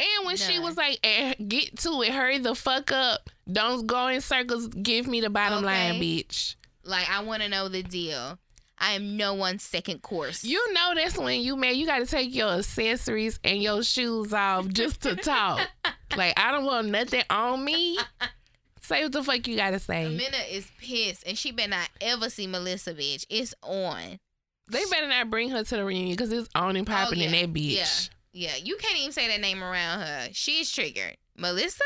And 0.00 0.26
when 0.26 0.36
she 0.36 0.58
was 0.58 0.76
like, 0.76 0.98
eh, 1.04 1.34
"Get 1.46 1.78
to 1.80 2.02
it, 2.02 2.12
hurry 2.12 2.38
the 2.38 2.54
fuck 2.54 2.90
up, 2.92 3.28
don't 3.50 3.86
go 3.86 4.08
in 4.08 4.20
circles, 4.20 4.68
give 4.68 5.06
me 5.06 5.20
the 5.20 5.30
bottom 5.30 5.64
line, 5.64 5.94
bitch." 6.00 6.54
Like 6.84 7.08
I 7.10 7.22
want 7.22 7.42
to 7.42 7.48
know 7.48 7.68
the 7.68 7.82
deal. 7.82 8.38
I 8.82 8.92
am 8.92 9.18
no 9.18 9.34
one's 9.34 9.62
second 9.62 10.00
course. 10.00 10.42
You 10.42 10.72
know 10.72 10.92
that's 10.94 11.18
when 11.18 11.42
you 11.42 11.54
man, 11.54 11.74
you 11.76 11.84
got 11.84 11.98
to 11.98 12.06
take 12.06 12.34
your 12.34 12.48
accessories 12.48 13.38
and 13.44 13.62
your 13.62 13.82
shoes 13.82 14.32
off 14.32 14.68
just 14.68 15.02
to 15.02 15.16
talk. 15.16 15.60
like 16.16 16.38
I 16.40 16.50
don't 16.50 16.64
want 16.64 16.88
nothing 16.88 17.22
on 17.28 17.62
me. 17.62 17.98
Say 18.80 19.02
what 19.02 19.12
the 19.12 19.22
fuck 19.22 19.46
you 19.46 19.54
gotta 19.56 19.78
say. 19.78 20.06
Ximena 20.06 20.50
is 20.50 20.66
pissed, 20.80 21.24
and 21.26 21.36
she 21.38 21.52
better 21.52 21.70
not 21.70 21.90
ever 22.00 22.30
see 22.30 22.46
Melissa, 22.46 22.94
bitch. 22.94 23.26
It's 23.28 23.54
on. 23.62 24.18
They 24.70 24.84
better 24.90 25.06
not 25.08 25.28
bring 25.30 25.50
her 25.50 25.62
to 25.62 25.76
the 25.76 25.84
reunion 25.84 26.16
because 26.16 26.32
it's 26.32 26.48
on 26.54 26.76
and 26.76 26.86
popping 26.86 27.20
in 27.20 27.28
Oh, 27.34 27.36
yeah, 27.36 27.42
that 27.42 27.52
bitch. 27.52 27.74
yeah. 27.76 28.14
Yeah, 28.32 28.56
you 28.62 28.76
can't 28.76 28.98
even 28.98 29.12
say 29.12 29.28
that 29.28 29.40
name 29.40 29.62
around 29.62 30.00
her. 30.00 30.28
She's 30.32 30.70
triggered. 30.70 31.16
Melissa? 31.36 31.82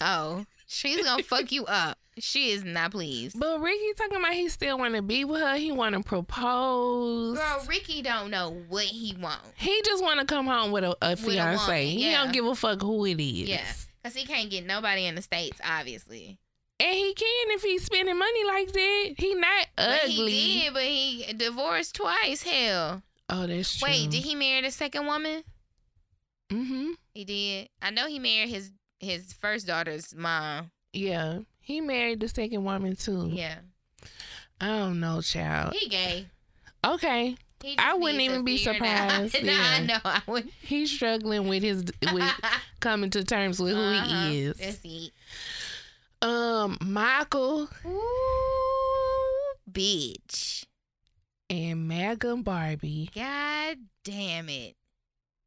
Oh, 0.00 0.44
she's 0.66 1.02
gonna 1.04 1.22
fuck 1.22 1.52
you 1.52 1.64
up. 1.66 1.98
She 2.18 2.50
is 2.50 2.64
not 2.64 2.92
pleased. 2.92 3.38
But 3.38 3.60
Ricky 3.60 3.92
talking 3.94 4.16
about 4.16 4.32
he 4.32 4.48
still 4.48 4.78
want 4.78 4.94
to 4.94 5.02
be 5.02 5.24
with 5.26 5.42
her. 5.42 5.56
He 5.56 5.70
want 5.70 5.94
to 5.94 6.02
propose. 6.02 7.36
Girl, 7.38 7.64
Ricky 7.68 8.00
don't 8.02 8.30
know 8.30 8.56
what 8.68 8.84
he 8.84 9.14
wants. 9.20 9.46
He 9.56 9.80
just 9.84 10.02
want 10.02 10.20
to 10.20 10.26
come 10.26 10.46
home 10.46 10.72
with 10.72 10.84
a, 10.84 10.96
a 11.02 11.12
a 11.12 11.16
fiance. 11.16 11.66
woman, 11.66 11.82
He 11.98 12.10
yeah. 12.10 12.22
don't 12.24 12.32
give 12.32 12.46
a 12.46 12.54
fuck 12.54 12.80
who 12.80 13.04
it 13.04 13.20
is. 13.20 13.48
Yeah, 13.48 13.64
cause 14.02 14.14
he 14.14 14.24
can't 14.24 14.50
get 14.50 14.64
nobody 14.64 15.04
in 15.06 15.14
the 15.14 15.22
states, 15.22 15.60
obviously. 15.64 16.38
And 16.80 16.94
he 16.94 17.14
can 17.14 17.50
if 17.50 17.62
he's 17.62 17.84
spending 17.84 18.18
money 18.18 18.44
like 18.44 18.72
that. 18.72 19.14
He 19.18 19.34
not 19.34 19.66
But 19.76 20.00
ugly. 20.04 20.30
he 20.30 20.60
did, 20.62 20.72
but 20.74 20.82
he 20.82 21.32
divorced 21.36 21.94
twice. 21.96 22.42
Hell, 22.42 23.02
Oh, 23.28 23.46
that's 23.46 23.78
true. 23.78 23.88
wait, 23.88 24.10
did 24.10 24.24
he 24.24 24.34
marry 24.34 24.62
the 24.62 24.70
second 24.70 25.06
woman? 25.06 25.42
Mm-hmm. 26.50 26.90
He 27.14 27.24
did. 27.24 27.68
I 27.82 27.90
know 27.90 28.06
he 28.06 28.18
married 28.18 28.48
his 28.50 28.70
his 29.00 29.32
first 29.32 29.66
daughter's 29.66 30.14
mom. 30.14 30.70
Yeah. 30.92 31.40
He 31.60 31.80
married 31.80 32.20
the 32.20 32.28
second 32.28 32.64
woman 32.64 32.94
too. 32.96 33.28
Yeah, 33.32 33.56
I 34.60 34.66
don't 34.68 35.00
know, 35.00 35.20
child. 35.20 35.74
he 35.74 35.88
gay. 35.88 36.26
Okay. 36.84 37.36
He 37.62 37.74
I 37.78 37.94
wouldn't 37.94 38.20
even 38.20 38.44
be 38.44 38.58
figure 38.58 38.84
it 38.84 38.88
out. 38.88 39.30
surprised. 39.30 39.44
no, 39.44 39.52
I 39.58 39.80
know. 39.80 39.98
I 40.04 40.22
would. 40.28 40.48
He's 40.62 40.90
struggling 40.92 41.48
with 41.48 41.62
his 41.64 41.84
with 42.12 42.30
coming 42.80 43.10
to 43.10 43.24
terms 43.24 43.58
with 43.60 43.74
who 43.74 43.80
Uh-huh. 43.80 44.28
he 44.28 44.42
is. 44.42 44.56
That's 44.58 44.80
it. 44.84 45.10
Um, 46.22 46.78
Michael 46.80 47.68
Ooh, 47.84 49.54
bitch. 49.70 50.64
and 51.50 51.88
Megan 51.88 52.42
Barbie. 52.42 53.10
God 53.14 53.78
damn 54.04 54.48
it. 54.48 54.76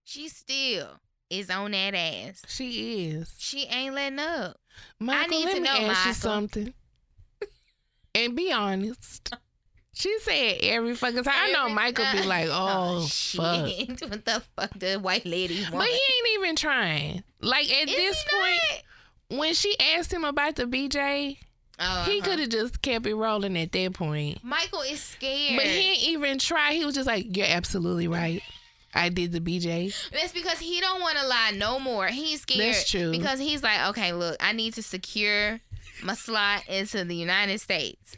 She 0.09 0.27
still 0.27 0.87
is 1.29 1.51
on 1.51 1.69
that 1.71 1.93
ass. 1.93 2.41
She 2.47 3.09
is. 3.09 3.31
She 3.37 3.65
ain't 3.67 3.93
letting 3.93 4.17
up. 4.17 4.57
Michael, 4.99 5.29
need 5.37 5.45
let 5.45 5.55
to 5.55 5.61
me 5.61 5.67
know, 5.67 5.71
ask 5.71 5.81
you 5.81 5.85
Michael. 5.85 6.13
something. 6.13 6.73
and 8.15 8.35
be 8.35 8.51
honest. 8.51 9.33
She 9.93 10.17
said 10.21 10.57
every 10.63 10.95
fucking 10.95 11.23
time. 11.23 11.33
I 11.35 11.51
know 11.51 11.63
Every 11.65 11.73
Michael 11.75 12.05
be 12.13 12.23
like, 12.25 12.47
oh, 12.51 13.05
shit. 13.07 13.39
fuck. 13.39 14.09
what 14.09 14.25
the 14.25 14.41
fuck 14.55 14.71
the 14.79 14.95
white 14.97 15.25
lady 15.27 15.61
want? 15.63 15.73
But 15.75 15.87
he 15.87 15.93
ain't 15.93 16.39
even 16.39 16.55
trying. 16.55 17.23
Like 17.41 17.71
at 17.71 17.87
Is 17.89 17.95
this 17.95 18.25
point, 18.31 19.39
when 19.39 19.53
she 19.53 19.75
asked 19.95 20.11
him 20.11 20.23
about 20.23 20.55
the 20.55 20.63
BJ, 20.63 21.37
not? 21.77 22.07
he 22.07 22.19
Uh-huh. 22.19 22.25
could 22.25 22.39
have 22.39 22.49
just 22.49 22.81
kept 22.81 23.05
it 23.05 23.13
rolling 23.15 23.55
at 23.59 23.71
that 23.73 23.93
point. 23.93 24.43
Michael 24.43 24.81
is 24.81 25.01
scared. 25.01 25.55
But 25.57 25.67
he 25.67 25.91
ain't 25.91 26.03
even 26.07 26.39
try. 26.39 26.73
He 26.73 26.83
was 26.83 26.95
just 26.95 27.05
like, 27.07 27.37
You're 27.37 27.45
absolutely 27.47 28.07
right. 28.07 28.41
I 28.93 29.09
did 29.09 29.31
the 29.31 29.39
BJ. 29.39 29.93
That's 30.11 30.31
because 30.33 30.59
he 30.59 30.79
don't 30.81 31.01
want 31.01 31.17
to 31.17 31.27
lie 31.27 31.51
no 31.55 31.79
more. 31.79 32.07
He's 32.07 32.41
scared. 32.41 32.61
That's 32.73 32.89
true. 32.89 33.11
Because 33.11 33.39
he's 33.39 33.61
like, 33.63 33.89
okay, 33.89 34.13
look, 34.13 34.37
I 34.39 34.51
need 34.53 34.73
to 34.75 34.83
secure 34.83 35.59
my 36.03 36.13
slot 36.15 36.67
into 36.67 37.03
the 37.05 37.15
United 37.15 37.59
States. 37.61 38.17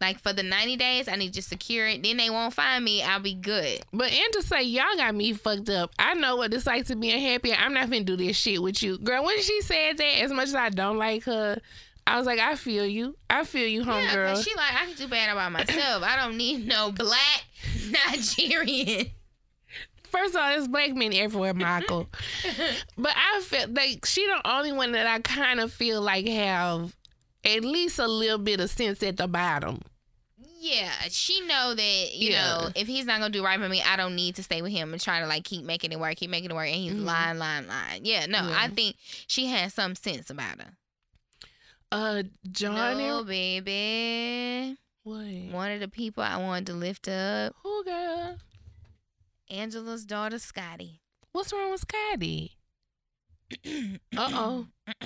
Like 0.00 0.20
for 0.20 0.32
the 0.32 0.42
90 0.42 0.76
days, 0.76 1.08
I 1.08 1.16
need 1.16 1.32
to 1.34 1.42
secure 1.42 1.86
it. 1.86 2.02
Then 2.02 2.18
they 2.18 2.28
won't 2.28 2.52
find 2.52 2.84
me. 2.84 3.02
I'll 3.02 3.18
be 3.20 3.32
good. 3.34 3.80
But 3.94 4.12
and 4.12 4.32
to 4.34 4.42
say 4.42 4.62
y'all 4.62 4.94
got 4.96 5.14
me 5.14 5.32
fucked 5.32 5.70
up. 5.70 5.90
I 5.98 6.12
know 6.14 6.36
what 6.36 6.52
it's 6.52 6.66
like 6.66 6.84
to 6.86 6.96
be 6.96 7.10
unhappy. 7.10 7.54
I'm 7.54 7.72
not 7.72 7.88
gonna 7.90 8.04
do 8.04 8.14
this 8.16 8.36
shit 8.36 8.62
with 8.62 8.82
you, 8.82 8.98
girl. 8.98 9.24
When 9.24 9.40
she 9.40 9.62
said 9.62 9.96
that, 9.96 10.20
as 10.22 10.32
much 10.32 10.48
as 10.48 10.54
I 10.54 10.68
don't 10.68 10.98
like 10.98 11.24
her, 11.24 11.58
I 12.06 12.18
was 12.18 12.26
like, 12.26 12.38
I 12.38 12.56
feel 12.56 12.84
you. 12.86 13.16
I 13.30 13.44
feel 13.44 13.66
you, 13.66 13.80
Yeah, 13.84 13.86
homegirl. 13.86 14.28
because 14.32 14.44
she 14.44 14.54
like, 14.54 14.74
I 14.74 14.84
can 14.86 14.94
do 14.96 15.08
bad 15.08 15.30
about 15.30 15.50
myself. 15.52 16.02
I 16.02 16.16
don't 16.16 16.36
need 16.36 16.66
no 16.68 16.92
black 16.92 17.44
Nigerian. 17.90 19.06
First 20.16 20.34
of 20.34 20.40
all, 20.40 20.48
there's 20.48 20.68
black 20.68 20.94
men 20.94 21.12
everywhere, 21.14 21.52
Michael. 21.54 22.08
but 22.98 23.12
I 23.14 23.40
felt 23.42 23.70
like 23.74 24.06
she 24.06 24.26
the 24.26 24.40
only 24.50 24.72
one 24.72 24.92
that 24.92 25.06
I 25.06 25.18
kind 25.20 25.60
of 25.60 25.72
feel 25.72 26.00
like 26.00 26.26
have 26.26 26.96
at 27.44 27.62
least 27.64 27.98
a 27.98 28.06
little 28.08 28.38
bit 28.38 28.60
of 28.60 28.70
sense 28.70 29.02
at 29.02 29.16
the 29.18 29.28
bottom. 29.28 29.80
Yeah, 30.58 30.90
she 31.10 31.42
know 31.42 31.74
that 31.74 32.14
you 32.14 32.30
Yeah. 32.30 32.40
know 32.60 32.70
if 32.74 32.86
he's 32.88 33.04
not 33.04 33.20
gonna 33.20 33.30
do 33.30 33.44
right 33.44 33.60
by 33.60 33.68
me, 33.68 33.82
I 33.82 33.96
don't 33.96 34.16
need 34.16 34.36
to 34.36 34.42
stay 34.42 34.62
with 34.62 34.72
him 34.72 34.92
and 34.92 35.00
try 35.00 35.20
to 35.20 35.26
like 35.26 35.44
keep 35.44 35.64
making 35.64 35.92
it 35.92 36.00
work, 36.00 36.16
keep 36.16 36.30
making 36.30 36.50
it 36.50 36.54
work, 36.54 36.66
and 36.66 36.74
he's 36.76 36.94
Mhm. 36.94 37.04
lying, 37.04 37.38
lying, 37.38 37.68
lying. 37.68 38.04
Yeah, 38.04 38.26
no, 38.26 38.48
Yeah. 38.48 38.56
I 38.58 38.68
think 38.68 38.96
she 39.28 39.46
has 39.46 39.74
some 39.74 39.94
sense 39.94 40.30
about 40.30 40.60
her. 40.60 40.72
Uh, 41.92 42.22
John 42.50 42.98
no, 42.98 43.22
baby, 43.22 44.76
what? 45.04 45.26
one 45.52 45.70
of 45.70 45.80
the 45.80 45.88
people 45.88 46.22
I 46.24 46.36
wanted 46.38 46.66
to 46.66 46.72
lift 46.72 47.06
up, 47.06 47.54
Who 47.62 47.84
girl? 47.84 48.38
Angela's 49.50 50.04
daughter, 50.04 50.38
Scottie. 50.38 51.00
What's 51.32 51.52
wrong 51.52 51.70
with 51.72 51.80
Scottie? 51.82 52.52
Uh 54.16 54.30
oh. 54.32 54.66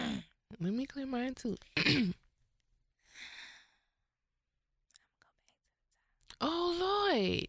Let 0.60 0.72
me 0.72 0.86
clear 0.86 1.06
mine 1.06 1.34
too. 1.34 1.56
oh 6.40 6.76
Lord. 7.12 7.48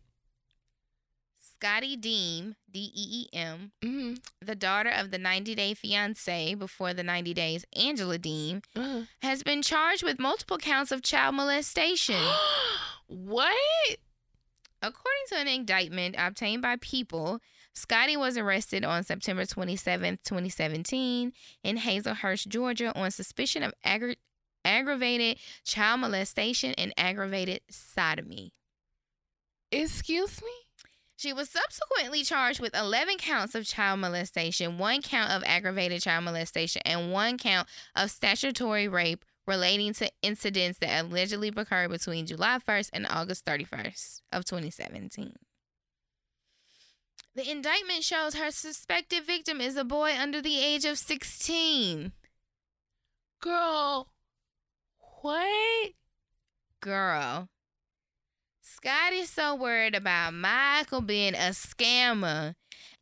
Scottie 1.40 1.96
Deem, 1.96 2.56
D 2.72 2.92
E 2.94 3.08
E 3.24 3.28
M, 3.38 3.72
Mm-hmm. 3.84 4.16
the 4.44 4.56
daughter 4.56 4.90
of 4.90 5.12
the 5.12 5.20
90 5.20 5.54
Day 5.54 5.74
Fiance 5.76 6.56
before 6.56 6.92
the 6.94 7.04
90 7.04 7.34
days, 7.36 7.66
Angela 7.76 8.18
Deem, 8.18 8.64
Uh. 8.76 9.04
has 9.22 9.44
been 9.44 9.62
charged 9.62 10.02
with 10.04 10.18
multiple 10.20 10.58
counts 10.58 10.92
of 10.92 11.04
child 11.04 11.36
molestation. 11.36 12.20
what? 13.08 13.56
According 14.82 15.26
to 15.30 15.36
an 15.38 15.48
indictment 15.48 16.16
obtained 16.18 16.62
by 16.62 16.76
People, 16.78 17.40
Scottie 17.74 18.18
was 18.18 18.38
arrested 18.38 18.84
on 18.84 19.04
September 19.04 19.46
27, 19.46 20.20
2017, 20.24 21.32
in 21.64 21.78
Hazlehurst, 21.78 22.48
Georgia, 22.48 22.92
on 22.98 23.12
suspicion 23.12 23.64
of 23.64 23.74
aggra- 23.86 24.16
aggravated 24.66 25.38
child 25.64 26.02
molestation 26.02 26.74
and 26.78 26.94
aggravated 26.98 27.62
sodomy. 27.70 28.54
Excuse 29.72 30.42
me? 30.42 30.52
She 31.16 31.32
was 31.32 31.52
subsequently 31.52 32.24
charged 32.24 32.60
with 32.60 32.76
11 32.76 33.18
counts 33.18 33.54
of 33.54 33.68
child 33.68 34.00
molestation, 34.00 34.80
one 34.80 35.04
count 35.04 35.32
of 35.32 35.44
aggravated 35.46 36.02
child 36.02 36.26
molestation, 36.26 36.82
and 36.84 37.12
one 37.12 37.38
count 37.38 37.68
of 37.96 38.10
statutory 38.10 38.88
rape 38.88 39.24
relating 39.48 39.94
to 39.94 40.10
incidents 40.22 40.80
that 40.80 41.04
allegedly 41.04 41.52
occurred 41.56 41.92
between 41.92 42.26
July 42.26 42.60
1st 42.68 42.90
and 42.94 43.08
August 43.10 43.46
31st 43.46 44.22
of 44.32 44.46
2017. 44.46 45.36
The 47.34 47.50
indictment 47.50 48.04
shows 48.04 48.36
her 48.36 48.52
suspected 48.52 49.26
victim 49.26 49.62
is 49.62 49.78
a 49.78 49.84
boy 49.84 50.14
under 50.20 50.42
the 50.42 50.60
age 50.60 50.84
of 50.86 50.98
16. 50.98 52.12
Girl, 53.42 54.08
What? 55.22 55.92
Girl. 56.82 57.48
Scottie's 58.62 59.30
so 59.30 59.56
worried 59.56 59.96
about 59.96 60.34
Michael 60.34 61.02
being 61.02 61.36
a 61.36 61.52
scammer 61.52 62.56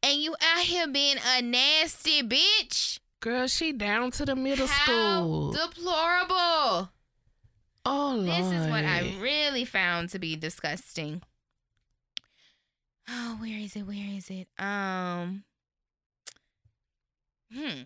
and 0.04 0.20
you 0.20 0.36
out 0.42 0.64
here 0.64 0.88
being 0.88 1.18
a 1.26 1.42
nasty 1.42 2.22
bitch. 2.22 2.99
Girl, 3.22 3.48
she 3.48 3.74
down 3.74 4.12
to 4.12 4.26
the 4.26 4.36
middle 4.36 4.68
How 4.68 4.84
school. 4.86 5.52
deplorable. 5.52 6.90
oh 7.86 8.14
Lord. 8.16 8.28
This 8.28 8.52
is 8.52 8.68
what 8.68 8.86
I 8.86 9.16
really 9.20 9.66
found 9.66 10.10
to 10.10 10.20
be 10.20 10.36
disgusting. 10.36 11.22
Oh, 13.10 13.38
where 13.40 13.58
is 13.60 13.76
it? 13.76 13.82
Where 13.82 14.16
is 14.16 14.30
it? 14.30 14.48
Um, 14.64 15.44
hmm. 17.54 17.82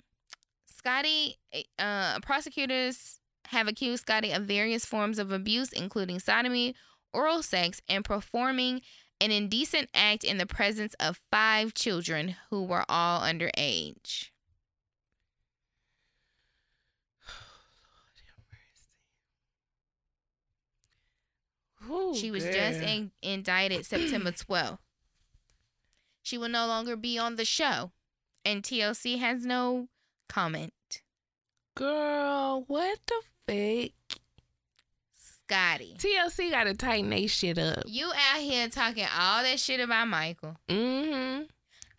Scottie, 0.65 1.37
uh, 1.79 2.19
prosecutors 2.19 3.19
have 3.47 3.67
accused 3.67 4.01
Scottie 4.01 4.31
of 4.33 4.43
various 4.43 4.85
forms 4.85 5.17
of 5.17 5.31
abuse, 5.31 5.71
including 5.71 6.19
sodomy, 6.19 6.75
oral 7.13 7.41
sex, 7.41 7.81
and 7.87 8.03
performing 8.03 8.81
an 9.21 9.31
indecent 9.31 9.89
act 9.93 10.23
in 10.25 10.37
the 10.37 10.45
presence 10.45 10.93
of 10.99 11.21
five 11.31 11.73
children 11.73 12.35
who 12.49 12.63
were 12.63 12.83
all 12.89 13.21
underage. 13.21 14.29
Ooh, 21.89 22.15
She 22.15 22.31
was 22.31 22.43
girl. 22.43 22.53
just 22.53 22.81
in- 22.81 23.11
indicted 23.21 23.85
September 23.85 24.31
12th. 24.31 24.77
She 26.21 26.37
will 26.37 26.49
no 26.49 26.65
longer 26.67 26.95
be 26.95 27.17
on 27.17 27.35
the 27.35 27.45
show, 27.45 27.91
and 28.45 28.63
TLC 28.63 29.19
has 29.19 29.45
no 29.45 29.89
comment. 30.29 30.71
Girl, 31.75 32.63
what 32.67 32.99
the 33.07 33.21
fuck? 33.47 34.19
Scottie, 35.15 35.95
TLC 35.97 36.49
gotta 36.51 36.73
tighten 36.73 37.09
they 37.09 37.27
shit 37.27 37.57
up. 37.57 37.83
you 37.85 38.07
out 38.31 38.39
here 38.41 38.69
talking 38.69 39.05
all 39.19 39.43
that 39.43 39.59
shit 39.59 39.79
about 39.81 40.07
Michael, 40.07 40.55
Mm-hmm. 40.69 41.43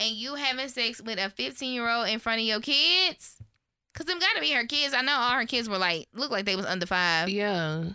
and 0.01 0.11
you 0.17 0.35
having 0.37 0.69
sex 0.69 1.03
with 1.03 1.19
a 1.19 1.29
15 1.31 1.73
year 1.75 1.89
old 1.89 2.09
in 2.09 2.19
front 2.19 2.41
of 2.41 2.47
your 2.47 2.61
kids? 2.61 3.37
Cause 3.95 4.07
them 4.07 4.19
gotta 4.19 4.41
be 4.41 4.51
her 4.53 4.65
kids. 4.67 4.93
I 4.95 5.03
know 5.03 5.13
all 5.15 5.33
her 5.39 5.45
kids 5.47 5.69
were 5.69 5.79
like, 5.79 6.09
look 6.15 6.31
like 6.31 6.47
they 6.47 6.57
was 6.57 6.67
under 6.67 6.87
five. 6.87 7.29
Yeah. 7.29 7.91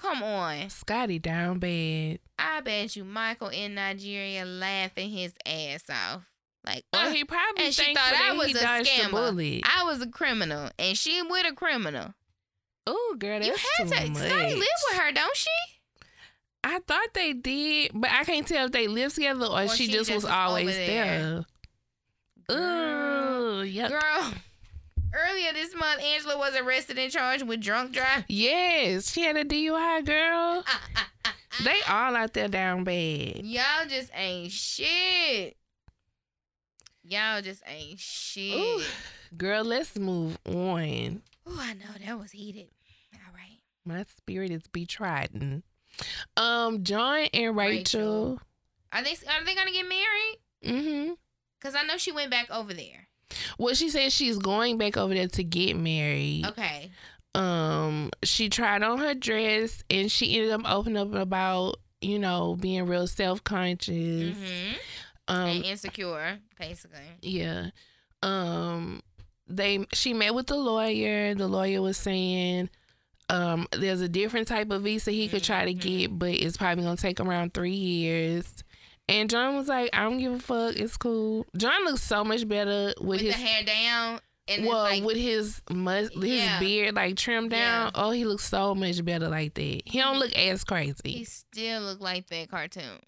Come 0.00 0.22
on. 0.22 0.70
Scottie 0.70 1.18
down 1.18 1.58
bad. 1.58 2.18
I 2.38 2.60
bet 2.62 2.96
you 2.96 3.04
Michael 3.04 3.48
in 3.48 3.74
Nigeria 3.74 4.44
laughing 4.44 5.10
his 5.10 5.32
ass 5.44 5.82
off. 5.90 6.22
Like, 6.64 6.84
Well, 6.92 7.08
"Ugh, 7.08 7.14
he 7.14 7.24
probably 7.24 7.64
and 7.66 7.74
she 7.74 7.94
thought 7.94 8.12
I 8.14 8.32
was 8.36 8.54
a 8.54 8.58
scammer. 8.58 9.60
I 9.64 9.84
was 9.84 10.02
a 10.02 10.06
criminal, 10.06 10.70
and 10.78 10.96
she 10.96 11.20
with 11.22 11.46
a 11.46 11.54
criminal. 11.54 12.14
Oh, 12.86 13.14
girl, 13.18 13.40
that's 13.40 13.46
you 13.46 13.54
had 13.54 13.88
too 13.88 13.94
to. 14.06 14.10
much. 14.12 14.28
Scottie 14.28 14.54
live 14.54 14.68
with 14.90 14.98
her, 15.00 15.12
don't 15.12 15.36
she? 15.36 15.48
I 16.62 16.78
thought 16.80 17.08
they 17.14 17.32
did, 17.32 17.92
but 17.94 18.10
I 18.10 18.24
can't 18.24 18.46
tell 18.46 18.66
if 18.66 18.72
they 18.72 18.88
lived 18.88 19.14
together 19.14 19.46
or, 19.46 19.62
Or 19.62 19.68
she, 19.68 19.86
she 19.86 19.92
just, 19.92 20.08
just 20.10 20.14
was 20.16 20.24
was 20.24 20.32
always 20.32 20.66
there. 20.76 20.86
there. 21.04 21.44
Girl, 22.48 23.60
Ooh, 23.60 23.62
yep. 23.62 23.90
girl. 23.90 24.32
Earlier 25.12 25.52
this 25.52 25.74
month, 25.74 26.02
Angela 26.02 26.38
was 26.38 26.54
arrested 26.56 26.98
and 26.98 27.10
charged 27.10 27.46
with 27.46 27.60
drunk 27.60 27.92
driving. 27.92 28.24
Yes, 28.28 29.12
she 29.12 29.22
had 29.22 29.36
a 29.36 29.44
DUI, 29.44 30.04
girl. 30.04 30.64
They 31.64 31.80
all 31.88 32.16
out 32.16 32.32
there 32.32 32.48
down 32.48 32.84
bad. 32.84 33.44
Y'all 33.44 33.86
just 33.86 34.10
ain't 34.14 34.50
shit. 34.50 35.56
Y'all 37.02 37.42
just 37.42 37.62
ain't 37.66 37.98
shit. 37.98 38.56
Ooh. 38.56 38.82
Girl, 39.36 39.64
let's 39.64 39.98
move 39.98 40.38
on. 40.46 41.22
Ooh, 41.48 41.58
I 41.58 41.74
know 41.74 41.90
that 42.06 42.18
was 42.18 42.30
heated. 42.30 42.68
All 43.14 43.34
right. 43.34 43.58
My 43.84 44.04
spirit 44.16 44.50
is 44.50 44.62
betrodden. 44.68 45.62
Um, 46.36 46.82
Jon 46.82 47.26
and 47.34 47.56
Rachel. 47.56 48.38
Rachel. 48.38 48.40
Are 48.92 49.02
they 49.02 49.10
are 49.10 49.44
they 49.44 49.54
gonna 49.54 49.72
get 49.72 49.88
married? 49.88 50.38
Mm-hmm. 50.64 51.12
Cause 51.60 51.74
I 51.74 51.82
know 51.82 51.98
she 51.98 52.12
went 52.12 52.30
back 52.30 52.50
over 52.50 52.72
there. 52.72 53.08
Well, 53.58 53.74
she 53.74 53.88
said 53.88 54.12
she's 54.12 54.38
going 54.38 54.78
back 54.78 54.96
over 54.96 55.14
there 55.14 55.28
to 55.28 55.44
get 55.44 55.76
married. 55.76 56.44
Okay. 56.46 56.90
Um, 57.34 58.10
she 58.24 58.48
tried 58.48 58.82
on 58.82 58.98
her 58.98 59.14
dress 59.14 59.84
and 59.88 60.10
she 60.10 60.36
ended 60.36 60.52
up 60.52 60.62
opening 60.64 60.96
up 60.96 61.14
about 61.14 61.76
you 62.00 62.18
know 62.18 62.56
being 62.60 62.86
real 62.86 63.06
self 63.06 63.44
conscious. 63.44 64.36
Mm-hmm. 64.36 64.74
Um, 65.28 65.48
and 65.48 65.64
insecure, 65.64 66.38
basically. 66.58 66.98
Yeah. 67.22 67.70
Um 68.22 69.02
they 69.46 69.86
she 69.92 70.12
met 70.12 70.34
with 70.34 70.46
the 70.48 70.56
lawyer. 70.56 71.34
The 71.34 71.46
lawyer 71.48 71.80
was 71.82 71.96
saying 71.96 72.68
um 73.28 73.68
there's 73.72 74.00
a 74.00 74.08
different 74.08 74.48
type 74.48 74.70
of 74.72 74.82
visa 74.82 75.10
he 75.12 75.28
could 75.28 75.44
try 75.44 75.64
to 75.64 75.74
Mhm. 75.74 75.80
get, 75.80 76.18
but 76.18 76.30
it's 76.30 76.56
probably 76.56 76.82
gonna 76.84 76.96
take 76.96 77.20
around 77.20 77.54
three 77.54 77.70
years. 77.74 78.64
And 79.10 79.28
Jon 79.28 79.56
was 79.56 79.66
like, 79.68 79.90
I 79.92 80.04
don't 80.04 80.18
give 80.18 80.32
a 80.32 80.38
fuck, 80.38 80.76
it's 80.76 80.96
cool. 80.96 81.44
Jon 81.56 81.84
looks 81.84 82.02
so 82.02 82.22
much 82.24 82.46
better 82.46 82.94
with, 82.98 83.06
With, 83.08 83.20
his 83.22 83.34
the 83.34 83.40
hair 83.40 83.64
down 83.64 84.20
and 84.48 84.64
well, 84.66 84.78
like 84.78 85.02
with 85.02 85.16
his 85.16 85.60
mus- 85.68 86.10
his 86.14 86.24
Yeah. 86.24 86.58
beard 86.60 86.94
like 86.94 87.16
trimmed 87.16 87.50
down. 87.50 87.86
Yeah. 87.94 88.02
Oh, 88.02 88.10
he 88.12 88.24
looks 88.24 88.44
so 88.44 88.74
much 88.74 89.04
better 89.04 89.28
like 89.28 89.54
that. 89.54 89.82
He 89.84 89.98
don't 89.98 90.18
look 90.18 90.32
as 90.36 90.62
crazy. 90.64 90.94
he 91.04 91.24
still 91.24 91.82
look 91.82 92.00
like 92.00 92.28
that 92.28 92.50
cartoon. 92.50 93.00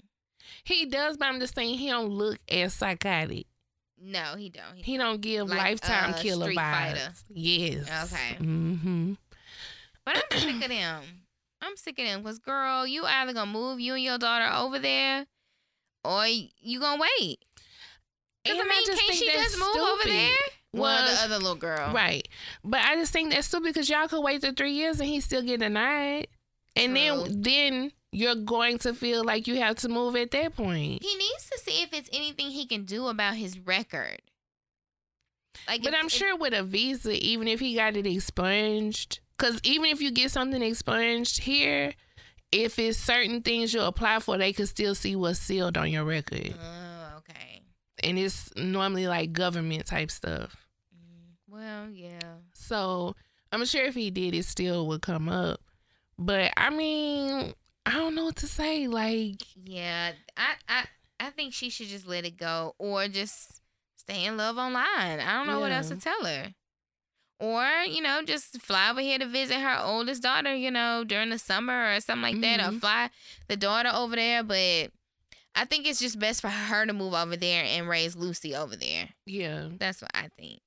He 0.65 0.87
does, 0.87 1.17
but 1.17 1.27
I'm 1.27 1.39
just 1.41 1.55
saying 1.55 1.79
he 1.79 1.89
don't 1.89 2.11
look 2.11 2.39
as 2.49 2.75
psychotic. 2.75 3.47
No, 4.05 4.35
he 4.37 4.51
don't. 4.51 4.75
He, 4.75 4.83
He 4.83 4.99
don't 4.99 5.21
give 5.21 5.49
Like, 5.49 5.59
lifetime 5.59 6.15
uh, 6.15 6.19
killer 6.19 6.51
vibes. 6.51 6.55
Fighter. 6.57 7.13
Yes. 7.29 8.13
Okay. 8.13 8.37
Mm-hmm. 8.45 9.13
but 10.05 10.17
I'm 10.33 10.39
sick 10.41 10.63
of 10.63 10.69
them. 10.69 11.03
I'm 11.61 11.77
sick 11.77 11.99
of 12.01 12.05
them 12.07 12.23
because 12.23 12.41
girl, 12.41 12.87
you 12.89 13.05
either 13.05 13.33
gonna 13.33 13.51
move 13.51 13.79
you 13.79 13.95
and 13.95 14.03
your 14.03 14.19
daughter 14.19 14.53
over 14.53 14.81
there, 14.81 15.27
or 16.05 16.27
you 16.27 16.81
gonna 16.81 17.03
wait. 17.19 17.39
Because 18.45 18.61
I 18.61 18.65
mean, 18.65 18.87
just 18.87 19.01
can't 19.03 19.15
she 19.15 19.31
just 19.31 19.59
move 19.59 19.77
over 19.77 20.05
there? 20.05 20.31
Well, 20.73 20.83
Well, 20.83 21.15
the 21.15 21.23
other 21.23 21.39
little 21.39 21.55
girl. 21.55 21.93
Right. 21.93 22.27
But 22.65 22.81
I 22.81 22.97
just 22.97 23.13
think 23.13 23.31
that's 23.33 23.47
stupid 23.47 23.75
because 23.75 23.89
y'all 23.89 24.09
could 24.09 24.23
wait 24.23 24.41
the 24.41 24.53
three 24.53 24.73
years 24.73 24.99
and 25.01 25.09
he 25.09 25.21
still 25.21 25.43
get 25.43 25.61
denied. 25.61 26.29
And 26.75 26.97
True. 26.97 27.25
then 27.29 27.43
then 27.43 27.93
you're 28.11 28.35
going 28.35 28.79
to 28.79 28.95
feel 28.95 29.25
like 29.25 29.47
you 29.47 29.57
have 29.61 29.77
to 29.77 29.89
move 29.89 30.17
at 30.17 30.31
that 30.33 30.57
point. 30.57 31.03
He 31.03 31.15
needs 31.17 31.51
to 31.51 31.59
see 31.59 31.83
if 31.83 31.93
it's 31.93 32.11
anything 32.13 32.51
he 32.51 32.67
can 32.67 32.85
do 32.85 33.09
about 33.09 33.37
his 33.37 33.59
record. 33.59 34.21
Like, 35.69 35.83
But 35.83 35.95
I'm 35.95 36.09
sure 36.09 36.37
with 36.37 36.53
a 36.55 36.63
visa, 36.63 37.13
even 37.13 37.47
if 37.49 37.61
he 37.61 37.75
got 37.75 37.97
it 37.97 38.07
expunged, 38.07 39.21
because 39.37 39.61
even 39.63 39.87
if 39.87 40.01
you 40.01 40.11
get 40.11 40.31
something 40.31 40.63
expunged 40.63 41.41
here, 41.43 41.93
if 42.53 42.79
it's 42.79 42.99
certain 42.99 43.41
things 43.43 43.73
you 43.75 43.81
apply 43.81 44.21
for, 44.21 44.37
they 44.39 44.53
could 44.53 44.69
still 44.69 44.95
see 44.95 45.17
what's 45.17 45.39
sealed 45.41 45.77
on 45.79 45.91
your 45.91 46.05
record. 46.05 46.55
Oh, 46.63 47.15
okay. 47.19 47.63
And 48.05 48.19
it's 48.19 48.51
normally 48.57 49.07
like 49.07 49.33
government 49.33 49.87
type 49.87 50.11
stuff. 50.11 50.55
Mm, 50.95 51.35
Well, 51.49 51.91
yeah. 51.91 52.19
So 52.55 53.17
I'm 53.51 53.65
sure 53.65 53.85
if 53.85 53.95
he 53.95 54.11
did, 54.11 54.35
it 54.35 54.45
still 54.45 54.87
would 54.89 55.03
come 55.03 55.29
up. 55.29 55.61
But 56.19 56.53
I 56.57 56.71
mean, 56.71 57.55
I 57.87 57.93
don't 57.93 58.15
know 58.15 58.27
what 58.27 58.37
to 58.37 58.47
say. 58.47 58.87
Like, 58.87 59.43
Yeah, 59.57 60.13
I, 60.37 60.55
I, 60.69 60.85
I 61.21 61.31
think 61.31 61.55
she 61.55 61.71
should 61.71 61.89
just 61.89 62.07
let 62.07 62.25
it 62.27 62.37
go, 62.37 62.75
or 62.79 63.09
just 63.09 63.61
stay 63.97 64.25
in 64.27 64.37
love 64.37 64.59
online. 64.59 65.21
I 65.21 65.33
don't 65.39 65.47
know 65.47 65.61
what 65.61 65.73
else 65.73 65.89
to 65.89 65.97
tell 65.97 66.25
her. 66.25 66.53
Or 67.43 67.67
you 67.89 68.01
know, 68.03 68.23
just 68.25 68.61
fly 68.63 68.91
over 68.91 69.01
here 69.01 69.19
to 69.19 69.27
visit 69.27 69.57
her 69.59 69.79
oldest 69.83 70.23
daughter. 70.23 70.55
You 70.55 70.71
know, 70.71 71.03
during 71.05 71.31
the 71.31 71.39
summer 71.39 71.93
or 71.95 72.01
something 72.01 72.23
like 72.23 72.41
that, 72.41 72.61
or 72.61 72.73
Mhm. 72.73 72.81
fly 72.81 73.11
the 73.49 73.57
daughter 73.57 73.91
over 73.93 74.15
there. 74.15 74.45
But 74.45 74.93
I 75.55 75.65
think 75.65 75.87
it's 75.87 75.99
just 75.99 76.19
best 76.21 76.41
for 76.41 76.49
her 76.51 76.87
to 76.87 76.93
move 76.93 77.15
over 77.15 77.37
there 77.37 77.65
and 77.65 77.89
raise 77.89 78.15
Lucy 78.17 78.55
over 78.55 78.77
there. 78.77 79.09
yeah, 79.27 79.69
That's 79.79 80.01
what 80.01 80.11
I 80.15 80.29
think. 80.39 80.61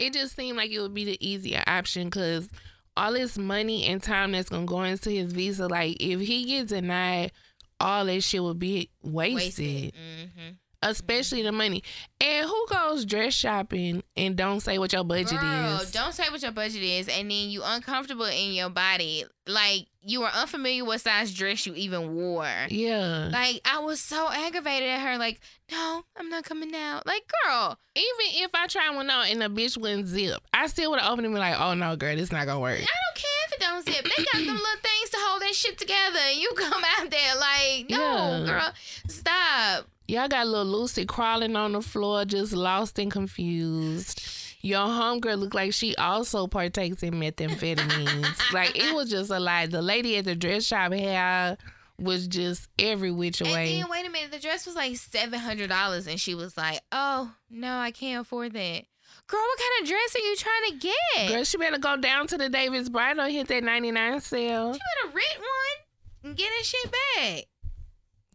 it 0.00 0.12
just 0.12 0.34
seemed 0.36 0.56
like 0.58 0.70
it 0.72 0.80
would 0.80 0.94
be 0.94 1.04
the 1.04 1.16
easier 1.26 1.62
option 1.66 2.08
because 2.08 2.48
all 2.96 3.12
this 3.12 3.38
money 3.38 3.86
and 3.86 4.02
time 4.02 4.32
that's 4.32 4.48
gonna 4.50 4.66
go 4.66 4.82
into 4.82 5.10
his 5.10 5.32
visa, 5.32 5.68
like 5.68 5.96
if 6.00 6.20
he 6.20 6.44
gets 6.44 6.70
denied, 6.70 7.30
all 7.78 8.04
that 8.06 8.22
shit 8.22 8.42
would 8.42 8.58
be 8.58 8.90
wasted. 9.00 9.94
Mm-hmm. 9.94 10.50
Especially 10.82 11.42
the 11.42 11.52
money. 11.52 11.82
And 12.22 12.46
who 12.46 12.66
goes 12.70 13.04
dress 13.04 13.34
shopping 13.34 14.02
and 14.16 14.34
don't 14.36 14.60
say 14.60 14.78
what 14.78 14.92
your 14.92 15.04
budget 15.04 15.38
Girl, 15.40 15.76
is? 15.80 15.90
don't 15.90 16.12
say 16.14 16.24
what 16.30 16.40
your 16.42 16.52
budget 16.52 16.82
is, 16.82 17.06
and 17.08 17.30
then 17.30 17.50
you 17.50 17.62
uncomfortable 17.64 18.24
in 18.24 18.52
your 18.52 18.70
body, 18.70 19.24
like 19.46 19.86
you 20.02 20.20
were 20.20 20.28
unfamiliar 20.28 20.84
what 20.84 21.00
size 21.02 21.34
dress 21.34 21.66
you 21.66 21.74
even 21.74 22.14
wore. 22.14 22.46
Yeah. 22.70 23.28
Like 23.32 23.60
I 23.66 23.80
was 23.80 24.00
so 24.00 24.30
aggravated 24.30 24.88
at 24.88 25.00
her. 25.00 25.18
Like, 25.18 25.40
no, 25.70 26.02
I'm 26.16 26.30
not 26.30 26.44
coming 26.44 26.74
out. 26.74 27.06
Like, 27.06 27.30
girl, 27.44 27.78
Even 27.94 28.42
if 28.42 28.50
I 28.54 28.66
try 28.66 28.88
one 28.94 29.10
out 29.10 29.28
and 29.30 29.42
the 29.42 29.46
bitch 29.50 29.76
wouldn't 29.76 30.08
zip, 30.08 30.40
I 30.54 30.66
still 30.68 30.90
would 30.92 31.00
have 31.00 31.10
opened 31.12 31.26
it 31.26 31.28
and 31.28 31.34
be 31.36 31.40
like, 31.40 31.60
oh 31.60 31.74
no, 31.74 31.96
girl, 31.96 32.16
this 32.16 32.32
not 32.32 32.46
gonna 32.46 32.60
work. 32.60 32.78
I 32.78 32.80
don't 32.80 33.16
care 33.16 33.30
if 33.46 33.52
it 33.52 33.60
don't 33.60 33.84
zip. 33.84 34.04
They 34.16 34.24
got 34.24 34.32
them 34.46 34.56
little 34.56 34.80
things 34.82 35.10
to 35.10 35.16
hold 35.20 35.42
that 35.42 35.54
shit 35.54 35.76
together, 35.78 36.18
and 36.30 36.38
you 36.40 36.50
come 36.56 36.82
out 36.98 37.10
there 37.10 37.34
like, 37.38 37.90
no, 37.90 37.98
Yeah. 37.98 38.44
girl, 38.46 38.72
stop. 39.08 39.86
Y'all 40.10 40.26
got 40.26 40.44
little 40.48 40.66
Lucy 40.66 41.06
crawling 41.06 41.54
on 41.54 41.70
the 41.70 41.80
floor, 41.80 42.24
just 42.24 42.52
lost 42.52 42.98
and 42.98 43.12
confused. 43.12 44.20
Your 44.60 44.80
homegirl 44.80 45.38
looked 45.38 45.54
like 45.54 45.72
she 45.72 45.94
also 45.94 46.48
partakes 46.48 47.04
in 47.04 47.14
methamphetamines. 47.14 48.52
like 48.52 48.76
it 48.76 48.92
was 48.92 49.08
just 49.08 49.30
a 49.30 49.38
lie. 49.38 49.66
The 49.66 49.80
lady 49.80 50.16
at 50.16 50.24
the 50.24 50.34
dress 50.34 50.64
shop 50.64 50.92
had 50.92 51.58
was 51.96 52.26
just 52.26 52.68
every 52.76 53.12
which 53.12 53.40
way. 53.40 53.74
And 53.74 53.84
then 53.84 53.88
wait 53.88 54.04
a 54.04 54.10
minute, 54.10 54.32
the 54.32 54.40
dress 54.40 54.66
was 54.66 54.74
like 54.74 54.96
seven 54.96 55.38
hundred 55.38 55.68
dollars, 55.68 56.08
and 56.08 56.18
she 56.18 56.34
was 56.34 56.56
like, 56.56 56.80
"Oh 56.90 57.30
no, 57.48 57.78
I 57.78 57.92
can't 57.92 58.22
afford 58.22 58.52
that." 58.54 58.82
Girl, 59.28 59.40
what 59.40 59.58
kind 59.60 59.82
of 59.82 59.88
dress 59.88 60.16
are 60.16 60.26
you 60.26 60.36
trying 60.36 60.70
to 60.72 60.88
get? 60.88 61.28
Girl, 61.28 61.44
she 61.44 61.56
better 61.56 61.78
go 61.78 61.96
down 61.96 62.26
to 62.26 62.36
the 62.36 62.48
David's 62.48 62.88
Bridal 62.88 63.22
and 63.22 63.32
hit 63.32 63.46
that 63.46 63.62
99 63.62 64.20
sale. 64.22 64.72
She 64.74 64.80
better 64.80 65.14
rent 65.14 65.38
one 65.38 65.84
and 66.24 66.36
get 66.36 66.48
that 66.58 66.66
shit 66.66 66.92
back. 67.16 67.44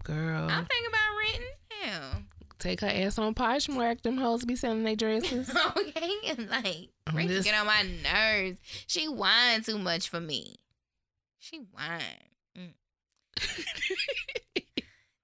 Girl, 0.06 0.48
I'm 0.50 0.66
thinking 0.66 0.88
about 0.88 1.18
renting. 1.20 1.52
Hell, 1.82 2.24
take 2.60 2.82
her 2.82 2.88
ass 2.88 3.18
on 3.20 3.34
Poshmark. 3.36 4.02
Them 4.02 4.18
hoes 4.18 4.46
be 4.46 4.56
selling 4.56 4.84
their 4.84 4.96
dresses. 4.96 5.50
okay, 5.78 6.36
like 6.50 6.90
I'm 7.08 7.16
Rachel 7.16 7.36
just- 7.36 7.46
get 7.48 7.60
on 7.60 7.68
my 7.68 7.84
nerves. 8.04 8.60
She 8.88 9.08
whine 9.08 9.62
too 9.64 9.78
much 9.78 10.10
for 10.10 10.20
me. 10.20 10.56
She 11.40 11.58
whine. 11.58 12.02
Mm. 12.58 12.74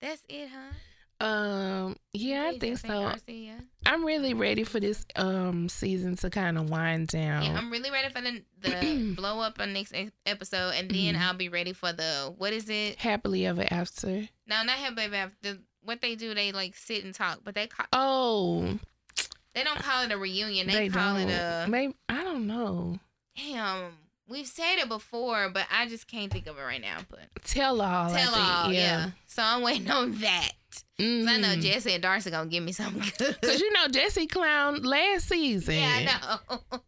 That's 0.01 0.23
it, 0.29 0.49
huh? 0.49 1.25
um, 1.25 1.95
yeah, 2.13 2.49
I 2.51 2.57
think 2.57 2.79
so. 2.79 3.13
Yeah. 3.27 3.59
I'm 3.85 4.03
really 4.03 4.33
ready 4.33 4.63
for 4.63 4.79
this 4.79 5.05
um 5.15 5.69
season 5.69 6.15
to 6.17 6.31
kind 6.31 6.57
of 6.57 6.69
wind 6.71 7.07
down. 7.09 7.43
Yeah, 7.43 7.55
I'm 7.57 7.69
really 7.71 7.91
ready 7.91 8.09
for 8.11 8.21
the 8.21 8.41
the 8.61 9.13
blow 9.15 9.39
up 9.39 9.59
on 9.59 9.73
next 9.73 9.93
episode, 10.25 10.73
and 10.75 10.89
then 10.89 11.13
Mhm. 11.13 11.19
I'll 11.21 11.35
be 11.35 11.49
ready 11.49 11.73
for 11.73 11.93
the 11.93 12.33
what 12.37 12.53
is 12.53 12.67
it? 12.69 12.97
Happily 12.97 13.45
ever 13.45 13.65
after. 13.69 14.27
No, 14.47 14.63
not 14.63 14.69
have 14.71 14.95
baby. 14.95 15.17
The 15.43 15.59
what 15.83 16.01
they 16.01 16.15
do, 16.15 16.33
they 16.33 16.51
like 16.51 16.75
sit 16.75 17.03
and 17.03 17.13
talk, 17.13 17.39
but 17.43 17.55
they 17.55 17.67
call, 17.67 17.85
Oh, 17.93 18.79
they 19.53 19.63
don't 19.63 19.79
call 19.79 20.03
it 20.05 20.11
a 20.11 20.17
reunion. 20.17 20.67
They, 20.67 20.73
they, 20.73 20.89
call 20.89 21.15
don't. 21.15 21.29
it 21.29 21.33
a 21.33 21.65
Maybe 21.69 21.93
I 22.09 22.23
don't 22.23 22.47
know. 22.47 22.99
damn. 23.37 23.91
We've 24.27 24.47
said 24.47 24.77
it 24.77 24.87
before, 24.87 25.49
but 25.49 25.65
I 25.69 25.87
just 25.89 26.07
can't 26.07 26.31
think 26.31 26.47
of 26.47 26.57
it 26.57 26.61
right 26.61 26.79
now. 26.79 26.99
But 27.09 27.19
Tell 27.43 27.81
all. 27.81 28.09
Tell 28.09 28.33
all, 28.33 28.71
yeah. 28.71 28.79
Yeah. 28.79 29.09
So 29.27 29.43
I'm 29.43 29.61
waiting 29.61 29.89
on 29.91 30.13
that. 30.19 30.51
'Cause 30.97 31.27
I 31.27 31.37
know 31.37 31.49
Mhm. 31.55 31.61
Jesse 31.61 31.91
and 31.93 32.01
Darcy 32.01 32.31
gonna 32.31 32.49
give 32.49 32.63
me 32.63 32.71
something 32.71 33.03
good. 33.17 33.41
Cause 33.41 33.59
you 33.59 33.73
know 33.73 33.89
Jesse 33.89 34.27
clown 34.27 34.83
last 34.83 35.27
season. 35.27 35.73
yeah, 35.75 36.39
I 36.39 36.39
know. 36.39 36.79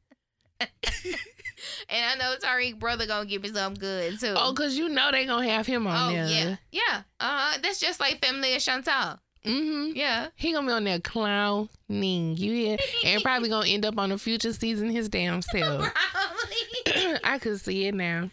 and 1.89 2.05
I 2.05 2.15
know 2.23 2.35
Tarik 2.39 2.79
brother 2.79 3.05
gonna 3.07 3.25
give 3.25 3.41
me 3.43 3.49
something 3.49 3.79
good 3.79 4.19
too. 4.19 4.33
Oh, 4.37 4.53
cause 4.53 4.75
you 4.75 4.89
know 4.89 5.11
they 5.11 5.25
gonna 5.25 5.47
have 5.49 5.65
him 5.67 5.87
on 5.87 6.09
Oh, 6.09 6.13
there. 6.13 6.27
yeah, 6.27 6.55
yeah. 6.71 7.01
Uh 7.19 7.37
huh. 7.53 7.57
That's 7.61 7.79
just 7.79 7.99
like 7.99 8.23
Family 8.25 8.55
of 8.55 8.61
Chantal. 8.61 9.19
Mm-hmm. 9.45 9.91
Yeah. 9.97 10.27
He 10.35 10.53
gonna 10.53 10.65
be 10.67 10.73
on 10.73 10.83
there 10.85 10.99
clowning. 10.99 12.37
You 12.37 12.53
hear? 12.53 12.77
and 13.05 13.21
probably 13.21 13.49
gonna 13.49 13.67
end 13.67 13.85
up 13.85 13.97
on 13.97 14.11
a 14.11 14.17
future 14.17 14.53
season 14.53 14.89
his 14.89 15.09
damn 15.09 15.41
self. 15.41 15.91
Probably. 15.93 17.17
I 17.23 17.39
could 17.39 17.59
see 17.59 17.85
it 17.87 17.93
now. 17.95 18.29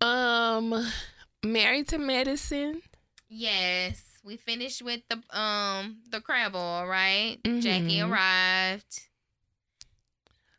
Um, 0.00 0.86
married 1.44 1.88
to 1.88 1.98
medicine. 1.98 2.82
yes, 3.28 4.04
we 4.24 4.36
finished 4.36 4.82
with 4.82 5.00
the 5.08 5.16
um 5.38 5.98
the 6.10 6.20
crab 6.20 6.54
all 6.54 6.86
right? 6.86 7.38
Mhm. 7.44 7.60
Jackie 7.62 8.00
arrived. 8.00 9.00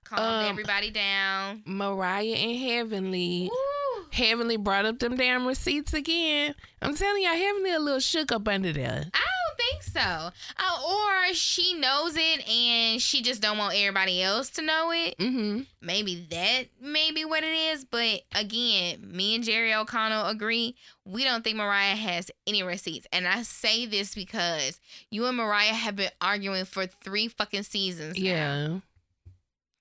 Calmed 0.09 0.45
Um, 0.45 0.49
everybody 0.49 0.89
down. 0.91 1.61
Mariah 1.65 2.25
and 2.35 2.57
Heavenly. 2.59 3.49
Woo. 3.51 4.03
Heavenly 4.11 4.57
brought 4.57 4.85
up 4.85 4.97
them 4.99 5.15
damn 5.15 5.45
receipts 5.45 5.93
again. 5.93 6.55
I'm 6.81 6.95
telling 6.95 7.21
y'all, 7.23 7.35
Heavenly 7.35 7.71
a 7.73 7.79
little 7.79 7.99
shook 7.99 8.31
up 8.31 8.47
under 8.47 8.73
there. 8.73 9.05
I 9.13 9.19
don't 9.19 9.57
think 9.57 9.83
so. 9.83 9.99
Uh, 9.99 10.87
or 10.89 11.33
she 11.33 11.73
knows 11.75 12.15
it 12.15 12.49
and 12.49 12.99
she 13.01 13.21
just 13.21 13.39
don't 13.41 13.57
want 13.59 13.75
everybody 13.75 14.23
else 14.23 14.49
to 14.51 14.61
know 14.63 14.91
it. 14.91 15.15
Mm-hmm. 15.19 15.61
maybe 15.81 16.25
that 16.31 16.63
may 16.81 17.11
be 17.11 17.23
what 17.23 17.43
it 17.43 17.53
is. 17.73 17.85
But 17.85 18.21
again, 18.33 19.11
me 19.11 19.35
and 19.35 19.43
Jerry 19.43 19.73
O'Connell 19.75 20.25
agree. 20.27 20.75
We 21.05 21.23
don't 21.23 21.43
think 21.43 21.57
Mariah 21.57 21.95
has 21.95 22.31
any 22.47 22.63
receipts. 22.63 23.05
And 23.11 23.27
I 23.27 23.43
say 23.43 23.85
this 23.85 24.15
because 24.15 24.79
you 25.11 25.25
and 25.27 25.37
Mariah 25.37 25.73
have 25.73 25.95
been 25.97 26.11
arguing 26.19 26.65
for 26.65 26.87
three 26.87 27.27
fucking 27.27 27.63
seasons. 27.63 28.17
now. 28.17 28.81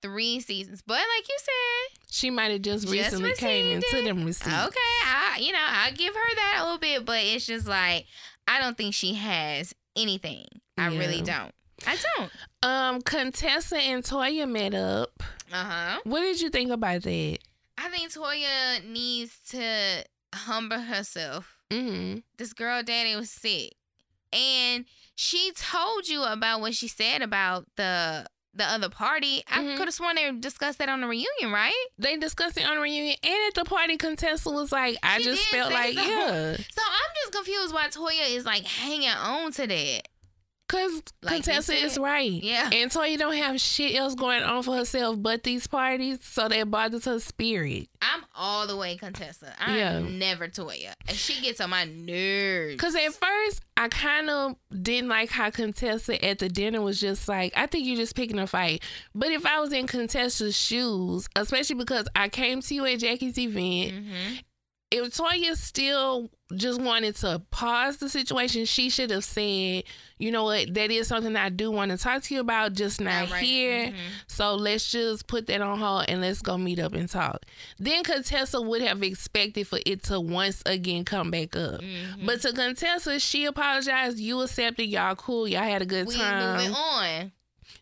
Yeah. 0.03 0.09
Three 0.11 0.41
seasons. 0.41 0.83
But 0.87 0.95
like 0.99 1.29
you 1.29 1.37
said, 1.39 1.99
She 2.11 2.31
might 2.31 2.51
have 2.53 2.62
just, 2.62 2.85
Just 2.85 2.93
recently 2.93 3.33
came 3.35 3.66
into 3.77 3.97
it. 3.99 4.05
them 4.05 4.25
receipts. 4.25 4.49
okay, 4.49 4.79
I 5.05 5.39
you 5.41 5.53
know, 5.53 5.59
I 5.61 5.91
give 5.93 6.15
her 6.15 6.35
that 6.37 6.59
a 6.61 6.62
little 6.65 6.79
bit, 6.79 7.05
but 7.05 7.20
it's 7.23 7.47
just 7.47 7.66
like 7.66 8.07
I 8.47 8.61
don't 8.61 8.77
think 8.77 8.95
she 8.95 9.15
has 9.15 9.75
anything. 9.97 10.47
I 10.77 10.87
really 10.89 11.20
don't. 11.23 11.53
I 11.87 11.97
don't. 12.16 12.31
Um, 12.62 13.03
Contessa 13.03 13.77
and 13.79 14.03
Toya 14.03 14.49
met 14.51 14.75
up. 14.75 15.23
Uh-huh. 15.53 16.01
What 16.05 16.20
did 16.20 16.41
you 16.41 16.51
think 16.51 16.70
about 16.70 17.03
that? 17.03 17.39
I 17.77 17.89
think 17.89 18.12
Toya 18.12 18.85
needs 18.85 19.39
to 19.51 20.05
humble 20.35 20.79
herself. 20.81 21.57
Mm-hmm. 21.70 22.20
this 22.39 22.55
girl 22.55 22.83
daddy 22.83 23.15
was 23.15 23.31
sick 23.31 23.75
and 24.33 24.87
she 25.15 25.53
told 25.55 26.09
you 26.09 26.23
about 26.25 26.62
what 26.62 26.75
she 26.75 26.89
said 26.89 27.20
about 27.20 27.66
the 27.77 28.25
the 28.59 28.64
other 28.64 28.89
party. 28.90 29.43
I 29.51 29.60
Mhm. 29.62 29.76
could 29.76 29.86
have 29.86 29.94
sworn 29.94 30.16
they 30.16 30.30
discussed 30.32 30.78
that 30.80 30.89
on 30.89 31.01
the 31.01 31.06
reunion 31.06 31.51
right? 31.52 31.72
They 31.98 32.16
discussed 32.16 32.59
it 32.59 32.64
on 32.66 32.76
the 32.76 32.82
reunion, 32.82 33.16
and 33.22 33.35
at 33.48 33.55
the 33.55 33.64
party, 33.64 33.97
Contessa 33.97 34.51
was 34.51 34.70
like, 34.72 34.98
"I 35.02 35.18
She 35.18 35.24
just 35.24 35.43
felt 35.47 35.72
like, 35.72 35.94
so. 35.94 36.02
yeah, 36.02 36.56
so 36.56 36.82
i'm 36.82 37.10
just 37.22 37.32
confused 37.32 37.72
why 37.74 37.89
toya 37.89 38.28
is 38.36 38.44
like 38.44 38.64
hanging 38.66 39.09
on 39.10 39.52
to 39.52 39.66
that 39.66 40.09
cause 40.69 41.03
Like 41.23 41.43
Contessa 41.45 41.74
is 41.74 41.99
right." 41.99 42.43
yeah 42.43 42.70
And 42.73 42.90
Toya 42.90 43.19
don't 43.19 43.36
have 43.36 43.61
shit 43.61 43.97
else 43.97 44.15
going 44.15 44.43
on 44.43 44.62
for 44.62 44.77
herself 44.77 45.16
but 45.20 45.43
these 45.43 45.66
parties, 45.66 46.19
so 46.23 46.49
that 46.49 46.70
bothers 46.70 47.05
her 47.07 47.19
spirit. 47.20 47.89
i'm 48.03 48.23
all 48.36 48.66
the 48.66 48.77
way 48.77 48.97
contessa 48.97 49.53
i'm 49.59 49.74
Yeah. 49.77 49.99
never 50.01 50.47
toya 50.49 50.93
and 51.09 51.16
she 51.16 51.40
gets 51.43 51.61
on 51.61 51.70
my 51.70 51.85
nerves 51.85 52.81
Cause 52.81 52.95
at 52.95 53.12
first 53.15 53.62
I 53.77 53.86
kind 53.89 54.28
of 54.28 54.57
didn't 54.82 55.09
like 55.09 55.31
how 55.31 55.51
Contessa 55.51 56.23
at 56.24 56.40
the 56.40 56.49
dinner 56.49 56.81
was 56.81 57.01
just 57.01 57.28
like, 57.28 57.53
I 57.57 57.66
think 57.66 57.86
you're 57.86 57.95
just 57.97 58.16
picking 58.16 58.40
a 58.40 58.47
fight. 58.49 58.82
But 59.15 59.28
if 59.31 59.47
I 59.47 59.61
was 59.61 59.73
in 59.73 59.86
Contessa's 59.86 60.57
shoes, 60.59 61.28
especially 61.36 61.77
because 61.77 62.09
I 62.16 62.28
came 62.28 62.61
to 62.61 62.74
you 62.74 62.85
at 62.86 62.99
Jackie's 62.99 63.39
event, 63.39 63.93
hmm 63.93 64.35
if 64.90 65.15
Toya 65.15 65.55
still 65.55 66.28
just 66.57 66.81
wanted 66.81 67.15
to 67.16 67.43
pause 67.51 67.99
the 67.99 68.09
situation, 68.09 68.65
she 68.65 68.89
should 68.89 69.11
have 69.11 69.25
said, 69.25 69.85
you 70.19 70.31
know 70.33 70.45
what, 70.45 70.73
that 70.75 70.91
is 70.91 71.07
something 71.09 71.37
I 71.37 71.51
do 71.51 71.70
want 71.70 71.91
to 71.91 71.99
talk 71.99 72.23
to 72.23 72.35
you 72.35 72.41
about, 72.41 72.73
just 72.73 73.01
not 73.01 73.29
here. 73.29 73.89
Mhm. 73.89 73.95
So 74.29 74.55
let's 74.55 74.91
just 74.91 75.27
put 75.27 75.47
that 75.49 75.61
on 75.61 75.79
hold 75.79 76.07
and 76.09 76.20
let's 76.23 76.41
go 76.41 76.57
meet 76.57 76.79
up 76.79 76.95
and 76.95 77.09
talk. 77.09 77.45
Then 77.79 78.03
Contessa 78.03 78.61
would 78.62 78.81
have 78.83 79.03
expected 79.03 79.66
for 79.69 79.79
it 79.85 80.03
to 80.05 80.20
once 80.20 80.62
again 80.65 81.05
come 81.05 81.31
back 81.31 81.55
up. 81.55 81.81
Mhm. 81.83 82.25
But 82.25 82.41
to 82.43 82.53
Contessa, 82.53 83.20
she 83.20 83.45
apologized. 83.45 84.19
You 84.19 84.41
accepted. 84.41 84.87
Y'all 84.87 85.16
cool. 85.16 85.47
Y'all 85.49 85.62
had 85.65 85.83
a 85.83 85.87
good 85.87 86.07
we 86.07 86.16
time. 86.16 86.57
moving 86.57 86.73
on 86.75 87.33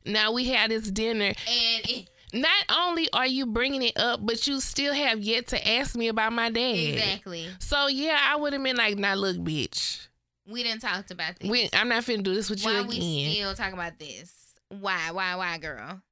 Now 0.05 0.33
we 0.33 0.45
had 0.47 0.71
this 0.73 0.91
dinner. 0.91 1.27
and 1.27 1.89
it, 1.91 2.09
Not 2.41 2.65
only 2.77 3.09
are 3.13 3.27
you 3.27 3.47
bringing 3.47 3.83
it 3.83 3.97
up, 3.99 4.21
but 4.25 4.47
you 4.47 4.61
still 4.61 4.93
have 4.95 5.21
yet 5.21 5.49
to 5.49 5.69
ask 5.69 5.97
me 5.97 6.09
about 6.09 6.33
my 6.33 6.51
dad. 6.51 6.61
exactly 6.77 7.47
So 7.59 7.87
yeah, 7.89 8.19
I 8.29 8.37
would 8.37 8.53
have 8.53 8.63
been 8.63 8.77
like, 8.77 8.99
"Nah, 8.99 9.15
look, 9.15 9.37
bitch. 9.39 10.07
we 10.49 10.63
didn't 10.63 10.83
talk 10.83 11.11
about 11.11 11.39
this 11.41 11.51
We, 11.51 11.69
I'm 11.73 11.89
not 11.89 12.05
finna 12.05 12.23
do 12.23 12.35
this 12.35 12.49
with 12.51 12.63
you. 12.65 12.71
again. 12.71 12.83
why 12.85 12.89
we 12.89 12.97
again." 12.97 13.33
still 13.35 13.55
talk 13.55 13.73
about 13.73 13.99
this? 13.99 14.33
Why? 14.69 15.11
Why? 15.13 15.35
Why, 15.37 15.59
girl? 15.59 16.03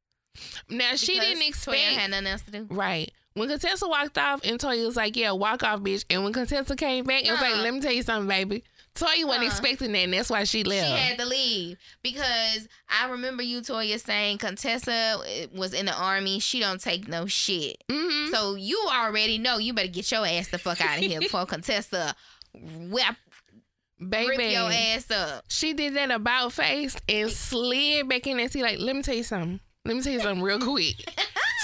now 0.69 0.97
she 0.97 1.19
didn't 1.21 1.39
Toya 1.43 1.49
expect. 1.49 1.79
had 1.81 2.11
nothing 2.11 2.27
else 2.27 2.43
to 2.43 2.51
do. 2.51 2.67
Right. 2.71 3.13
When 3.35 3.49
Contessa 3.49 3.87
walked 3.89 4.17
off 4.19 4.41
and 4.45 4.59
Toya 4.61 4.85
was 4.87 4.97
like, 4.97 5.17
yeah, 5.17 5.33
walk 5.33 5.63
off, 5.65 5.81
bitch. 5.81 6.05
And 6.11 6.23
when 6.25 6.33
Contessa 6.33 6.77
came 6.77 7.05
back, 7.05 7.25
it 7.25 7.31
was 7.33 7.41
like, 7.41 7.55
Uh-uh. 7.55 7.63
let 7.63 7.75
me 7.75 7.81
tell 7.81 7.93
you 7.93 8.03
something, 8.03 8.29
baby. 8.29 8.63
Toya 8.95 9.27
wasn't 9.27 9.47
expecting 9.47 9.91
that, 9.93 9.99
and 9.99 10.13
that's 10.13 10.31
why 10.31 10.45
she 10.45 10.63
left. 10.63 10.87
She 10.87 10.93
had 10.93 11.19
to 11.19 11.25
leave 11.27 11.77
because 12.03 12.69
I 12.89 13.11
remember 13.11 13.43
you, 13.43 13.61
Toya, 13.61 13.99
saying 13.99 14.39
Contessa 14.39 15.19
eh, 15.27 15.47
was 15.53 15.75
in 15.75 15.87
the 15.87 15.95
army. 15.95 16.39
She 16.39 16.61
don't 16.61 16.81
take 16.81 17.09
no 17.09 17.27
shit. 17.27 17.83
hmm 17.91 18.31
So 18.33 18.55
you 18.55 18.81
already 18.93 19.39
know 19.39 19.59
you 19.59 19.73
better 19.73 19.89
get 19.89 20.11
your 20.13 20.25
ass 20.25 20.49
the 20.49 20.59
fuck 20.59 20.81
out 20.81 20.99
of 20.99 21.03
here 21.03 21.19
before 21.27 21.45
Contessa 21.45 22.15
whip, 22.55 23.17
Baby. 23.99 24.29
rip 24.29 24.53
your 24.53 24.71
ass 24.71 25.11
up. 25.11 25.45
She 25.49 25.73
did 25.73 25.95
that 25.97 26.13
about 26.13 26.53
face 26.53 26.97
and 27.09 27.29
slid 27.31 28.09
back 28.09 28.27
in 28.29 28.39
and 28.39 28.51
see, 28.51 28.63
like, 28.63 28.79
let 28.79 28.95
me 28.95 29.03
tell 29.03 29.15
you 29.17 29.25
something. 29.25 29.59
Let 29.85 29.97
me 29.97 30.03
tell 30.03 30.13
you 30.13 30.21
something 30.21 30.43
real 30.43 30.61
quick. 30.61 30.95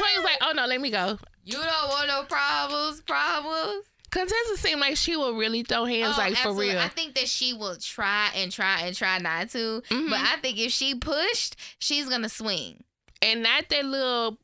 Toya 0.00 0.16
was 0.16 0.24
like, 0.24 0.38
oh 0.42 0.52
no, 0.54 0.66
let 0.66 0.80
me 0.80 0.90
go. 0.90 1.16
You 1.44 1.54
don't 1.58 1.88
want 1.88 2.08
no 2.08 2.22
problems, 2.24 3.00
problems. 3.02 3.84
Contessa 4.10 4.56
seemed 4.56 4.80
like 4.80 4.96
she 4.96 5.16
will 5.16 5.34
really 5.36 5.62
throw 5.62 5.84
hands, 5.84 6.14
Oh, 6.16 6.20
like, 6.20 6.36
for 6.36 6.52
real. 6.52 6.78
I 6.78 6.88
think 6.88 7.14
that 7.14 7.28
she 7.28 7.52
will 7.52 7.76
try 7.76 8.30
and 8.36 8.50
try 8.50 8.80
and 8.82 8.96
try 8.96 9.18
not 9.18 9.50
to. 9.50 9.82
Mhm. 9.88 10.10
But 10.10 10.18
I 10.20 10.36
think 10.42 10.58
if 10.58 10.72
she 10.72 10.94
pushed, 10.94 11.56
she's 11.78 12.08
gonna 12.08 12.28
swing. 12.28 12.82
and 13.22 13.42
not 13.42 13.68
that 13.68 13.84
little 13.84 14.38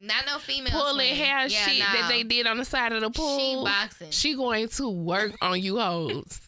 Not 0.00 0.26
no 0.26 0.38
female 0.38 0.72
pulling 0.72 1.14
swing. 1.14 1.14
hair 1.16 1.46
Yeah, 1.46 1.66
shit 1.66 1.78
that 1.80 2.08
they 2.08 2.22
did 2.24 2.46
on 2.46 2.58
the 2.58 2.64
side 2.64 2.92
of 2.92 3.00
the 3.00 3.10
pool. 3.10 3.38
She 3.38 3.64
boxing. 3.64 4.10
she 4.10 4.34
going 4.34 4.68
to 4.68 4.88
work 4.88 5.32
on 5.40 5.62
you 5.62 5.78
hoes. 5.78 6.40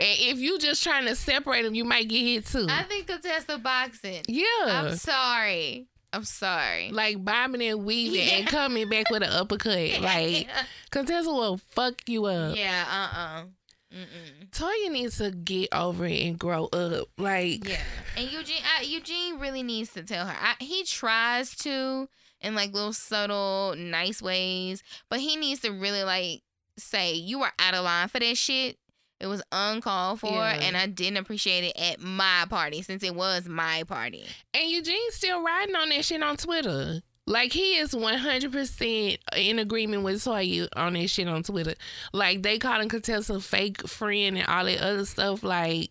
and 0.00 0.18
if 0.20 0.38
you 0.38 0.58
just 0.58 0.82
trying 0.82 1.04
to 1.06 1.14
separate 1.16 1.62
them, 1.62 1.74
you 1.74 1.84
might 1.84 2.08
get 2.08 2.22
hit 2.24 2.46
too. 2.46 2.66
I 2.70 2.84
think 2.84 3.06
Contessa 3.08 3.58
boxing. 3.58 4.22
yeah. 4.28 4.46
I'm 4.66 4.96
sorry. 4.96 5.88
I'm 6.12 6.24
sorry. 6.24 6.90
Like 6.90 7.24
bobbing 7.24 7.62
and 7.62 7.84
weaving 7.84 8.28
and 8.28 8.46
coming 8.46 8.88
back 8.88 9.10
with 9.10 9.22
an 9.22 9.30
uppercut. 9.30 9.70
Like, 10.00 10.48
Contessa 10.90 11.30
will 11.30 11.58
fuck 11.58 12.08
you 12.08 12.24
up. 12.26 12.56
yeah, 12.56 12.84
uh 12.90 13.16
uh 13.16 13.44
Mm-mm. 13.92 14.50
Toya 14.50 14.90
needs 14.92 15.18
to 15.18 15.32
get 15.32 15.68
over 15.72 16.06
it 16.06 16.22
and 16.24 16.38
grow 16.38 16.66
up. 16.66 17.08
Like, 17.18 17.68
Yeah. 17.68 17.80
And 18.16 18.30
Eugene 18.30 18.62
I, 18.78 18.82
Eugene 18.82 19.38
really 19.40 19.62
needs 19.64 19.92
to 19.94 20.02
tell 20.04 20.26
her. 20.26 20.36
I, 20.40 20.54
he 20.62 20.84
tries 20.84 21.54
to 21.56 22.08
in 22.40 22.54
like 22.54 22.72
little 22.72 22.92
subtle, 22.92 23.74
nice 23.76 24.22
ways, 24.22 24.82
but 25.08 25.18
he 25.20 25.36
needs 25.36 25.60
to 25.62 25.70
really 25.72 26.04
like 26.04 26.42
say 26.78 27.14
you 27.14 27.42
are 27.42 27.52
out 27.58 27.74
of 27.74 27.84
line 27.84 28.08
for 28.08 28.18
that 28.20 28.36
shit. 28.36 28.78
It 29.20 29.26
was 29.26 29.42
uncalled 29.52 30.20
for, 30.20 30.28
Yeah. 30.32 30.60
and 30.62 30.76
I 30.76 30.86
didn't 30.86 31.18
appreciate 31.18 31.64
it 31.64 31.76
at 31.78 32.00
my 32.00 32.46
party 32.48 32.82
since 32.82 33.02
it 33.02 33.14
was 33.14 33.48
my 33.48 33.82
party. 33.86 34.24
and 34.54 34.70
Eugene's 34.70 35.14
still 35.14 35.42
riding 35.42 35.76
on 35.76 35.90
that 35.90 36.04
shit 36.04 36.22
on 36.22 36.36
Twitter. 36.36 37.02
Like 37.26 37.52
he 37.52 37.76
is 37.76 37.94
one 37.94 38.18
hundred 38.18 38.50
percent 38.50 39.18
in 39.36 39.58
agreement 39.60 40.02
with 40.02 40.16
Toya 40.24 40.68
on 40.74 40.94
that 40.94 41.08
shit 41.10 41.28
on 41.28 41.42
Twitter. 41.44 41.74
Like 42.12 42.42
they 42.42 42.58
calling 42.58 42.88
Contessa 42.88 43.34
a 43.34 43.40
fake 43.40 43.86
friend 43.86 44.36
and 44.38 44.46
all 44.48 44.64
that 44.64 44.80
other 44.80 45.04
stuff. 45.04 45.42
Like 45.44 45.90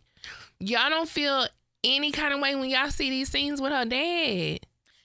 y'all 0.60 0.90
don't 0.90 1.08
feel 1.08 1.46
any 1.84 2.12
kind 2.12 2.34
of 2.34 2.42
way 2.42 2.56
when 2.56 2.70
y'all 2.70 2.90
see 2.90 3.10
these 3.10 3.30
scenes 3.30 3.62
with 3.62 3.72
her 3.72 3.86
dad. 3.86 4.60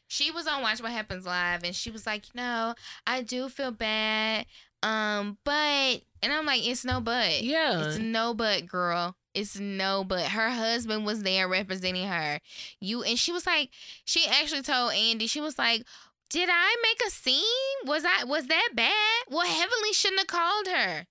She 0.09 0.31
was 0.33 0.47
on 0.49 0.63
Watch 0.63 0.83
What 0.83 0.91
Happens 0.93 1.25
Live, 1.25 1.63
and 1.63 1.75
she 1.75 1.91
was 1.91 2.05
like, 2.07 2.27
you 2.27 2.33
know, 2.41 2.75
I 3.07 3.23
do 3.23 3.49
feel 3.49 3.71
bad, 3.71 4.47
um, 4.83 5.39
but, 5.45 6.03
and 6.25 6.33
I'm 6.33 6.47
like, 6.47 6.67
it's 6.67 6.85
no 6.85 7.01
but. 7.01 7.43
Yeah. 7.43 7.87
It's 7.87 7.99
no 7.99 8.35
but, 8.35 8.67
girl. 8.67 9.17
It's 9.35 9.59
no 9.59 10.05
but. 10.05 10.23
Her 10.23 10.51
husband 10.51 11.05
was 11.07 11.23
there 11.23 11.47
representing 11.49 12.07
her. 12.09 12.41
You 12.81 13.03
and 13.03 13.19
she 13.19 13.31
was 13.33 13.47
like, 13.47 13.71
she 14.05 14.27
actually 14.27 14.63
told 14.63 14.93
Andy, 14.93 15.27
she 15.27 15.41
was 15.41 15.59
like, 15.59 15.85
"Did 16.31 16.49
I 16.53 16.77
make 16.83 17.07
a 17.07 17.11
scene? 17.11 17.43
Was 17.87 18.05
I 18.05 18.25
was 18.25 18.47
that 18.47 18.71
bad? 18.75 18.93
Well, 19.29 19.47
Heavenly 19.47 19.93
shouldn't 19.93 20.21
have 20.21 20.27
called 20.29 20.69
her. 20.69 21.07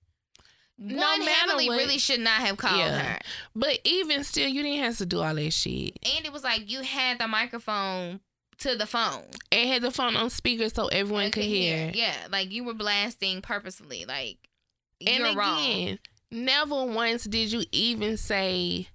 No 0.76 0.96
One 0.96 1.20
Heavenly 1.22 1.68
what- 1.68 1.78
really 1.78 1.98
should 1.98 2.20
not 2.20 2.40
have 2.40 2.56
called 2.56 2.78
Yeah. 2.78 2.98
her. 2.98 3.18
But 3.54 3.78
even 3.84 4.24
still, 4.24 4.48
you 4.48 4.62
didn't 4.62 4.82
have 4.82 4.98
to 4.98 5.06
do 5.06 5.20
all 5.22 5.34
that 5.34 5.52
shit. 5.52 5.96
Andy 6.16 6.30
was 6.30 6.42
like, 6.42 6.68
you 6.70 6.80
had 6.82 7.20
the 7.20 7.28
microphone 7.28 8.20
to 8.58 8.74
the 8.74 8.86
phone. 8.86 9.24
And 9.52 9.68
had 9.68 9.82
the 9.82 9.90
phone 9.92 10.16
on 10.16 10.30
speaker 10.30 10.68
so 10.68 10.88
everyone 10.88 11.24
I 11.26 11.30
could 11.30 11.44
hear. 11.44 11.92
Yeah, 11.94 12.14
like 12.30 12.50
you 12.52 12.64
were 12.64 12.74
blasting 12.74 13.40
purposefully. 13.42 14.04
Like 14.06 14.38
And 15.06 15.18
you're 15.18 15.28
again, 15.28 15.88
wrong. 15.88 15.98
never 16.30 16.84
once 16.84 17.24
did 17.24 17.52
you 17.52 17.64
even 17.72 18.16
say, 18.16 18.88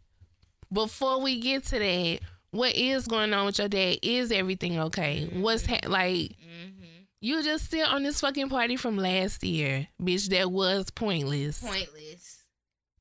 before 0.71 1.21
we 1.21 1.39
get 1.39 1.65
to 1.67 1.79
that, 1.79 2.19
what 2.51 2.75
is 2.75 3.07
going 3.07 3.33
on 3.33 3.45
with 3.47 3.59
your 3.59 3.67
dad? 3.69 3.97
Is 4.01 4.31
everything 4.31 4.79
okay? 4.79 5.29
What's 5.33 5.65
ha- 5.65 5.79
like? 5.87 6.35
hmm 6.41 6.83
You 7.21 7.43
just 7.43 7.65
still 7.65 7.87
on 7.87 8.03
this 8.03 8.21
fucking 8.21 8.49
party 8.49 8.75
from 8.75 8.97
last 8.97 9.43
year, 9.43 9.87
bitch. 10.01 10.29
That 10.29 10.51
was 10.51 10.89
pointless. 10.89 11.61
Pointless. 11.61 12.43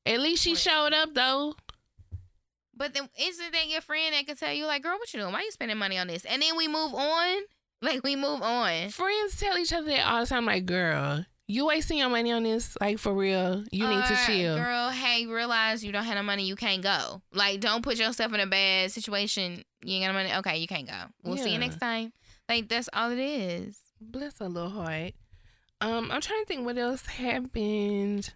At 0.05 0.19
least 0.19 0.43
she 0.43 0.51
Point. 0.51 0.59
showed 0.59 0.93
up 0.93 1.13
though. 1.13 1.55
But 2.75 2.93
then 2.93 3.09
isn't 3.19 3.51
that 3.51 3.67
your 3.67 3.81
friend 3.81 4.13
that 4.13 4.25
can 4.25 4.35
tell 4.37 4.53
you 4.53 4.65
like, 4.65 4.83
girl, 4.83 4.97
what 4.97 5.13
you 5.13 5.19
doing? 5.19 5.33
Why 5.33 5.41
you 5.41 5.51
spending 5.51 5.77
money 5.77 5.97
on 5.97 6.07
this? 6.07 6.23
And 6.25 6.41
then 6.41 6.55
we 6.57 6.67
move 6.67 6.93
on. 6.93 7.37
Like 7.81 8.03
we 8.03 8.17
move 8.17 8.41
on. 8.41 8.89
Friends 8.89 9.39
tell 9.39 9.57
each 9.57 9.71
other 9.71 9.87
that 9.87 10.05
all 10.05 10.19
the 10.19 10.27
time. 10.27 10.43
Like, 10.45 10.65
girl, 10.65 11.25
you 11.49 11.65
wasting 11.65 11.97
your 11.97 12.09
money 12.09 12.31
on 12.31 12.43
this. 12.43 12.77
Like 12.79 12.99
for 12.99 13.11
real, 13.11 13.63
you 13.71 13.87
need 13.87 14.05
to 14.05 14.15
chill. 14.27 14.55
Girl, 14.55 14.91
hey, 14.91 15.25
realize 15.25 15.83
you 15.83 15.91
don't 15.91 16.03
have 16.03 16.15
no 16.15 16.21
money, 16.21 16.45
you 16.45 16.55
can't 16.55 16.83
go. 16.83 17.23
Like, 17.33 17.59
don't 17.59 17.83
put 17.83 17.97
yourself 17.97 18.31
in 18.33 18.39
a 18.39 18.45
bad 18.45 18.91
situation. 18.91 19.63
You 19.83 19.95
ain't 19.95 20.05
got 20.05 20.11
no 20.11 20.19
money. 20.19 20.35
Okay, 20.35 20.57
you 20.59 20.67
can't 20.67 20.87
go. 20.87 21.01
We'll 21.23 21.37
see 21.37 21.51
you 21.51 21.57
next 21.57 21.79
time. 21.79 22.13
Like 22.47 22.69
that's 22.69 22.87
all 22.93 23.11
it 23.11 23.19
is. 23.19 23.79
Bless 23.99 24.37
her 24.39 24.47
little 24.47 24.69
heart. 24.69 25.13
Um, 25.81 26.11
I'm 26.11 26.21
trying 26.21 26.41
to 26.41 26.45
think 26.45 26.65
what 26.65 26.77
else 26.77 27.05
happened 27.05 28.31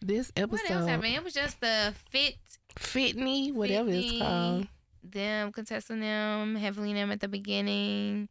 this 0.00 0.32
episode. 0.34 0.62
What 0.62 0.70
else 0.70 0.88
happened? 0.88 1.14
It 1.14 1.22
was 1.24 1.34
just 1.34 1.60
the 1.60 1.94
fit 2.10 2.36
Fitney, 2.78 3.52
whatever 3.52 3.90
it's 3.90 4.18
called. 4.18 4.68
them 5.02 5.52
contesting 5.52 6.00
them, 6.00 6.56
Heavenly 6.56 6.94
them 6.94 7.10
at 7.10 7.20
the 7.20 7.28
beginning. 7.28 8.28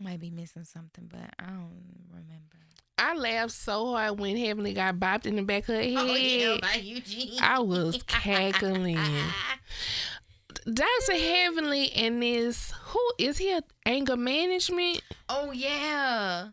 Might 0.00 0.20
be 0.20 0.30
missing 0.30 0.64
something, 0.64 1.06
but 1.10 1.34
I 1.38 1.46
don't 1.46 2.06
remember. 2.10 2.55
I 2.98 3.14
laughed 3.14 3.52
so 3.52 3.86
hard 3.92 4.18
when 4.18 4.36
Heavenly 4.36 4.72
got 4.72 4.96
bopped 4.96 5.26
in 5.26 5.36
the 5.36 5.42
back 5.42 5.68
of 5.68 5.74
her 5.74 5.82
head. 5.82 5.92
Oh, 5.96 6.58
by 6.62 6.80
Eugene. 6.82 7.38
I 7.40 7.58
was 7.60 8.02
cackling. 8.06 8.98
Dr. 10.64 11.12
Heavenly 11.12 11.92
and 11.92 12.22
this 12.22 12.72
who 12.86 13.00
is 13.18 13.38
he 13.38 13.52
a 13.52 13.62
anger 13.84 14.16
management? 14.16 15.00
oh 15.28 15.52
yeah. 15.52 16.48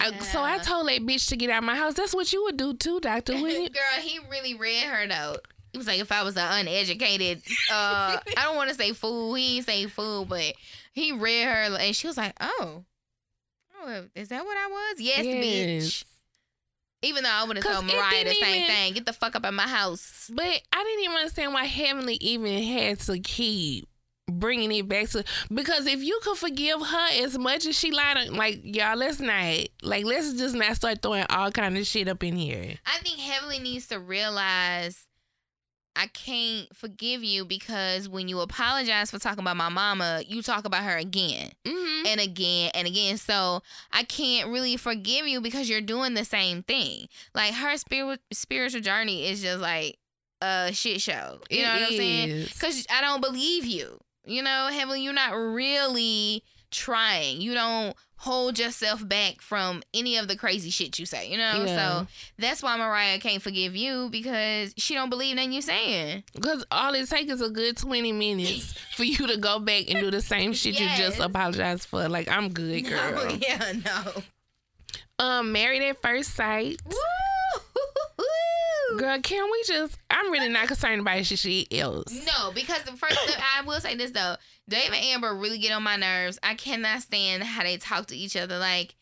Uh, 0.00 0.18
So 0.20 0.42
I 0.42 0.58
told 0.58 0.88
that 0.88 1.02
bitch 1.02 1.28
to 1.28 1.36
get 1.36 1.50
out 1.50 1.58
of 1.58 1.64
my 1.64 1.76
house. 1.76 1.94
That's 1.94 2.14
what 2.14 2.32
you 2.32 2.42
would 2.44 2.56
do 2.56 2.72
too, 2.74 3.00
Doctor? 3.00 3.32
Girl, 3.38 3.42
he 4.00 4.18
really 4.30 4.54
read 4.54 4.82
her 4.84 5.06
though. 5.06 5.36
He 5.72 5.78
was 5.78 5.86
like, 5.86 6.00
if 6.00 6.10
I 6.10 6.24
was 6.24 6.36
an 6.36 6.66
uneducated, 6.66 7.42
uh, 7.70 8.18
I 8.36 8.42
don't 8.42 8.56
want 8.56 8.70
to 8.70 8.74
say 8.74 8.92
fool. 8.92 9.34
He 9.34 9.58
ain't 9.58 9.66
say 9.66 9.86
fool, 9.86 10.24
but 10.24 10.54
he 10.92 11.12
read 11.12 11.44
her, 11.44 11.76
and 11.76 11.94
she 11.94 12.08
was 12.08 12.16
like, 12.16 12.32
oh, 12.40 12.84
oh, 13.82 14.04
is 14.14 14.28
that 14.28 14.44
what 14.44 14.56
I 14.56 14.66
was? 14.68 15.00
Yes, 15.00 15.24
Yes. 15.24 15.44
bitch. 15.44 16.04
Even 17.02 17.22
though 17.24 17.30
I 17.30 17.44
would 17.44 17.56
have 17.56 17.64
told 17.64 17.86
Mariah 17.86 18.24
the 18.24 18.34
same 18.34 18.62
even- 18.62 18.66
thing, 18.66 18.92
get 18.92 19.06
the 19.06 19.12
fuck 19.14 19.34
up 19.34 19.46
at 19.46 19.54
my 19.54 19.66
house. 19.66 20.30
But 20.32 20.44
I 20.72 20.84
didn't 20.84 21.04
even 21.04 21.16
understand 21.16 21.54
why 21.54 21.64
Heavenly 21.64 22.16
even 22.20 22.62
had 22.62 23.00
to 23.00 23.18
keep 23.18 23.88
bringing 24.30 24.70
it 24.70 24.86
back 24.86 25.08
to 25.08 25.24
because 25.52 25.86
if 25.88 26.04
you 26.04 26.20
could 26.22 26.36
forgive 26.38 26.80
her 26.80 27.08
as 27.24 27.36
much 27.38 27.66
as 27.66 27.76
she 27.76 27.90
lied, 27.90 28.16
on- 28.18 28.34
like 28.36 28.60
y'all, 28.62 28.96
let's 28.96 29.18
not 29.18 29.56
like 29.82 30.04
let's 30.04 30.34
just 30.34 30.54
not 30.54 30.76
start 30.76 31.00
throwing 31.02 31.24
all 31.30 31.50
kind 31.50 31.76
of 31.78 31.86
shit 31.86 32.06
up 32.06 32.22
in 32.22 32.36
here. 32.36 32.74
I 32.86 32.98
think 32.98 33.18
Heavenly 33.18 33.58
needs 33.60 33.86
to 33.88 33.98
realize 33.98 35.06
I 36.00 36.06
can't 36.06 36.74
forgive 36.74 37.22
you 37.22 37.44
because 37.44 38.08
when 38.08 38.26
you 38.26 38.40
apologize 38.40 39.10
for 39.10 39.18
talking 39.18 39.40
about 39.40 39.58
my 39.58 39.68
mama, 39.68 40.22
you 40.26 40.40
talk 40.40 40.64
about 40.64 40.84
her 40.84 40.96
again. 40.96 41.50
Mm-hmm. 42.00 42.06
and 42.06 42.20
again 42.20 42.70
and 42.74 42.86
again. 42.86 43.16
So 43.16 43.62
I 43.92 44.04
can't 44.04 44.48
really 44.48 44.76
forgive 44.76 45.26
you 45.26 45.40
because 45.40 45.68
you're 45.68 45.80
doing 45.80 46.14
the 46.14 46.24
same 46.24 46.62
thing. 46.62 47.06
Like 47.34 47.54
her 47.54 47.76
spirit 47.76 48.20
spiritual 48.32 48.80
journey 48.80 49.28
is 49.28 49.42
just 49.42 49.60
like 49.60 49.98
a 50.40 50.70
shit 50.72 51.00
show. 51.00 51.40
You 51.50 51.64
know 51.64 51.72
what 51.72 51.82
I'm 51.82 51.96
saying? 51.96 52.44
Because 52.44 52.86
I 52.90 53.00
don't 53.00 53.20
believe 53.20 53.64
you. 53.64 54.00
You 54.24 54.42
know, 54.42 54.68
Heavenly, 54.72 55.02
you're 55.02 55.12
not 55.12 55.32
really 55.32 56.42
trying. 56.70 57.40
You 57.40 57.54
don't 57.54 57.96
hold 58.22 58.58
yourself 58.58 59.06
back 59.08 59.40
from 59.40 59.82
any 59.94 60.18
of 60.18 60.28
the 60.28 60.36
crazy 60.36 60.68
shit 60.68 60.98
you 60.98 61.06
say. 61.06 61.30
You 61.30 61.38
know, 61.38 61.64
Yeah. 61.64 62.00
so 62.02 62.06
that's 62.38 62.62
why 62.62 62.76
Mariah 62.76 63.18
can't 63.18 63.40
forgive 63.40 63.74
you 63.74 64.10
because 64.10 64.74
she 64.76 64.92
don't 64.94 65.08
believe 65.08 65.36
nothing 65.36 65.52
you 65.52 65.62
saying. 65.62 66.24
Because 66.34 66.62
all 66.70 66.94
it 66.94 67.08
takes 67.08 67.32
is 67.32 67.40
a 67.40 67.48
good 67.48 67.78
20 67.78 68.12
minutes 68.12 68.74
for 68.94 69.04
you 69.04 69.26
to 69.26 69.38
go 69.38 69.58
back 69.58 69.84
and 69.88 70.00
do 70.00 70.10
the 70.10 70.20
same 70.20 70.52
shit 70.52 70.78
you 70.78 70.86
just 70.98 71.18
apologized 71.18 71.86
for. 71.88 72.08
Like, 72.10 72.28
I'm 72.28 72.50
good, 72.50 72.82
girl. 72.86 73.14
No, 73.14 73.28
yeah, 73.40 73.72
no. 73.86 74.22
Um, 75.18 75.52
Married 75.52 75.82
at 75.82 76.02
First 76.02 76.34
Sight. 76.34 76.76
Woo! 76.86 76.94
Girl, 78.98 79.20
can 79.20 79.44
we 79.50 79.62
just. 79.66 79.98
I'm 80.10 80.30
really 80.30 80.48
not 80.48 80.68
concerned 80.68 81.00
about 81.00 81.24
shit 81.24 81.72
else. 81.72 82.12
No, 82.26 82.52
because 82.52 82.82
the 82.82 82.92
first 82.92 83.18
I 83.58 83.62
will 83.64 83.80
say 83.80 83.94
this 83.94 84.10
though, 84.10 84.36
Dave 84.68 84.86
and 84.92 85.04
Amber 85.04 85.34
really 85.34 85.58
get 85.58 85.72
on 85.72 85.82
my 85.82 85.96
nerves. 85.96 86.38
I 86.42 86.54
cannot 86.54 87.02
stand 87.02 87.42
how 87.42 87.62
they 87.62 87.76
talk 87.76 88.06
to 88.06 88.16
each 88.16 88.36
other. 88.36 88.58
Like, 88.58 88.96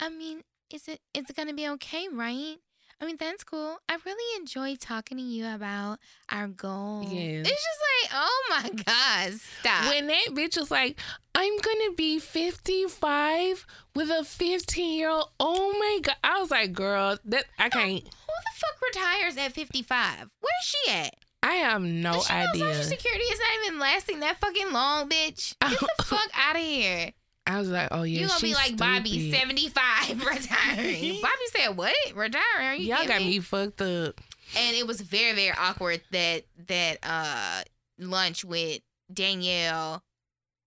I 0.00 0.08
mean, 0.08 0.42
is 0.70 0.88
it 0.88 1.00
is 1.14 1.28
it 1.28 1.36
gonna 1.36 1.54
be 1.54 1.68
okay, 1.70 2.08
right? 2.12 2.56
I 3.00 3.04
mean, 3.04 3.16
that's 3.18 3.44
cool. 3.44 3.76
I 3.88 3.98
really 4.06 4.40
enjoy 4.40 4.74
talking 4.76 5.18
to 5.18 5.22
you 5.22 5.46
about 5.46 5.98
our 6.30 6.48
goals. 6.48 7.12
Yes. 7.12 7.46
It's 7.46 7.50
just 7.50 8.12
like, 8.12 8.12
oh 8.14 8.44
my 8.48 8.70
God, 8.84 9.32
stop. 9.34 9.88
When 9.92 10.06
that 10.06 10.28
bitch 10.30 10.56
was 10.58 10.70
like, 10.70 10.98
I'm 11.34 11.58
gonna 11.58 11.92
be 11.94 12.18
55 12.18 13.66
with 13.94 14.10
a 14.10 14.24
15 14.24 14.98
year 14.98 15.10
old. 15.10 15.28
Oh 15.38 15.74
my 15.78 15.98
god! 16.02 16.16
I 16.24 16.40
was 16.40 16.50
like, 16.50 16.72
girl, 16.72 17.18
that 17.26 17.44
I 17.58 17.68
can't. 17.68 17.90
Who 17.92 18.00
the 18.00 18.54
fuck 18.54 18.80
retires 18.94 19.36
at 19.36 19.52
55? 19.52 20.30
Where's 20.40 20.52
she 20.62 20.90
at? 20.92 21.14
I 21.42 21.54
have 21.56 21.82
no 21.82 22.20
she 22.22 22.32
idea. 22.32 22.72
Social 22.72 22.82
Security 22.82 23.24
is 23.24 23.38
not 23.38 23.66
even 23.66 23.78
lasting 23.78 24.20
that 24.20 24.40
fucking 24.40 24.72
long, 24.72 25.08
bitch. 25.08 25.54
Get 25.60 25.78
the 25.98 26.02
fuck 26.02 26.30
out 26.34 26.56
of 26.56 26.62
here. 26.62 27.12
I 27.46 27.58
was 27.60 27.68
like, 27.68 27.88
oh 27.92 28.02
yeah, 28.02 28.22
you 28.22 28.28
gonna 28.28 28.40
be 28.40 28.54
like 28.54 28.76
Bobby, 28.76 29.30
75, 29.30 30.24
retiring. 30.26 31.18
Bobby 31.22 31.46
said, 31.56 31.76
what? 31.76 31.94
Retiring? 32.14 32.66
Are 32.66 32.74
you 32.74 32.88
Y'all 32.88 32.98
kidding 32.98 33.16
got 33.18 33.24
me 33.24 33.38
fucked 33.38 33.80
up. 33.82 34.20
And 34.56 34.76
it 34.76 34.86
was 34.86 35.00
very, 35.00 35.34
very 35.34 35.56
awkward 35.56 36.00
that 36.10 36.44
that 36.68 36.98
uh 37.02 37.62
lunch 37.98 38.44
with 38.44 38.80
Danielle, 39.12 40.02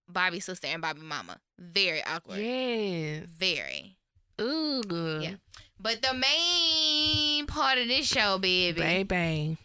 Bobby's 0.08 0.46
sister, 0.46 0.68
and 0.68 0.82
Bobby 0.82 1.02
mama. 1.02 1.38
Very 1.58 2.04
awkward. 2.04 2.40
Yes. 2.40 3.26
Very. 3.26 3.98
Ooh. 4.40 5.20
Yeah. 5.22 5.36
But 5.80 6.02
the 6.02 6.14
main 6.14 7.46
part 7.46 7.78
of 7.78 7.88
this 7.88 8.08
show, 8.08 8.38
baby. 8.38 8.80
Bang 8.80 9.06
bang. 9.06 9.58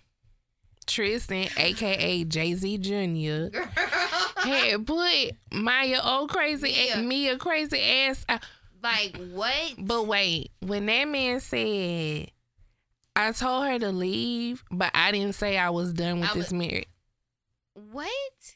Tristan, 0.86 1.48
aka 1.56 2.24
Jay 2.24 2.54
Z 2.54 2.78
Jr. 2.78 3.56
Had 4.36 4.86
put 4.86 5.32
Maya 5.52 6.00
old 6.04 6.30
crazy 6.30 6.72
Mia. 6.72 6.96
Mia 6.98 7.38
crazy 7.38 7.80
ass. 7.80 8.24
out. 8.28 8.42
like 8.82 9.16
what? 9.32 9.74
But 9.78 10.06
wait, 10.06 10.50
when 10.60 10.86
that 10.86 11.08
man 11.08 11.40
said, 11.40 12.30
I 13.16 13.32
told 13.32 13.66
her 13.66 13.78
to 13.78 13.90
leave, 13.92 14.62
but 14.70 14.90
I 14.94 15.12
didn't 15.12 15.34
say 15.34 15.56
I 15.56 15.70
was 15.70 15.92
done 15.92 16.20
with 16.20 16.30
I 16.30 16.34
this 16.34 16.46
was- 16.46 16.52
marriage. 16.52 16.88
What? 17.92 18.53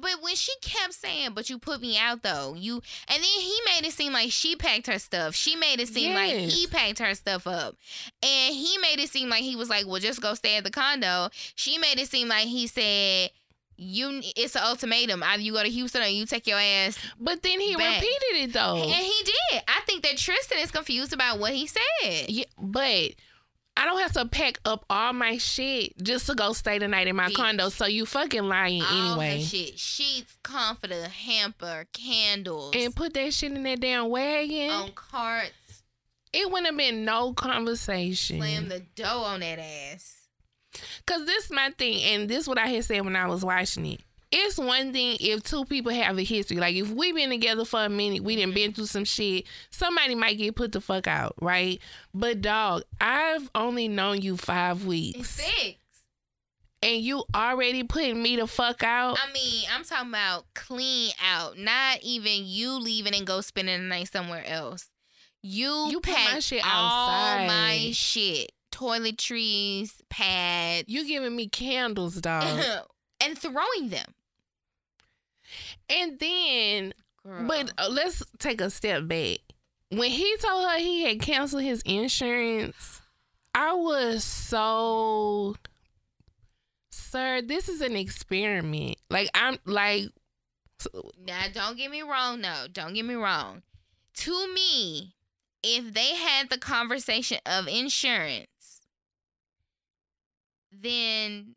But 0.00 0.22
when 0.22 0.34
she 0.34 0.52
kept 0.62 0.94
saying, 0.94 1.30
"But 1.34 1.50
you 1.50 1.58
put 1.58 1.80
me 1.80 1.98
out 1.98 2.22
though," 2.22 2.54
you 2.54 2.74
and 3.08 3.22
then 3.22 3.22
he 3.22 3.58
made 3.66 3.86
it 3.86 3.92
seem 3.92 4.12
like 4.12 4.30
she 4.32 4.56
packed 4.56 4.86
her 4.86 4.98
stuff. 4.98 5.34
She 5.34 5.56
made 5.56 5.80
it 5.80 5.88
seem 5.88 6.14
like 6.14 6.34
he 6.34 6.66
packed 6.66 6.98
her 6.98 7.14
stuff 7.14 7.46
up, 7.46 7.76
and 8.22 8.54
he 8.54 8.78
made 8.78 8.98
it 8.98 9.08
seem 9.08 9.28
like 9.28 9.42
he 9.42 9.56
was 9.56 9.68
like, 9.68 9.86
"Well, 9.86 10.00
just 10.00 10.20
go 10.20 10.34
stay 10.34 10.56
at 10.56 10.64
the 10.64 10.70
condo." 10.70 11.30
She 11.54 11.78
made 11.78 11.98
it 11.98 12.08
seem 12.08 12.28
like 12.28 12.46
he 12.46 12.66
said, 12.66 13.30
"You, 13.76 14.20
it's 14.36 14.54
an 14.56 14.62
ultimatum. 14.62 15.22
Either 15.22 15.42
you 15.42 15.52
go 15.52 15.62
to 15.62 15.68
Houston 15.68 16.02
or 16.02 16.06
you 16.06 16.26
take 16.26 16.46
your 16.46 16.58
ass." 16.58 16.98
But 17.20 17.42
then 17.42 17.60
he 17.60 17.76
Back. 17.76 18.00
repeated 18.00 18.48
it 18.48 18.52
though. 18.52 18.76
And 18.76 18.94
he 18.94 19.22
did. 19.24 19.62
I 19.68 19.80
think 19.86 20.02
that 20.02 20.16
Tristan 20.16 20.58
is 20.58 20.70
confused 20.70 21.12
about 21.12 21.38
what 21.38 21.52
he 21.52 21.66
said. 21.66 22.28
Yeah, 22.28 22.44
but 22.58 23.12
I 23.78 23.84
don't 23.84 24.00
have 24.00 24.12
to 24.14 24.26
pack 24.26 24.58
up 24.64 24.84
all 24.88 25.12
my 25.12 25.36
shit 25.38 25.96
just 26.02 26.26
to 26.26 26.34
go 26.34 26.52
stay 26.54 26.78
the 26.78 26.88
night 26.88 27.08
in 27.08 27.16
my 27.16 27.28
Bitch. 27.28 27.34
condo. 27.34 27.68
So 27.68 27.84
you 27.86 28.06
fucking 28.06 28.44
lying 28.44 28.80
All 28.82 28.88
her 28.88 29.22
anyway. 29.22 29.42
shit, 29.42 29.78
sheets, 29.78 30.36
comforter, 30.42 31.08
hamper, 31.08 31.86
candles, 31.92 32.72
And 32.74 32.96
put 32.96 33.12
that 33.14 33.34
shit 33.34 33.52
in 33.52 33.62
that 33.64 33.80
damn 33.80 34.08
wagon. 34.08 34.70
on 34.70 34.92
carts. 34.92 35.52
It 36.32 36.50
wouldn't 36.50 36.66
have 36.66 36.76
been 36.76 37.04
no 37.04 37.32
conversation. 37.34 38.38
Slam 38.38 38.68
the 38.68 38.80
dough 38.94 39.22
on 39.24 39.40
that 39.40 39.58
ass. 39.58 40.14
Cause 41.06 41.24
this 41.26 41.50
my 41.50 41.70
thing, 41.78 42.02
and 42.02 42.28
this 42.28 42.46
what 42.46 42.58
I 42.58 42.66
had 42.68 42.84
said 42.84 43.02
when 43.04 43.16
I 43.16 43.26
was 43.26 43.44
watching 43.44 43.86
it. 43.86 44.00
It's 44.32 44.58
one 44.58 44.92
thing 44.92 45.16
if 45.20 45.42
two 45.44 45.64
people 45.64 45.92
have 45.92 46.18
a 46.18 46.22
history. 46.24 46.56
Like 46.56 46.74
if 46.74 46.90
we 46.90 47.12
been 47.12 47.30
together 47.30 47.64
for 47.64 47.84
a 47.84 47.88
minute, 47.88 48.22
we 48.24 48.36
done 48.36 48.52
been 48.52 48.72
through 48.72 48.86
some 48.86 49.04
shit. 49.04 49.46
Somebody 49.70 50.14
might 50.16 50.36
get 50.36 50.56
put 50.56 50.72
the 50.72 50.80
fuck 50.80 51.06
out, 51.06 51.34
right? 51.40 51.80
But 52.12 52.40
dog, 52.40 52.82
I've 53.00 53.48
only 53.54 53.86
known 53.88 54.20
you 54.22 54.36
five 54.36 54.78
It's 54.78 54.84
weeks, 54.86 55.30
six. 55.30 55.78
and 56.82 57.00
you 57.00 57.24
already 57.34 57.84
putting 57.84 58.20
me 58.20 58.34
the 58.36 58.46
fuck 58.48 58.82
out. 58.82 59.16
I 59.24 59.32
mean, 59.32 59.64
I'm 59.72 59.84
talking 59.84 60.08
about 60.10 60.44
clean 60.54 61.12
out, 61.24 61.56
not 61.56 61.98
even 62.02 62.32
you 62.44 62.72
leaving 62.80 63.14
and 63.14 63.26
go 63.26 63.40
spending 63.40 63.80
the 63.80 63.86
night 63.86 64.08
somewhere 64.08 64.44
else. 64.44 64.90
You, 65.42 65.86
You 65.90 66.00
put 66.00 66.10
my 66.12 66.16
packed 66.16 66.42
shit 66.42 66.62
all 66.66 67.08
outside. 67.08 67.46
my 67.46 67.90
shit, 67.92 68.50
toiletries, 68.72 69.92
pads, 70.10 70.88
You 70.88 71.06
giving 71.06 71.34
me 71.36 71.48
candles, 71.48 72.16
dog. 72.20 72.44
and 73.24 73.38
throwing 73.38 73.88
them. 73.90 74.06
And 75.88 76.18
then 76.18 76.92
Girl. 77.26 77.44
But 77.48 77.72
uh, 77.76 77.88
let's 77.90 78.22
take 78.38 78.60
a 78.60 78.70
step 78.70 79.08
back. 79.08 79.38
When 79.90 80.10
he 80.10 80.36
told 80.36 80.68
her 80.68 80.78
he 80.78 81.04
had 81.04 81.20
canceled 81.20 81.64
his 81.64 81.82
insurance, 81.84 83.00
I 83.52 83.72
was 83.72 84.22
so, 84.22 85.56
sir, 86.90 87.42
this 87.42 87.68
is 87.68 87.80
an 87.80 87.96
experiment. 87.96 88.98
Like 89.10 89.28
I'm 89.34 89.58
like, 89.64 90.04
Now, 91.26 91.46
don't 91.52 91.76
get 91.76 91.90
me 91.90 92.02
wrong. 92.02 92.40
No, 92.40 92.66
don't 92.72 92.94
get 92.94 93.04
me 93.04 93.14
wrong. 93.14 93.62
To 94.18 94.54
me, 94.54 95.14
if 95.64 95.92
they 95.92 96.14
had 96.14 96.48
the 96.48 96.58
conversation 96.58 97.38
of 97.44 97.66
insurance, 97.66 98.82
then 100.70 101.56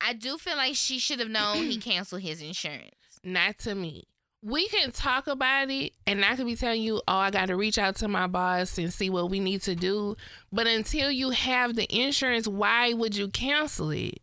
I 0.00 0.12
do 0.12 0.38
feel 0.38 0.56
like 0.56 0.76
she 0.76 1.00
should 1.00 1.18
have 1.18 1.28
known 1.28 1.64
he 1.64 1.76
canceled 1.80 2.22
his 2.22 2.40
insurance. 2.40 2.92
Not 3.26 3.58
to 3.60 3.74
me. 3.74 4.04
We 4.42 4.68
can 4.68 4.92
talk 4.92 5.26
about 5.26 5.70
it, 5.70 5.92
and 6.06 6.24
I 6.24 6.36
could 6.36 6.46
be 6.46 6.54
telling 6.54 6.80
you, 6.80 7.02
oh, 7.08 7.16
I 7.16 7.30
got 7.30 7.46
to 7.46 7.56
reach 7.56 7.78
out 7.78 7.96
to 7.96 8.08
my 8.08 8.26
boss 8.28 8.78
and 8.78 8.92
see 8.92 9.10
what 9.10 9.28
we 9.28 9.40
need 9.40 9.62
to 9.62 9.74
do. 9.74 10.16
But 10.52 10.66
until 10.68 11.10
you 11.10 11.30
have 11.30 11.74
the 11.74 11.86
insurance, 11.92 12.46
why 12.46 12.92
would 12.92 13.16
you 13.16 13.28
cancel 13.28 13.90
it? 13.90 14.18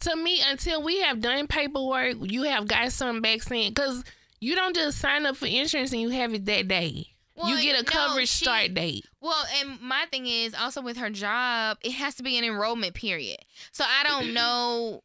To 0.00 0.16
me, 0.16 0.40
until 0.46 0.82
we 0.82 1.00
have 1.02 1.20
done 1.20 1.46
paperwork, 1.48 2.16
you 2.20 2.44
have 2.44 2.66
got 2.66 2.92
something 2.92 3.20
back 3.20 3.42
saying, 3.42 3.72
because 3.72 4.04
you 4.40 4.54
don't 4.54 4.74
just 4.74 4.98
sign 4.98 5.26
up 5.26 5.36
for 5.36 5.46
insurance 5.46 5.92
and 5.92 6.00
you 6.00 6.10
have 6.10 6.32
it 6.32 6.46
that 6.46 6.68
day. 6.68 7.08
you 7.46 7.60
get 7.62 7.78
a 7.78 7.82
no, 7.82 7.84
coverage 7.90 8.28
she- 8.28 8.44
start 8.44 8.72
date. 8.74 9.04
Well, 9.20 9.44
and 9.60 9.80
my 9.82 10.06
thing 10.10 10.26
is 10.26 10.54
also 10.54 10.80
with 10.80 10.96
her 10.96 11.10
job, 11.10 11.78
it 11.82 11.92
has 11.92 12.14
to 12.16 12.22
be 12.22 12.38
an 12.38 12.44
enrollment 12.44 12.94
period. 12.94 13.38
So 13.72 13.84
I 13.84 14.02
don't 14.08 14.32
know 14.34 15.02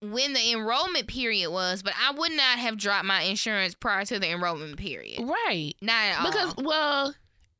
when 0.00 0.32
the 0.32 0.52
enrollment 0.52 1.06
period 1.08 1.50
was, 1.50 1.82
but 1.82 1.92
I 2.00 2.12
would 2.12 2.32
not 2.32 2.58
have 2.58 2.76
dropped 2.76 3.04
my 3.06 3.22
insurance 3.22 3.74
prior 3.74 4.04
to 4.06 4.18
the 4.18 4.30
enrollment 4.30 4.76
period. 4.76 5.20
Right. 5.22 5.74
Not 5.82 5.94
at 5.94 6.20
all. 6.20 6.26
Because, 6.30 6.54
well, 6.56 7.14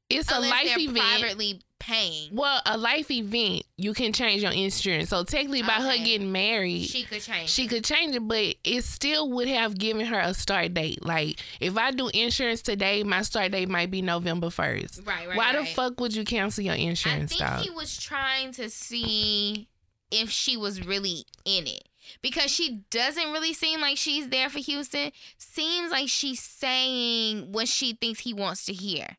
it's 0.08 0.30
Unless 0.30 0.48
a 0.50 0.54
life 0.54 0.78
event. 0.78 0.98
privately 1.20 1.60
paying. 1.80 2.30
Well, 2.32 2.60
a 2.64 2.76
life 2.78 3.10
event, 3.10 3.62
you 3.76 3.92
can 3.92 4.12
change 4.12 4.42
your 4.42 4.52
insurance. 4.52 5.08
So 5.10 5.22
technically, 5.24 5.62
by 5.62 5.72
her 5.74 5.96
getting 5.96 6.32
married, 6.32 6.84
She 6.86 7.02
could 7.04 7.22
change. 7.22 7.50
she 7.50 7.64
it. 7.64 7.68
could 7.70 7.84
change 7.84 8.14
it, 8.14 8.26
but 8.26 8.54
it 8.64 8.84
still 8.84 9.30
would 9.32 9.48
have 9.48 9.76
given 9.78 10.06
her 10.06 10.18
a 10.18 10.32
start 10.34 10.74
date. 10.74 11.04
Like 11.04 11.38
if 11.60 11.76
I 11.76 11.90
do 11.90 12.08
insurance 12.14 12.62
today, 12.62 13.02
my 13.04 13.22
start 13.22 13.52
date 13.52 13.68
might 13.68 13.90
be 13.90 14.00
November 14.02 14.50
first. 14.50 15.00
Right, 15.04 15.28
right. 15.28 15.36
Why 15.36 15.56
the 15.56 15.66
fuck 15.66 16.00
would 16.00 16.14
you 16.14 16.24
cancel 16.24 16.64
your 16.64 16.74
insurance? 16.74 17.32
I 17.32 17.36
think 17.36 17.50
dog? 17.50 17.62
he 17.62 17.70
was 17.70 17.96
trying 17.96 18.52
to 18.52 18.70
see 18.70 19.68
if 20.10 20.30
she 20.30 20.56
was 20.56 20.84
really 20.86 21.24
in 21.44 21.66
it. 21.66 21.87
Because 22.22 22.50
she 22.50 22.80
doesn't 22.90 23.32
really 23.32 23.52
seem 23.52 23.80
like 23.80 23.96
she's 23.96 24.28
there 24.28 24.48
for 24.48 24.58
Houston. 24.60 25.12
Seems 25.38 25.90
like 25.90 26.08
she's 26.08 26.40
saying 26.40 27.52
what 27.52 27.68
she 27.68 27.94
thinks 27.94 28.20
he 28.20 28.34
wants 28.34 28.64
to 28.66 28.72
hear. 28.72 29.16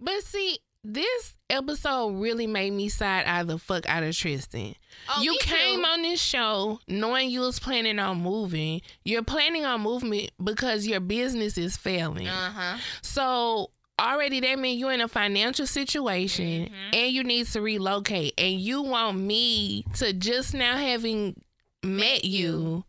but 0.00 0.22
see, 0.24 0.58
this 0.84 1.34
episode 1.50 2.14
really 2.20 2.46
made 2.46 2.72
me 2.72 2.88
side 2.88 3.26
eye 3.26 3.42
the 3.42 3.58
fuck 3.58 3.86
out 3.88 4.04
of 4.04 4.16
Tristan. 4.16 4.74
Oh, 5.10 5.20
you 5.20 5.36
came 5.40 5.80
too. 5.80 5.84
on 5.86 6.02
this 6.02 6.20
show 6.22 6.80
knowing 6.86 7.30
you 7.30 7.40
was 7.40 7.58
planning 7.58 7.98
on 7.98 8.20
moving. 8.22 8.80
You're 9.04 9.24
planning 9.24 9.64
on 9.64 9.80
moving 9.82 10.28
because 10.42 10.86
your 10.86 11.00
business 11.00 11.58
is 11.58 11.76
failing. 11.76 12.28
Uh-huh. 12.28 12.78
So 13.02 13.70
already 14.00 14.38
that 14.40 14.58
means 14.60 14.78
you're 14.80 14.92
in 14.92 15.00
a 15.00 15.08
financial 15.08 15.66
situation 15.66 16.66
Mhm. 16.70 16.94
and 16.96 17.12
you 17.12 17.24
need 17.24 17.48
to 17.48 17.60
relocate. 17.60 18.34
And 18.38 18.60
you 18.60 18.80
want 18.82 19.18
me 19.18 19.84
to 19.96 20.12
just 20.12 20.54
now 20.54 20.76
having 20.76 21.34
met 21.82 22.24
you. 22.24 22.84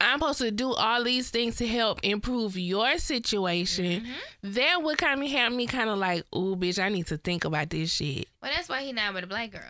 I'm 0.00 0.20
supposed 0.20 0.38
to 0.38 0.50
do 0.52 0.72
all 0.72 1.02
these 1.02 1.30
things 1.30 1.56
to 1.56 1.66
help 1.66 1.98
improve 2.04 2.56
your 2.56 2.98
situation. 2.98 4.02
Mhm. 4.04 4.54
That 4.54 4.82
would 4.82 4.96
kind 4.98 5.22
of 5.22 5.28
have 5.30 5.52
me 5.52 5.66
kind 5.66 5.90
of 5.90 5.98
like, 5.98 6.24
ooh, 6.36 6.54
bitch, 6.54 6.82
I 6.82 6.88
need 6.88 7.08
to 7.08 7.16
think 7.16 7.44
about 7.44 7.70
this 7.70 7.92
shit. 7.92 8.28
Well, 8.40 8.52
that's 8.54 8.68
why 8.68 8.82
he 8.82 8.92
not 8.92 9.14
with 9.14 9.24
a 9.24 9.26
black 9.26 9.50
girl. 9.50 9.60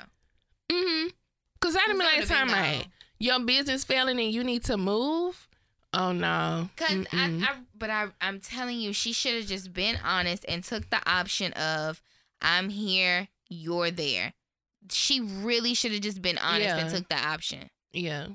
Mm-hmm. 0.70 1.08
Cause 1.60 1.76
I 1.76 1.86
That 1.88 1.96
like, 1.98 2.28
time 2.28 2.50
out. 2.50 2.86
Your 3.18 3.40
business 3.40 3.84
failing 3.84 4.20
and 4.20 4.30
you 4.30 4.44
need 4.44 4.64
to 4.64 4.76
move. 4.76 5.48
Oh 5.94 6.12
no. 6.12 6.68
Cause 6.76 6.90
Mm-mm. 6.90 7.42
I, 7.42 7.52
I, 7.52 7.56
but 7.74 7.88
I, 7.88 8.08
I'm 8.20 8.38
telling 8.40 8.78
you, 8.78 8.92
she 8.92 9.12
should 9.14 9.34
have 9.34 9.46
just 9.46 9.72
been 9.72 9.96
honest 10.04 10.44
and 10.46 10.62
took 10.62 10.90
the 10.90 11.00
option 11.10 11.54
of, 11.54 12.02
I'm 12.42 12.68
here, 12.68 13.28
you're 13.48 13.90
there. 13.90 14.34
She 14.92 15.20
really 15.20 15.72
should 15.72 15.92
have 15.92 16.02
just 16.02 16.20
been 16.20 16.36
honest 16.38 16.68
and 16.76 16.90
took 16.90 17.08
the 17.08 17.16
option. 17.16 17.70
Yeah. 17.92 18.28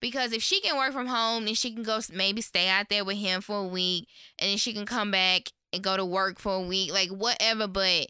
Because 0.00 0.32
if 0.32 0.42
she 0.42 0.60
can 0.60 0.76
work 0.76 0.92
from 0.92 1.08
home, 1.08 1.44
then 1.44 1.54
she 1.54 1.72
can 1.72 1.82
go 1.82 1.98
maybe 2.12 2.40
stay 2.40 2.68
out 2.68 2.88
there 2.88 3.04
with 3.04 3.16
him 3.16 3.40
for 3.40 3.58
a 3.64 3.66
week, 3.66 4.06
and 4.38 4.48
then 4.50 4.56
she 4.56 4.72
can 4.72 4.86
come 4.86 5.10
back 5.10 5.50
and 5.72 5.82
go 5.82 5.96
to 5.96 6.04
work 6.04 6.38
for 6.38 6.54
a 6.54 6.60
week, 6.60 6.92
like 6.92 7.10
whatever. 7.10 7.66
But 7.66 8.06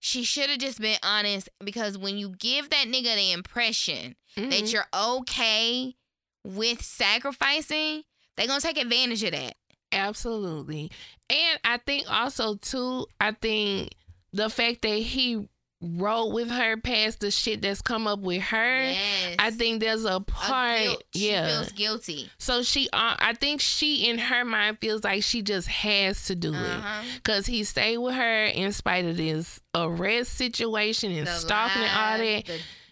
she 0.00 0.22
should 0.24 0.48
have 0.48 0.58
just 0.58 0.80
been 0.80 0.98
honest 1.02 1.48
because 1.62 1.98
when 1.98 2.16
you 2.16 2.30
give 2.38 2.70
that 2.70 2.86
nigga 2.86 3.14
the 3.14 3.32
impression 3.32 4.16
Mhm. 4.36 4.50
that 4.50 4.72
you're 4.72 4.86
okay 4.94 5.96
with 6.44 6.82
sacrificing, 6.82 8.04
they 8.36 8.46
gonna 8.46 8.60
take 8.60 8.78
advantage 8.78 9.22
of 9.24 9.32
that. 9.32 9.56
Absolutely. 9.92 10.90
And 11.28 11.58
I 11.64 11.78
think 11.78 12.10
also 12.10 12.56
too, 12.56 13.06
I 13.20 13.32
think 13.32 13.92
the 14.32 14.48
fact 14.48 14.82
that 14.82 14.96
he 14.98 15.46
rode 15.80 16.32
with 16.32 16.50
her 16.50 16.76
past 16.76 17.20
the 17.20 17.30
shit 17.30 17.62
that's 17.62 17.80
come 17.80 18.06
up 18.08 18.18
with 18.18 18.42
her, 18.42 18.80
Yes. 18.90 19.36
I 19.38 19.50
think 19.52 19.80
there's 19.80 20.04
a 20.04 20.14
A 20.16 20.20
part, 20.20 20.80
guilt- 20.80 21.02
she 21.14 21.30
yeah. 21.30 21.46
feels 21.46 21.72
guilty. 21.72 22.30
so 22.38 22.62
she, 22.64 22.88
uh, 22.92 23.14
I 23.18 23.34
think 23.34 23.60
she 23.60 24.08
in 24.08 24.18
her 24.18 24.44
mind 24.44 24.78
feels 24.80 25.04
like 25.04 25.22
she 25.22 25.40
just 25.42 25.68
has 25.68 26.24
to 26.24 26.34
do 26.34 26.52
it 26.52 26.56
Uh-huh. 26.56 27.02
because 27.14 27.46
he 27.46 27.62
stayed 27.62 27.98
with 27.98 28.14
her 28.14 28.44
in 28.46 28.72
spite 28.72 29.04
of 29.04 29.16
this 29.16 29.60
arrest 29.74 30.34
situation 30.34 31.12
and 31.12 31.26
The 31.28 31.32
stalking 31.36 31.82
and 31.82 31.90
all 31.96 32.18
that. 32.18 32.44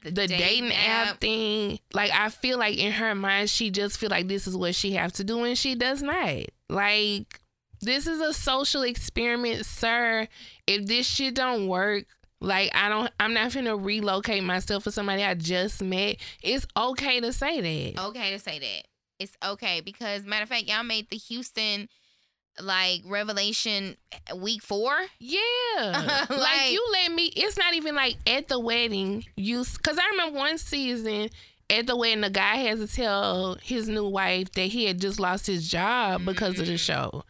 The, 0.05 0.11
The 0.13 0.29
dating 0.29 0.73
app 0.73 1.21
thing, 1.21 1.81
like 1.93 2.13
I 2.13 2.29
feel 2.29 2.57
like 2.59 2.79
in 2.79 2.93
her 2.93 3.17
mind, 3.17 3.51
she 3.51 3.71
just 3.71 3.99
feel 3.99 4.11
like 4.11 4.29
this 4.29 4.47
is 4.47 4.57
what 4.57 4.77
she 4.77 4.93
have 4.93 5.13
to 5.15 5.25
do, 5.25 5.43
and 5.43 5.59
she 5.59 5.75
does 5.75 6.01
not. 6.01 6.43
Like 6.69 7.41
this 7.81 8.07
is 8.07 8.21
a 8.21 8.33
social 8.33 8.83
experiment, 8.83 9.67
sir. 9.67 10.29
If 10.69 10.87
this 10.87 11.09
shit 11.09 11.35
don't 11.35 11.67
work, 11.67 12.05
like 12.47 12.71
I 12.75 12.89
don't, 12.89 13.11
I'm 13.19 13.35
not 13.35 13.51
finna 13.51 13.83
relocate 13.83 14.45
myself 14.45 14.85
for 14.85 14.91
somebody 14.91 15.23
I 15.25 15.35
just 15.35 15.83
met. 15.83 16.17
It's 16.43 16.67
okay 16.77 17.21
to 17.21 17.33
say 17.33 17.61
that. 17.61 18.05
Okay 18.07 18.31
to 18.33 18.39
say 18.39 18.59
that. 18.59 18.83
It's 19.19 19.37
okay 19.45 19.81
because 19.81 20.25
matter 20.25 20.45
of 20.45 20.49
fact, 20.49 20.65
y'all 20.65 20.85
made 20.85 21.11
the 21.11 21.17
Houston 21.17 21.89
like 22.61 23.03
revelation 23.05 23.97
week 24.37 24.63
four. 24.63 24.95
Yeah. 25.19 25.37
like, 26.31 26.31
Like- 26.31 26.71
you 26.71 26.87
let 26.93 27.13
me 27.13 27.27
it's 27.35 27.59
not 27.59 27.75
even 27.75 27.95
like 27.95 28.17
at 28.27 28.49
the 28.49 28.61
wedding 28.61 29.25
you 29.37 29.65
cuz 29.83 29.99
I 29.99 30.09
remember 30.13 30.39
one 30.39 30.59
season 30.59 31.29
at 31.69 31.87
the 31.87 31.97
wedding 31.97 32.21
the 32.21 32.31
guy 32.31 32.57
has 32.57 32.79
to 32.79 32.87
tell 32.87 33.57
his 33.63 33.89
new 33.89 34.09
wife 34.09 34.53
that 34.53 34.67
he 34.67 34.85
had 34.85 35.01
just 35.01 35.19
lost 35.19 35.47
his 35.47 35.69
job 35.69 36.25
because 36.25 36.61
of 36.61 36.67
the 36.67 36.75
mm-hmm. 36.75 36.77
show. 36.77 37.25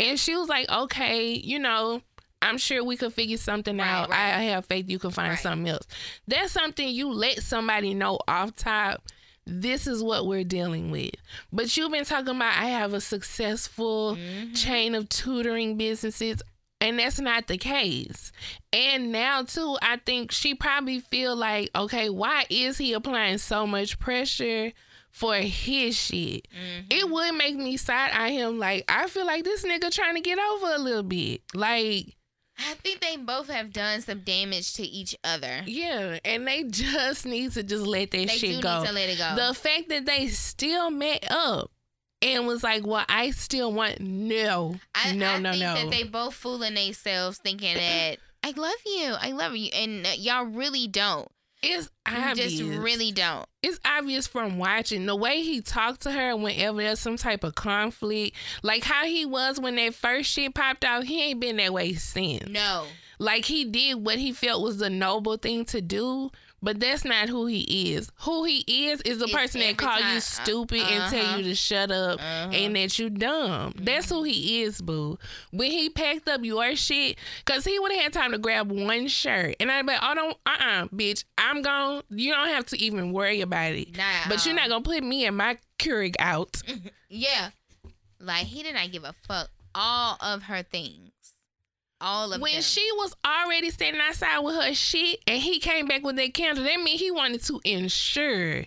And 0.00 0.18
she 0.18 0.34
was 0.34 0.48
like, 0.48 0.68
"Okay, 0.70 1.32
you 1.32 1.58
know, 1.58 2.02
I'm 2.46 2.58
sure 2.58 2.82
we 2.84 2.96
could 2.96 3.12
figure 3.12 3.36
something 3.36 3.76
Right, 3.78 3.86
out. 3.86 4.08
right. 4.10 4.34
I 4.34 4.42
have 4.44 4.66
faith 4.66 4.88
you 4.88 4.98
can 4.98 5.10
find 5.10 5.30
Right. 5.30 5.38
something 5.38 5.68
else." 5.68 5.86
That's 6.28 6.52
something 6.52 6.88
you 6.88 7.10
let 7.12 7.42
somebody 7.42 7.94
know 7.94 8.18
off 8.28 8.54
top. 8.56 9.02
This 9.48 9.86
is 9.86 10.02
what 10.02 10.26
we're 10.26 10.42
dealing 10.44 10.90
with. 10.90 11.12
But 11.52 11.76
you've 11.76 11.92
been 11.92 12.04
talking 12.04 12.34
about 12.36 12.56
I 12.56 12.66
have 12.66 12.94
a 12.94 13.00
successful 13.00 14.16
Mm-hmm. 14.16 14.54
chain 14.54 14.94
of 14.94 15.08
tutoring 15.08 15.76
businesses 15.76 16.42
and 16.80 16.98
that's 16.98 17.18
not 17.20 17.46
the 17.46 17.56
case 17.56 18.32
and 18.70 19.10
now 19.10 19.42
too 19.42 19.78
i 19.80 19.96
think 20.04 20.30
she 20.30 20.54
probably 20.54 21.00
feel 21.00 21.34
like 21.34 21.70
okay 21.74 22.10
why 22.10 22.44
is 22.50 22.76
he 22.76 22.92
applying 22.92 23.38
so 23.38 23.66
much 23.66 23.98
pressure 23.98 24.72
for 25.10 25.36
his 25.36 25.96
shit 25.96 26.46
Mm-hmm. 26.52 26.86
it 26.90 27.08
would 27.08 27.34
make 27.34 27.56
me 27.56 27.78
side 27.78 28.10
eye 28.12 28.30
him 28.32 28.58
like 28.58 28.84
i 28.88 29.06
feel 29.06 29.24
like 29.24 29.42
this 29.44 29.64
nigga 29.64 29.90
trying 29.90 30.16
to 30.16 30.20
get 30.20 30.38
over 30.38 30.74
a 30.74 30.78
little 30.78 31.02
bit 31.02 31.40
like 31.54 32.14
I 32.58 32.74
think 32.74 33.00
they 33.00 33.16
both 33.16 33.48
have 33.48 33.72
done 33.72 34.00
some 34.00 34.20
damage 34.20 34.74
to 34.74 34.82
each 34.82 35.14
other. 35.24 35.62
yeah 35.66 36.18
and 36.24 36.46
they 36.46 36.64
just 36.64 37.26
need 37.26 37.52
to 37.52 37.62
just 37.62 37.86
let 37.86 38.10
that 38.12 38.28
They 38.28 38.36
shit 38.38 38.56
do 38.56 38.62
go 38.62 38.80
need 38.80 38.86
to 38.88 38.92
let 38.94 39.08
it 39.10 39.18
go. 39.18 39.34
the 39.48 39.54
fact 39.54 39.88
that 39.90 40.06
they 40.06 40.28
still 40.28 40.90
met 40.90 41.26
up 41.30 41.70
and 42.22 42.46
was 42.46 42.62
like 42.62 42.86
well 42.86 43.04
i 43.10 43.30
still 43.30 43.70
want 43.72 44.00
no 44.00 44.76
I, 44.94 45.12
no 45.12 45.32
I 45.32 45.38
no 45.38 45.50
think 45.52 45.62
no 45.62 45.74
that 45.74 45.90
they 45.90 46.02
both 46.04 46.32
fooling 46.34 46.74
themselves 46.74 47.38
thinking 47.38 47.74
that 47.76 48.16
I 48.42 48.52
love 48.56 48.74
you, 48.86 49.12
I 49.20 49.32
love 49.32 49.56
you, 49.56 49.70
and 49.74 50.06
y'all 50.18 50.44
really 50.44 50.86
don't. 50.86 51.28
It's 51.62 51.90
You 52.08 52.34
just 52.34 52.62
really 52.62 53.12
don't. 53.12 53.46
it's 53.62 53.80
obvious 53.84 54.26
from 54.26 54.58
watching 54.58 55.06
the 55.06 55.16
way 55.16 55.42
he 55.42 55.60
talked 55.60 56.02
to 56.02 56.10
her 56.12 56.36
whenever 56.36 56.82
there's 56.82 57.00
some 57.00 57.16
type 57.16 57.42
of 57.44 57.54
conflict, 57.54 58.36
like 58.62 58.84
how 58.84 59.04
he 59.04 59.24
was 59.24 59.58
when 59.58 59.76
that 59.76 59.94
first 59.94 60.30
shit 60.30 60.54
popped 60.54 60.84
out. 60.84 61.04
He 61.04 61.22
ain't 61.22 61.40
been 61.40 61.56
that 61.56 61.72
way 61.72 61.94
since. 61.94 62.48
No. 62.48 62.84
Like 63.18 63.46
he 63.46 63.64
did 63.64 63.94
what 63.94 64.18
he 64.18 64.32
felt 64.32 64.62
was 64.62 64.78
the 64.78 64.90
noble 64.90 65.36
thing 65.38 65.64
to 65.66 65.80
do, 65.80 66.30
but 66.66 66.80
that's 66.80 67.04
not 67.04 67.28
who 67.28 67.46
he 67.46 67.94
is. 67.94 68.10
Who 68.22 68.42
he 68.44 68.58
is 68.88 69.00
is 69.02 69.18
the 69.18 69.24
It's 69.26 69.32
person 69.32 69.60
that 69.60 69.76
call 69.76 69.98
time- 69.98 70.14
you 70.14 70.20
stupid 70.20 70.80
and 70.80 71.02
uh-huh. 71.04 71.10
tell 71.10 71.38
you 71.38 71.44
to 71.44 71.54
shut 71.54 71.92
up 71.92 72.18
Uh-huh. 72.18 72.50
and 72.52 72.74
that 72.74 72.98
you 72.98 73.08
dumb. 73.08 73.72
That's 73.78 74.10
who 74.10 74.24
he 74.24 74.62
is, 74.62 74.80
boo. 74.82 75.16
When 75.52 75.70
he 75.70 75.88
packed 75.88 76.26
up 76.28 76.42
your 76.44 76.74
shit, 76.74 77.16
cause 77.44 77.64
he 77.64 77.78
would 77.78 77.92
have 77.92 78.02
had 78.02 78.12
time 78.12 78.32
to 78.32 78.38
grab 78.38 78.70
one 78.72 79.06
shirt, 79.06 79.54
and 79.60 79.70
I'd 79.70 79.86
be 79.86 79.92
like, 79.92 80.00
oh, 80.02 80.14
don't, 80.16 80.36
uh, 80.44 80.56
uh 80.60 80.86
bitch, 80.88 81.22
I'm 81.38 81.62
gone. 81.62 82.02
You 82.10 82.32
don't 82.34 82.48
have 82.48 82.66
to 82.66 82.82
even 82.82 83.12
worry 83.12 83.40
about 83.42 83.72
it. 83.72 83.96
Nah. 83.96 84.02
But 84.28 84.44
you're 84.44 84.56
not 84.56 84.68
gonna 84.68 84.82
put 84.82 85.04
me 85.04 85.24
and 85.26 85.36
my 85.36 85.58
Keurig 85.78 86.16
out. 86.18 86.60
Yeah. 87.08 87.50
Like 88.20 88.46
he 88.46 88.64
did 88.64 88.74
not 88.74 88.90
give 88.90 89.04
a 89.04 89.14
fuck. 89.28 89.48
All 89.74 90.16
of 90.20 90.42
her 90.42 90.62
things. 90.64 91.12
All 92.00 92.32
of 92.32 92.40
When 92.40 92.52
them. 92.52 92.62
she 92.62 92.86
was 92.96 93.14
already 93.24 93.70
standing 93.70 94.02
outside 94.02 94.38
with 94.40 94.54
her 94.56 94.74
shit 94.74 95.20
and 95.26 95.40
he 95.40 95.58
came 95.58 95.86
back 95.86 96.02
with 96.02 96.16
that 96.16 96.34
candle, 96.34 96.64
that 96.64 96.80
mean 96.80 96.98
he 96.98 97.10
wanted 97.10 97.42
to 97.44 97.60
ensure 97.64 98.64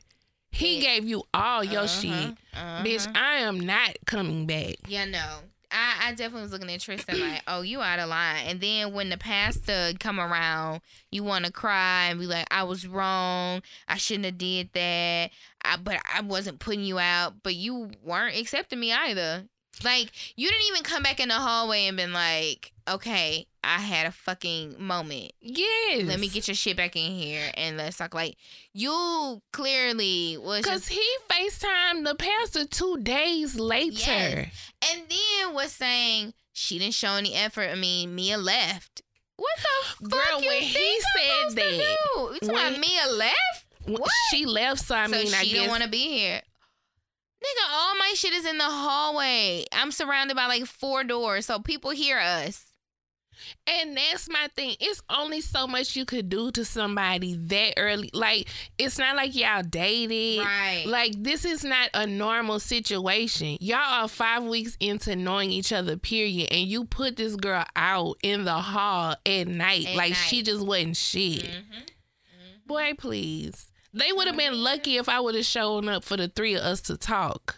he 0.51 0.77
Yeah. 0.77 0.81
gave 0.95 1.07
you 1.07 1.23
all 1.33 1.63
your 1.63 1.81
Uh-huh, 1.83 2.01
shit. 2.01 2.11
uh-huh. 2.53 2.83
Bitch, 2.83 3.15
I 3.15 3.35
am 3.41 3.59
not 3.59 3.97
coming 4.05 4.47
back. 4.47 4.75
Yeah, 4.87 5.05
no. 5.05 5.41
I, 5.71 6.07
I 6.07 6.09
definitely 6.13 6.41
was 6.41 6.51
looking 6.51 6.71
at 6.71 6.81
Tristan 6.81 7.19
like, 7.19 7.43
oh, 7.47 7.61
you 7.61 7.79
out 7.81 7.99
of 7.99 8.09
line. 8.09 8.47
And 8.47 8.59
then 8.59 8.91
when 8.93 9.09
the 9.09 9.17
pastor 9.17 9.91
come 9.99 10.19
around, 10.19 10.81
you 11.11 11.23
want 11.23 11.45
to 11.45 11.51
cry 11.51 12.07
and 12.09 12.19
be 12.19 12.25
like, 12.25 12.47
I 12.49 12.63
was 12.63 12.87
wrong. 12.87 13.61
I 13.87 13.97
shouldn't 13.97 14.25
have 14.25 14.39
did 14.39 14.73
that. 14.73 15.29
I, 15.63 15.77
but 15.77 15.97
I 16.11 16.21
wasn't 16.21 16.57
putting 16.57 16.83
you 16.83 16.97
out. 16.97 17.43
But 17.43 17.53
you 17.53 17.91
weren't 18.03 18.35
accepting 18.35 18.79
me 18.79 18.91
either. 18.91 19.45
Like 19.83 20.09
you 20.35 20.49
didn't 20.49 20.65
even 20.71 20.81
come 20.83 21.03
back 21.03 21.19
in 21.19 21.29
the 21.29 21.35
hallway 21.35 21.85
and 21.85 21.95
been 21.95 22.11
like, 22.13 22.71
okay, 22.89 23.45
I 23.63 23.79
had 23.79 24.05
a 24.07 24.11
fucking 24.11 24.75
moment. 24.79 25.31
Yes. 25.41 26.05
Let 26.05 26.19
me 26.19 26.27
get 26.29 26.47
your 26.47 26.55
shit 26.55 26.77
back 26.77 26.95
in 26.95 27.11
here 27.11 27.51
and 27.55 27.77
let's 27.77 27.97
talk. 27.97 28.13
Like 28.13 28.35
you 28.73 29.41
clearly 29.53 30.37
was 30.37 30.63
Cause 30.65 30.87
just 30.87 30.89
he 30.89 31.05
FaceTimed 31.29 32.05
the 32.05 32.15
pastor 32.15 32.65
two 32.65 32.97
days 33.01 33.59
later. 33.59 33.95
Yes. 33.97 34.71
and 34.91 35.03
then 35.09 35.53
was 35.53 35.71
saying 35.71 36.33
she 36.53 36.79
didn't 36.79 36.93
show 36.93 37.13
any 37.13 37.33
effort. 37.35 37.69
I 37.71 37.75
mean, 37.75 38.15
Mia 38.15 38.37
left. 38.37 39.01
What 39.37 39.49
the 40.01 40.09
Girl, 40.09 40.19
fuck 40.21 40.41
you 40.43 40.49
when 40.49 40.61
he 40.61 40.99
said 41.15 41.55
that. 41.55 41.73
You 41.73 42.29
talking 42.41 42.49
about 42.49 42.71
when- 42.73 42.81
Mia 42.81 43.07
left? 43.13 43.65
What? 43.85 44.09
She 44.31 44.45
left, 44.45 44.81
so 44.81 44.93
I 44.95 45.05
so 45.07 45.11
mean, 45.13 45.27
she 45.27 45.57
I 45.57 45.61
don't 45.61 45.69
want 45.69 45.83
to 45.83 45.89
be 45.89 46.09
here. 46.09 46.41
Nigga, 47.41 47.71
all 47.71 47.95
my 47.95 48.11
shit 48.15 48.33
is 48.33 48.45
in 48.45 48.57
the 48.57 48.65
hallway. 48.65 49.63
I'm 49.71 49.91
surrounded 49.93 50.35
by 50.35 50.47
like 50.47 50.65
four 50.65 51.05
doors, 51.05 51.45
so 51.45 51.59
people 51.59 51.91
hear 51.91 52.19
us. 52.19 52.65
And 53.67 53.95
that's 53.95 54.29
my 54.29 54.47
thing. 54.55 54.75
It's 54.79 55.01
only 55.09 55.41
so 55.41 55.67
much 55.67 55.95
you 55.95 56.05
could 56.05 56.29
do 56.29 56.51
to 56.51 56.65
somebody 56.65 57.35
that 57.35 57.73
early. 57.77 58.09
Like, 58.13 58.47
it's 58.77 58.97
not 58.97 59.15
like 59.15 59.35
y'all 59.35 59.63
dated. 59.63 60.39
Right. 60.45 60.83
Like, 60.85 61.13
this 61.17 61.45
is 61.45 61.63
not 61.63 61.89
a 61.93 62.07
normal 62.07 62.59
situation. 62.59 63.57
Y'all 63.61 63.79
are 64.03 64.07
five 64.07 64.43
weeks 64.43 64.75
into 64.79 65.15
knowing 65.15 65.51
each 65.51 65.71
other, 65.71 65.97
period. 65.97 66.49
And 66.51 66.67
you 66.67 66.85
put 66.85 67.15
this 67.15 67.35
girl 67.35 67.65
out 67.75 68.17
in 68.23 68.45
the 68.45 68.53
hall 68.53 69.15
at 69.25 69.47
night. 69.47 69.87
At 69.87 69.95
like, 69.95 70.11
night. 70.11 70.13
she 70.27 70.41
just 70.41 70.65
wasn't 70.65 70.97
shit. 70.97 71.43
Mhm. 71.43 71.87
Boy, 72.65 72.93
please. 72.97 73.67
They 73.93 74.11
would 74.11 74.27
have 74.27 74.37
been 74.37 74.63
lucky 74.63 74.97
if 74.97 75.09
I 75.09 75.19
would 75.19 75.33
have 75.35 75.45
shown 75.45 75.89
up 75.89 76.03
for 76.03 76.15
the 76.17 76.27
three 76.27 76.55
of 76.55 76.61
us 76.61 76.81
to 76.81 76.97
talk. 76.97 77.55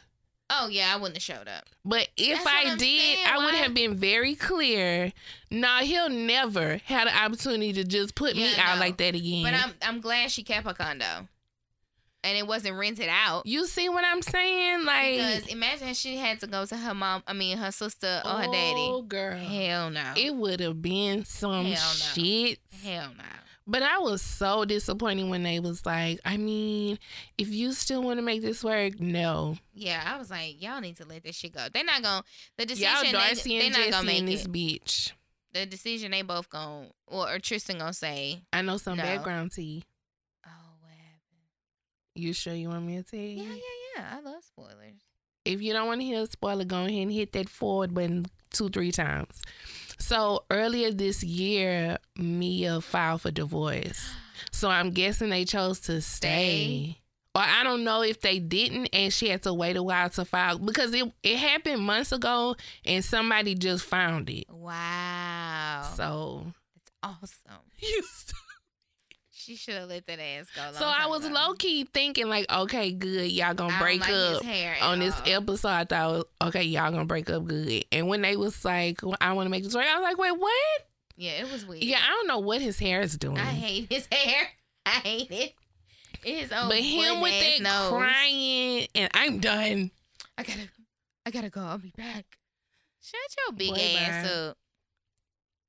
Oh 0.54 0.68
yeah, 0.68 0.92
I 0.94 0.98
wouldn't 0.98 1.16
have 1.16 1.24
showed 1.24 1.48
up. 1.48 1.64
But 1.86 2.10
if 2.18 2.44
That's 2.44 2.48
I 2.48 2.76
did, 2.76 2.80
saying, 2.82 3.18
I 3.28 3.38
would 3.46 3.54
have 3.56 3.74
been 3.74 3.96
very 3.96 4.36
clear. 4.36 5.14
Nah, 5.50 5.80
he'll 5.80 6.10
never 6.10 6.78
had 6.86 7.08
an 7.08 7.16
opportunity 7.16 7.72
to 7.74 7.84
just 7.86 8.16
put 8.16 8.36
me 8.36 8.52
Yeah, 8.54 8.62
out 8.70 8.76
no. 8.76 8.82
like 8.82 8.98
that 8.98 9.16
again. 9.16 9.44
But 9.44 9.54
I'm 9.54 9.74
I'm 9.82 10.02
glad 10.02 10.30
she 10.30 10.44
kept 10.44 10.68
her 10.68 10.74
condo, 10.74 11.28
and 12.24 12.38
it 12.38 12.46
wasn't 12.46 12.78
rented 12.78 13.08
out. 13.10 13.46
you 13.46 13.66
see 13.66 13.88
what 13.90 14.04
I'm 14.06 14.22
saying? 14.22 14.84
Like, 14.86 15.14
Because 15.18 15.48
imagine 15.48 15.94
she 15.94 16.18
had 16.18 16.40
to 16.42 16.48
go 16.48 16.66
to 16.66 16.78
her 16.78 16.94
mom, 16.94 17.24
I 17.28 17.34
mean 17.34 17.58
her 17.58 17.72
sister 17.72 18.22
or 18.26 18.32
her 18.32 18.44
daddy. 18.52 18.88
Oh, 18.92 19.02
girl. 19.02 19.38
Hell 19.38 19.90
no. 19.90 20.14
It 20.18 20.36
would 20.36 20.60
have 20.60 20.82
been 20.82 21.24
some 21.26 21.66
Hell 21.66 21.72
no. 21.74 21.76
shit. 21.76 22.60
Hell 22.84 23.12
no. 23.18 23.24
But 23.68 23.84
I 23.84 24.00
was 24.00 24.22
so 24.22 24.66
disappointed 24.66 25.30
when 25.30 25.44
they 25.44 25.60
was 25.60 25.86
like, 25.86 26.20
I 26.26 26.38
mean, 26.38 26.98
if 27.38 27.50
you 27.50 27.74
still 27.74 28.02
want 28.02 28.18
to 28.18 28.22
make 28.24 28.42
this 28.42 28.64
work, 28.64 29.00
no. 29.00 29.56
Yeah, 29.74 30.02
I 30.06 30.18
was 30.18 30.30
like, 30.32 30.62
y'all 30.62 30.82
need 30.82 30.98
to 30.98 31.06
let 31.06 31.24
this 31.24 31.36
shit 31.36 31.54
go. 31.54 31.68
They're 31.72 31.84
not 31.84 32.02
gonna 32.02 32.24
the 32.58 32.66
decision. 32.66 32.90
Y'all 33.04 33.12
Darcy 33.12 33.60
they, 33.60 33.66
and 33.68 33.76
they're 33.76 33.86
not 33.92 33.92
gonna 33.92 34.08
make 34.08 34.26
this 34.26 34.46
it. 34.46 34.52
bitch. 34.52 35.12
The 35.54 35.66
decision 35.66 36.12
they 36.12 36.22
both 36.24 36.50
gonna 36.50 36.88
or, 37.08 37.30
or 37.36 37.40
Tristan 37.40 37.78
gonna 37.78 37.94
say. 37.94 38.42
I 38.52 38.62
know 38.62 38.78
some 38.78 38.98
No. 38.98 39.04
background 39.04 39.52
tea. 39.52 39.84
Oh, 40.46 40.50
what 40.80 40.92
happened? 40.92 42.16
You 42.16 42.34
sure 42.34 42.54
you 42.54 42.70
want 42.70 42.86
me 42.86 42.98
to 42.98 43.04
tell 43.04 43.20
you? 43.20 43.44
Yeah, 43.44 43.54
yeah, 43.54 43.98
yeah. 43.98 44.16
I 44.18 44.22
love 44.22 44.44
spoilers. 44.44 45.02
if 45.46 45.62
you 45.62 45.74
don't 45.74 45.88
want 45.88 46.02
to 46.02 46.06
hear 46.06 46.22
a 46.24 46.28
spoiler, 46.28 46.66
go 46.66 46.80
ahead 46.86 46.92
and 46.94 47.12
hit 47.12 47.34
that 47.34 47.48
forward 47.50 47.94
button 47.94 48.26
two, 48.52 48.70
three 48.70 48.92
times. 48.92 49.42
So 50.02 50.44
earlier 50.50 50.92
this 50.92 51.24
year, 51.24 51.98
Mia 52.18 52.82
filed 52.82 53.22
for 53.22 53.32
divorce. 53.32 54.14
So 54.52 54.70
I'm 54.70 54.92
guessing 54.92 55.30
they 55.30 55.46
chose 55.46 55.80
to 55.82 56.02
stay. 56.02 56.98
Or 57.34 57.42
I 57.42 57.64
don't 57.64 57.86
know 57.86 58.02
if 58.02 58.20
they 58.20 58.40
didn't 58.40 58.88
and 58.92 59.14
she 59.14 59.30
had 59.30 59.44
to 59.44 59.54
wait 59.54 59.78
a 59.78 59.84
while 59.84 60.10
to 60.10 60.26
file 60.26 60.58
because 60.58 60.94
it, 60.94 61.10
it 61.24 61.38
happened 61.38 61.82
months 61.82 62.12
ago 62.12 62.58
and 62.84 63.06
somebody 63.06 63.56
just 63.56 63.86
found 63.86 64.30
it. 64.30 64.50
Wow. 64.50 65.90
So 65.96 66.52
That's 66.76 66.92
awesome. 67.04 67.62
She 69.44 69.56
should 69.56 69.74
have 69.74 69.90
let 69.90 70.06
that 70.06 70.20
ass 70.20 70.48
go. 70.56 70.62
So 70.74 70.86
I 70.86 71.08
was 71.08 71.26
ago. 71.26 71.34
low 71.34 71.54
key 71.54 71.84
thinking 71.84 72.30
like, 72.30 72.52
okay, 72.52 72.92
good, 72.92 73.32
y'all 73.32 73.56
gonna 73.56 73.76
break 73.80 74.02
like 74.02 74.12
up. 74.12 74.44
on 74.84 75.00
this 75.00 75.20
all. 75.20 75.34
episode, 75.34 75.68
I 75.70 75.86
thought, 75.86 76.28
okay, 76.44 76.64
y'all 76.64 76.92
gonna 76.92 77.06
break 77.06 77.28
up 77.30 77.46
good. 77.46 77.86
And 77.92 78.08
when 78.08 78.22
they 78.22 78.36
was 78.36 78.64
like, 78.64 79.02
well, 79.02 79.18
I 79.20 79.34
want 79.34 79.48
to 79.48 79.50
make 79.50 79.64
this 79.64 79.74
work, 79.74 79.86
I 79.86 79.96
was 79.96 80.04
like, 80.04 80.18
wait, 80.20 80.38
what? 80.38 80.88
Yeah, 81.18 81.32
it 81.32 81.52
was 81.52 81.66
weird. 81.66 81.84
Yeah, 81.84 81.98
I 82.04 82.10
don't 82.10 82.28
know 82.28 82.40
what 82.40 82.62
his 82.62 82.78
hair 82.78 83.02
is 83.02 83.18
doing. 83.18 83.38
I 83.38 83.46
hate 83.46 83.92
his 83.92 84.06
hair. 84.12 84.48
I 84.86 84.90
hate 84.90 85.32
it. 85.32 85.54
His 86.24 86.52
old 86.52 86.70
but 86.70 86.78
him 86.78 87.22
with 87.22 87.32
that 87.32 87.62
nose. 87.64 87.90
crying, 87.90 88.88
and 88.94 89.10
I'm 89.16 89.40
done. 89.40 89.90
I 90.38 90.44
gotta, 90.44 90.70
I 91.26 91.32
gotta 91.32 91.50
go. 91.50 91.62
I'll 91.62 91.80
be 91.80 91.94
back. 91.98 92.26
Shut 93.02 93.20
your 93.48 93.58
big 93.58 93.70
Boy, 93.74 93.98
ass 94.00 94.30
up. 94.30 94.58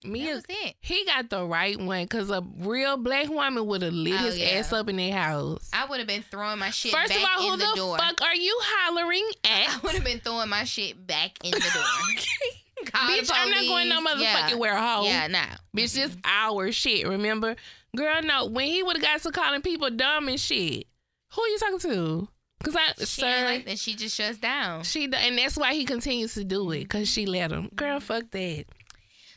Mia, 0.04 0.34
was 0.34 0.44
it. 0.48 0.74
he 0.80 1.04
got 1.04 1.30
the 1.30 1.44
right 1.44 1.78
one 1.80 2.04
because 2.04 2.30
a 2.30 2.42
real 2.58 2.96
black 2.96 3.28
woman 3.28 3.66
would 3.66 3.82
have 3.82 3.92
lit 3.92 4.14
Oh, 4.14 4.24
his 4.24 4.38
yeah. 4.38 4.46
ass 4.58 4.72
up 4.72 4.88
in 4.88 4.96
their 4.96 5.12
house. 5.12 5.70
I 5.72 5.86
would 5.86 5.98
have 5.98 6.08
been 6.08 6.22
throwing 6.22 6.58
my 6.58 6.70
shit 6.70 6.92
First 6.92 7.10
back 7.10 7.18
of 7.18 7.28
all, 7.42 7.50
who 7.52 7.56
the, 7.56 7.64
the, 7.64 7.96
fuck 7.98 8.22
are 8.22 8.34
you 8.34 8.56
hollering 8.62 9.28
at? 9.44 9.68
I 9.68 9.78
would 9.82 9.92
have 9.94 10.04
been 10.04 10.20
throwing 10.20 10.48
my 10.48 10.64
shit 10.64 11.06
back 11.06 11.32
in 11.44 11.50
the 11.52 11.60
door. 11.60 11.82
Call 12.86 13.06
the 13.06 13.22
Bitch, 13.22 13.30
I'm 13.32 13.50
not 13.50 13.66
going 13.66 13.88
no 13.88 14.00
motherfucking 14.00 14.50
yeah. 14.50 14.54
where. 14.54 14.74
Yeah, 14.74 15.26
nah. 15.28 15.44
Bitch, 15.76 15.94
this 15.94 16.16
our 16.24 16.72
shit, 16.72 17.06
remember? 17.06 17.54
Girl, 17.96 18.22
no, 18.22 18.46
when 18.46 18.66
he 18.66 18.82
would 18.82 18.96
have 18.96 19.04
got 19.04 19.20
to 19.22 19.30
calling 19.30 19.62
people 19.62 19.90
dumb 19.90 20.28
and 20.28 20.40
shit, 20.40 20.86
who 21.34 21.42
are 21.42 21.48
you 21.48 21.58
talking 21.58 21.78
to? 21.80 22.28
Because 22.58 22.76
I, 22.76 22.92
She 22.98 23.20
sir, 23.20 23.44
like 23.44 23.66
that. 23.66 23.78
She 23.78 23.94
just 23.94 24.14
shuts 24.16 24.38
down. 24.38 24.84
she, 24.84 25.04
and 25.12 25.36
that's 25.36 25.56
why 25.56 25.74
he 25.74 25.84
continues 25.84 26.34
to 26.34 26.44
do 26.44 26.70
it, 26.70 26.80
because 26.84 27.08
she 27.08 27.26
let 27.26 27.50
him. 27.50 27.68
Girl, 27.74 27.98
fuck 28.00 28.30
that. 28.30 28.64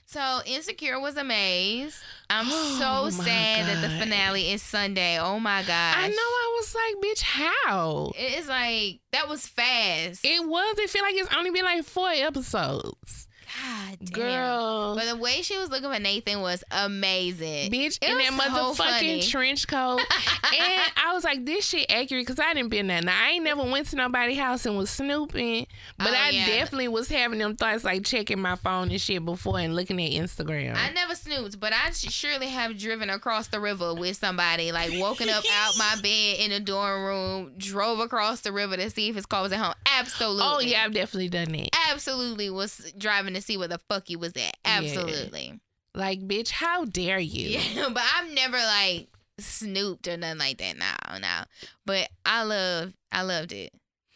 So 0.07 0.40
Insecure 0.45 0.99
was 0.99 1.18
amazed. 1.18 1.98
I'm 2.30 2.45
Oh, 2.49 3.10
so 3.10 3.23
sad 3.23 3.68
that 3.68 3.82
the 3.82 3.99
finale 3.99 4.52
is 4.52 4.61
Sunday. 4.61 5.19
Oh 5.19 5.40
my 5.40 5.61
gosh. 5.61 5.95
I 5.98 6.07
know, 6.07 6.15
I 6.15 6.53
was 6.60 6.76
like, 6.76 7.03
bitch, 7.03 7.22
how? 7.22 8.11
It's 8.15 8.48
like 8.48 8.99
that 9.11 9.27
was 9.27 9.48
fast. 9.48 10.23
It 10.23 10.48
was, 10.48 10.80
it 10.80 10.90
feel 10.90 11.03
like 11.03 11.15
it's 11.15 11.34
only 11.36 11.52
been 11.52 11.65
like 11.65 11.84
four 11.84 12.10
episodes. 12.10 13.25
God 13.64 13.98
damn. 14.03 14.14
Girl. 14.14 14.95
But 14.95 15.06
the 15.06 15.15
way 15.18 15.41
she 15.41 15.57
was 15.57 15.69
looking 15.69 15.91
for 15.91 15.99
Nathan 15.99 16.41
was 16.41 16.64
amazing. 16.72 17.72
Bitch 17.72 17.98
It 18.02 18.10
in 18.10 18.18
that 18.18 18.27
so 18.27 18.73
motherfucking 18.73 18.76
funny. 18.99 19.22
trench 19.22 19.68
coat. 19.68 19.99
and 20.60 20.91
I 20.98 21.14
was 21.14 21.23
like, 21.23 21.45
this 21.45 21.65
shit 21.65 21.90
accurate 21.90 22.26
because 22.26 22.40
I 22.40 22.53
didn't 22.53 22.69
been 22.69 22.88
there. 22.88 23.02
Now, 23.02 23.15
I 23.19 23.32
ain't 23.32 23.44
never 23.44 23.64
went 23.64 23.88
to 23.90 23.95
nobody's 23.95 24.38
house 24.38 24.65
and 24.65 24.77
was 24.77 24.90
snooping, 24.90 25.68
but 25.98 26.10
Oh, 26.10 26.15
I 26.15 26.30
yeah. 26.30 26.45
definitely 26.48 26.88
was 26.90 27.07
having 27.10 27.40
them 27.40 27.56
thoughts 27.56 27.84
like 27.84 28.03
checking 28.03 28.40
my 28.41 28.56
phone 28.56 28.91
and 28.91 28.99
shit 28.99 29.23
before 29.23 29.60
and 29.60 29.76
looking 29.76 30.02
at 30.02 30.11
Instagram. 30.11 30.76
I 30.76 30.91
never 30.91 31.15
snooped, 31.15 31.60
but 31.60 31.73
I 31.73 31.91
surely 31.91 32.48
have 32.48 32.77
driven 32.77 33.10
across 33.10 33.48
the 33.48 33.60
river 33.60 33.94
with 33.94 34.18
somebody, 34.18 34.72
like 34.72 34.91
woken 34.99 35.30
up 35.30 35.44
out 35.52 35.73
my 35.77 35.95
bed 36.02 36.38
in 36.40 36.52
a 36.52 36.60
dorm 36.60 37.03
room, 37.03 37.52
drove 37.57 37.99
across 37.99 38.41
the 38.41 38.52
river 38.52 38.76
to 38.77 38.90
see 38.90 39.10
if 39.10 39.15
his 39.15 39.26
car 39.26 39.41
was 39.44 39.52
at 39.52 39.60
home. 39.60 39.73
Absolutely. 39.98 40.44
oh, 40.45 40.60
yeah, 40.60 40.84
I've 40.84 40.94
definitely 40.94 41.30
done 41.30 41.52
that. 41.53 41.69
Absolutely 41.90 42.49
was 42.49 42.94
driving 42.98 43.34
to 43.36 43.41
see 43.46 43.58
where 43.58 43.68
the 43.68 43.80
fuck 43.90 44.10
you 44.10 44.20
was 44.20 44.34
at. 44.36 44.58
Absolutely. 44.66 45.60
Like, 45.94 46.22
bitch, 46.22 46.52
how 46.52 46.86
dare 46.86 47.20
you? 47.20 47.60
Yeah, 47.76 47.90
but 47.94 48.04
I'm 48.16 48.34
never 48.34 48.58
like 48.58 49.08
snooped 49.40 50.08
or 50.08 50.18
nothing 50.18 50.40
like 50.40 50.58
that. 50.58 50.78
No, 50.78 51.18
no. 51.20 51.44
But 51.86 52.10
I 52.26 52.44
love, 52.44 52.94
I 53.12 53.22
loved 53.22 53.52
it. 53.54 53.72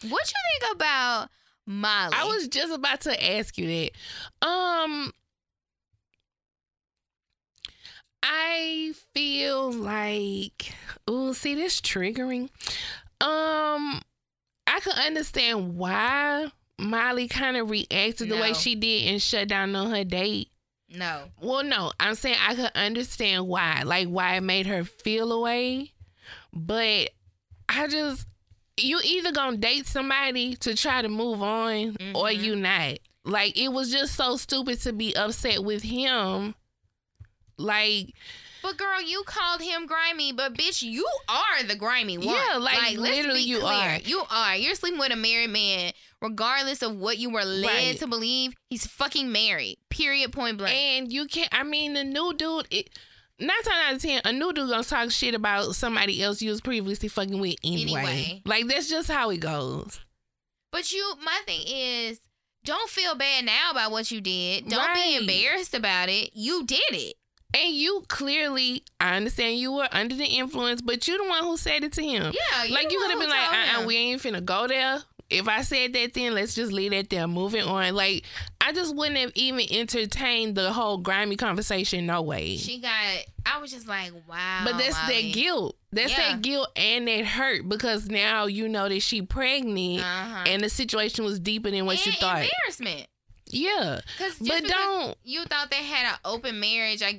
What 0.07 0.31
you 0.31 0.60
think 0.60 0.76
about 0.76 1.30
Molly? 1.65 2.14
I 2.15 2.26
was 2.26 2.47
just 2.47 2.73
about 2.73 3.01
to 3.01 3.31
ask 3.38 3.57
you 3.57 3.68
that. 3.68 4.47
Um 4.47 5.11
I 8.22 8.93
feel 9.14 9.72
like 9.72 10.73
oh, 11.07 11.34
see 11.34 11.56
this 11.56 11.80
triggering. 11.81 12.49
Um 13.22 14.01
I 14.68 14.80
can 14.81 14.93
understand 15.06 15.76
why 15.76 16.51
Molly 16.80 17.27
kind 17.27 17.57
of 17.57 17.69
reacted 17.69 18.30
the 18.30 18.38
way 18.38 18.53
she 18.53 18.73
did 18.76 19.07
and 19.11 19.22
shut 19.22 19.47
down 19.49 19.76
on 19.76 19.91
her 19.91 20.03
date. 20.03 20.49
no. 20.89 21.26
Well, 21.41 21.64
no, 21.64 21.91
I'm 21.99 22.15
saying 22.15 22.38
I 22.41 22.56
could 22.56 22.72
understand 22.73 23.47
why, 23.47 23.84
like 23.85 24.07
why 24.07 24.35
it 24.38 24.41
made 24.41 24.65
her 24.68 24.84
feel 24.84 25.31
away. 25.31 25.93
But 26.53 27.10
I 27.68 27.88
just, 27.88 28.26
you 28.77 28.99
either 29.03 29.31
gonna 29.31 29.57
date 29.57 29.85
somebody 29.85 30.56
to 30.57 30.73
try 30.76 31.01
to 31.03 31.10
move 31.10 31.41
on, 31.43 31.95
or 32.15 32.27
Mhm. 32.30 32.41
you 32.43 32.56
not. 32.56 32.97
Like 33.26 33.56
it 33.57 33.68
was 33.69 33.91
just 33.91 34.15
so 34.15 34.38
stupid 34.38 34.81
to 34.81 34.93
be 34.93 35.15
upset 35.15 35.64
with 35.64 35.84
him. 35.84 36.56
Like 37.57 38.14
But 38.64 38.77
girl, 38.77 39.01
you 39.01 39.23
called 39.26 39.61
him 39.61 39.85
grimy, 39.85 40.31
but 40.34 40.53
bitch, 40.53 40.81
you 40.81 41.06
are 41.27 41.64
the 41.64 41.76
grimy 41.76 42.18
one. 42.18 42.27
Yeah, 42.35 42.57
like, 42.57 42.97
let's 42.97 43.18
literally 43.18 43.41
you 43.41 43.60
clear. 43.60 43.72
are. 43.72 43.99
You 43.99 44.23
are. 44.30 44.56
You're 44.56 44.76
sleeping 44.76 44.99
with 44.99 45.11
a 45.11 45.15
married 45.15 45.49
man, 45.51 45.91
regardless 46.21 46.81
of 46.81 46.95
what 46.95 47.17
you 47.17 47.29
were 47.29 47.43
led 47.45 47.65
Right. 47.67 47.97
to 47.99 48.07
believe. 48.07 48.53
He's 48.69 48.85
fucking 48.85 49.31
married. 49.31 49.77
Period. 49.89 50.31
Point 50.31 50.57
blank. 50.57 50.75
And 50.75 51.11
you 51.13 51.25
can't. 51.27 51.49
I 51.51 51.63
mean, 51.63 51.93
the 51.93 52.03
new 52.03 52.33
dude. 52.33 52.67
It, 52.71 52.89
nine 53.39 53.49
times 53.63 53.85
out 53.87 53.95
of 53.95 54.01
ten, 54.01 54.21
a 54.25 54.33
new 54.33 54.51
dude 54.53 54.69
gonna 54.69 54.83
talk 54.83 55.11
shit 55.11 55.33
about 55.35 55.75
somebody 55.75 56.21
else 56.21 56.41
you 56.41 56.49
was 56.49 56.61
previously 56.61 57.07
fucking 57.09 57.39
with 57.39 57.55
anyway. 57.63 57.99
Anyway. 58.01 58.41
Like 58.45 58.67
that's 58.67 58.89
just 58.89 59.09
how 59.09 59.29
it 59.29 59.39
goes. 59.39 59.99
But 60.71 60.91
you, 60.91 61.15
my 61.23 61.41
thing 61.45 61.61
is, 61.65 62.19
don't 62.63 62.89
feel 62.89 63.15
bad 63.15 63.45
now 63.45 63.71
about 63.71 63.91
what 63.91 64.11
you 64.11 64.21
did. 64.21 64.69
Don't 64.69 64.77
Right. 64.79 64.95
be 64.95 65.15
embarrassed 65.15 65.73
about 65.73 66.09
it. 66.09 66.31
You 66.33 66.63
did 66.65 66.81
it. 66.91 67.15
And 67.51 67.73
you 67.73 68.03
clearly, 68.07 68.83
I 68.99 69.15
understand 69.17 69.57
you 69.57 69.71
were 69.71 69.87
under 69.91 70.13
the 70.13 70.25
influence, 70.25 70.81
but 70.83 71.07
you 71.07 71.17
the 71.17 71.27
one 71.27 71.43
who 71.43 71.57
said 71.57 71.83
it 71.83 71.93
to 71.93 72.03
him. 72.03 72.31
Yeah, 72.31 72.71
like 72.71 72.91
you 72.91 72.99
could 72.99 73.09
have 73.09 73.19
been 73.19 73.29
like, 73.29 73.49
told 73.49 73.55
uh, 73.79 73.83
uh 73.83 73.85
we 73.87 73.95
ain't 73.95 74.21
finna 74.21 74.45
go 74.45 74.67
there. 74.67 75.01
If 75.30 75.47
I 75.47 75.61
said 75.61 75.93
that, 75.93 76.14
then 76.15 76.34
let's 76.34 76.56
just 76.56 76.72
leave 76.72 76.91
that 76.91 77.10
there. 77.10 77.27
Moving 77.27 77.64
on. 77.64 77.93
Like 77.93 78.23
I 78.60 78.72
just 78.73 78.95
wouldn't 78.95 79.18
have 79.18 79.31
even 79.35 79.64
entertained 79.72 80.56
the 80.56 80.72
whole 80.72 80.97
grimy 80.97 81.35
conversation. 81.35 82.06
No 82.07 82.22
way. 82.22 82.57
She 82.57 82.80
got. 82.81 82.91
I 83.45 83.60
was 83.60 83.72
just 83.72 83.88
like, 83.88 84.11
wow. 84.27 84.61
But 84.64 84.77
that's 84.77 84.99
that 85.07 85.31
guilt. 85.34 85.76
That's 85.91 86.11
Yeah. 86.11 86.34
that 86.34 86.41
guilt 86.41 86.69
and 86.76 87.07
that 87.07 87.26
hurt 87.26 87.68
because 87.68 88.07
now 88.10 88.45
you 88.45 88.68
know 88.69 88.89
that 88.89 89.01
she 89.01 89.22
pregnant 89.22 90.01
Uh-huh. 90.03 90.43
and 90.47 90.64
the 90.64 90.69
situation 90.69 91.26
was 91.26 91.39
deeper 91.39 91.69
than 91.72 91.85
what 91.85 91.97
and 91.97 92.06
you 92.07 92.11
thought. 92.14 92.43
embarrassment. 92.43 93.07
Yeah. 93.51 94.01
Cause 94.19 94.35
But 94.39 94.45
because 94.64 94.69
don't 94.69 95.18
you 95.23 95.43
thought 95.45 95.72
they 95.72 95.77
had 95.84 96.06
an 96.14 96.19
open 96.26 96.60
marriage, 96.60 97.01
I 97.01 97.14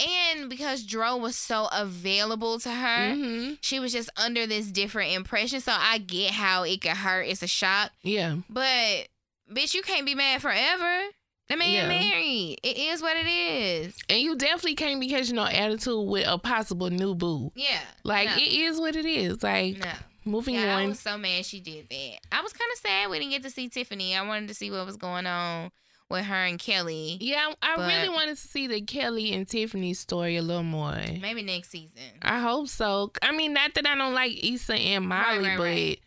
and 0.00 0.48
because 0.50 0.82
Dro 0.84 1.16
was 1.16 1.36
so 1.36 1.68
available 1.72 2.58
to 2.60 2.70
her, 2.70 3.14
hmm 3.14 3.52
she 3.60 3.80
was 3.80 3.92
just 3.92 4.10
under 4.16 4.46
this 4.46 4.66
different 4.70 5.12
impression. 5.12 5.60
So 5.60 5.72
I 5.74 5.98
get 5.98 6.32
how 6.32 6.62
it 6.64 6.80
could 6.80 6.90
hurt. 6.92 7.22
It's 7.28 7.42
a 7.42 7.46
shock, 7.46 7.90
Yeah. 8.02 8.36
but 8.50 9.08
bitch, 9.50 9.74
you 9.74 9.82
can't 9.82 10.06
be 10.06 10.14
mad 10.14 10.42
forever. 10.42 11.02
The 11.48 11.56
man 11.56 11.70
Yeah. 11.72 11.88
married. 11.88 12.58
It 12.64 12.76
is 12.76 13.00
what 13.00 13.16
it 13.16 13.26
is. 13.28 13.94
And 14.10 14.20
you 14.20 14.36
definitely 14.36 14.74
can't 14.74 15.00
be 15.00 15.08
catching 15.08 15.36
no 15.36 15.44
attitude 15.44 16.08
with 16.08 16.26
a 16.26 16.38
possible 16.38 16.90
new 16.90 17.14
boo. 17.14 17.52
Yeah. 17.54 17.80
Like 18.02 18.28
no, 18.30 18.36
it 18.36 18.52
is 18.52 18.80
what 18.80 18.96
it 18.96 19.06
is. 19.06 19.42
Like 19.44 19.78
no. 19.78 19.92
moving 20.24 20.56
Yeah, 20.56 20.76
I 20.76 20.82
on. 20.82 20.88
was 20.88 20.98
so 21.00 21.16
mad 21.16 21.46
she 21.46 21.60
did 21.60 21.88
that. 21.88 22.16
I 22.32 22.42
was 22.42 22.52
kind 22.52 22.68
of 22.72 22.78
sad 22.80 23.10
we 23.10 23.18
didn't 23.20 23.30
get 23.30 23.44
to 23.44 23.50
see 23.50 23.68
Tiffany. 23.68 24.16
I 24.16 24.26
wanted 24.26 24.48
to 24.48 24.54
see 24.54 24.72
what 24.72 24.84
was 24.84 24.96
going 24.96 25.26
on 25.26 25.70
with 26.08 26.24
her 26.24 26.34
and 26.44 26.58
Kelly. 26.58 27.18
yeah, 27.20 27.52
I 27.62 27.76
but- 27.76 27.88
really 27.88 28.08
wanted 28.08 28.36
to 28.36 28.48
see 28.48 28.66
the 28.66 28.80
Kelly 28.80 29.32
and 29.32 29.46
Tiffany 29.48 29.94
story 29.94 30.36
a 30.36 30.42
little 30.42 30.62
more. 30.62 30.94
Maybe 31.20 31.42
next 31.42 31.70
season. 31.70 32.02
I 32.22 32.38
hope 32.40 32.68
so. 32.68 33.12
I 33.22 33.32
mean, 33.32 33.52
not 33.52 33.74
that 33.74 33.86
I 33.86 33.96
don't 33.96 34.14
like 34.14 34.42
Issa 34.44 34.74
and 34.74 35.08
Molly, 35.08 35.48
right, 35.48 35.56
but 35.58 35.64
right. 35.64 36.00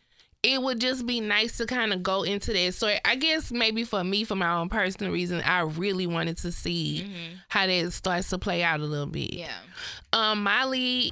it 0.44 0.62
would 0.62 0.80
just 0.80 1.06
be 1.06 1.20
nice 1.20 1.58
to 1.58 1.66
kind 1.66 1.92
of 1.92 2.02
go 2.02 2.24
into 2.24 2.54
that 2.54 2.74
story. 2.76 2.98
I 3.04 3.16
guess 3.18 3.52
maybe 3.52 3.84
for 3.84 4.04
me, 4.04 4.24
for 4.24 4.36
my 4.36 4.54
own 4.54 4.70
personal 4.70 5.12
reason, 5.12 5.42
I 5.42 5.62
really 5.62 6.08
wanted 6.08 6.38
to 6.40 6.52
see 6.52 7.02
hmm 7.04 7.36
how 7.50 7.66
that 7.68 7.92
starts 7.94 8.30
to 8.30 8.38
play 8.38 8.62
out 8.64 8.80
a 8.80 8.86
little 8.86 9.08
bit. 9.08 9.34
Yeah. 9.34 9.52
Um, 10.14 10.44
Molly 10.44 11.12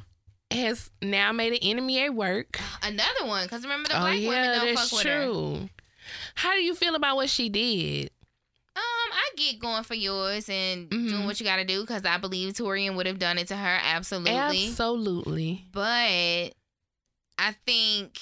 has 0.52 0.90
now 1.02 1.32
made 1.34 1.52
an 1.52 1.60
enemy 1.62 2.00
at 2.06 2.14
work. 2.14 2.60
Another 2.84 3.26
one, 3.26 3.44
because 3.44 3.64
remember 3.64 3.90
the 3.90 3.98
oh 3.98 4.02
black 4.02 4.14
women 4.14 4.32
yeah, 4.32 4.56
don't 4.56 4.76
that's 4.76 4.90
fuck 4.92 5.00
with 5.00 5.08
her. 5.08 5.24
true. 5.26 5.70
How 6.36 6.54
do 6.54 6.60
you 6.62 6.74
feel 6.76 6.96
about 6.96 7.16
what 7.18 7.30
she 7.30 7.50
did? 7.50 8.12
Um, 9.08 9.14
I 9.14 9.30
get 9.38 9.60
going 9.60 9.84
for 9.84 9.94
yours 9.96 10.50
and 10.50 10.90
Mhm. 10.90 11.10
doing 11.10 11.26
what 11.26 11.40
you 11.40 11.46
got 11.46 11.58
to 11.58 11.66
do 11.66 11.82
because 11.82 12.06
I 12.06 12.18
believe 12.18 12.54
Taurean 12.54 12.96
would 12.96 13.06
have 13.06 13.20
done 13.20 13.38
it 13.38 13.48
to 13.50 13.56
her. 13.58 13.80
Absolutely. 13.84 14.36
Absolutely. 14.38 15.66
but 15.72 16.54
I 17.40 17.52
think 17.66 18.20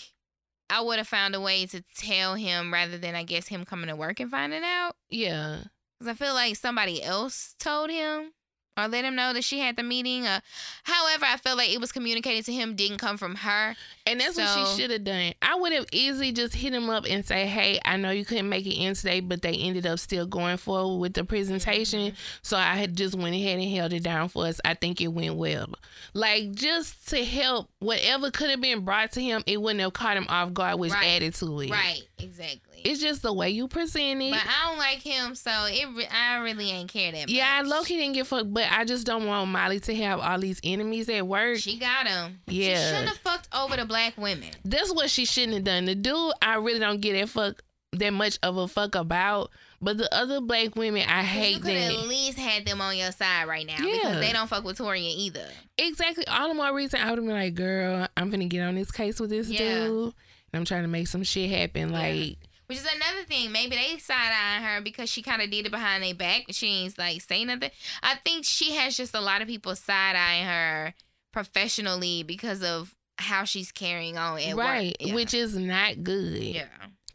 I 0.70 0.82
would 0.82 0.98
have 0.98 1.07
found 1.07 1.36
a 1.36 1.40
way 1.41 1.66
to 1.68 1.82
tell 1.95 2.36
him 2.36 2.74
rather 2.74 2.98
than 2.98 3.16
I 3.16 3.24
guess 3.24 3.48
him 3.48 3.66
coming 3.66 3.88
to 3.88 3.95
work 3.95 4.20
and 4.20 4.30
finding 4.32 4.64
out. 4.64 4.95
Yeah. 5.10 5.64
Because 5.99 6.10
I 6.12 6.14
feel 6.26 6.34
like 6.34 6.56
somebody 6.56 7.02
else 7.02 7.56
told 7.60 7.90
him 7.90 8.34
or 8.78 8.88
let 8.88 9.06
him 9.06 9.16
know 9.16 9.34
that 9.34 9.44
she 9.44 9.60
had 9.60 9.78
the 9.78 9.84
meeting. 9.84 10.26
Uh, 10.26 10.40
however, 10.84 11.26
I 11.26 11.38
felt 11.38 11.58
like 11.58 11.72
it 11.72 11.80
was 11.80 11.92
communicated 11.92 12.46
to 12.46 12.54
him 12.54 12.76
didn't 12.76 12.98
come 12.98 13.18
from 13.18 13.36
her. 13.36 13.76
And 14.08 14.20
that's 14.20 14.38
what 14.38 14.48
she 14.50 14.82
should 14.82 14.92
have 14.92 15.04
done. 15.04 15.34
I 15.42 15.56
would 15.56 15.72
have 15.74 15.86
easily 15.92 16.32
just 16.32 16.54
hit 16.54 16.74
him 16.74 16.90
up 16.90 17.06
and 17.10 17.26
say, 17.26 17.48
"Hey, 17.48 17.80
I 17.84 17.98
know 17.98 18.12
you 18.12 18.26
couldn't 18.26 18.50
make 18.50 18.66
it 18.66 18.76
in 18.76 18.94
today, 18.94 19.20
but 19.20 19.42
they 19.42 19.54
ended 19.54 19.86
up 19.86 20.00
still 20.00 20.26
going 20.28 20.58
forward 20.58 21.00
with 21.00 21.14
the 21.14 21.24
presentation. 21.24 22.12
Mm-hmm. 22.12 22.16
So 22.42 22.58
I 22.58 22.76
had 22.76 22.96
just 22.96 23.16
went 23.16 23.36
ahead 23.36 23.60
and 23.60 23.72
held 23.72 23.94
it 23.94 24.04
down 24.04 24.30
for 24.30 24.46
us. 24.46 24.60
I 24.64 24.74
think 24.76 25.02
it 25.02 25.08
went 25.08 25.36
well. 25.36 25.68
Like 26.14 26.52
just 26.54 27.10
to 27.10 27.24
help 27.24 27.70
whatever 27.80 28.30
could 28.32 28.50
have 28.50 28.62
been 28.62 28.86
brought 28.86 29.12
to 29.14 29.22
him, 29.22 29.44
it 29.48 29.62
wouldn't 29.62 29.82
have 29.82 29.94
caught 29.94 30.18
him 30.18 30.28
off 30.30 30.54
guard, 30.54 30.80
which 30.80 30.92
Right. 30.92 31.08
added 31.08 31.34
to 31.36 31.60
it. 31.62 31.72
Right, 31.72 32.02
exactly. 32.20 32.75
It's 32.86 33.02
just 33.02 33.22
the 33.24 33.34
way 33.34 33.49
you 33.49 33.68
present 33.68 34.22
it. 34.22 34.32
but 34.32 34.41
I 34.45 34.70
don't 34.70 34.78
like 34.78 34.99
him, 35.02 35.36
so 35.36 35.52
it. 35.68 36.07
I 36.14 36.38
really 36.38 36.70
ain't 36.72 36.91
care 36.91 37.12
that 37.12 37.22
Much. 37.22 37.30
yeah, 37.30 37.49
I 37.57 37.62
low 37.64 37.84
key 37.84 37.98
didn't 37.98 38.14
give 38.14 38.28
a 38.28 38.30
fuck, 38.30 38.45
but 38.49 38.66
I 38.72 38.86
just 38.86 39.06
don't 39.06 39.26
want 39.26 39.49
Molly 39.49 39.80
to 39.82 39.95
have 39.95 40.20
all 40.20 40.40
these 40.40 40.60
enemies 40.64 41.10
at 41.10 41.28
work. 41.28 41.57
She 41.57 41.78
got 41.80 42.07
him. 42.07 42.40
She 42.48 42.64
shouldn't 42.76 43.07
have 43.10 43.18
fucked 43.18 43.49
over 43.53 43.76
the 43.76 43.86
black 43.86 44.18
women. 44.18 44.49
That's 44.64 44.94
what 44.94 45.10
she 45.10 45.26
shouldn't 45.26 45.56
have 45.56 45.64
done. 45.64 45.86
The 45.86 45.95
dude, 45.95 46.34
I 46.41 46.56
really 46.56 46.80
don't 46.80 47.02
get 47.02 47.14
that 47.20 47.30
fuck 47.30 47.62
that 47.94 48.12
much 48.12 48.38
of 48.44 48.57
a 48.57 48.68
fuck 48.68 48.95
about. 48.95 49.52
But 49.82 49.98
the 49.98 50.14
other 50.14 50.41
black 50.41 50.76
women, 50.76 51.03
I 51.07 51.22
you 51.22 51.28
hate 51.28 51.62
could 51.62 51.72
at 51.76 52.07
least 52.07 52.38
had 52.38 52.66
them 52.66 52.82
on 52.82 52.98
your 52.98 53.12
side 53.12 53.48
right 53.48 53.66
now 53.66 53.76
Yeah. 53.80 53.95
because 53.95 54.20
they 54.22 54.32
don't 54.34 54.48
fuck 54.48 54.64
with 54.64 54.78
Taurean 54.78 55.02
either. 55.16 55.48
Exactly. 55.78 56.26
All 56.28 56.48
the 56.48 56.53
more 56.53 56.74
reason 56.74 56.99
I 57.02 57.10
would 57.10 57.20
have 57.20 57.26
been 57.26 57.36
like, 57.36 57.56
girl, 57.56 58.07
I'm 58.18 58.30
gonna 58.30 58.45
get 58.45 58.62
on 58.62 58.76
this 58.76 58.91
case 58.91 59.20
with 59.20 59.30
this 59.30 59.48
Yeah. 59.49 59.86
dude. 59.86 60.03
And 60.06 60.60
I'm 60.60 60.66
trying 60.66 60.84
to 60.84 60.88
make 60.88 61.07
some 61.07 61.24
shit 61.24 61.49
happen. 61.49 61.91
Yeah. 61.91 61.99
Like, 61.99 62.38
Which 62.68 62.80
is 62.80 62.86
another 62.86 63.26
thing. 63.28 63.52
Maybe 63.52 63.76
they 63.76 63.98
side 63.98 64.32
eyeing 64.32 64.64
her 64.64 64.82
because 64.82 65.10
she 65.10 65.22
kind 65.22 65.42
of 65.42 65.52
did 65.52 65.66
it 65.66 65.72
behind 65.72 66.04
their 66.04 66.16
back. 66.16 66.46
She 66.52 66.68
ain't 66.68 66.98
like 66.98 67.22
say 67.22 67.46
nothing. 67.46 67.72
I 68.02 68.16
think 68.16 68.46
she 68.46 68.74
has 68.74 68.98
just 68.98 69.14
a 69.14 69.22
lot 69.22 69.42
of 69.42 69.48
people 69.48 69.76
side 69.76 70.16
eyeing 70.16 70.46
her 70.46 70.94
professionally 71.32 72.24
because 72.24 72.64
of 72.64 72.96
how 73.18 73.44
she's 73.44 73.72
carrying 73.72 74.18
on 74.18 74.40
at 74.40 74.56
right. 74.56 74.88
work. 74.88 74.96
Yeah. 75.00 75.16
Which 75.16 75.34
is 75.34 75.56
not 75.56 76.04
good. 76.04 76.42
yeah. 76.42 76.66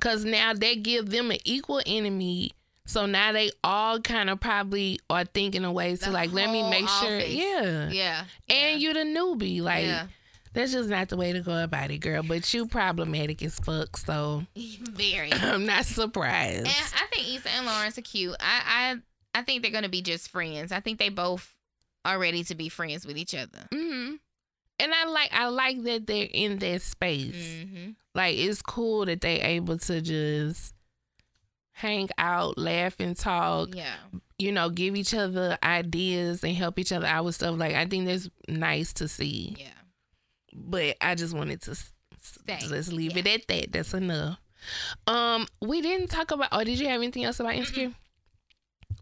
Cause 0.01 0.24
now 0.24 0.55
they 0.55 0.77
give 0.77 1.10
them 1.10 1.31
an 1.31 1.39
equal 1.44 1.82
enemy. 1.85 2.52
So 2.86 3.06
now 3.06 3.32
they 3.32 3.51
all 3.62 4.01
kind 4.01 4.31
of 4.31 4.40
probably 4.40 4.98
are 5.10 5.24
thinking 5.24 5.64
of 5.64 5.72
ways 5.72 6.01
to 6.01 6.10
like, 6.10 6.32
let 6.32 6.51
me 6.51 6.68
make 6.68 6.89
sure. 6.89 7.18
Yeah. 7.18 7.90
Yeah. 7.90 8.24
And 8.48 8.81
you're 8.81 8.94
the 8.94 9.01
newbie. 9.01 9.60
Like, 9.60 9.85
yeah. 9.85 10.06
That's 10.52 10.72
just 10.72 10.89
not 10.89 11.09
the 11.09 11.16
way 11.16 11.32
to 11.32 11.40
go 11.40 11.62
about 11.62 11.90
it, 11.90 11.98
girl. 11.98 12.22
But 12.22 12.52
you 12.52 12.66
problematic 12.66 13.43
as 13.43 13.59
fuck. 13.59 13.97
So 13.97 14.44
very. 14.56 15.32
I'm 15.32 15.66
not 15.66 15.86
surprised. 15.86 16.66
And 16.66 16.68
I 16.68 17.06
think 17.12 17.28
Issa 17.36 17.51
and 17.51 17.66
Lawrence 17.66 17.98
are 17.98 18.02
cute. 18.02 18.36
I 18.40 18.97
I 19.35 19.39
I 19.39 19.43
think 19.43 19.62
they're 19.62 19.70
gonna 19.72 19.89
be 19.89 20.02
just 20.02 20.28
friends. 20.31 20.72
I 20.72 20.81
think 20.81 20.98
they 20.98 21.09
both 21.09 21.56
are 22.05 22.18
ready 22.18 22.43
to 22.44 22.55
be 22.55 22.68
friends 22.68 23.06
with 23.06 23.16
each 23.18 23.35
other. 23.35 23.68
Mm-hmm. 23.72 24.14
And 24.81 24.94
I 24.94 25.05
like 25.05 25.31
I 25.32 25.48
like 25.48 25.82
that 25.85 26.06
they're 26.06 26.28
in 26.32 26.59
that 26.59 26.82
space. 26.82 27.35
Mm-hmm. 27.35 27.90
Like 28.14 28.36
it's 28.36 28.62
cool 28.62 29.05
that 29.06 29.20
they're 29.20 29.44
able 29.44 29.78
to 29.78 30.01
just 30.01 30.74
hang 31.72 32.09
out, 32.18 32.59
laugh 32.59 32.97
and 32.98 33.16
talk, 33.16 33.74
Yeah. 33.74 33.94
you 34.39 34.52
know, 34.52 34.68
give 34.68 34.97
each 34.97 35.14
other 35.14 35.56
ideas 35.62 36.43
and 36.44 36.55
help 36.56 36.78
each 36.78 36.93
other 36.93 37.06
out 37.06 37.24
with 37.24 37.36
stuff. 37.36 37.59
Like 37.59 37.74
I 37.74 37.86
think 37.86 38.06
that's 38.06 38.28
nice 38.48 38.93
to 38.94 39.09
see. 39.09 39.55
Yeah. 39.59 39.66
But 40.55 40.97
I 41.01 41.14
just 41.14 41.35
wanted 41.35 41.62
to 41.62 41.74
Stay. 41.74 42.59
just 42.59 42.93
leave 42.93 43.16
it 43.16 43.27
at 43.27 43.47
that. 43.48 43.72
That's 43.72 43.94
enough. 43.94 44.39
Um, 45.06 45.47
we 45.62 45.81
didn't 45.81 46.09
talk 46.09 46.31
about. 46.31 46.48
Oh, 46.52 46.62
did 46.64 46.78
you 46.78 46.86
have 46.89 47.01
anything 47.01 47.24
else 47.24 47.40
about 47.40 47.55
Insecure? 47.55 47.93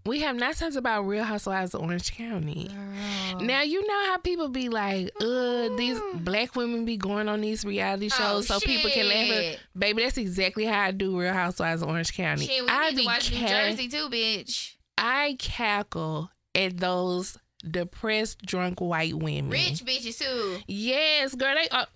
We 0.07 0.21
have 0.21 0.37
not 0.37 0.57
talked 0.57 0.77
about 0.77 1.03
Real 1.03 1.25
Housewives 1.25 1.75
of 1.75 1.83
Orange 1.83 2.15
County. 2.17 2.69
Girl. 2.69 3.41
Now 3.41 3.63
you 3.63 3.87
know 3.87 4.05
how 4.07 4.19
people 4.19 4.49
be 4.49 4.69
like, 4.69 5.11
"Uh, 5.21 5.69
these 5.77 6.01
black 6.15 6.55
women 6.57 6.85
be 6.87 6.97
going 6.97 7.29
on 7.29 7.41
these 7.43 7.65
reality 7.65 8.09
shows 8.09 8.51
Oh, 8.51 8.59
so 8.59 8.61
people 8.61 8.91
can 8.91 9.07
laugh." 9.09 9.31
at. 9.55 9.59
Baby, 9.77 10.03
that's 10.05 10.17
exactly 10.17 10.65
how 10.65 10.81
I 10.81 10.93
do 10.93 11.19
Real 11.19 11.35
Housewives 11.35 11.83
of 11.83 11.89
Orange 11.89 12.15
County. 12.15 12.47
Shit, 12.47 12.63
we 12.63 12.69
I 12.71 12.91
need 12.91 13.01
to 13.01 13.05
watch 13.07 13.31
New 13.33 13.47
Jersey 13.47 13.89
too, 13.89 14.09
bitch. 14.09 14.75
I 14.97 15.37
cackle 15.39 16.31
at 16.55 16.79
those 16.79 17.37
depressed, 17.69 18.43
drunk 18.45 18.81
white 18.81 19.15
women. 19.15 19.51
Rich 19.51 19.85
bitches 19.85 20.19
too. 20.19 20.59
Yes, 20.67 21.35
girl. 21.35 21.55
They 21.55 21.69
are. 21.71 21.87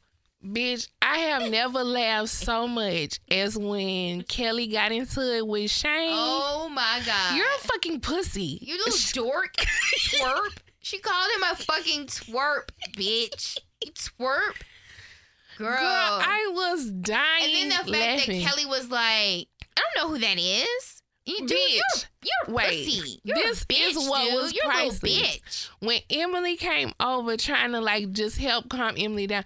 Bitch, 0.45 0.89
I 1.01 1.19
have 1.19 1.49
never 1.53 1.85
laughed 1.85 2.31
so 2.31 2.67
much 2.67 3.21
as 3.31 3.57
when 3.57 4.23
Kelly 4.25 4.67
got 4.67 4.91
into 4.91 5.21
it 5.37 5.47
with 5.47 5.71
Shane. 5.71 6.11
Oh 6.13 6.69
my 6.69 7.01
god. 7.07 7.37
You're 7.37 7.47
a 7.47 7.59
fucking 7.61 8.01
pussy. 8.01 8.59
you 8.61 8.77
little 8.77 9.25
dork. 9.25 9.55
twerp. 9.57 10.57
She 10.81 10.99
called 10.99 11.31
him 11.37 11.43
a 11.53 11.55
fucking 11.55 12.07
twerp, 12.07 12.71
bitch. 12.97 13.57
You 13.85 13.93
twerp. 13.93 14.57
Girl. 15.59 15.69
Girl, 15.69 15.79
I 15.81 16.51
was 16.53 16.91
dying. 16.91 17.45
and 17.45 17.53
then 17.53 17.69
the 17.69 17.75
fact 17.77 17.89
laughing. 17.91 18.43
that 18.43 18.49
Kelly 18.49 18.67
was 18.67 18.91
like, 18.91 19.47
I 19.77 19.81
don't 19.95 19.97
know 19.97 20.09
who 20.13 20.19
that 20.19 20.39
is. 20.41 21.02
You 21.24 21.39
dude, 21.47 21.51
Bitch. 21.51 21.77
you're, 21.77 21.85
you're 22.47 22.57
Wait, 22.57 22.85
pussy. 22.86 23.20
You're 23.23 23.36
this 23.36 23.65
bitch, 23.65 23.90
is 23.90 24.09
what 24.09 24.24
dude. 24.24 24.35
was 24.35 24.53
you're 24.55 24.73
bitch. 24.99 25.69
when 25.81 26.01
Emily 26.11 26.57
came 26.57 26.93
over 26.99 27.36
trying 27.36 27.73
to 27.73 27.81
like 27.81 28.11
just 28.12 28.39
help 28.39 28.69
calm 28.69 28.94
Emily 28.99 29.28
down, 29.28 29.44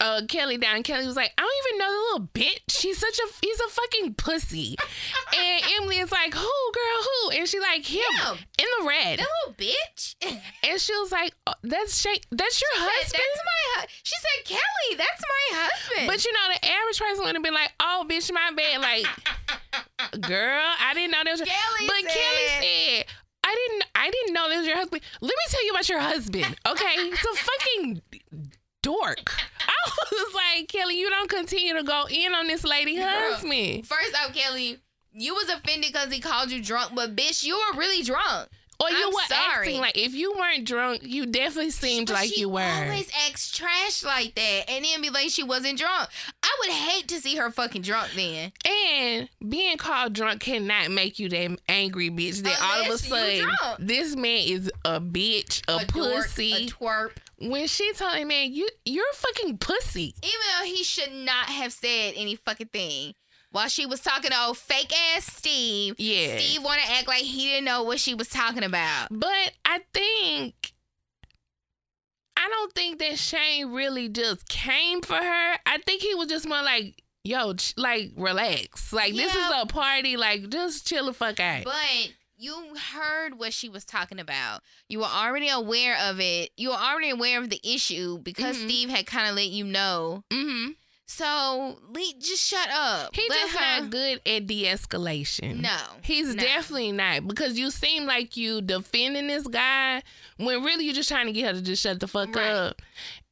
uh, 0.00 0.22
Kelly 0.28 0.56
down. 0.58 0.82
Kelly 0.84 1.06
was 1.06 1.16
like, 1.16 1.32
I 1.36 1.42
don't 1.42 1.66
even 1.66 1.78
know 1.78 1.90
the 1.92 1.98
little 2.12 2.28
bitch. 2.32 2.62
She's 2.70 2.98
such 2.98 3.18
a 3.18 3.26
he's 3.42 3.58
a 3.60 3.68
fucking 3.68 4.14
pussy. 4.14 4.76
and 5.36 5.62
Emily 5.76 5.98
is 5.98 6.12
like, 6.12 6.34
who, 6.34 6.40
girl, 6.40 7.02
who? 7.02 7.30
And 7.30 7.48
she 7.48 7.58
like 7.60 7.84
him 7.84 8.02
Him. 8.22 8.36
in 8.58 8.66
the 8.78 8.86
red. 8.88 9.18
That 9.18 9.26
little 9.46 9.54
bitch. 9.56 10.14
And 10.68 10.80
she 10.80 10.92
was 10.98 11.10
like, 11.12 11.32
oh, 11.46 11.54
that's 11.62 11.98
Shay. 11.98 12.20
That's 12.30 12.60
your 12.60 12.70
husband. 12.74 13.22
That's 13.22 13.42
my. 13.46 13.80
hu- 13.82 13.86
She 14.02 14.14
said, 14.20 14.44
Kelly, 14.56 14.96
that's 14.98 15.22
my 15.22 15.56
husband. 15.58 16.06
But 16.08 16.24
you 16.24 16.32
know, 16.32 16.54
the 16.54 16.66
average 16.68 16.98
person 16.98 17.24
would 17.24 17.34
have 17.34 17.42
been 17.42 17.54
like, 17.54 17.72
"Oh, 17.80 18.04
bitch, 18.08 18.30
my 18.32 18.50
bad." 18.54 18.80
Like, 18.82 19.06
girl, 20.20 20.62
I 20.80 20.92
didn't 20.94 21.12
know 21.12 21.22
that 21.24 21.30
was. 21.30 21.40
Your... 21.40 21.46
Kelly 21.46 21.86
but 21.86 21.96
said- 22.02 22.20
Kelly 22.20 22.48
said, 22.98 23.04
"I 23.44 23.54
didn't. 23.54 23.84
I 23.94 24.10
didn't 24.10 24.34
know 24.34 24.48
that 24.50 24.58
was 24.58 24.66
your 24.66 24.76
husband." 24.76 25.02
Let 25.20 25.28
me 25.28 25.44
tell 25.48 25.64
you 25.64 25.70
about 25.70 25.88
your 25.88 26.00
husband. 26.00 26.56
Okay, 26.66 26.94
it's 26.98 27.24
a 27.24 27.34
fucking 27.34 28.02
dork. 28.88 29.32
I 29.60 29.90
was 30.12 30.34
like, 30.34 30.68
Kelly, 30.68 30.98
you 30.98 31.10
don't 31.10 31.28
continue 31.28 31.74
to 31.74 31.82
go 31.82 32.04
in 32.10 32.34
on 32.34 32.46
this 32.46 32.64
lady 32.64 32.96
Girl. 32.96 33.06
husband. 33.06 33.86
First 33.86 34.14
off, 34.24 34.34
Kelly, 34.34 34.78
you 35.12 35.34
was 35.34 35.48
offended 35.48 35.92
because 35.92 36.12
he 36.12 36.20
called 36.20 36.50
you 36.50 36.62
drunk, 36.62 36.92
but 36.94 37.14
bitch, 37.14 37.44
you 37.44 37.56
were 37.56 37.78
really 37.78 38.02
drunk. 38.02 38.48
Or 38.80 38.88
you 38.90 39.08
I'm 39.08 39.12
were 39.12 39.20
sorry. 39.28 39.42
acting 39.66 39.80
like 39.80 39.98
if 39.98 40.14
you 40.14 40.32
weren't 40.38 40.64
drunk, 40.64 41.00
you 41.02 41.26
definitely 41.26 41.72
seemed 41.72 42.06
But 42.06 42.12
like 42.14 42.36
you 42.38 42.48
were. 42.48 42.60
always 42.60 43.10
acts 43.26 43.50
trash 43.50 44.04
like 44.04 44.36
that, 44.36 44.70
and 44.70 44.84
then 44.84 45.02
be 45.02 45.10
like 45.10 45.30
she 45.30 45.42
wasn't 45.42 45.80
drunk. 45.80 46.08
I 46.44 46.56
would 46.60 46.70
hate 46.70 47.08
to 47.08 47.20
see 47.20 47.34
her 47.38 47.50
fucking 47.50 47.82
drunk 47.82 48.12
then. 48.14 48.52
And 48.64 49.28
being 49.48 49.78
called 49.78 50.12
drunk 50.12 50.42
cannot 50.42 50.92
make 50.92 51.18
you 51.18 51.28
that 51.28 51.58
angry 51.68 52.08
bitch 52.08 52.42
that 52.44 52.56
all 52.62 52.82
of 52.84 52.94
a 52.94 52.98
sudden 52.98 53.50
this 53.80 54.14
man 54.14 54.42
is 54.46 54.70
a 54.84 55.00
bitch, 55.00 55.60
a, 55.66 55.84
dork, 55.84 56.26
pussy. 56.26 56.52
a 56.52 56.66
twerp. 56.68 57.10
When 57.40 57.66
she 57.66 57.92
told 57.92 58.14
him, 58.14 58.28
man, 58.28 58.52
you 58.52 58.68
you're 58.84 59.04
a 59.12 59.16
fucking 59.16 59.58
pussy. 59.58 60.14
Even 60.22 60.40
though 60.58 60.64
he 60.66 60.82
should 60.82 61.12
not 61.12 61.46
have 61.46 61.72
said 61.72 62.14
any 62.16 62.34
fucking 62.36 62.68
thing. 62.68 63.14
While 63.50 63.68
she 63.68 63.86
was 63.86 64.00
talking 64.00 64.30
to 64.30 64.38
old 64.38 64.58
fake 64.58 64.92
ass 65.16 65.24
Steve, 65.24 65.94
Yeah. 65.98 66.36
Steve 66.36 66.62
want 66.62 66.82
to 66.82 66.90
act 66.92 67.08
like 67.08 67.22
he 67.22 67.46
didn't 67.46 67.64
know 67.64 67.82
what 67.82 67.98
she 67.98 68.14
was 68.14 68.28
talking 68.28 68.62
about. 68.62 69.08
But 69.10 69.52
I 69.64 69.80
think 69.94 70.72
I 72.36 72.48
don't 72.48 72.72
think 72.74 72.98
that 73.00 73.18
Shane 73.18 73.72
really 73.72 74.08
just 74.08 74.48
came 74.48 75.00
for 75.02 75.14
her. 75.16 75.54
I 75.66 75.78
think 75.84 76.02
he 76.02 76.14
was 76.14 76.28
just 76.28 76.46
more 76.48 76.62
like, 76.62 77.02
yo, 77.24 77.54
ch- 77.54 77.74
like 77.76 78.12
relax. 78.16 78.92
Like 78.92 79.14
this 79.14 79.34
is 79.34 79.50
a 79.56 79.66
party. 79.66 80.16
Like 80.16 80.48
just 80.50 80.86
chill 80.86 81.06
the 81.06 81.12
fuck 81.12 81.40
out. 81.40 81.64
But 81.64 82.12
you 82.38 82.74
heard 82.94 83.38
what 83.38 83.52
she 83.52 83.68
was 83.68 83.84
talking 83.84 84.20
about. 84.20 84.60
You 84.88 85.00
were 85.00 85.04
already 85.06 85.48
aware 85.48 85.96
of 86.00 86.20
it. 86.20 86.50
You 86.56 86.68
were 86.70 86.76
already 86.76 87.10
aware 87.10 87.38
of 87.40 87.50
the 87.50 87.60
issue 87.64 88.18
because 88.18 88.56
Mhm. 88.56 88.64
Steve 88.68 88.88
had 88.90 89.06
kind 89.06 89.28
of 89.28 89.34
let 89.34 89.48
you 89.48 89.64
know. 89.64 90.22
mm-hmm. 90.30 90.72
So 91.10 91.78
Lee, 91.90 92.14
just 92.20 92.46
shut 92.46 92.68
up. 92.70 93.16
He 93.16 93.26
Let 93.28 93.38
just 93.40 93.56
her- 93.58 93.80
not 93.80 93.90
good 93.90 94.20
at 94.26 94.46
de-escalation. 94.46 95.60
No, 95.60 95.76
He's 96.02 96.34
no. 96.34 96.42
definitely 96.42 96.92
not 96.92 97.26
because 97.26 97.58
you 97.58 97.70
seem 97.70 98.04
like 98.06 98.36
you 98.36 98.60
defending 98.60 99.26
this 99.26 99.46
guy 99.46 100.02
when 100.36 100.62
really 100.62 100.84
you're 100.84 100.94
just 100.94 101.08
trying 101.08 101.26
to 101.26 101.32
get 101.32 101.46
her 101.46 101.52
to 101.54 101.62
just 101.62 101.82
shut 101.82 102.00
the 102.00 102.08
fuck 102.08 102.34
Right. 102.36 102.46
up. 102.50 102.82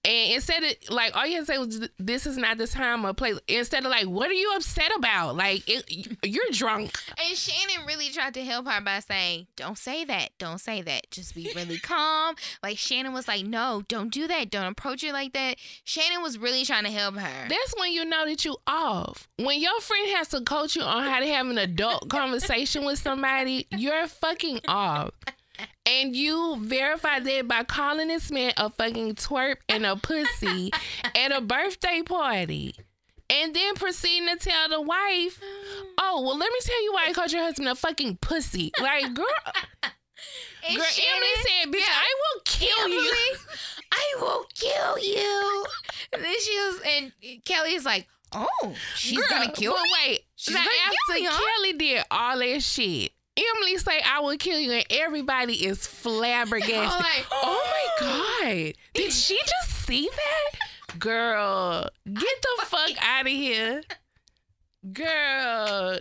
And 0.07 0.35
instead 0.35 0.63
of 0.63 0.73
like 0.89 1.17
all 1.17 1.27
you 1.27 1.35
had 1.35 1.47
to 1.47 1.53
say 1.53 1.59
was 1.59 1.89
this 1.99 2.27
is 2.27 2.37
not 2.37 2.59
the 2.59 2.69
time 2.69 3.05
or 3.05 3.13
place. 3.13 3.39
Instead 3.49 3.85
of 3.85 3.91
like 3.91 4.07
what 4.07 4.31
are 4.31 4.35
you 4.35 4.53
upset 4.55 4.93
about? 4.97 5.35
Like 5.37 5.65
it, 5.67 6.17
you're 6.25 6.45
drunk. 6.53 6.97
And 7.19 7.37
Shannon 7.37 7.87
really 7.87 8.09
tried 8.11 8.35
to 8.35 8.45
help 8.45 8.69
her 8.69 8.81
by 8.81 9.01
saying, 9.01 9.49
"Don't 9.57 9.77
say 9.77 10.05
that. 10.05 10.31
Don't 10.39 10.61
say 10.61 10.81
that. 10.83 11.11
Just 11.11 11.35
be 11.35 11.51
really 11.55 11.79
calm." 11.79 12.37
Like 12.63 12.79
Shannon 12.79 13.13
was 13.13 13.29
like, 13.29 13.45
"No, 13.45 13.83
don't 13.89 14.13
do 14.13 14.27
that. 14.29 14.51
Don't 14.51 14.67
approach 14.67 15.03
it 15.03 15.13
like 15.13 15.33
that." 15.33 15.57
Shannon 15.85 16.23
was 16.23 16.39
really 16.39 16.65
trying 16.65 16.85
to 16.85 16.91
help 16.91 17.17
her. 17.17 17.49
That's 17.49 17.75
when 17.79 17.93
you 17.93 18.05
know 18.05 18.25
that 18.27 18.45
you 18.45 18.57
off. 18.67 19.29
When 19.37 19.61
your 19.61 19.81
friend 19.81 20.09
has 20.17 20.29
to 20.29 20.41
coach 20.41 20.77
you 20.77 20.83
on 20.83 21.05
how 21.05 21.21
to 21.21 21.27
have 21.27 21.47
an 21.47 21.59
adult 21.59 22.09
conversation 22.09 22.85
with 22.85 22.99
somebody, 22.99 23.67
you're 23.71 24.07
fucking 24.07 24.61
off. 24.69 25.11
And 25.87 26.15
you 26.17 26.59
verify 26.63 27.21
that 27.21 27.49
by 27.49 27.63
calling 27.63 28.09
this 28.09 28.31
man 28.31 28.53
a 28.57 28.71
fucking 28.71 29.15
twerp 29.15 29.57
and 29.69 29.87
a 29.87 29.97
pussy 29.97 30.71
at 31.15 31.33
a 31.33 31.41
birthday 31.41 32.03
party. 32.03 32.75
And 33.29 33.55
then 33.55 33.75
proceeding 33.75 34.29
to 34.29 34.37
tell 34.37 34.69
the 34.69 34.81
wife, 34.81 35.41
oh, 35.99 36.23
well, 36.23 36.37
let 36.39 36.53
me 36.53 36.59
tell 36.63 36.83
you 36.85 36.93
why 36.93 37.07
I 37.09 37.13
called 37.13 37.33
your 37.33 37.43
husband 37.43 37.69
a 37.69 37.75
fucking 37.75 38.19
pussy. 38.21 38.71
Like, 38.81 39.15
girl, 39.15 39.27
And 40.69 40.77
girl 40.77 40.85
Emily 41.15 41.29
said, 41.43 41.73
bitch, 41.73 41.81
yeah. 41.81 41.87
I 41.93 42.15
will 42.21 42.41
kill 42.45 42.89
you. 42.89 43.13
I 43.93 44.15
will 44.21 44.47
kill 44.55 44.99
you. 44.99 45.67
And 46.13 46.25
then 46.25 46.35
she 46.41 46.53
was, 46.57 46.81
and 46.87 47.13
Kelly 47.45 47.75
is 47.75 47.85
like, 47.85 48.07
"Oh, 48.33 48.75
she's 48.97 49.19
Girl, 49.19 49.27
gonna 49.31 49.53
kill 49.53 49.73
but 49.73 49.83
me." 49.83 49.91
wait, 50.09 50.21
She's 50.37 50.55
now 50.55 50.61
gonna 50.61 50.71
kill 50.71 50.85
after 50.89 51.15
me, 51.15 51.29
huh? 51.31 51.41
Kelly 51.57 51.73
did 51.75 52.05
all 52.11 52.39
that 52.39 52.63
shit, 52.63 53.13
Emily 53.37 53.77
say 53.79 54.01
I 54.07 54.21
will 54.21 54.37
kill 54.37 54.59
you, 54.59 54.73
and 54.73 54.87
everybody 54.91 55.67
is 55.67 55.87
flabbergasted. 55.87 56.77
Like, 56.79 57.27
oh 57.33 57.63
my 58.01 58.07
god, 58.07 58.73
did 58.95 59.13
she 59.13 59.39
just 59.39 59.87
see 59.87 60.09
that? 60.09 60.99
Girl, 60.99 61.89
get 62.07 62.15
the 62.43 62.65
fuck 62.67 62.91
out 63.03 63.23
of 63.27 63.33
here. 63.33 63.83
Girl, 64.93 65.99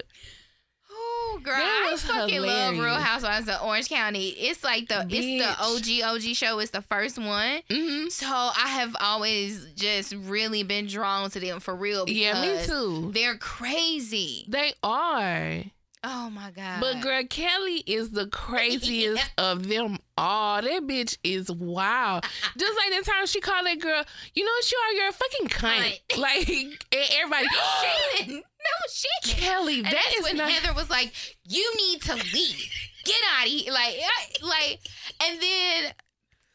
Oh 0.98 1.40
girl, 1.44 1.56
That 1.58 1.90
I 1.94 1.98
fucking 1.98 2.42
love 2.42 2.76
Real. 2.76 2.94
Housewives 2.94 3.50
of 3.50 3.62
Orange 3.64 3.90
County. 3.90 4.30
It's 4.30 4.64
like 4.64 4.88
the 4.88 5.06
it's 5.10 6.00
the 6.02 6.04
OG 6.06 6.16
OG 6.16 6.22
show. 6.36 6.60
It's 6.60 6.72
the 6.72 6.82
first 6.84 7.18
one. 7.18 7.60
hmm 7.70 8.08
So 8.10 8.28
I 8.28 8.68
have 8.70 8.96
always 9.02 9.66
just 9.76 10.14
really 10.14 10.64
been 10.64 10.86
drawn 10.88 11.30
to 11.32 11.40
them 11.40 11.60
for 11.60 11.76
real. 11.76 12.06
Because 12.06 12.18
Yeah, 12.22 12.42
me 12.42 12.66
too. 12.66 13.12
They're 13.12 13.38
crazy. 13.38 14.46
They 14.48 14.74
are. 14.84 15.64
Oh 16.08 16.30
my 16.30 16.52
god. 16.52 16.82
But 16.82 17.02
girl, 17.02 17.24
Kelly 17.28 17.84
is 17.88 18.12
the 18.12 18.28
craziest 18.28 19.28
of 19.40 19.68
them 19.68 19.98
all. 20.16 20.62
That 20.62 20.84
bitch 20.84 21.18
is 21.24 21.50
wild. 21.52 22.26
Just 22.58 22.78
like 22.78 23.00
the 23.04 23.10
time 23.12 23.26
she 23.26 23.42
called 23.42 23.66
that 23.66 23.80
girl, 23.80 24.04
you 24.36 24.46
know 24.46 24.52
what 24.52 24.72
you 24.72 24.78
are? 24.78 24.92
You're 24.94 25.10
a 25.10 25.14
fucking 25.14 25.48
cunt. 25.48 26.00
Cunt. 26.10 26.18
Like 26.20 26.48
and 26.50 27.10
everybody. 27.14 27.48
Shannon, 28.18 28.36
no 28.36 28.92
shit. 28.94 29.38
Kelly, 29.38 29.78
And 29.80 29.86
that 29.88 29.94
that's 29.94 30.18
is 30.18 30.24
when 30.24 30.38
not. 30.38 30.52
Heather 30.52 30.74
was 30.76 30.90
like, 30.90 31.12
"You 31.48 31.74
need 31.76 32.02
to 32.04 32.14
leave. 32.16 32.70
Get 33.04 33.18
out 33.38 33.46
of 33.48 33.52
here." 33.52 33.74
Like, 33.74 33.96
like, 34.44 34.80
and 35.24 35.42
then 35.42 35.94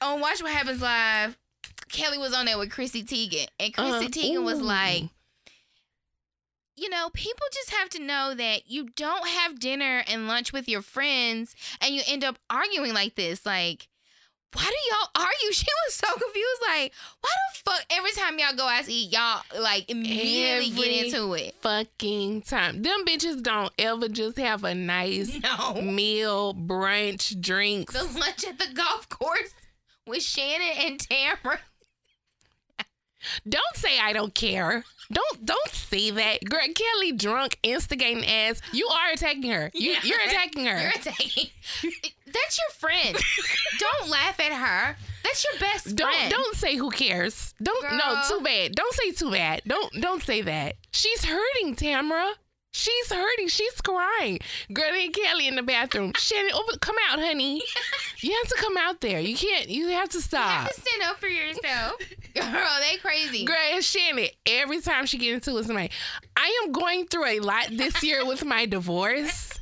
on 0.00 0.20
Watch 0.20 0.42
What 0.42 0.52
Happens 0.52 0.80
Live, 0.80 1.36
Kelly 1.92 2.18
was 2.18 2.32
on 2.34 2.46
there 2.46 2.56
with 2.58 2.70
Chrissy 2.70 3.02
Teigen, 3.02 3.46
and 3.58 3.74
Chrissy 3.74 4.06
Uh, 4.06 4.08
Teigen 4.08 4.44
was 4.44 4.60
like, 4.60 5.04
"You 6.80 6.88
know, 6.88 7.10
people 7.12 7.46
just 7.52 7.70
have 7.70 7.88
to 7.90 8.02
know 8.02 8.34
that 8.34 8.70
you 8.70 8.88
don't 8.96 9.28
have 9.28 9.60
dinner 9.60 10.02
and 10.08 10.26
lunch 10.28 10.52
with 10.52 10.68
your 10.68 10.82
friends, 10.82 11.54
and 11.80 11.94
you 11.94 12.02
end 12.08 12.24
up 12.24 12.38
arguing 12.48 12.94
like 12.94 13.14
this, 13.16 13.44
like." 13.46 13.86
Why 14.52 14.64
do 14.64 14.90
y'all 14.90 15.10
argue? 15.14 15.52
She 15.52 15.66
was 15.86 15.94
so 15.94 16.08
confused. 16.12 16.60
Like, 16.66 16.92
why 17.20 17.30
the 17.30 17.70
fuck? 17.70 17.84
Every 17.88 18.10
time 18.10 18.36
y'all 18.40 18.56
go 18.56 18.66
out 18.66 18.82
to 18.84 18.92
eat, 18.92 19.12
y'all 19.12 19.42
like 19.56 19.88
immediately 19.88 20.70
Every- 20.70 20.70
get 20.70 21.04
into 21.14 21.34
it. 21.34 21.54
fucking 21.60 22.42
time. 22.42 22.82
Them 22.82 23.04
bitches 23.06 23.44
don't 23.44 23.72
ever 23.78 24.08
just 24.08 24.38
have 24.38 24.64
a 24.64 24.74
nice 24.74 25.38
No. 25.42 25.80
meal, 25.80 26.52
brunch, 26.52 27.40
drinks. 27.40 27.94
the 27.94 28.02
lunch 28.18 28.44
at 28.44 28.58
the 28.58 28.74
golf 28.74 29.08
course 29.08 29.54
with 30.04 30.24
Shannon 30.24 30.76
and 30.80 30.98
Tamara. 30.98 31.60
Don't 33.48 33.76
say 33.76 33.98
I 34.00 34.12
don't 34.12 34.34
care. 34.34 34.84
Don't 35.12 35.44
don't 35.44 35.68
say 35.70 36.10
that. 36.10 36.44
Girl, 36.44 36.60
Kelly 36.74 37.12
drunk, 37.12 37.58
instigating 37.62 38.24
ass. 38.26 38.60
You 38.72 38.86
are 38.88 39.12
attacking 39.12 39.50
her. 39.50 39.70
You, 39.74 39.90
Yeah. 39.92 39.98
You're 40.04 40.20
attacking 40.20 40.66
her. 40.66 40.80
You're 40.80 40.90
attacking. 40.90 41.46
That's 42.32 42.58
your 42.58 42.70
friend. 42.78 43.16
don't 43.78 44.08
laugh 44.08 44.38
at 44.38 44.52
her. 44.52 44.96
That's 45.24 45.44
your 45.44 45.58
best 45.58 45.96
don't 45.96 46.12
friend. 46.14 46.30
don't 46.30 46.56
say 46.56 46.76
who 46.76 46.90
cares. 46.90 47.54
Don't 47.62 47.82
no 47.96 48.22
too 48.28 48.40
bad. 48.44 48.74
Don't 48.74 48.94
say 48.94 49.10
too 49.12 49.30
bad. 49.32 49.62
Don't 49.66 49.92
don't 50.00 50.22
say 50.22 50.42
that. 50.42 50.76
She's 50.92 51.24
hurting, 51.24 51.74
Tamara. 51.74 52.32
She's 52.72 53.12
hurting. 53.12 53.48
She's 53.48 53.80
crying. 53.80 54.38
Girl 54.72 54.92
and 54.92 55.12
Kelly 55.12 55.48
in 55.48 55.56
the 55.56 55.62
bathroom. 55.62 56.12
Shannon, 56.16 56.52
open, 56.54 56.78
come 56.80 56.96
out, 57.10 57.18
honey. 57.18 57.60
You 58.22 58.32
have 58.32 58.48
to 58.48 58.56
come 58.62 58.76
out 58.76 59.00
there. 59.00 59.18
You 59.18 59.34
can't. 59.34 59.70
You 59.70 59.88
have 59.88 60.10
to 60.10 60.20
stop. 60.20 60.44
You 60.46 60.56
have 60.66 60.74
to 60.74 60.80
stand 60.82 61.02
up 61.10 61.18
for 61.18 61.26
yourself. 61.26 61.94
Girl, 62.34 62.68
they 62.80 62.98
crazy. 62.98 63.46
Girl, 63.46 63.56
and 63.72 63.82
Shannon, 63.82 64.26
every 64.44 64.82
time 64.82 65.06
she 65.06 65.16
get 65.16 65.32
into 65.32 65.56
it, 65.56 65.64
somebody, 65.64 65.90
I 66.36 66.60
am 66.62 66.70
going 66.70 67.06
through 67.06 67.24
a 67.24 67.40
lot 67.40 67.68
this 67.70 68.02
year 68.02 68.26
with 68.26 68.44
my 68.44 68.66
divorce. 68.66 69.58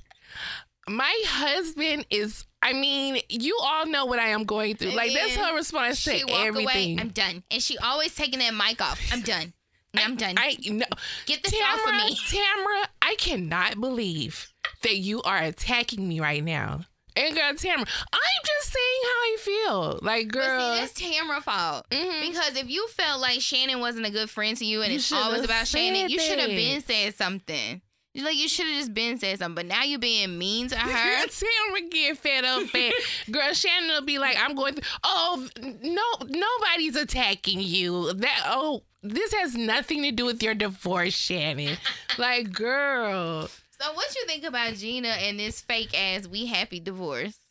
My 0.88 1.22
husband 1.26 2.06
is, 2.10 2.46
I 2.60 2.72
mean, 2.72 3.20
you 3.28 3.56
all 3.62 3.86
know 3.86 4.06
what 4.06 4.18
I 4.18 4.30
am 4.30 4.42
going 4.42 4.74
through. 4.74 4.90
Like, 4.90 5.12
that's 5.12 5.36
her 5.36 5.54
response 5.54 5.98
she 5.98 6.18
to 6.18 6.24
walk 6.26 6.32
away. 6.40 6.46
everything. 6.48 6.98
I'm 6.98 7.10
done. 7.10 7.44
And 7.52 7.62
she 7.62 7.78
always 7.78 8.12
taking 8.14 8.40
that 8.40 8.54
mic 8.54 8.82
off. 8.82 9.00
I'm 9.12 9.20
done. 9.20 9.52
I'm 9.96 10.16
done. 10.16 10.34
I 10.36 10.56
no, 10.66 10.84
Get 11.26 11.42
this 11.42 11.54
off 11.54 11.80
of 11.80 11.86
Tamara, 11.86 12.04
me. 12.04 12.18
Tamara, 12.28 12.88
I 13.02 13.14
cannot 13.18 13.80
believe 13.80 14.52
that 14.82 14.96
you 14.96 15.22
are 15.22 15.38
attacking 15.38 16.06
me 16.06 16.20
right 16.20 16.44
now. 16.44 16.80
And 17.16 17.34
girl, 17.34 17.52
Tamara, 17.54 17.80
I'm 18.12 18.42
just 18.46 18.72
saying 18.72 19.02
how 19.02 19.08
I 19.08 19.36
feel. 19.40 19.98
Like, 20.02 20.30
But 20.30 20.34
see, 20.34 20.46
girl, 20.46 20.58
that's 20.76 20.92
Tamara's 20.92 21.44
fault. 21.44 21.86
mhm. 21.90 22.28
Because 22.28 22.56
if 22.56 22.68
you 22.70 22.86
felt 22.88 23.20
like 23.20 23.40
Shannon 23.40 23.80
wasn't 23.80 24.06
a 24.06 24.10
good 24.10 24.30
friend 24.30 24.56
to 24.58 24.64
you 24.64 24.82
and 24.82 24.92
You 24.92 24.98
it's 24.98 25.10
always 25.10 25.42
about 25.42 25.66
Shannon, 25.66 26.10
you 26.10 26.20
should 26.20 26.38
have 26.38 26.48
been 26.50 26.80
said 26.82 27.14
something. 27.16 27.80
Like 28.14 28.36
you 28.36 28.48
should 28.48 28.66
have 28.66 28.76
just 28.76 28.94
been 28.94 29.18
said 29.18 29.38
something. 29.38 29.54
But 29.54 29.66
now 29.66 29.84
you're 29.84 29.98
being 29.98 30.38
mean 30.38 30.68
to 30.68 30.76
her. 30.78 31.26
Tamara 31.26 31.88
get 31.90 32.18
fed 32.18 32.44
up. 32.44 32.62
Fed. 32.64 32.92
Girl, 33.30 33.52
Shannon 33.52 33.90
will 33.90 34.02
be 34.02 34.18
like, 34.18 34.36
I'm 34.40 34.54
going 34.56 34.74
through. 34.74 34.82
Oh, 35.04 35.46
no, 35.62 36.02
nobody's 36.26 36.96
attacking 36.96 37.60
you. 37.60 38.12
That 38.14 38.42
oh, 38.46 38.82
this 39.02 39.32
has 39.34 39.54
nothing 39.54 40.02
to 40.02 40.10
do 40.10 40.24
with 40.24 40.42
your 40.42 40.54
divorce, 40.54 41.14
Shannon. 41.14 41.76
like, 42.18 42.52
girl, 42.52 43.48
So 43.80 43.92
what 43.92 44.12
you 44.16 44.24
think 44.26 44.44
about 44.44 44.74
Gina 44.74 45.08
and 45.08 45.38
this 45.38 45.60
fake 45.60 45.96
ass 45.96 46.26
we 46.26 46.46
happy 46.46 46.80
divorce? 46.80 47.36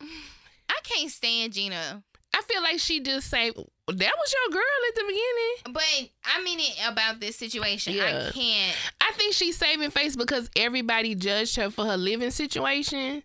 I 0.00 0.78
can't 0.84 1.10
stand 1.10 1.54
Gina. 1.54 2.02
I 2.34 2.42
feel 2.42 2.62
like 2.62 2.78
she 2.78 3.00
just 3.00 3.28
say 3.28 3.50
that 3.92 4.12
was 4.18 4.34
your 4.34 4.52
girl 4.52 4.62
at 4.88 4.94
the 4.94 5.04
beginning. 5.06 5.74
But 5.74 6.10
I 6.24 6.42
mean 6.42 6.60
it 6.60 6.78
about 6.86 7.20
this 7.20 7.36
situation. 7.36 7.94
Yeah. 7.94 8.28
I 8.28 8.32
can't 8.32 8.76
I 9.00 9.12
think 9.12 9.34
she's 9.34 9.56
saving 9.56 9.90
face 9.90 10.16
because 10.16 10.50
everybody 10.56 11.14
judged 11.14 11.56
her 11.56 11.70
for 11.70 11.84
her 11.84 11.96
living 11.96 12.30
situation. 12.30 13.22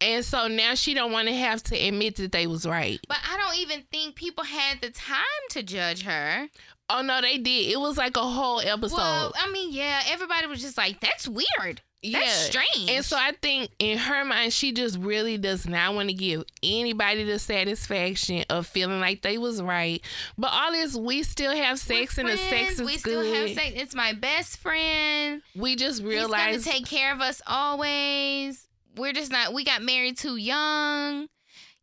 And 0.00 0.24
so 0.24 0.48
now 0.48 0.74
she 0.74 0.94
don't 0.94 1.12
want 1.12 1.28
to 1.28 1.34
have 1.34 1.62
to 1.64 1.76
admit 1.76 2.16
that 2.16 2.32
they 2.32 2.46
was 2.46 2.64
right. 2.66 3.00
but 3.08 3.18
I 3.30 3.36
don't 3.36 3.58
even 3.58 3.82
think 3.90 4.14
people 4.14 4.44
had 4.44 4.80
the 4.80 4.90
time 4.90 5.18
to 5.50 5.62
judge 5.62 6.02
her. 6.02 6.48
Oh 6.90 7.02
no, 7.02 7.20
they 7.20 7.36
did. 7.36 7.72
It 7.72 7.80
was 7.80 7.98
like 7.98 8.16
a 8.16 8.20
whole 8.24 8.60
episode. 8.60 8.96
Well, 8.96 9.32
I 9.38 9.50
mean, 9.50 9.72
yeah, 9.72 10.02
everybody 10.08 10.46
was 10.46 10.62
just 10.62 10.78
like, 10.78 11.00
that's 11.00 11.28
weird. 11.28 11.82
That's 12.02 12.30
strange. 12.46 12.90
And 12.90 13.04
so 13.04 13.16
I 13.16 13.32
think 13.42 13.70
in 13.78 13.98
her 13.98 14.24
mind, 14.24 14.52
she 14.52 14.72
just 14.72 14.98
really 14.98 15.36
does 15.36 15.66
not 15.66 15.94
want 15.94 16.08
to 16.08 16.14
give 16.14 16.44
anybody 16.62 17.24
the 17.24 17.38
satisfaction 17.38 18.44
of 18.48 18.66
feeling 18.66 19.00
like 19.00 19.22
they 19.22 19.36
was 19.36 19.60
right. 19.60 20.00
But 20.36 20.50
all 20.52 20.70
this, 20.72 20.94
we 20.96 21.22
still 21.24 21.54
have 21.54 21.72
We're 21.72 21.76
sex 22.06 22.18
and 22.18 22.28
the 22.28 22.36
sex 22.36 22.48
friends. 22.48 22.80
is 22.80 22.86
we 22.86 22.92
good. 22.92 23.00
still 23.00 23.34
have 23.34 23.50
sex. 23.50 23.72
It's 23.74 23.94
my 23.94 24.12
best 24.12 24.58
friend. 24.58 25.42
We 25.56 25.74
just 25.76 26.00
He's 26.02 26.08
realized 26.08 26.64
gonna 26.64 26.78
take 26.78 26.86
care 26.86 27.12
of 27.12 27.20
us 27.20 27.42
always. 27.46 28.68
We're 28.96 29.12
just 29.12 29.32
not. 29.32 29.52
We 29.52 29.64
got 29.64 29.82
married 29.82 30.18
too 30.18 30.36
young. 30.36 31.28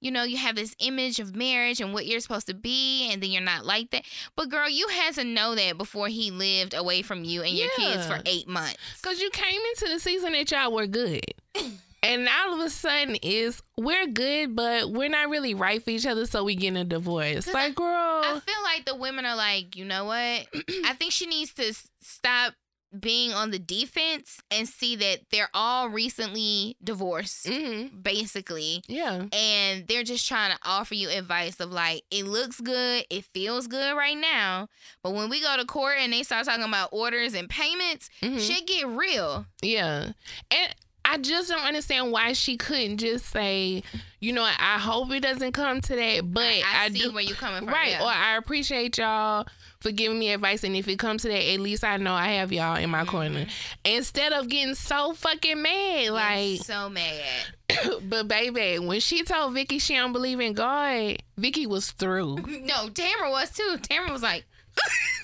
You 0.05 0.11
know, 0.11 0.23
you 0.23 0.37
have 0.37 0.55
this 0.55 0.75
image 0.77 1.19
of 1.19 1.35
marriage 1.35 1.81
and 1.81 1.91
what 1.91 2.05
you're 2.05 2.19
supposed 2.19 2.45
to 2.45 2.53
be, 2.53 3.09
and 3.11 3.23
then 3.23 3.31
you're 3.31 3.41
not 3.41 3.65
like 3.65 3.89
that. 3.89 4.03
But 4.35 4.49
girl, 4.49 4.69
you 4.69 4.87
had 4.89 5.15
to 5.15 5.23
know 5.23 5.55
that 5.55 5.79
before 5.79 6.09
he 6.09 6.29
lived 6.29 6.75
away 6.75 7.01
from 7.01 7.23
you 7.23 7.41
and 7.41 7.51
your 7.53 7.69
kids 7.75 8.05
for 8.05 8.19
eight 8.27 8.47
months. 8.47 8.77
because 9.01 9.19
you 9.19 9.31
came 9.31 9.59
into 9.73 9.91
the 9.91 9.99
season 9.99 10.33
that 10.33 10.51
y'all 10.51 10.71
were 10.71 10.85
good. 10.85 11.21
And 12.03 12.29
all 12.29 12.53
of 12.53 12.59
a 12.59 12.69
sudden 12.69 13.15
is 13.23 13.63
we're 13.77 14.05
good, 14.05 14.55
but 14.55 14.91
we're 14.91 15.09
not 15.09 15.29
really 15.29 15.55
right 15.55 15.83
for 15.83 15.89
each 15.89 16.05
other, 16.05 16.27
so 16.27 16.43
we 16.43 16.53
getting 16.53 16.77
a 16.77 16.83
divorce. 16.83 17.51
Like, 17.51 17.73
girl, 17.73 17.87
I 18.23 18.39
feel 18.45 18.63
like 18.63 18.85
the 18.85 18.95
women 18.95 19.25
are 19.25 19.35
like, 19.35 19.75
you 19.75 19.85
know 19.85 20.05
what? 20.05 20.13
I 20.85 20.93
think 20.99 21.13
she 21.13 21.25
needs 21.25 21.51
to 21.55 21.73
stop 22.01 22.53
being 23.01 23.33
on 23.33 23.51
the 23.51 23.59
defense 23.59 24.39
and 24.51 24.67
see 24.67 24.95
that 24.95 25.19
they're 25.31 25.49
all 25.53 25.89
recently 25.89 26.75
divorced, 26.83 27.47
hmm 27.47 27.87
basically. 28.01 28.83
yeah, 28.87 29.25
and 29.31 29.87
they're 29.87 30.03
just 30.03 30.27
trying 30.27 30.51
to 30.51 30.57
offer 30.63 30.93
you 30.95 31.09
advice 31.09 31.59
of 31.59 31.71
like 31.71 32.03
it 32.11 32.25
looks 32.25 32.59
good 32.61 33.05
it 33.09 33.25
feels 33.25 33.67
good 33.67 33.95
right 33.95 34.17
now 34.17 34.67
but 35.03 35.13
when 35.13 35.29
we 35.29 35.41
go 35.41 35.55
to 35.57 35.65
court 35.65 35.95
and 35.99 36.11
they 36.13 36.23
start 36.23 36.45
talking 36.45 36.63
about 36.63 36.89
orders 36.91 37.33
and 37.33 37.49
payments 37.49 38.09
Mhm. 38.21 38.39
shit 38.39 38.65
get 38.67 38.87
real 38.87 39.45
Yeah. 39.61 40.11
And 40.51 40.75
I 41.07 41.17
just 41.19 41.49
don't 41.49 41.63
understand 41.65 42.11
why 42.11 42.33
she 42.33 42.57
couldn't 42.57 42.97
just 42.97 43.27
say, 43.27 43.83
you 44.19 44.33
know, 44.33 44.43
I 44.43 44.79
hope 44.79 45.11
it 45.11 45.19
doesn't 45.21 45.51
come 45.51 45.79
to 45.81 45.95
that, 45.95 46.33
but 46.33 46.43
i, 46.43 46.63
I, 46.65 46.85
I 46.85 46.89
see 46.89 46.99
do. 47.03 47.11
where 47.13 47.23
you're 47.23 47.35
coming 47.37 47.59
from 47.65 47.73
Right. 47.73 47.91
yeah. 47.91 48.03
Or 48.03 48.07
I 48.09 48.37
appreciate 48.37 48.97
y'all 48.97 49.45
for 49.79 49.91
giving 49.91 50.17
me 50.17 50.33
advice. 50.33 50.63
And 50.63 50.75
if 50.75 50.87
it 50.87 50.97
comes 50.97 51.21
to 51.21 51.27
that, 51.27 51.53
at 51.53 51.59
least 51.59 51.83
I 51.83 51.97
know 51.97 52.13
I 52.13 52.29
have 52.33 52.51
y'all 52.51 52.75
in 52.77 52.89
my 52.89 53.01
Mm-hmm. 53.01 53.09
corner. 53.09 53.45
Instead 53.85 54.33
of 54.33 54.49
getting 54.49 54.73
so 54.75 55.13
fucking 55.13 55.61
mad. 55.61 56.09
Like, 56.09 56.61
so 56.61 56.89
mad 56.89 57.21
but 58.09 58.27
baby, 58.27 58.79
when 58.79 58.99
she 58.99 59.23
told 59.23 59.53
Vicki 59.53 59.77
she 59.79 59.95
don't 59.95 60.11
believe 60.11 60.39
in 60.39 60.53
God, 60.53 61.17
Vicki 61.37 61.67
was 61.67 61.91
through. 61.91 62.35
no 62.63 62.89
tamara 62.89 63.29
was 63.29 63.51
too 63.51 63.77
tamara 63.83 64.11
was 64.11 64.23
like 64.23 64.45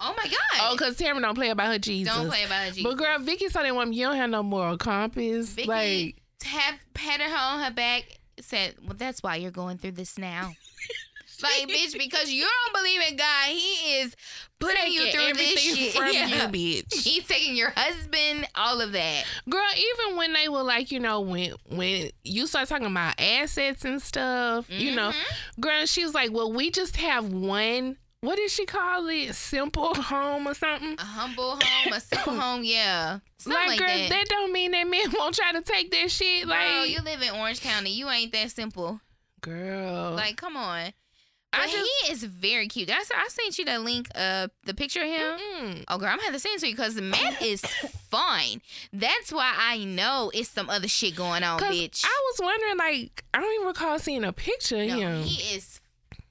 oh 0.00 0.14
my 0.16 0.24
god 0.24 0.60
Oh, 0.60 0.72
because 0.76 0.96
Tamara 0.96 1.20
don't 1.22 1.34
play 1.34 1.50
about 1.50 1.68
her 1.72 1.78
Jesus. 1.78 2.14
don't 2.14 2.28
play 2.28 2.44
about 2.44 2.76
it 2.76 2.82
But 2.82 2.96
girl, 2.96 3.18
Vicki 3.18 3.48
saw 3.48 3.62
that 3.62 3.74
woman, 3.74 3.92
you 3.92 4.06
don't 4.06 4.16
have 4.16 4.30
no 4.30 4.42
moral 4.42 4.76
compass. 4.78 5.50
Vicki 5.50 5.68
like, 5.68 6.16
tap 6.38 6.74
patted 6.94 7.24
her 7.28 7.36
on 7.36 7.60
her 7.64 7.70
back 7.70 8.04
said 8.40 8.74
well 8.84 8.94
that's 8.96 9.22
why 9.22 9.36
you're 9.36 9.50
going 9.50 9.78
through 9.78 9.92
this 9.92 10.18
now 10.18 10.52
like 11.42 11.68
bitch 11.68 11.96
because 11.98 12.30
you 12.30 12.42
don't 12.42 12.82
believe 12.82 13.00
in 13.10 13.16
god 13.16 13.48
he 13.48 13.98
is 14.00 14.14
putting 14.58 14.92
you 14.92 15.10
through 15.10 15.32
this 15.34 15.58
shit 15.60 15.92
from 15.94 16.06
Yeah. 16.12 16.26
you, 16.50 16.82
bitch. 16.82 16.94
He's 17.02 17.26
taking 17.26 17.56
your 17.56 17.72
husband, 17.76 18.46
all 18.54 18.80
of 18.80 18.92
that. 18.92 19.24
Girl, 19.48 19.62
even 19.76 20.16
when 20.16 20.32
they 20.32 20.48
were 20.48 20.62
like, 20.62 20.90
you 20.90 20.98
know, 21.00 21.20
when 21.20 21.52
when 21.68 22.10
you 22.24 22.46
start 22.46 22.68
talking 22.68 22.86
about 22.86 23.20
assets 23.20 23.84
and 23.84 24.00
stuff, 24.00 24.66
you 24.70 24.94
know, 24.94 25.10
Mhm. 25.10 25.60
girl, 25.60 25.84
she 25.86 26.04
was 26.04 26.14
like, 26.14 26.32
well, 26.32 26.50
we 26.52 26.70
just 26.70 26.96
have 26.96 27.26
one 27.30 27.96
what 28.22 28.36
did 28.36 28.50
she 28.50 28.66
call 28.66 29.06
it? 29.08 29.34
Simple 29.34 29.94
home 29.94 30.48
or 30.48 30.54
something? 30.54 30.96
A 30.98 31.02
humble 31.04 31.58
home, 31.62 31.92
a 31.92 32.00
simple 32.00 32.34
home, 32.40 32.64
yeah. 32.64 33.18
Something 33.38 33.60
like, 33.68 33.68
like, 33.68 33.78
girl, 33.78 33.88
that. 33.88 34.08
that. 34.10 34.24
don't 34.28 34.52
mean 34.52 34.72
that 34.72 34.86
men 34.88 35.06
won't 35.18 35.34
try 35.34 35.52
to 35.52 35.62
take 35.62 35.90
that 35.92 36.10
shit. 36.10 36.46
Like, 36.46 36.66
Girl, 36.68 36.86
you 36.86 37.00
live 37.02 37.22
in 37.22 37.30
Orange 37.34 37.60
County. 37.60 37.90
You 37.90 38.08
ain't 38.08 38.32
that 38.32 38.50
simple. 38.50 39.00
girl, 39.40 40.12
Like, 40.12 40.36
come 40.36 40.56
on. 40.56 40.92
I 41.52 41.60
But 41.66 41.70
just- 41.70 41.90
he 42.06 42.12
is 42.12 42.24
very 42.24 42.66
cute. 42.68 42.90
I, 42.90 42.98
I 43.14 43.28
sent 43.28 43.58
you 43.58 43.64
the 43.64 43.78
link, 43.78 44.08
uh, 44.14 44.48
the 44.64 44.74
picture 44.74 45.00
of 45.00 45.06
him. 45.06 45.38
Mm-mm. 45.38 45.84
Oh, 45.88 45.96
girl, 45.96 46.08
I'm 46.08 46.16
gonna 46.18 46.24
have 46.24 46.34
to 46.34 46.38
send 46.40 46.56
it 46.56 46.60
to 46.62 46.66
you 46.68 46.74
because 46.74 47.00
Matt 47.00 47.40
is 47.42 47.62
fine. 48.10 48.60
That's 48.92 49.32
why 49.32 49.54
I 49.56 49.84
know 49.84 50.30
it's 50.34 50.48
some 50.50 50.68
other 50.68 50.88
shit 50.88 51.14
going 51.14 51.44
on, 51.44 51.60
bitch. 51.60 52.04
I 52.04 52.20
was 52.32 52.40
wondering, 52.42 52.76
like, 52.76 53.24
I 53.32 53.40
don't 53.40 53.54
even 53.54 53.66
recall 53.68 53.98
seeing 53.98 54.24
a 54.24 54.32
picture 54.32 54.82
of 54.82 54.88
no, 54.88 54.98
him. 54.98 55.22
he 55.22 55.54
is 55.56 55.80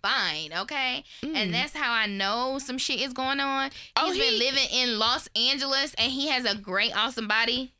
fine, 0.05 0.53
okay? 0.53 1.03
Mm. 1.23 1.35
And 1.35 1.53
that's 1.53 1.73
how 1.75 1.91
I 1.91 2.05
know 2.05 2.59
some 2.59 2.77
shit 2.77 3.01
is 3.01 3.13
going 3.13 3.39
on. 3.39 3.71
He's 3.71 3.81
Oh, 3.97 4.13
been 4.13 4.39
living 4.39 4.67
in 4.73 4.99
Los 4.99 5.27
Angeles 5.35 5.93
and 5.97 6.11
he 6.11 6.27
has 6.27 6.45
a 6.45 6.55
great, 6.55 6.95
awesome 6.95 7.27
body. 7.27 7.71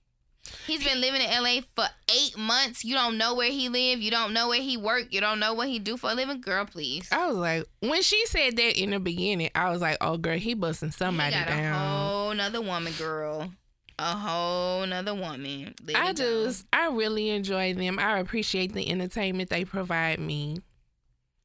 He's 0.67 0.83
been 0.83 1.01
living 1.01 1.21
in 1.21 1.29
LA 1.43 1.61
for 1.75 1.85
eight 2.15 2.37
months. 2.37 2.85
You 2.85 2.93
don't 2.93 3.17
know 3.17 3.33
where 3.33 3.49
he 3.51 3.67
live. 3.69 3.99
You 3.99 4.11
don't 4.11 4.31
know 4.33 4.47
where 4.47 4.61
he 4.61 4.77
work. 4.77 5.07
You 5.11 5.19
don't 5.19 5.39
know 5.39 5.53
what 5.55 5.67
he 5.67 5.79
do 5.79 5.97
for 5.97 6.11
a 6.11 6.13
living. 6.13 6.39
Girl, 6.41 6.65
please. 6.65 7.07
I 7.11 7.27
was 7.27 7.35
like, 7.37 7.65
when 7.79 8.01
she 8.03 8.23
said 8.27 8.55
that 8.57 8.79
in 8.79 8.91
the 8.91 8.99
beginning, 8.99 9.49
I 9.55 9.71
was 9.71 9.81
like, 9.81 9.97
oh, 10.01 10.17
girl, 10.17 10.37
he 10.37 10.53
busting 10.53 10.91
somebody 10.91 11.33
he 11.35 11.39
got 11.43 11.49
a 11.51 11.51
down. 11.51 11.73
whole 11.73 12.33
nother 12.35 12.61
woman, 12.61 12.93
girl. 12.97 13.51
A 13.97 14.15
whole 14.15 14.85
nother 14.85 15.15
woman. 15.15 15.73
I 15.95 16.13
just, 16.13 16.65
I 16.71 16.89
really 16.89 17.29
enjoy 17.29 17.73
them. 17.73 17.97
I 17.97 18.19
appreciate 18.19 18.73
the 18.73 18.87
entertainment 18.89 19.49
they 19.49 19.65
provide 19.65 20.19
me. 20.19 20.57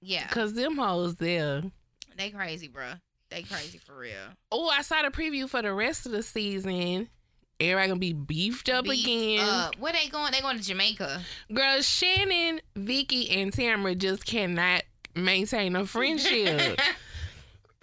Yeah. 0.00 0.26
Cause 0.28 0.54
them 0.54 0.76
hoes 0.76 1.16
there. 1.16 1.62
They 2.16 2.30
crazy, 2.30 2.68
bruh. 2.68 3.00
They 3.30 3.42
crazy 3.42 3.78
for 3.78 3.96
real. 3.96 4.14
Oh, 4.50 4.68
I 4.68 4.82
saw 4.82 5.02
the 5.02 5.10
preview 5.10 5.48
for 5.48 5.62
the 5.62 5.72
rest 5.72 6.06
of 6.06 6.12
the 6.12 6.22
season. 6.22 7.08
Everybody 7.60 7.88
gonna 7.88 8.00
be 8.00 8.12
beefed 8.14 8.68
up 8.70 8.84
Beefed 8.84 9.06
again. 9.06 9.48
up. 9.48 9.78
Where 9.78 9.92
they 9.92 10.08
going? 10.08 10.32
They 10.32 10.40
going 10.40 10.56
to 10.58 10.62
Jamaica. 10.64 11.20
Girl, 11.52 11.82
Shannon, 11.82 12.60
Vicki, 12.74 13.30
and 13.30 13.52
Tamara 13.52 13.94
just 13.94 14.24
cannot 14.24 14.82
maintain 15.14 15.76
a 15.76 15.84
friendship. 15.86 16.80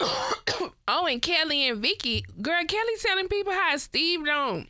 oh, 0.00 1.06
and 1.08 1.22
Kelly 1.22 1.68
and 1.68 1.80
Vicki. 1.80 2.24
Girl, 2.42 2.64
Kelly 2.64 2.92
telling 3.00 3.28
people 3.28 3.52
how 3.52 3.76
Steve 3.76 4.24
don't. 4.24 4.68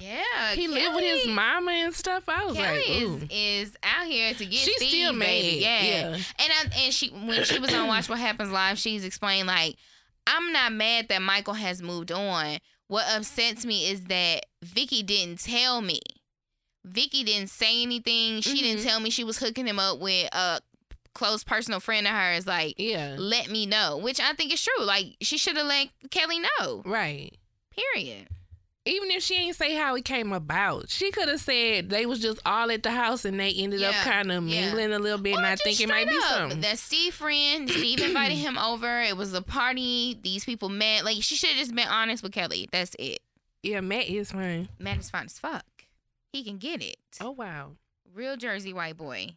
Yeah. 0.00 0.54
He 0.54 0.66
lived 0.66 0.94
with 0.94 1.04
his 1.04 1.28
mama 1.28 1.70
and 1.72 1.94
stuff. 1.94 2.24
I 2.28 2.46
was 2.46 2.56
Kelly 2.56 2.78
like, 2.78 2.88
is 2.88 3.10
ooh. 3.10 3.26
is 3.30 3.76
out 3.82 4.06
here 4.06 4.32
to 4.32 4.44
get 4.46 4.58
She's 4.60 4.76
Steve, 4.76 4.88
still 4.88 5.12
baby. 5.12 5.60
mad, 5.60 5.62
Yeah. 5.62 5.82
yeah. 5.82 6.14
And 6.14 6.24
I, 6.38 6.64
and 6.84 6.94
she 6.94 7.08
when 7.10 7.44
she 7.44 7.58
was 7.58 7.72
on 7.74 7.86
Watch 7.86 8.08
What 8.08 8.18
Happens 8.18 8.50
Live, 8.50 8.78
she's 8.78 9.04
explained 9.04 9.46
like, 9.46 9.76
I'm 10.26 10.52
not 10.52 10.72
mad 10.72 11.08
that 11.08 11.20
Michael 11.22 11.54
has 11.54 11.82
moved 11.82 12.10
on. 12.12 12.58
What 12.88 13.04
upsets 13.14 13.64
me 13.64 13.88
is 13.90 14.04
that 14.04 14.46
Vicki 14.62 15.02
didn't 15.02 15.40
tell 15.40 15.80
me. 15.80 16.00
Vicki 16.84 17.22
didn't 17.24 17.50
say 17.50 17.82
anything. 17.82 18.40
She 18.40 18.60
didn't 18.62 18.80
Mhm. 18.82 18.86
tell 18.88 19.00
me 19.00 19.10
she 19.10 19.22
was 19.24 19.38
hooking 19.38 19.66
him 19.66 19.78
up 19.78 19.98
with 19.98 20.28
a 20.34 20.60
close 21.14 21.44
personal 21.44 21.78
friend 21.78 22.06
of 22.06 22.12
hers. 22.14 22.46
Like, 22.46 22.74
Yeah, 22.78 23.16
let 23.18 23.50
me 23.50 23.66
know, 23.66 23.98
which 23.98 24.18
I 24.18 24.32
think 24.32 24.52
is 24.52 24.62
true. 24.62 24.82
Like, 24.84 25.16
she 25.20 25.36
should 25.36 25.56
have 25.56 25.66
let 25.66 25.88
Kelly 26.10 26.40
know. 26.40 26.82
right. 26.86 27.36
Period. 27.76 28.28
Even 28.86 29.10
if 29.10 29.22
she 29.22 29.36
ain't 29.36 29.56
say 29.56 29.74
how 29.74 29.94
it 29.94 30.06
came 30.06 30.32
about, 30.32 30.88
she 30.88 31.10
could 31.10 31.28
have 31.28 31.40
said 31.40 31.90
they 31.90 32.06
was 32.06 32.18
just 32.18 32.40
all 32.46 32.70
at 32.70 32.82
the 32.82 32.90
house 32.90 33.26
and 33.26 33.38
they 33.38 33.52
ended 33.52 33.82
up 33.82 33.94
kind 33.96 34.32
of 34.32 34.46
yeah. 34.48 34.62
mingling 34.62 34.92
a 34.92 34.98
little 34.98 35.18
bit. 35.18 35.36
and 35.36 35.44
I 35.44 35.56
think 35.56 35.80
it 35.80 35.88
might 35.88 36.08
be 36.08 36.18
something. 36.22 36.60
That 36.62 36.78
Steve 36.78 37.12
friend, 37.12 37.68
Steve 37.68 38.00
invited 38.00 38.38
him 38.38 38.56
over. 38.58 39.02
It 39.02 39.18
was 39.18 39.34
a 39.34 39.42
party. 39.42 40.18
These 40.22 40.46
people 40.46 40.70
met. 40.70 41.04
Like 41.04 41.16
she 41.20 41.34
should 41.36 41.50
have 41.50 41.58
just 41.58 41.74
been 41.74 41.88
honest 41.88 42.22
with 42.22 42.32
Kelly. 42.32 42.68
That's 42.72 42.96
it. 42.98 43.20
Yeah, 43.62 43.80
Matt 43.80 44.08
is 44.08 44.32
fine. 44.32 44.70
Matt 44.78 44.98
is 44.98 45.10
fine 45.10 45.26
as 45.26 45.38
fuck. 45.38 45.64
He 46.32 46.42
can 46.42 46.56
get 46.56 46.82
it. 46.82 46.96
Oh 47.20 47.32
wow. 47.32 47.72
Real 48.14 48.36
Jersey 48.36 48.72
white 48.72 48.96
boy. 48.96 49.34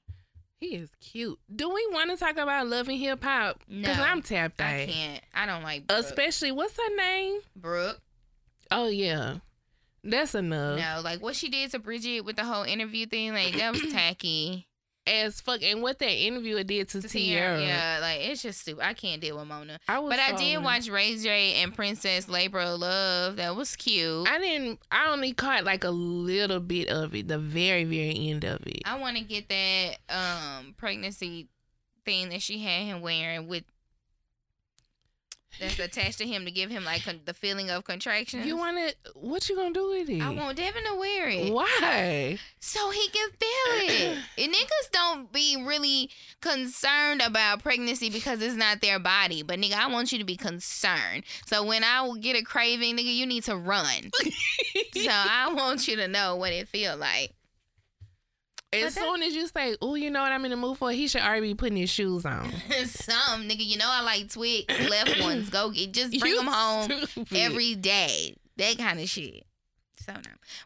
He 0.62 0.76
is 0.76 0.90
cute. 1.02 1.38
Do 1.54 1.70
we 1.70 1.86
want 1.92 2.10
to 2.12 2.16
talk 2.16 2.38
about 2.38 2.68
Love 2.68 2.88
and 2.88 2.98
Hip 2.98 3.22
Hop? 3.22 3.62
Because 3.68 3.98
No, 3.98 4.04
I'm 4.04 4.22
tapped 4.22 4.62
out. 4.62 4.74
I 4.74 4.86
can't. 4.86 5.22
I 5.34 5.46
don't 5.46 5.64
like 5.64 5.88
Brooke. 5.88 6.00
Especially 6.00 6.54
what's 6.54 6.78
her 6.78 6.96
name? 6.96 7.42
Brooke. 7.58 8.00
Oh 8.74 8.88
yeah, 8.88 9.36
that's 10.04 10.36
enough. 10.36 10.80
No, 10.80 11.02
like 11.04 11.22
what 11.22 11.36
she 11.36 11.50
did 11.50 11.72
to 11.72 11.80
Bridget 11.80 12.22
with 12.22 12.36
the 12.36 12.44
whole 12.44 12.64
interview 12.64 13.06
thing, 13.06 13.34
like 13.34 13.56
that 13.58 13.72
was 13.72 13.82
tacky. 13.92 14.68
As 15.06 15.42
fuck, 15.42 15.62
and 15.62 15.82
what 15.82 16.00
that 16.00 16.14
interviewer 16.14 16.64
did 16.64 16.88
to, 16.88 17.02
To 17.02 17.08
Teairra. 17.10 17.68
Yeah, 17.68 17.98
like 18.02 18.22
it's 18.22 18.42
just 18.42 18.62
stupid. 18.62 18.86
I 18.86 18.94
can't 18.94 19.20
deal 19.22 19.38
with 19.38 19.48
Mona. 19.48 19.78
I 19.86 20.00
was. 20.00 20.10
But 20.10 20.20
I 20.20 20.32
did 20.38 20.64
watch 20.64 20.88
Ray 20.88 21.18
J 21.18 21.56
and 21.62 21.76
Princess 21.76 22.30
Labor 22.30 22.62
of 22.62 22.80
Love. 22.80 23.36
That 23.36 23.54
was 23.54 23.76
cute. 23.76 24.26
I 24.30 24.40
didn't. 24.40 24.80
I 24.90 25.12
only 25.12 25.34
caught 25.34 25.66
like 25.66 25.84
a 25.84 25.90
little 25.90 26.62
bit 26.62 26.88
of 26.88 27.14
it, 27.16 27.28
the 27.28 27.38
very, 27.38 27.84
very 27.84 28.30
end 28.30 28.46
of 28.46 28.66
it. 28.66 28.82
I 28.86 28.98
want 28.98 29.18
to 29.18 29.24
get 29.26 29.50
that 29.50 29.98
um 30.08 30.74
pregnancy 30.78 31.50
thing 32.06 32.30
that 32.30 32.42
she 32.42 32.60
had 32.60 32.84
him 32.84 33.02
wearing 33.02 33.50
with 33.50 33.66
that's 35.60 35.80
attached 35.80 36.18
to 36.20 36.26
him 36.26 36.46
to 36.46 36.52
give 36.52 36.70
him 36.70 36.84
like 36.84 37.04
con- 37.04 37.22
the 37.26 37.34
feeling 37.34 37.70
of 37.70 37.84
contraction. 37.84 38.46
You 38.46 38.58
want 38.58 38.78
it? 38.78 38.96
What 39.16 39.48
you 39.50 39.56
gonna 39.56 39.74
do 39.74 39.90
with 39.90 40.10
it? 40.10 40.22
I 40.22 40.30
want 40.30 40.58
Devin 40.58 40.84
to 40.86 40.96
wear 40.96 41.30
it 41.30 41.54
Why? 41.54 42.38
so 42.60 42.90
he 42.92 43.08
can 43.10 43.30
feel 43.32 43.90
it. 43.90 44.18
and 44.38 44.54
niggas 44.54 44.92
don't 44.92 45.32
be 45.32 45.64
really 45.66 46.10
concerned 46.42 47.22
about 47.22 47.62
pregnancy 47.64 48.10
because 48.10 48.42
it's 48.42 48.56
not 48.56 48.82
their 48.82 49.00
body. 49.00 49.44
But 49.44 49.60
nigga, 49.60 49.74
I 49.74 49.88
want 49.88 50.12
you 50.12 50.20
to 50.20 50.26
be 50.26 50.36
concerned. 50.36 51.24
So 51.46 51.64
when 51.64 51.84
I 51.84 52.12
get 52.20 52.36
a 52.36 52.44
craving, 52.44 52.98
nigga, 52.98 53.14
you 53.14 53.26
need 53.26 53.44
to 53.44 53.56
run. 53.56 54.12
so 54.94 55.10
I 55.10 55.52
want 55.54 55.88
you 55.88 55.96
to 55.98 56.08
know 56.08 56.36
what 56.36 56.52
it 56.52 56.68
feel 56.68 56.98
like. 56.98 57.32
As 58.74 58.94
soon 58.96 59.22
as 59.24 59.34
you 59.36 59.48
say, 59.48 59.76
"Oh, 59.82 59.96
you 59.96 60.10
know 60.12 60.22
what 60.22 60.32
I'm 60.32 60.44
in 60.46 60.52
the 60.52 60.58
mood 60.58 60.78
for," 60.78 60.92
he 60.92 61.08
should 61.08 61.22
already 61.22 61.48
be 61.50 61.56
putting 61.56 61.78
his 61.78 61.90
shoes 61.90 62.26
on. 62.26 62.52
Some 62.86 63.48
nigga, 63.48 63.66
you 63.66 63.78
know 63.78 63.88
I 63.90 64.02
like 64.02 64.30
Twix 64.32 64.68
left 64.90 65.20
ones. 65.22 65.50
Go 65.50 65.70
get 65.72 65.94
just 65.94 66.12
bring 66.20 66.32
You 66.34 66.38
them 66.40 66.48
home 66.48 66.92
stupid. 67.08 67.38
every 67.38 67.76
day. 67.76 68.36
That 68.58 68.78
kind 68.78 69.00
of 69.00 69.08
shit. 69.10 69.46
So 70.06 70.12
no, 70.14 70.20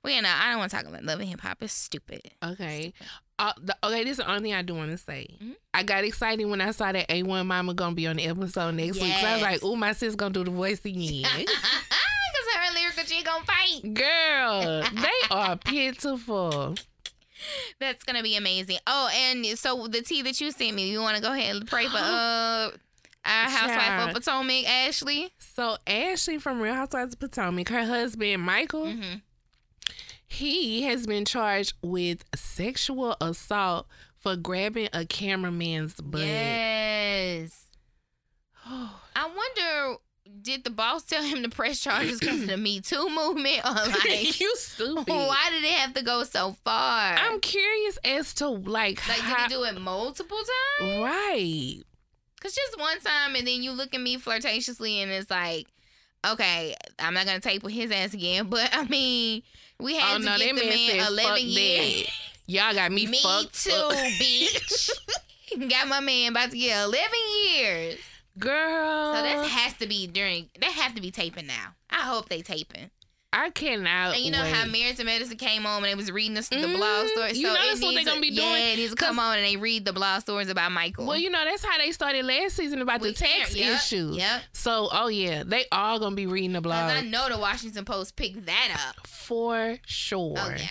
well, 0.04 0.22
no, 0.22 0.30
I 0.30 0.50
don't 0.50 0.60
want 0.60 0.72
to 0.72 0.78
talk 0.78 0.86
about 0.88 1.04
Love 1.04 1.20
and 1.20 1.30
Hip 1.30 1.42
Hop. 1.42 1.62
It's 1.62 1.72
stupid. 1.72 2.22
Okay. 2.44 2.92
Uh, 3.38 3.54
the, 3.62 3.78
okay, 3.84 4.04
this 4.04 4.14
is 4.14 4.18
the 4.18 4.28
only 4.28 4.42
thing 4.42 4.54
I 4.56 4.64
do 4.64 4.74
want 4.74 4.90
to 4.90 4.98
say. 4.98 5.28
Mhm. 5.40 5.56
I 5.76 5.84
got 5.84 6.04
excited 6.04 6.44
when 6.46 6.60
I 6.60 6.72
saw 6.72 6.92
that 6.92 7.08
A1 7.08 7.46
Mama 7.46 7.76
gonna 7.76 7.94
be 7.94 8.08
on 8.08 8.16
the 8.16 8.24
episode 8.26 8.72
next 8.74 9.00
week. 9.00 9.14
'cause 9.14 9.24
I 9.24 9.34
was 9.34 9.42
like, 9.44 9.52
Yes. 9.54 9.60
"Oh, 9.64 9.76
my 9.76 9.92
sis 9.94 10.16
gonna 10.16 10.34
do 10.34 10.44
the 10.44 10.50
voice 10.50 10.84
again." 10.84 11.24
Cause 11.46 12.56
her 12.56 12.74
lyrical 12.74 13.04
she 13.06 13.24
gonna 13.24 13.46
fight. 13.46 13.94
Girl, 13.94 14.84
they 14.96 15.28
are 15.30 15.56
pitiful. 15.58 16.76
That's 17.80 18.04
gonna 18.04 18.24
be 18.24 18.36
amazing. 18.36 18.78
Oh, 18.88 19.10
and 19.14 19.46
so 19.58 19.88
the 19.88 20.02
tea 20.02 20.22
that 20.24 20.40
you 20.42 20.52
sent 20.52 20.76
me, 20.76 20.90
you 20.90 21.00
want 21.02 21.16
to 21.18 21.22
go 21.22 21.34
ahead 21.34 21.56
and 21.56 21.68
pray 21.68 21.86
for 21.88 21.98
uh 22.02 22.70
our 23.26 23.50
housewife 23.50 24.08
of 24.10 24.14
Potomac, 24.16 24.66
Ashley. 24.70 25.32
So 25.38 25.78
Ashley 25.86 26.38
from 26.38 26.62
Real 26.62 26.76
Housewives 26.76 27.14
of 27.14 27.20
Potomac, 27.20 27.68
her 27.70 27.84
husband 27.86 28.42
Michael, 28.44 28.86
Mm-hmm. 28.86 29.16
he 30.28 30.84
has 30.84 31.06
been 31.06 31.26
charged 31.26 31.74
with 31.82 32.24
sexual 32.36 33.18
assault 33.20 33.88
for 34.18 34.36
grabbing 34.38 34.88
a 34.94 35.06
cameraman's 35.06 35.96
butt. 35.96 36.22
Yes. 36.22 37.66
I 38.66 38.90
wonder, 39.16 39.98
did 40.42 40.64
the 40.64 40.70
boss 40.70 41.04
tell 41.04 41.24
him 41.24 41.44
to 41.44 41.50
press 41.50 41.80
charges 41.80 42.20
because 42.20 42.42
of 42.42 42.48
the 42.48 42.58
Me 42.58 42.80
Too 42.82 43.10
movement, 43.10 43.60
or 43.66 43.72
like, 44.10 44.40
you 44.40 44.56
stupid. 44.56 45.08
why 45.08 45.48
did 45.52 45.64
it 45.64 45.72
have 45.72 45.94
to 45.96 46.04
go 46.04 46.24
so 46.24 46.56
far? 46.64 47.16
I'm 47.16 47.40
curious 47.40 47.98
as 48.04 48.34
to 48.36 48.48
like, 48.48 49.06
like, 49.08 49.18
did 49.18 49.26
how, 49.26 49.44
he 49.44 49.50
do 49.50 49.64
it 49.64 49.80
multiple 49.80 50.38
times? 50.80 51.02
right. 51.02 51.82
Cause 52.42 52.54
just 52.54 52.80
one 52.80 53.00
time, 53.00 53.36
and 53.36 53.48
then 53.48 53.64
you 53.64 53.72
look 53.72 53.96
at 53.96 54.02
me 54.02 54.18
flirtatiously, 54.18 55.02
and 55.02 55.12
it's 55.12 55.32
like, 55.32 55.68
okay, 56.26 56.76
I'm 57.00 57.14
not 57.16 57.26
gonna 57.26 57.40
tape 57.40 57.64
with 57.64 57.74
his 57.74 57.92
ass 57.92 58.14
again. 58.14 58.46
But 58.50 58.70
I 58.74 58.84
mean, 58.86 59.42
we 59.80 59.96
had 59.96 60.16
Oh 60.16 60.20
to 60.20 60.26
no, 60.26 60.38
get 60.38 60.56
the 60.56 60.62
man 60.62 60.70
man 60.70 61.00
said, 61.02 61.12
11 61.12 61.38
years. 61.44 62.04
that." 62.06 62.12
Y'all 62.50 62.74
got 62.74 62.92
me, 62.92 63.08
Me 63.08 63.20
fucked 63.22 63.62
too, 63.66 63.72
up. 63.72 63.92
bitch. 63.94 64.90
Got 65.70 65.88
my 65.90 66.00
man 66.00 66.32
about 66.32 66.52
to 66.52 66.58
get 66.58 66.82
11 66.86 67.10
years. 67.56 68.00
Girl, 68.38 69.14
So 69.16 69.22
that 69.22 69.46
has 69.48 69.74
to 69.76 69.88
be 69.88 70.08
during. 70.08 70.50
They 70.60 70.72
have 70.72 70.96
to 70.96 71.02
be 71.02 71.12
taping 71.12 71.48
now. 71.48 71.76
I 71.90 72.02
hope 72.02 72.30
they 72.30 72.42
taping. 72.42 72.92
I 73.34 73.50
cannot. 73.50 74.16
And 74.16 74.24
you 74.24 74.32
know 74.32 74.42
how 74.42 74.66
wait. 74.72 74.98
and 74.98 75.06
Medicine 75.06 75.38
came 75.38 75.66
on 75.66 75.78
and 75.78 75.86
they 75.86 75.96
was 75.96 76.12
reading 76.12 76.34
the, 76.34 76.42
the 76.42 76.56
Mhm. 76.56 76.78
blog 76.78 77.08
story. 77.10 77.34
You 77.34 77.48
so 77.48 77.54
know 77.54 77.66
that's 77.68 77.82
what 77.82 77.94
they're 77.94 78.06
gonna 78.06 78.22
be 78.22 78.30
doing? 78.32 78.48
Yeah, 78.48 78.68
it 78.70 78.78
needs 78.78 78.92
to 78.92 78.96
come 78.96 79.20
on 79.20 79.38
and 79.38 79.46
they 79.46 79.58
read 79.58 79.84
the 79.84 79.92
blog 79.92 80.22
stories 80.22 80.50
about 80.50 80.72
Michael. 80.72 81.06
Well, 81.06 81.18
you 81.18 81.30
know 81.30 81.44
that's 81.44 81.64
how 81.64 81.78
they 81.78 81.92
started 81.92 82.26
last 82.26 82.56
season 82.56 82.82
about 82.82 83.02
the 83.02 83.12
tax 83.12 83.54
yep, 83.54 83.76
issue. 83.76 84.14
Yep. 84.14 84.42
So, 84.54 84.88
oh 84.92 85.08
yeah, 85.10 85.44
they 85.46 85.66
all 85.74 86.00
gonna 86.00 86.16
be 86.16 86.26
reading 86.26 86.54
the 86.54 86.62
blog 86.62 86.90
I 86.90 87.02
know 87.02 87.28
the 87.30 87.38
Washington 87.38 87.84
Post 87.84 88.16
picked 88.16 88.46
that 88.46 88.70
up. 88.88 89.06
for 89.06 89.78
sure. 89.86 90.36
Oh 90.38 90.50
yeah. 90.58 90.68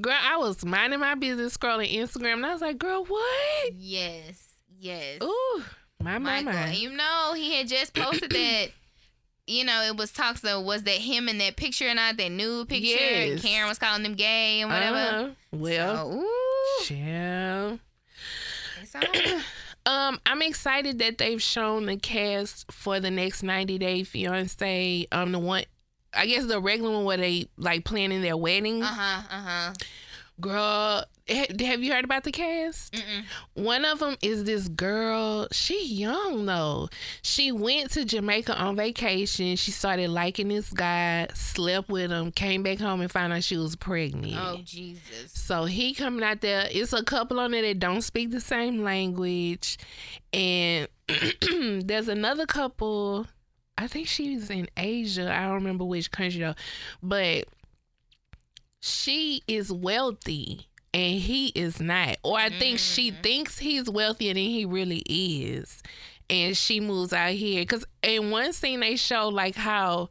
Girl, 0.00 0.18
I 0.20 0.36
was 0.38 0.64
minding 0.64 1.00
my 1.00 1.14
business 1.14 1.56
scrolling 1.56 1.92
Instagram, 1.94 2.34
and 2.34 2.46
I 2.46 2.52
was 2.52 2.62
like, 2.62 2.78
"Girl, 2.78 3.04
what? 3.04 3.72
Yes. 3.76 4.48
Yes. 4.78 5.18
Ooh, 5.22 5.62
My 6.02 6.18
my 6.18 6.42
Michael. 6.42 6.52
my. 6.52 6.72
You 6.72 6.90
know, 6.90 7.32
he 7.34 7.54
had 7.56 7.68
just 7.68 7.94
posted 7.94 8.30
that. 8.30 8.68
You 9.46 9.64
know, 9.64 9.82
it 9.82 9.96
was 9.96 10.12
talks 10.12 10.44
of 10.44 10.62
was 10.62 10.84
that 10.84 10.92
him 10.92 11.28
in 11.28 11.38
that 11.38 11.56
picture 11.56 11.88
or 11.88 11.94
not 11.94 12.16
that 12.18 12.30
nude 12.30 12.68
picture? 12.68 12.86
Yes. 12.86 13.42
Karen 13.42 13.68
was 13.68 13.80
calling 13.80 14.04
them 14.04 14.14
gay 14.14 14.60
and 14.60 14.70
whatever. 14.70 14.96
Uh-huh. 14.96 15.28
Well, 15.50 16.12
So, 16.12 16.20
ooh, 16.20 17.78
it's. 18.80 18.94
Um, 19.86 20.20
I'm 20.26 20.42
excited 20.42 20.98
that 20.98 21.18
they've 21.18 21.42
shown 21.42 21.86
the 21.86 21.96
cast 21.96 22.70
for 22.70 23.00
the 23.00 23.10
next 23.10 23.42
90 23.42 23.78
Day 23.78 24.04
Fiance. 24.04 25.06
Um, 25.10 25.32
the 25.32 25.38
one, 25.38 25.64
I 26.14 26.26
guess 26.26 26.44
the 26.46 26.60
regular 26.60 26.92
one 26.92 27.04
where 27.04 27.16
they 27.16 27.48
like 27.56 27.84
planning 27.84 28.20
their 28.20 28.36
wedding. 28.36 28.82
Uh 28.82 28.86
huh. 28.86 29.22
Uh 29.30 29.40
huh. 29.42 29.72
Girl, 30.40 31.04
have 31.28 31.82
you 31.82 31.92
heard 31.92 32.04
about 32.04 32.24
the 32.24 32.32
cast? 32.32 32.92
Mm-mm. 32.94 33.24
One 33.54 33.84
of 33.84 33.98
them 33.98 34.16
is 34.22 34.44
this 34.44 34.68
girl. 34.68 35.48
She 35.52 35.86
young 35.86 36.46
though. 36.46 36.88
She 37.22 37.52
went 37.52 37.90
to 37.92 38.04
Jamaica 38.04 38.56
on 38.56 38.76
vacation. 38.76 39.56
She 39.56 39.70
started 39.70 40.10
liking 40.10 40.48
this 40.48 40.72
guy, 40.72 41.28
slept 41.34 41.88
with 41.88 42.10
him, 42.10 42.32
came 42.32 42.62
back 42.62 42.78
home 42.78 43.00
and 43.00 43.10
found 43.10 43.32
out 43.32 43.44
she 43.44 43.56
was 43.56 43.76
pregnant. 43.76 44.36
Oh 44.36 44.60
Jesus. 44.64 45.32
So 45.32 45.64
he 45.64 45.94
coming 45.94 46.24
out 46.24 46.40
there. 46.40 46.68
It's 46.70 46.92
a 46.92 47.04
couple 47.04 47.38
on 47.38 47.50
there 47.50 47.62
that 47.62 47.78
don't 47.78 48.02
speak 48.02 48.30
the 48.30 48.40
same 48.40 48.82
language, 48.82 49.78
and 50.32 50.88
there's 51.82 52.08
another 52.08 52.46
couple. 52.46 53.26
I 53.76 53.86
think 53.86 54.08
she's 54.08 54.50
in 54.50 54.68
Asia. 54.76 55.32
I 55.32 55.44
don't 55.44 55.54
remember 55.54 55.84
which 55.84 56.10
country 56.10 56.40
though, 56.40 56.54
but 57.02 57.44
she 58.80 59.42
is 59.46 59.72
wealthy 59.72 60.66
and 60.92 61.20
he 61.20 61.48
is 61.48 61.80
not. 61.80 62.16
Or 62.22 62.38
I 62.38 62.50
think 62.50 62.78
she 62.78 63.12
mm. 63.12 63.22
thinks 63.22 63.58
he's 63.58 63.88
wealthier 63.88 64.34
than 64.34 64.42
he 64.42 64.64
really 64.64 65.02
is, 65.06 65.82
and 66.28 66.56
she 66.56 66.80
moves 66.80 67.12
out 67.12 67.32
here. 67.32 67.64
Cause 67.64 67.84
in 68.02 68.30
one 68.30 68.52
scene 68.52 68.80
they 68.80 68.96
show 68.96 69.28
like 69.28 69.54
how 69.54 70.08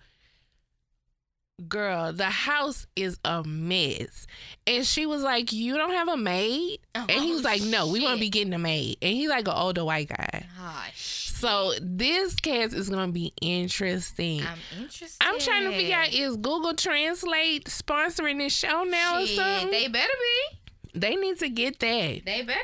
girl, 1.67 2.13
the 2.13 2.25
house 2.25 2.87
is 2.95 3.19
a 3.25 3.43
mess. 3.43 4.27
And 4.65 4.85
she 4.85 5.05
was 5.05 5.21
like, 5.21 5.51
You 5.51 5.77
don't 5.77 5.91
have 5.91 6.07
a 6.07 6.17
maid? 6.17 6.79
and 6.95 7.09
he 7.09 7.31
oh, 7.31 7.35
was 7.35 7.45
Oh, 7.45 7.49
like, 7.49 7.61
No, 7.63 7.87
we 7.87 8.01
want 8.01 8.15
to 8.15 8.19
be 8.19 8.29
getting 8.29 8.53
a 8.53 8.59
maid. 8.59 8.97
And 9.01 9.13
he's 9.13 9.29
like 9.29 9.47
an 9.47 9.53
older 9.55 9.83
white 9.83 10.09
guy. 10.09 10.45
Gosh. 10.57 11.18
So 11.39 11.71
this 11.81 12.35
cast 12.35 12.73
is 12.73 12.89
gonna 12.89 13.13
be 13.13 13.31
interesting. 13.41 14.41
I'm 14.41 14.57
interested. 14.77 15.17
I'm 15.21 15.39
trying 15.39 15.71
to 15.71 15.77
figure 15.77 15.95
out 15.95 16.13
is 16.13 16.35
Google 16.35 16.73
Translate 16.73 17.65
sponsoring 17.65 18.39
this 18.39 18.53
show 18.53 18.83
now 18.83 19.19
Shit, 19.23 19.39
or 19.39 19.41
something? 19.41 19.71
They 19.71 19.87
better 19.87 20.11
be. 20.19 20.99
They 20.99 21.15
need 21.15 21.39
to 21.39 21.47
get 21.49 21.79
that. 21.79 22.21
They 22.25 22.41
better 22.41 22.59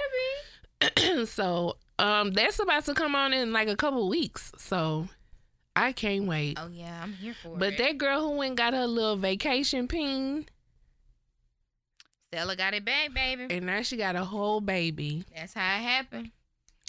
be. 0.97 1.26
so 1.26 1.77
um 1.99 2.31
that's 2.31 2.60
about 2.60 2.84
to 2.85 2.93
come 2.93 3.15
on 3.15 3.31
in 3.31 3.53
like 3.53 3.69
a 3.69 3.77
couple 3.77 4.10
weeks. 4.10 4.52
So 4.57 5.07
I 5.73 5.93
can't 5.93 6.26
wait. 6.26 6.57
Oh 6.61 6.68
yeah, 6.68 6.99
I'm 7.02 7.14
here 7.14 7.34
for 7.41 7.56
But 7.57 7.73
it. 7.73 7.77
But 7.77 7.84
that 7.85 7.97
girl 7.97 8.22
who 8.22 8.31
went 8.31 8.57
got 8.57 8.73
her 8.73 8.88
little 8.88 9.15
vacation 9.15 9.88
pin 9.88 10.47
Stella 12.34 12.57
got 12.57 12.73
it 12.73 12.84
back, 12.84 13.14
baby. 13.14 13.47
and 13.49 13.65
now 13.68 13.81
she 13.81 13.95
got 13.95 14.18
a 14.18 14.26
whole 14.26 14.60
baby. 14.60 15.23
That's 15.34 15.53
how 15.53 15.77
it 15.77 15.81
happened. 15.81 16.31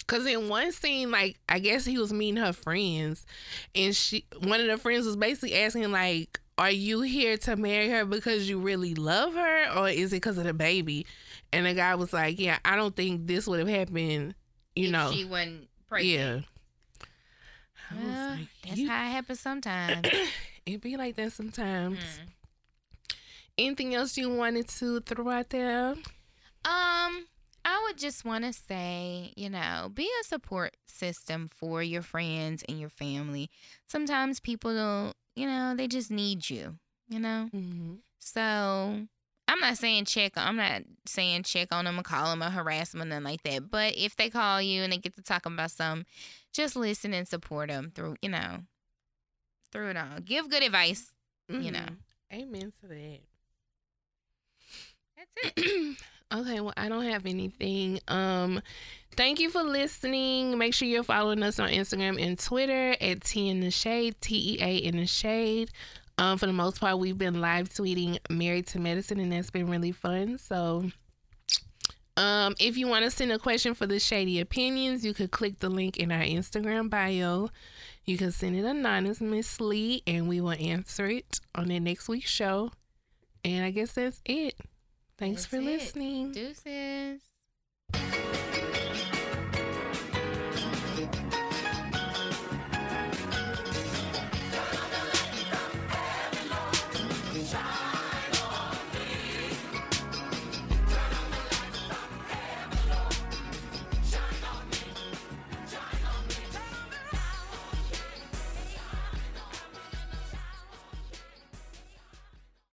Cause 0.07 0.25
in 0.25 0.47
one 0.47 0.71
scene, 0.71 1.11
like 1.11 1.37
I 1.49 1.59
guess 1.59 1.83
he 1.83 1.97
was 1.97 2.13
meeting 2.13 2.41
her 2.41 2.53
friends, 2.53 3.25
and 3.75 3.93
she 3.95 4.25
one 4.41 4.61
of 4.61 4.67
the 4.67 4.77
friends 4.77 5.05
was 5.05 5.17
basically 5.17 5.55
asking 5.55 5.91
like, 5.91 6.39
"Are 6.57 6.71
you 6.71 7.01
here 7.01 7.35
to 7.39 7.57
marry 7.57 7.89
her 7.89 8.05
because 8.05 8.47
you 8.49 8.57
really 8.59 8.95
love 8.95 9.33
her, 9.33 9.77
or 9.77 9.89
is 9.89 10.13
it 10.13 10.17
because 10.17 10.37
of 10.37 10.45
the 10.45 10.53
baby?" 10.53 11.05
And 11.51 11.65
the 11.65 11.73
guy 11.73 11.95
was 11.95 12.13
like, 12.13 12.39
"Yeah, 12.39 12.57
I 12.63 12.77
don't 12.77 12.95
think 12.95 13.27
this 13.27 13.47
would 13.47 13.59
have 13.59 13.67
happened, 13.67 14.33
you 14.75 14.85
if 14.85 14.91
know." 14.91 15.11
she 15.11 15.25
wasn't 15.25 15.67
pregnant. 15.89 16.45
Yeah. 17.93 17.99
Well, 18.01 18.29
like, 18.37 18.47
that's 18.65 18.77
you- 18.77 18.87
how 18.89 19.05
it 19.05 19.11
happens 19.11 19.39
sometimes. 19.41 20.07
it 20.65 20.81
be 20.81 20.95
like 20.97 21.15
that 21.17 21.33
sometimes. 21.33 21.99
Mm. 21.99 23.13
Anything 23.57 23.95
else 23.95 24.17
you 24.17 24.29
wanted 24.33 24.67
to 24.69 24.99
throw 25.01 25.29
out 25.29 25.49
there? 25.49 25.95
Um, 26.63 27.25
I 27.65 27.83
would 27.85 27.97
just 27.97 28.25
want 28.25 28.43
to 28.45 28.53
say, 28.53 29.33
you 29.35 29.49
know, 29.49 29.89
be 29.93 30.09
a 30.21 30.23
support 30.23 30.77
system 30.85 31.47
for 31.47 31.83
your 31.83 32.01
friends 32.01 32.63
and 32.67 32.79
your 32.79 32.89
family. 32.89 33.49
Sometimes 33.87 34.39
people 34.39 34.73
don't, 34.73 35.13
you 35.35 35.47
know, 35.47 35.75
they 35.75 35.87
just 35.87 36.09
need 36.11 36.49
you, 36.49 36.77
you 37.09 37.19
know? 37.19 37.49
Mm-hmm. 37.53 37.95
So 38.19 39.07
I'm 39.47 39.59
not 39.59 39.77
saying 39.77 40.05
check, 40.05 40.33
I'm 40.35 40.57
not 40.57 40.83
saying 41.05 41.43
check 41.43 41.69
on 41.71 41.85
them 41.85 41.99
or 41.99 42.03
call 42.03 42.29
them 42.29 42.43
or 42.43 42.49
harass 42.49 42.91
them 42.91 43.01
or 43.01 43.05
nothing 43.05 43.23
like 43.23 43.43
that. 43.43 43.69
But 43.69 43.95
if 43.97 44.15
they 44.15 44.29
call 44.29 44.61
you 44.61 44.83
and 44.83 44.93
they 44.93 44.97
get 44.97 45.15
to 45.15 45.21
talking 45.21 45.53
about 45.53 45.71
something, 45.71 46.05
just 46.53 46.75
listen 46.75 47.13
and 47.13 47.27
support 47.27 47.69
them 47.69 47.91
through, 47.93 48.15
you 48.21 48.29
know, 48.29 48.59
through 49.71 49.91
it 49.91 49.97
all. 49.97 50.19
Give 50.23 50.49
good 50.49 50.63
advice. 50.63 51.13
You 51.49 51.71
know. 51.71 51.85
Amen 52.33 52.73
to 52.81 52.87
that. 52.87 53.19
That's 55.17 55.57
it. 55.57 55.97
Okay, 56.33 56.59
well, 56.59 56.73
I 56.75 56.89
don't 56.89 57.05
have 57.05 57.25
anything. 57.25 58.01
Um, 58.09 58.61
thank 59.15 59.39
you 59.39 59.49
for 59.49 59.63
listening. 59.63 60.57
Make 60.57 60.73
sure 60.73 60.87
you're 60.87 61.03
following 61.03 61.41
us 61.41 61.57
on 61.57 61.69
Instagram 61.69 62.21
and 62.21 62.37
Twitter 62.37 62.97
at 62.99 63.23
Tea 63.23 63.49
in 63.49 63.61
the 63.61 63.71
Shade, 63.71 64.15
T 64.19 64.55
E 64.55 64.57
A 64.61 64.75
in 64.75 64.97
the 64.97 65.05
Shade. 65.05 65.71
Um, 66.17 66.37
for 66.37 66.45
the 66.47 66.53
most 66.53 66.81
part, 66.81 66.99
we've 66.99 67.17
been 67.17 67.39
live 67.39 67.69
tweeting 67.69 68.17
Married 68.29 68.67
to 68.67 68.79
Medicine, 68.79 69.19
and 69.19 69.31
that's 69.31 69.51
been 69.51 69.69
really 69.69 69.93
fun. 69.93 70.37
So, 70.37 70.89
um, 72.17 72.55
if 72.59 72.75
you 72.75 72.87
want 72.87 73.05
to 73.05 73.11
send 73.11 73.31
a 73.31 73.39
question 73.39 73.73
for 73.73 73.87
the 73.87 73.95
Shadee 73.95 74.41
Opinions, 74.41 75.05
you 75.05 75.13
could 75.13 75.31
click 75.31 75.59
the 75.59 75.69
link 75.69 75.95
in 75.95 76.11
our 76.11 76.23
Instagram 76.23 76.89
bio. 76.89 77.49
You 78.03 78.17
can 78.17 78.33
send 78.33 78.57
it 78.57 78.65
anonymously, 78.65 80.01
and 80.05 80.27
we 80.27 80.41
will 80.41 80.51
answer 80.51 81.07
it 81.07 81.39
on 81.55 81.69
the 81.69 81.79
next 81.79 82.09
week's 82.09 82.29
show. 82.29 82.71
And 83.45 83.63
I 83.63 83.71
guess 83.71 83.93
that's 83.93 84.21
it. 84.25 84.55
Thanks 85.17 85.45
That's 85.45 85.49
for 85.49 85.57
it. 85.57 85.63
listening. 85.63 86.31
Deuces. 86.31 87.21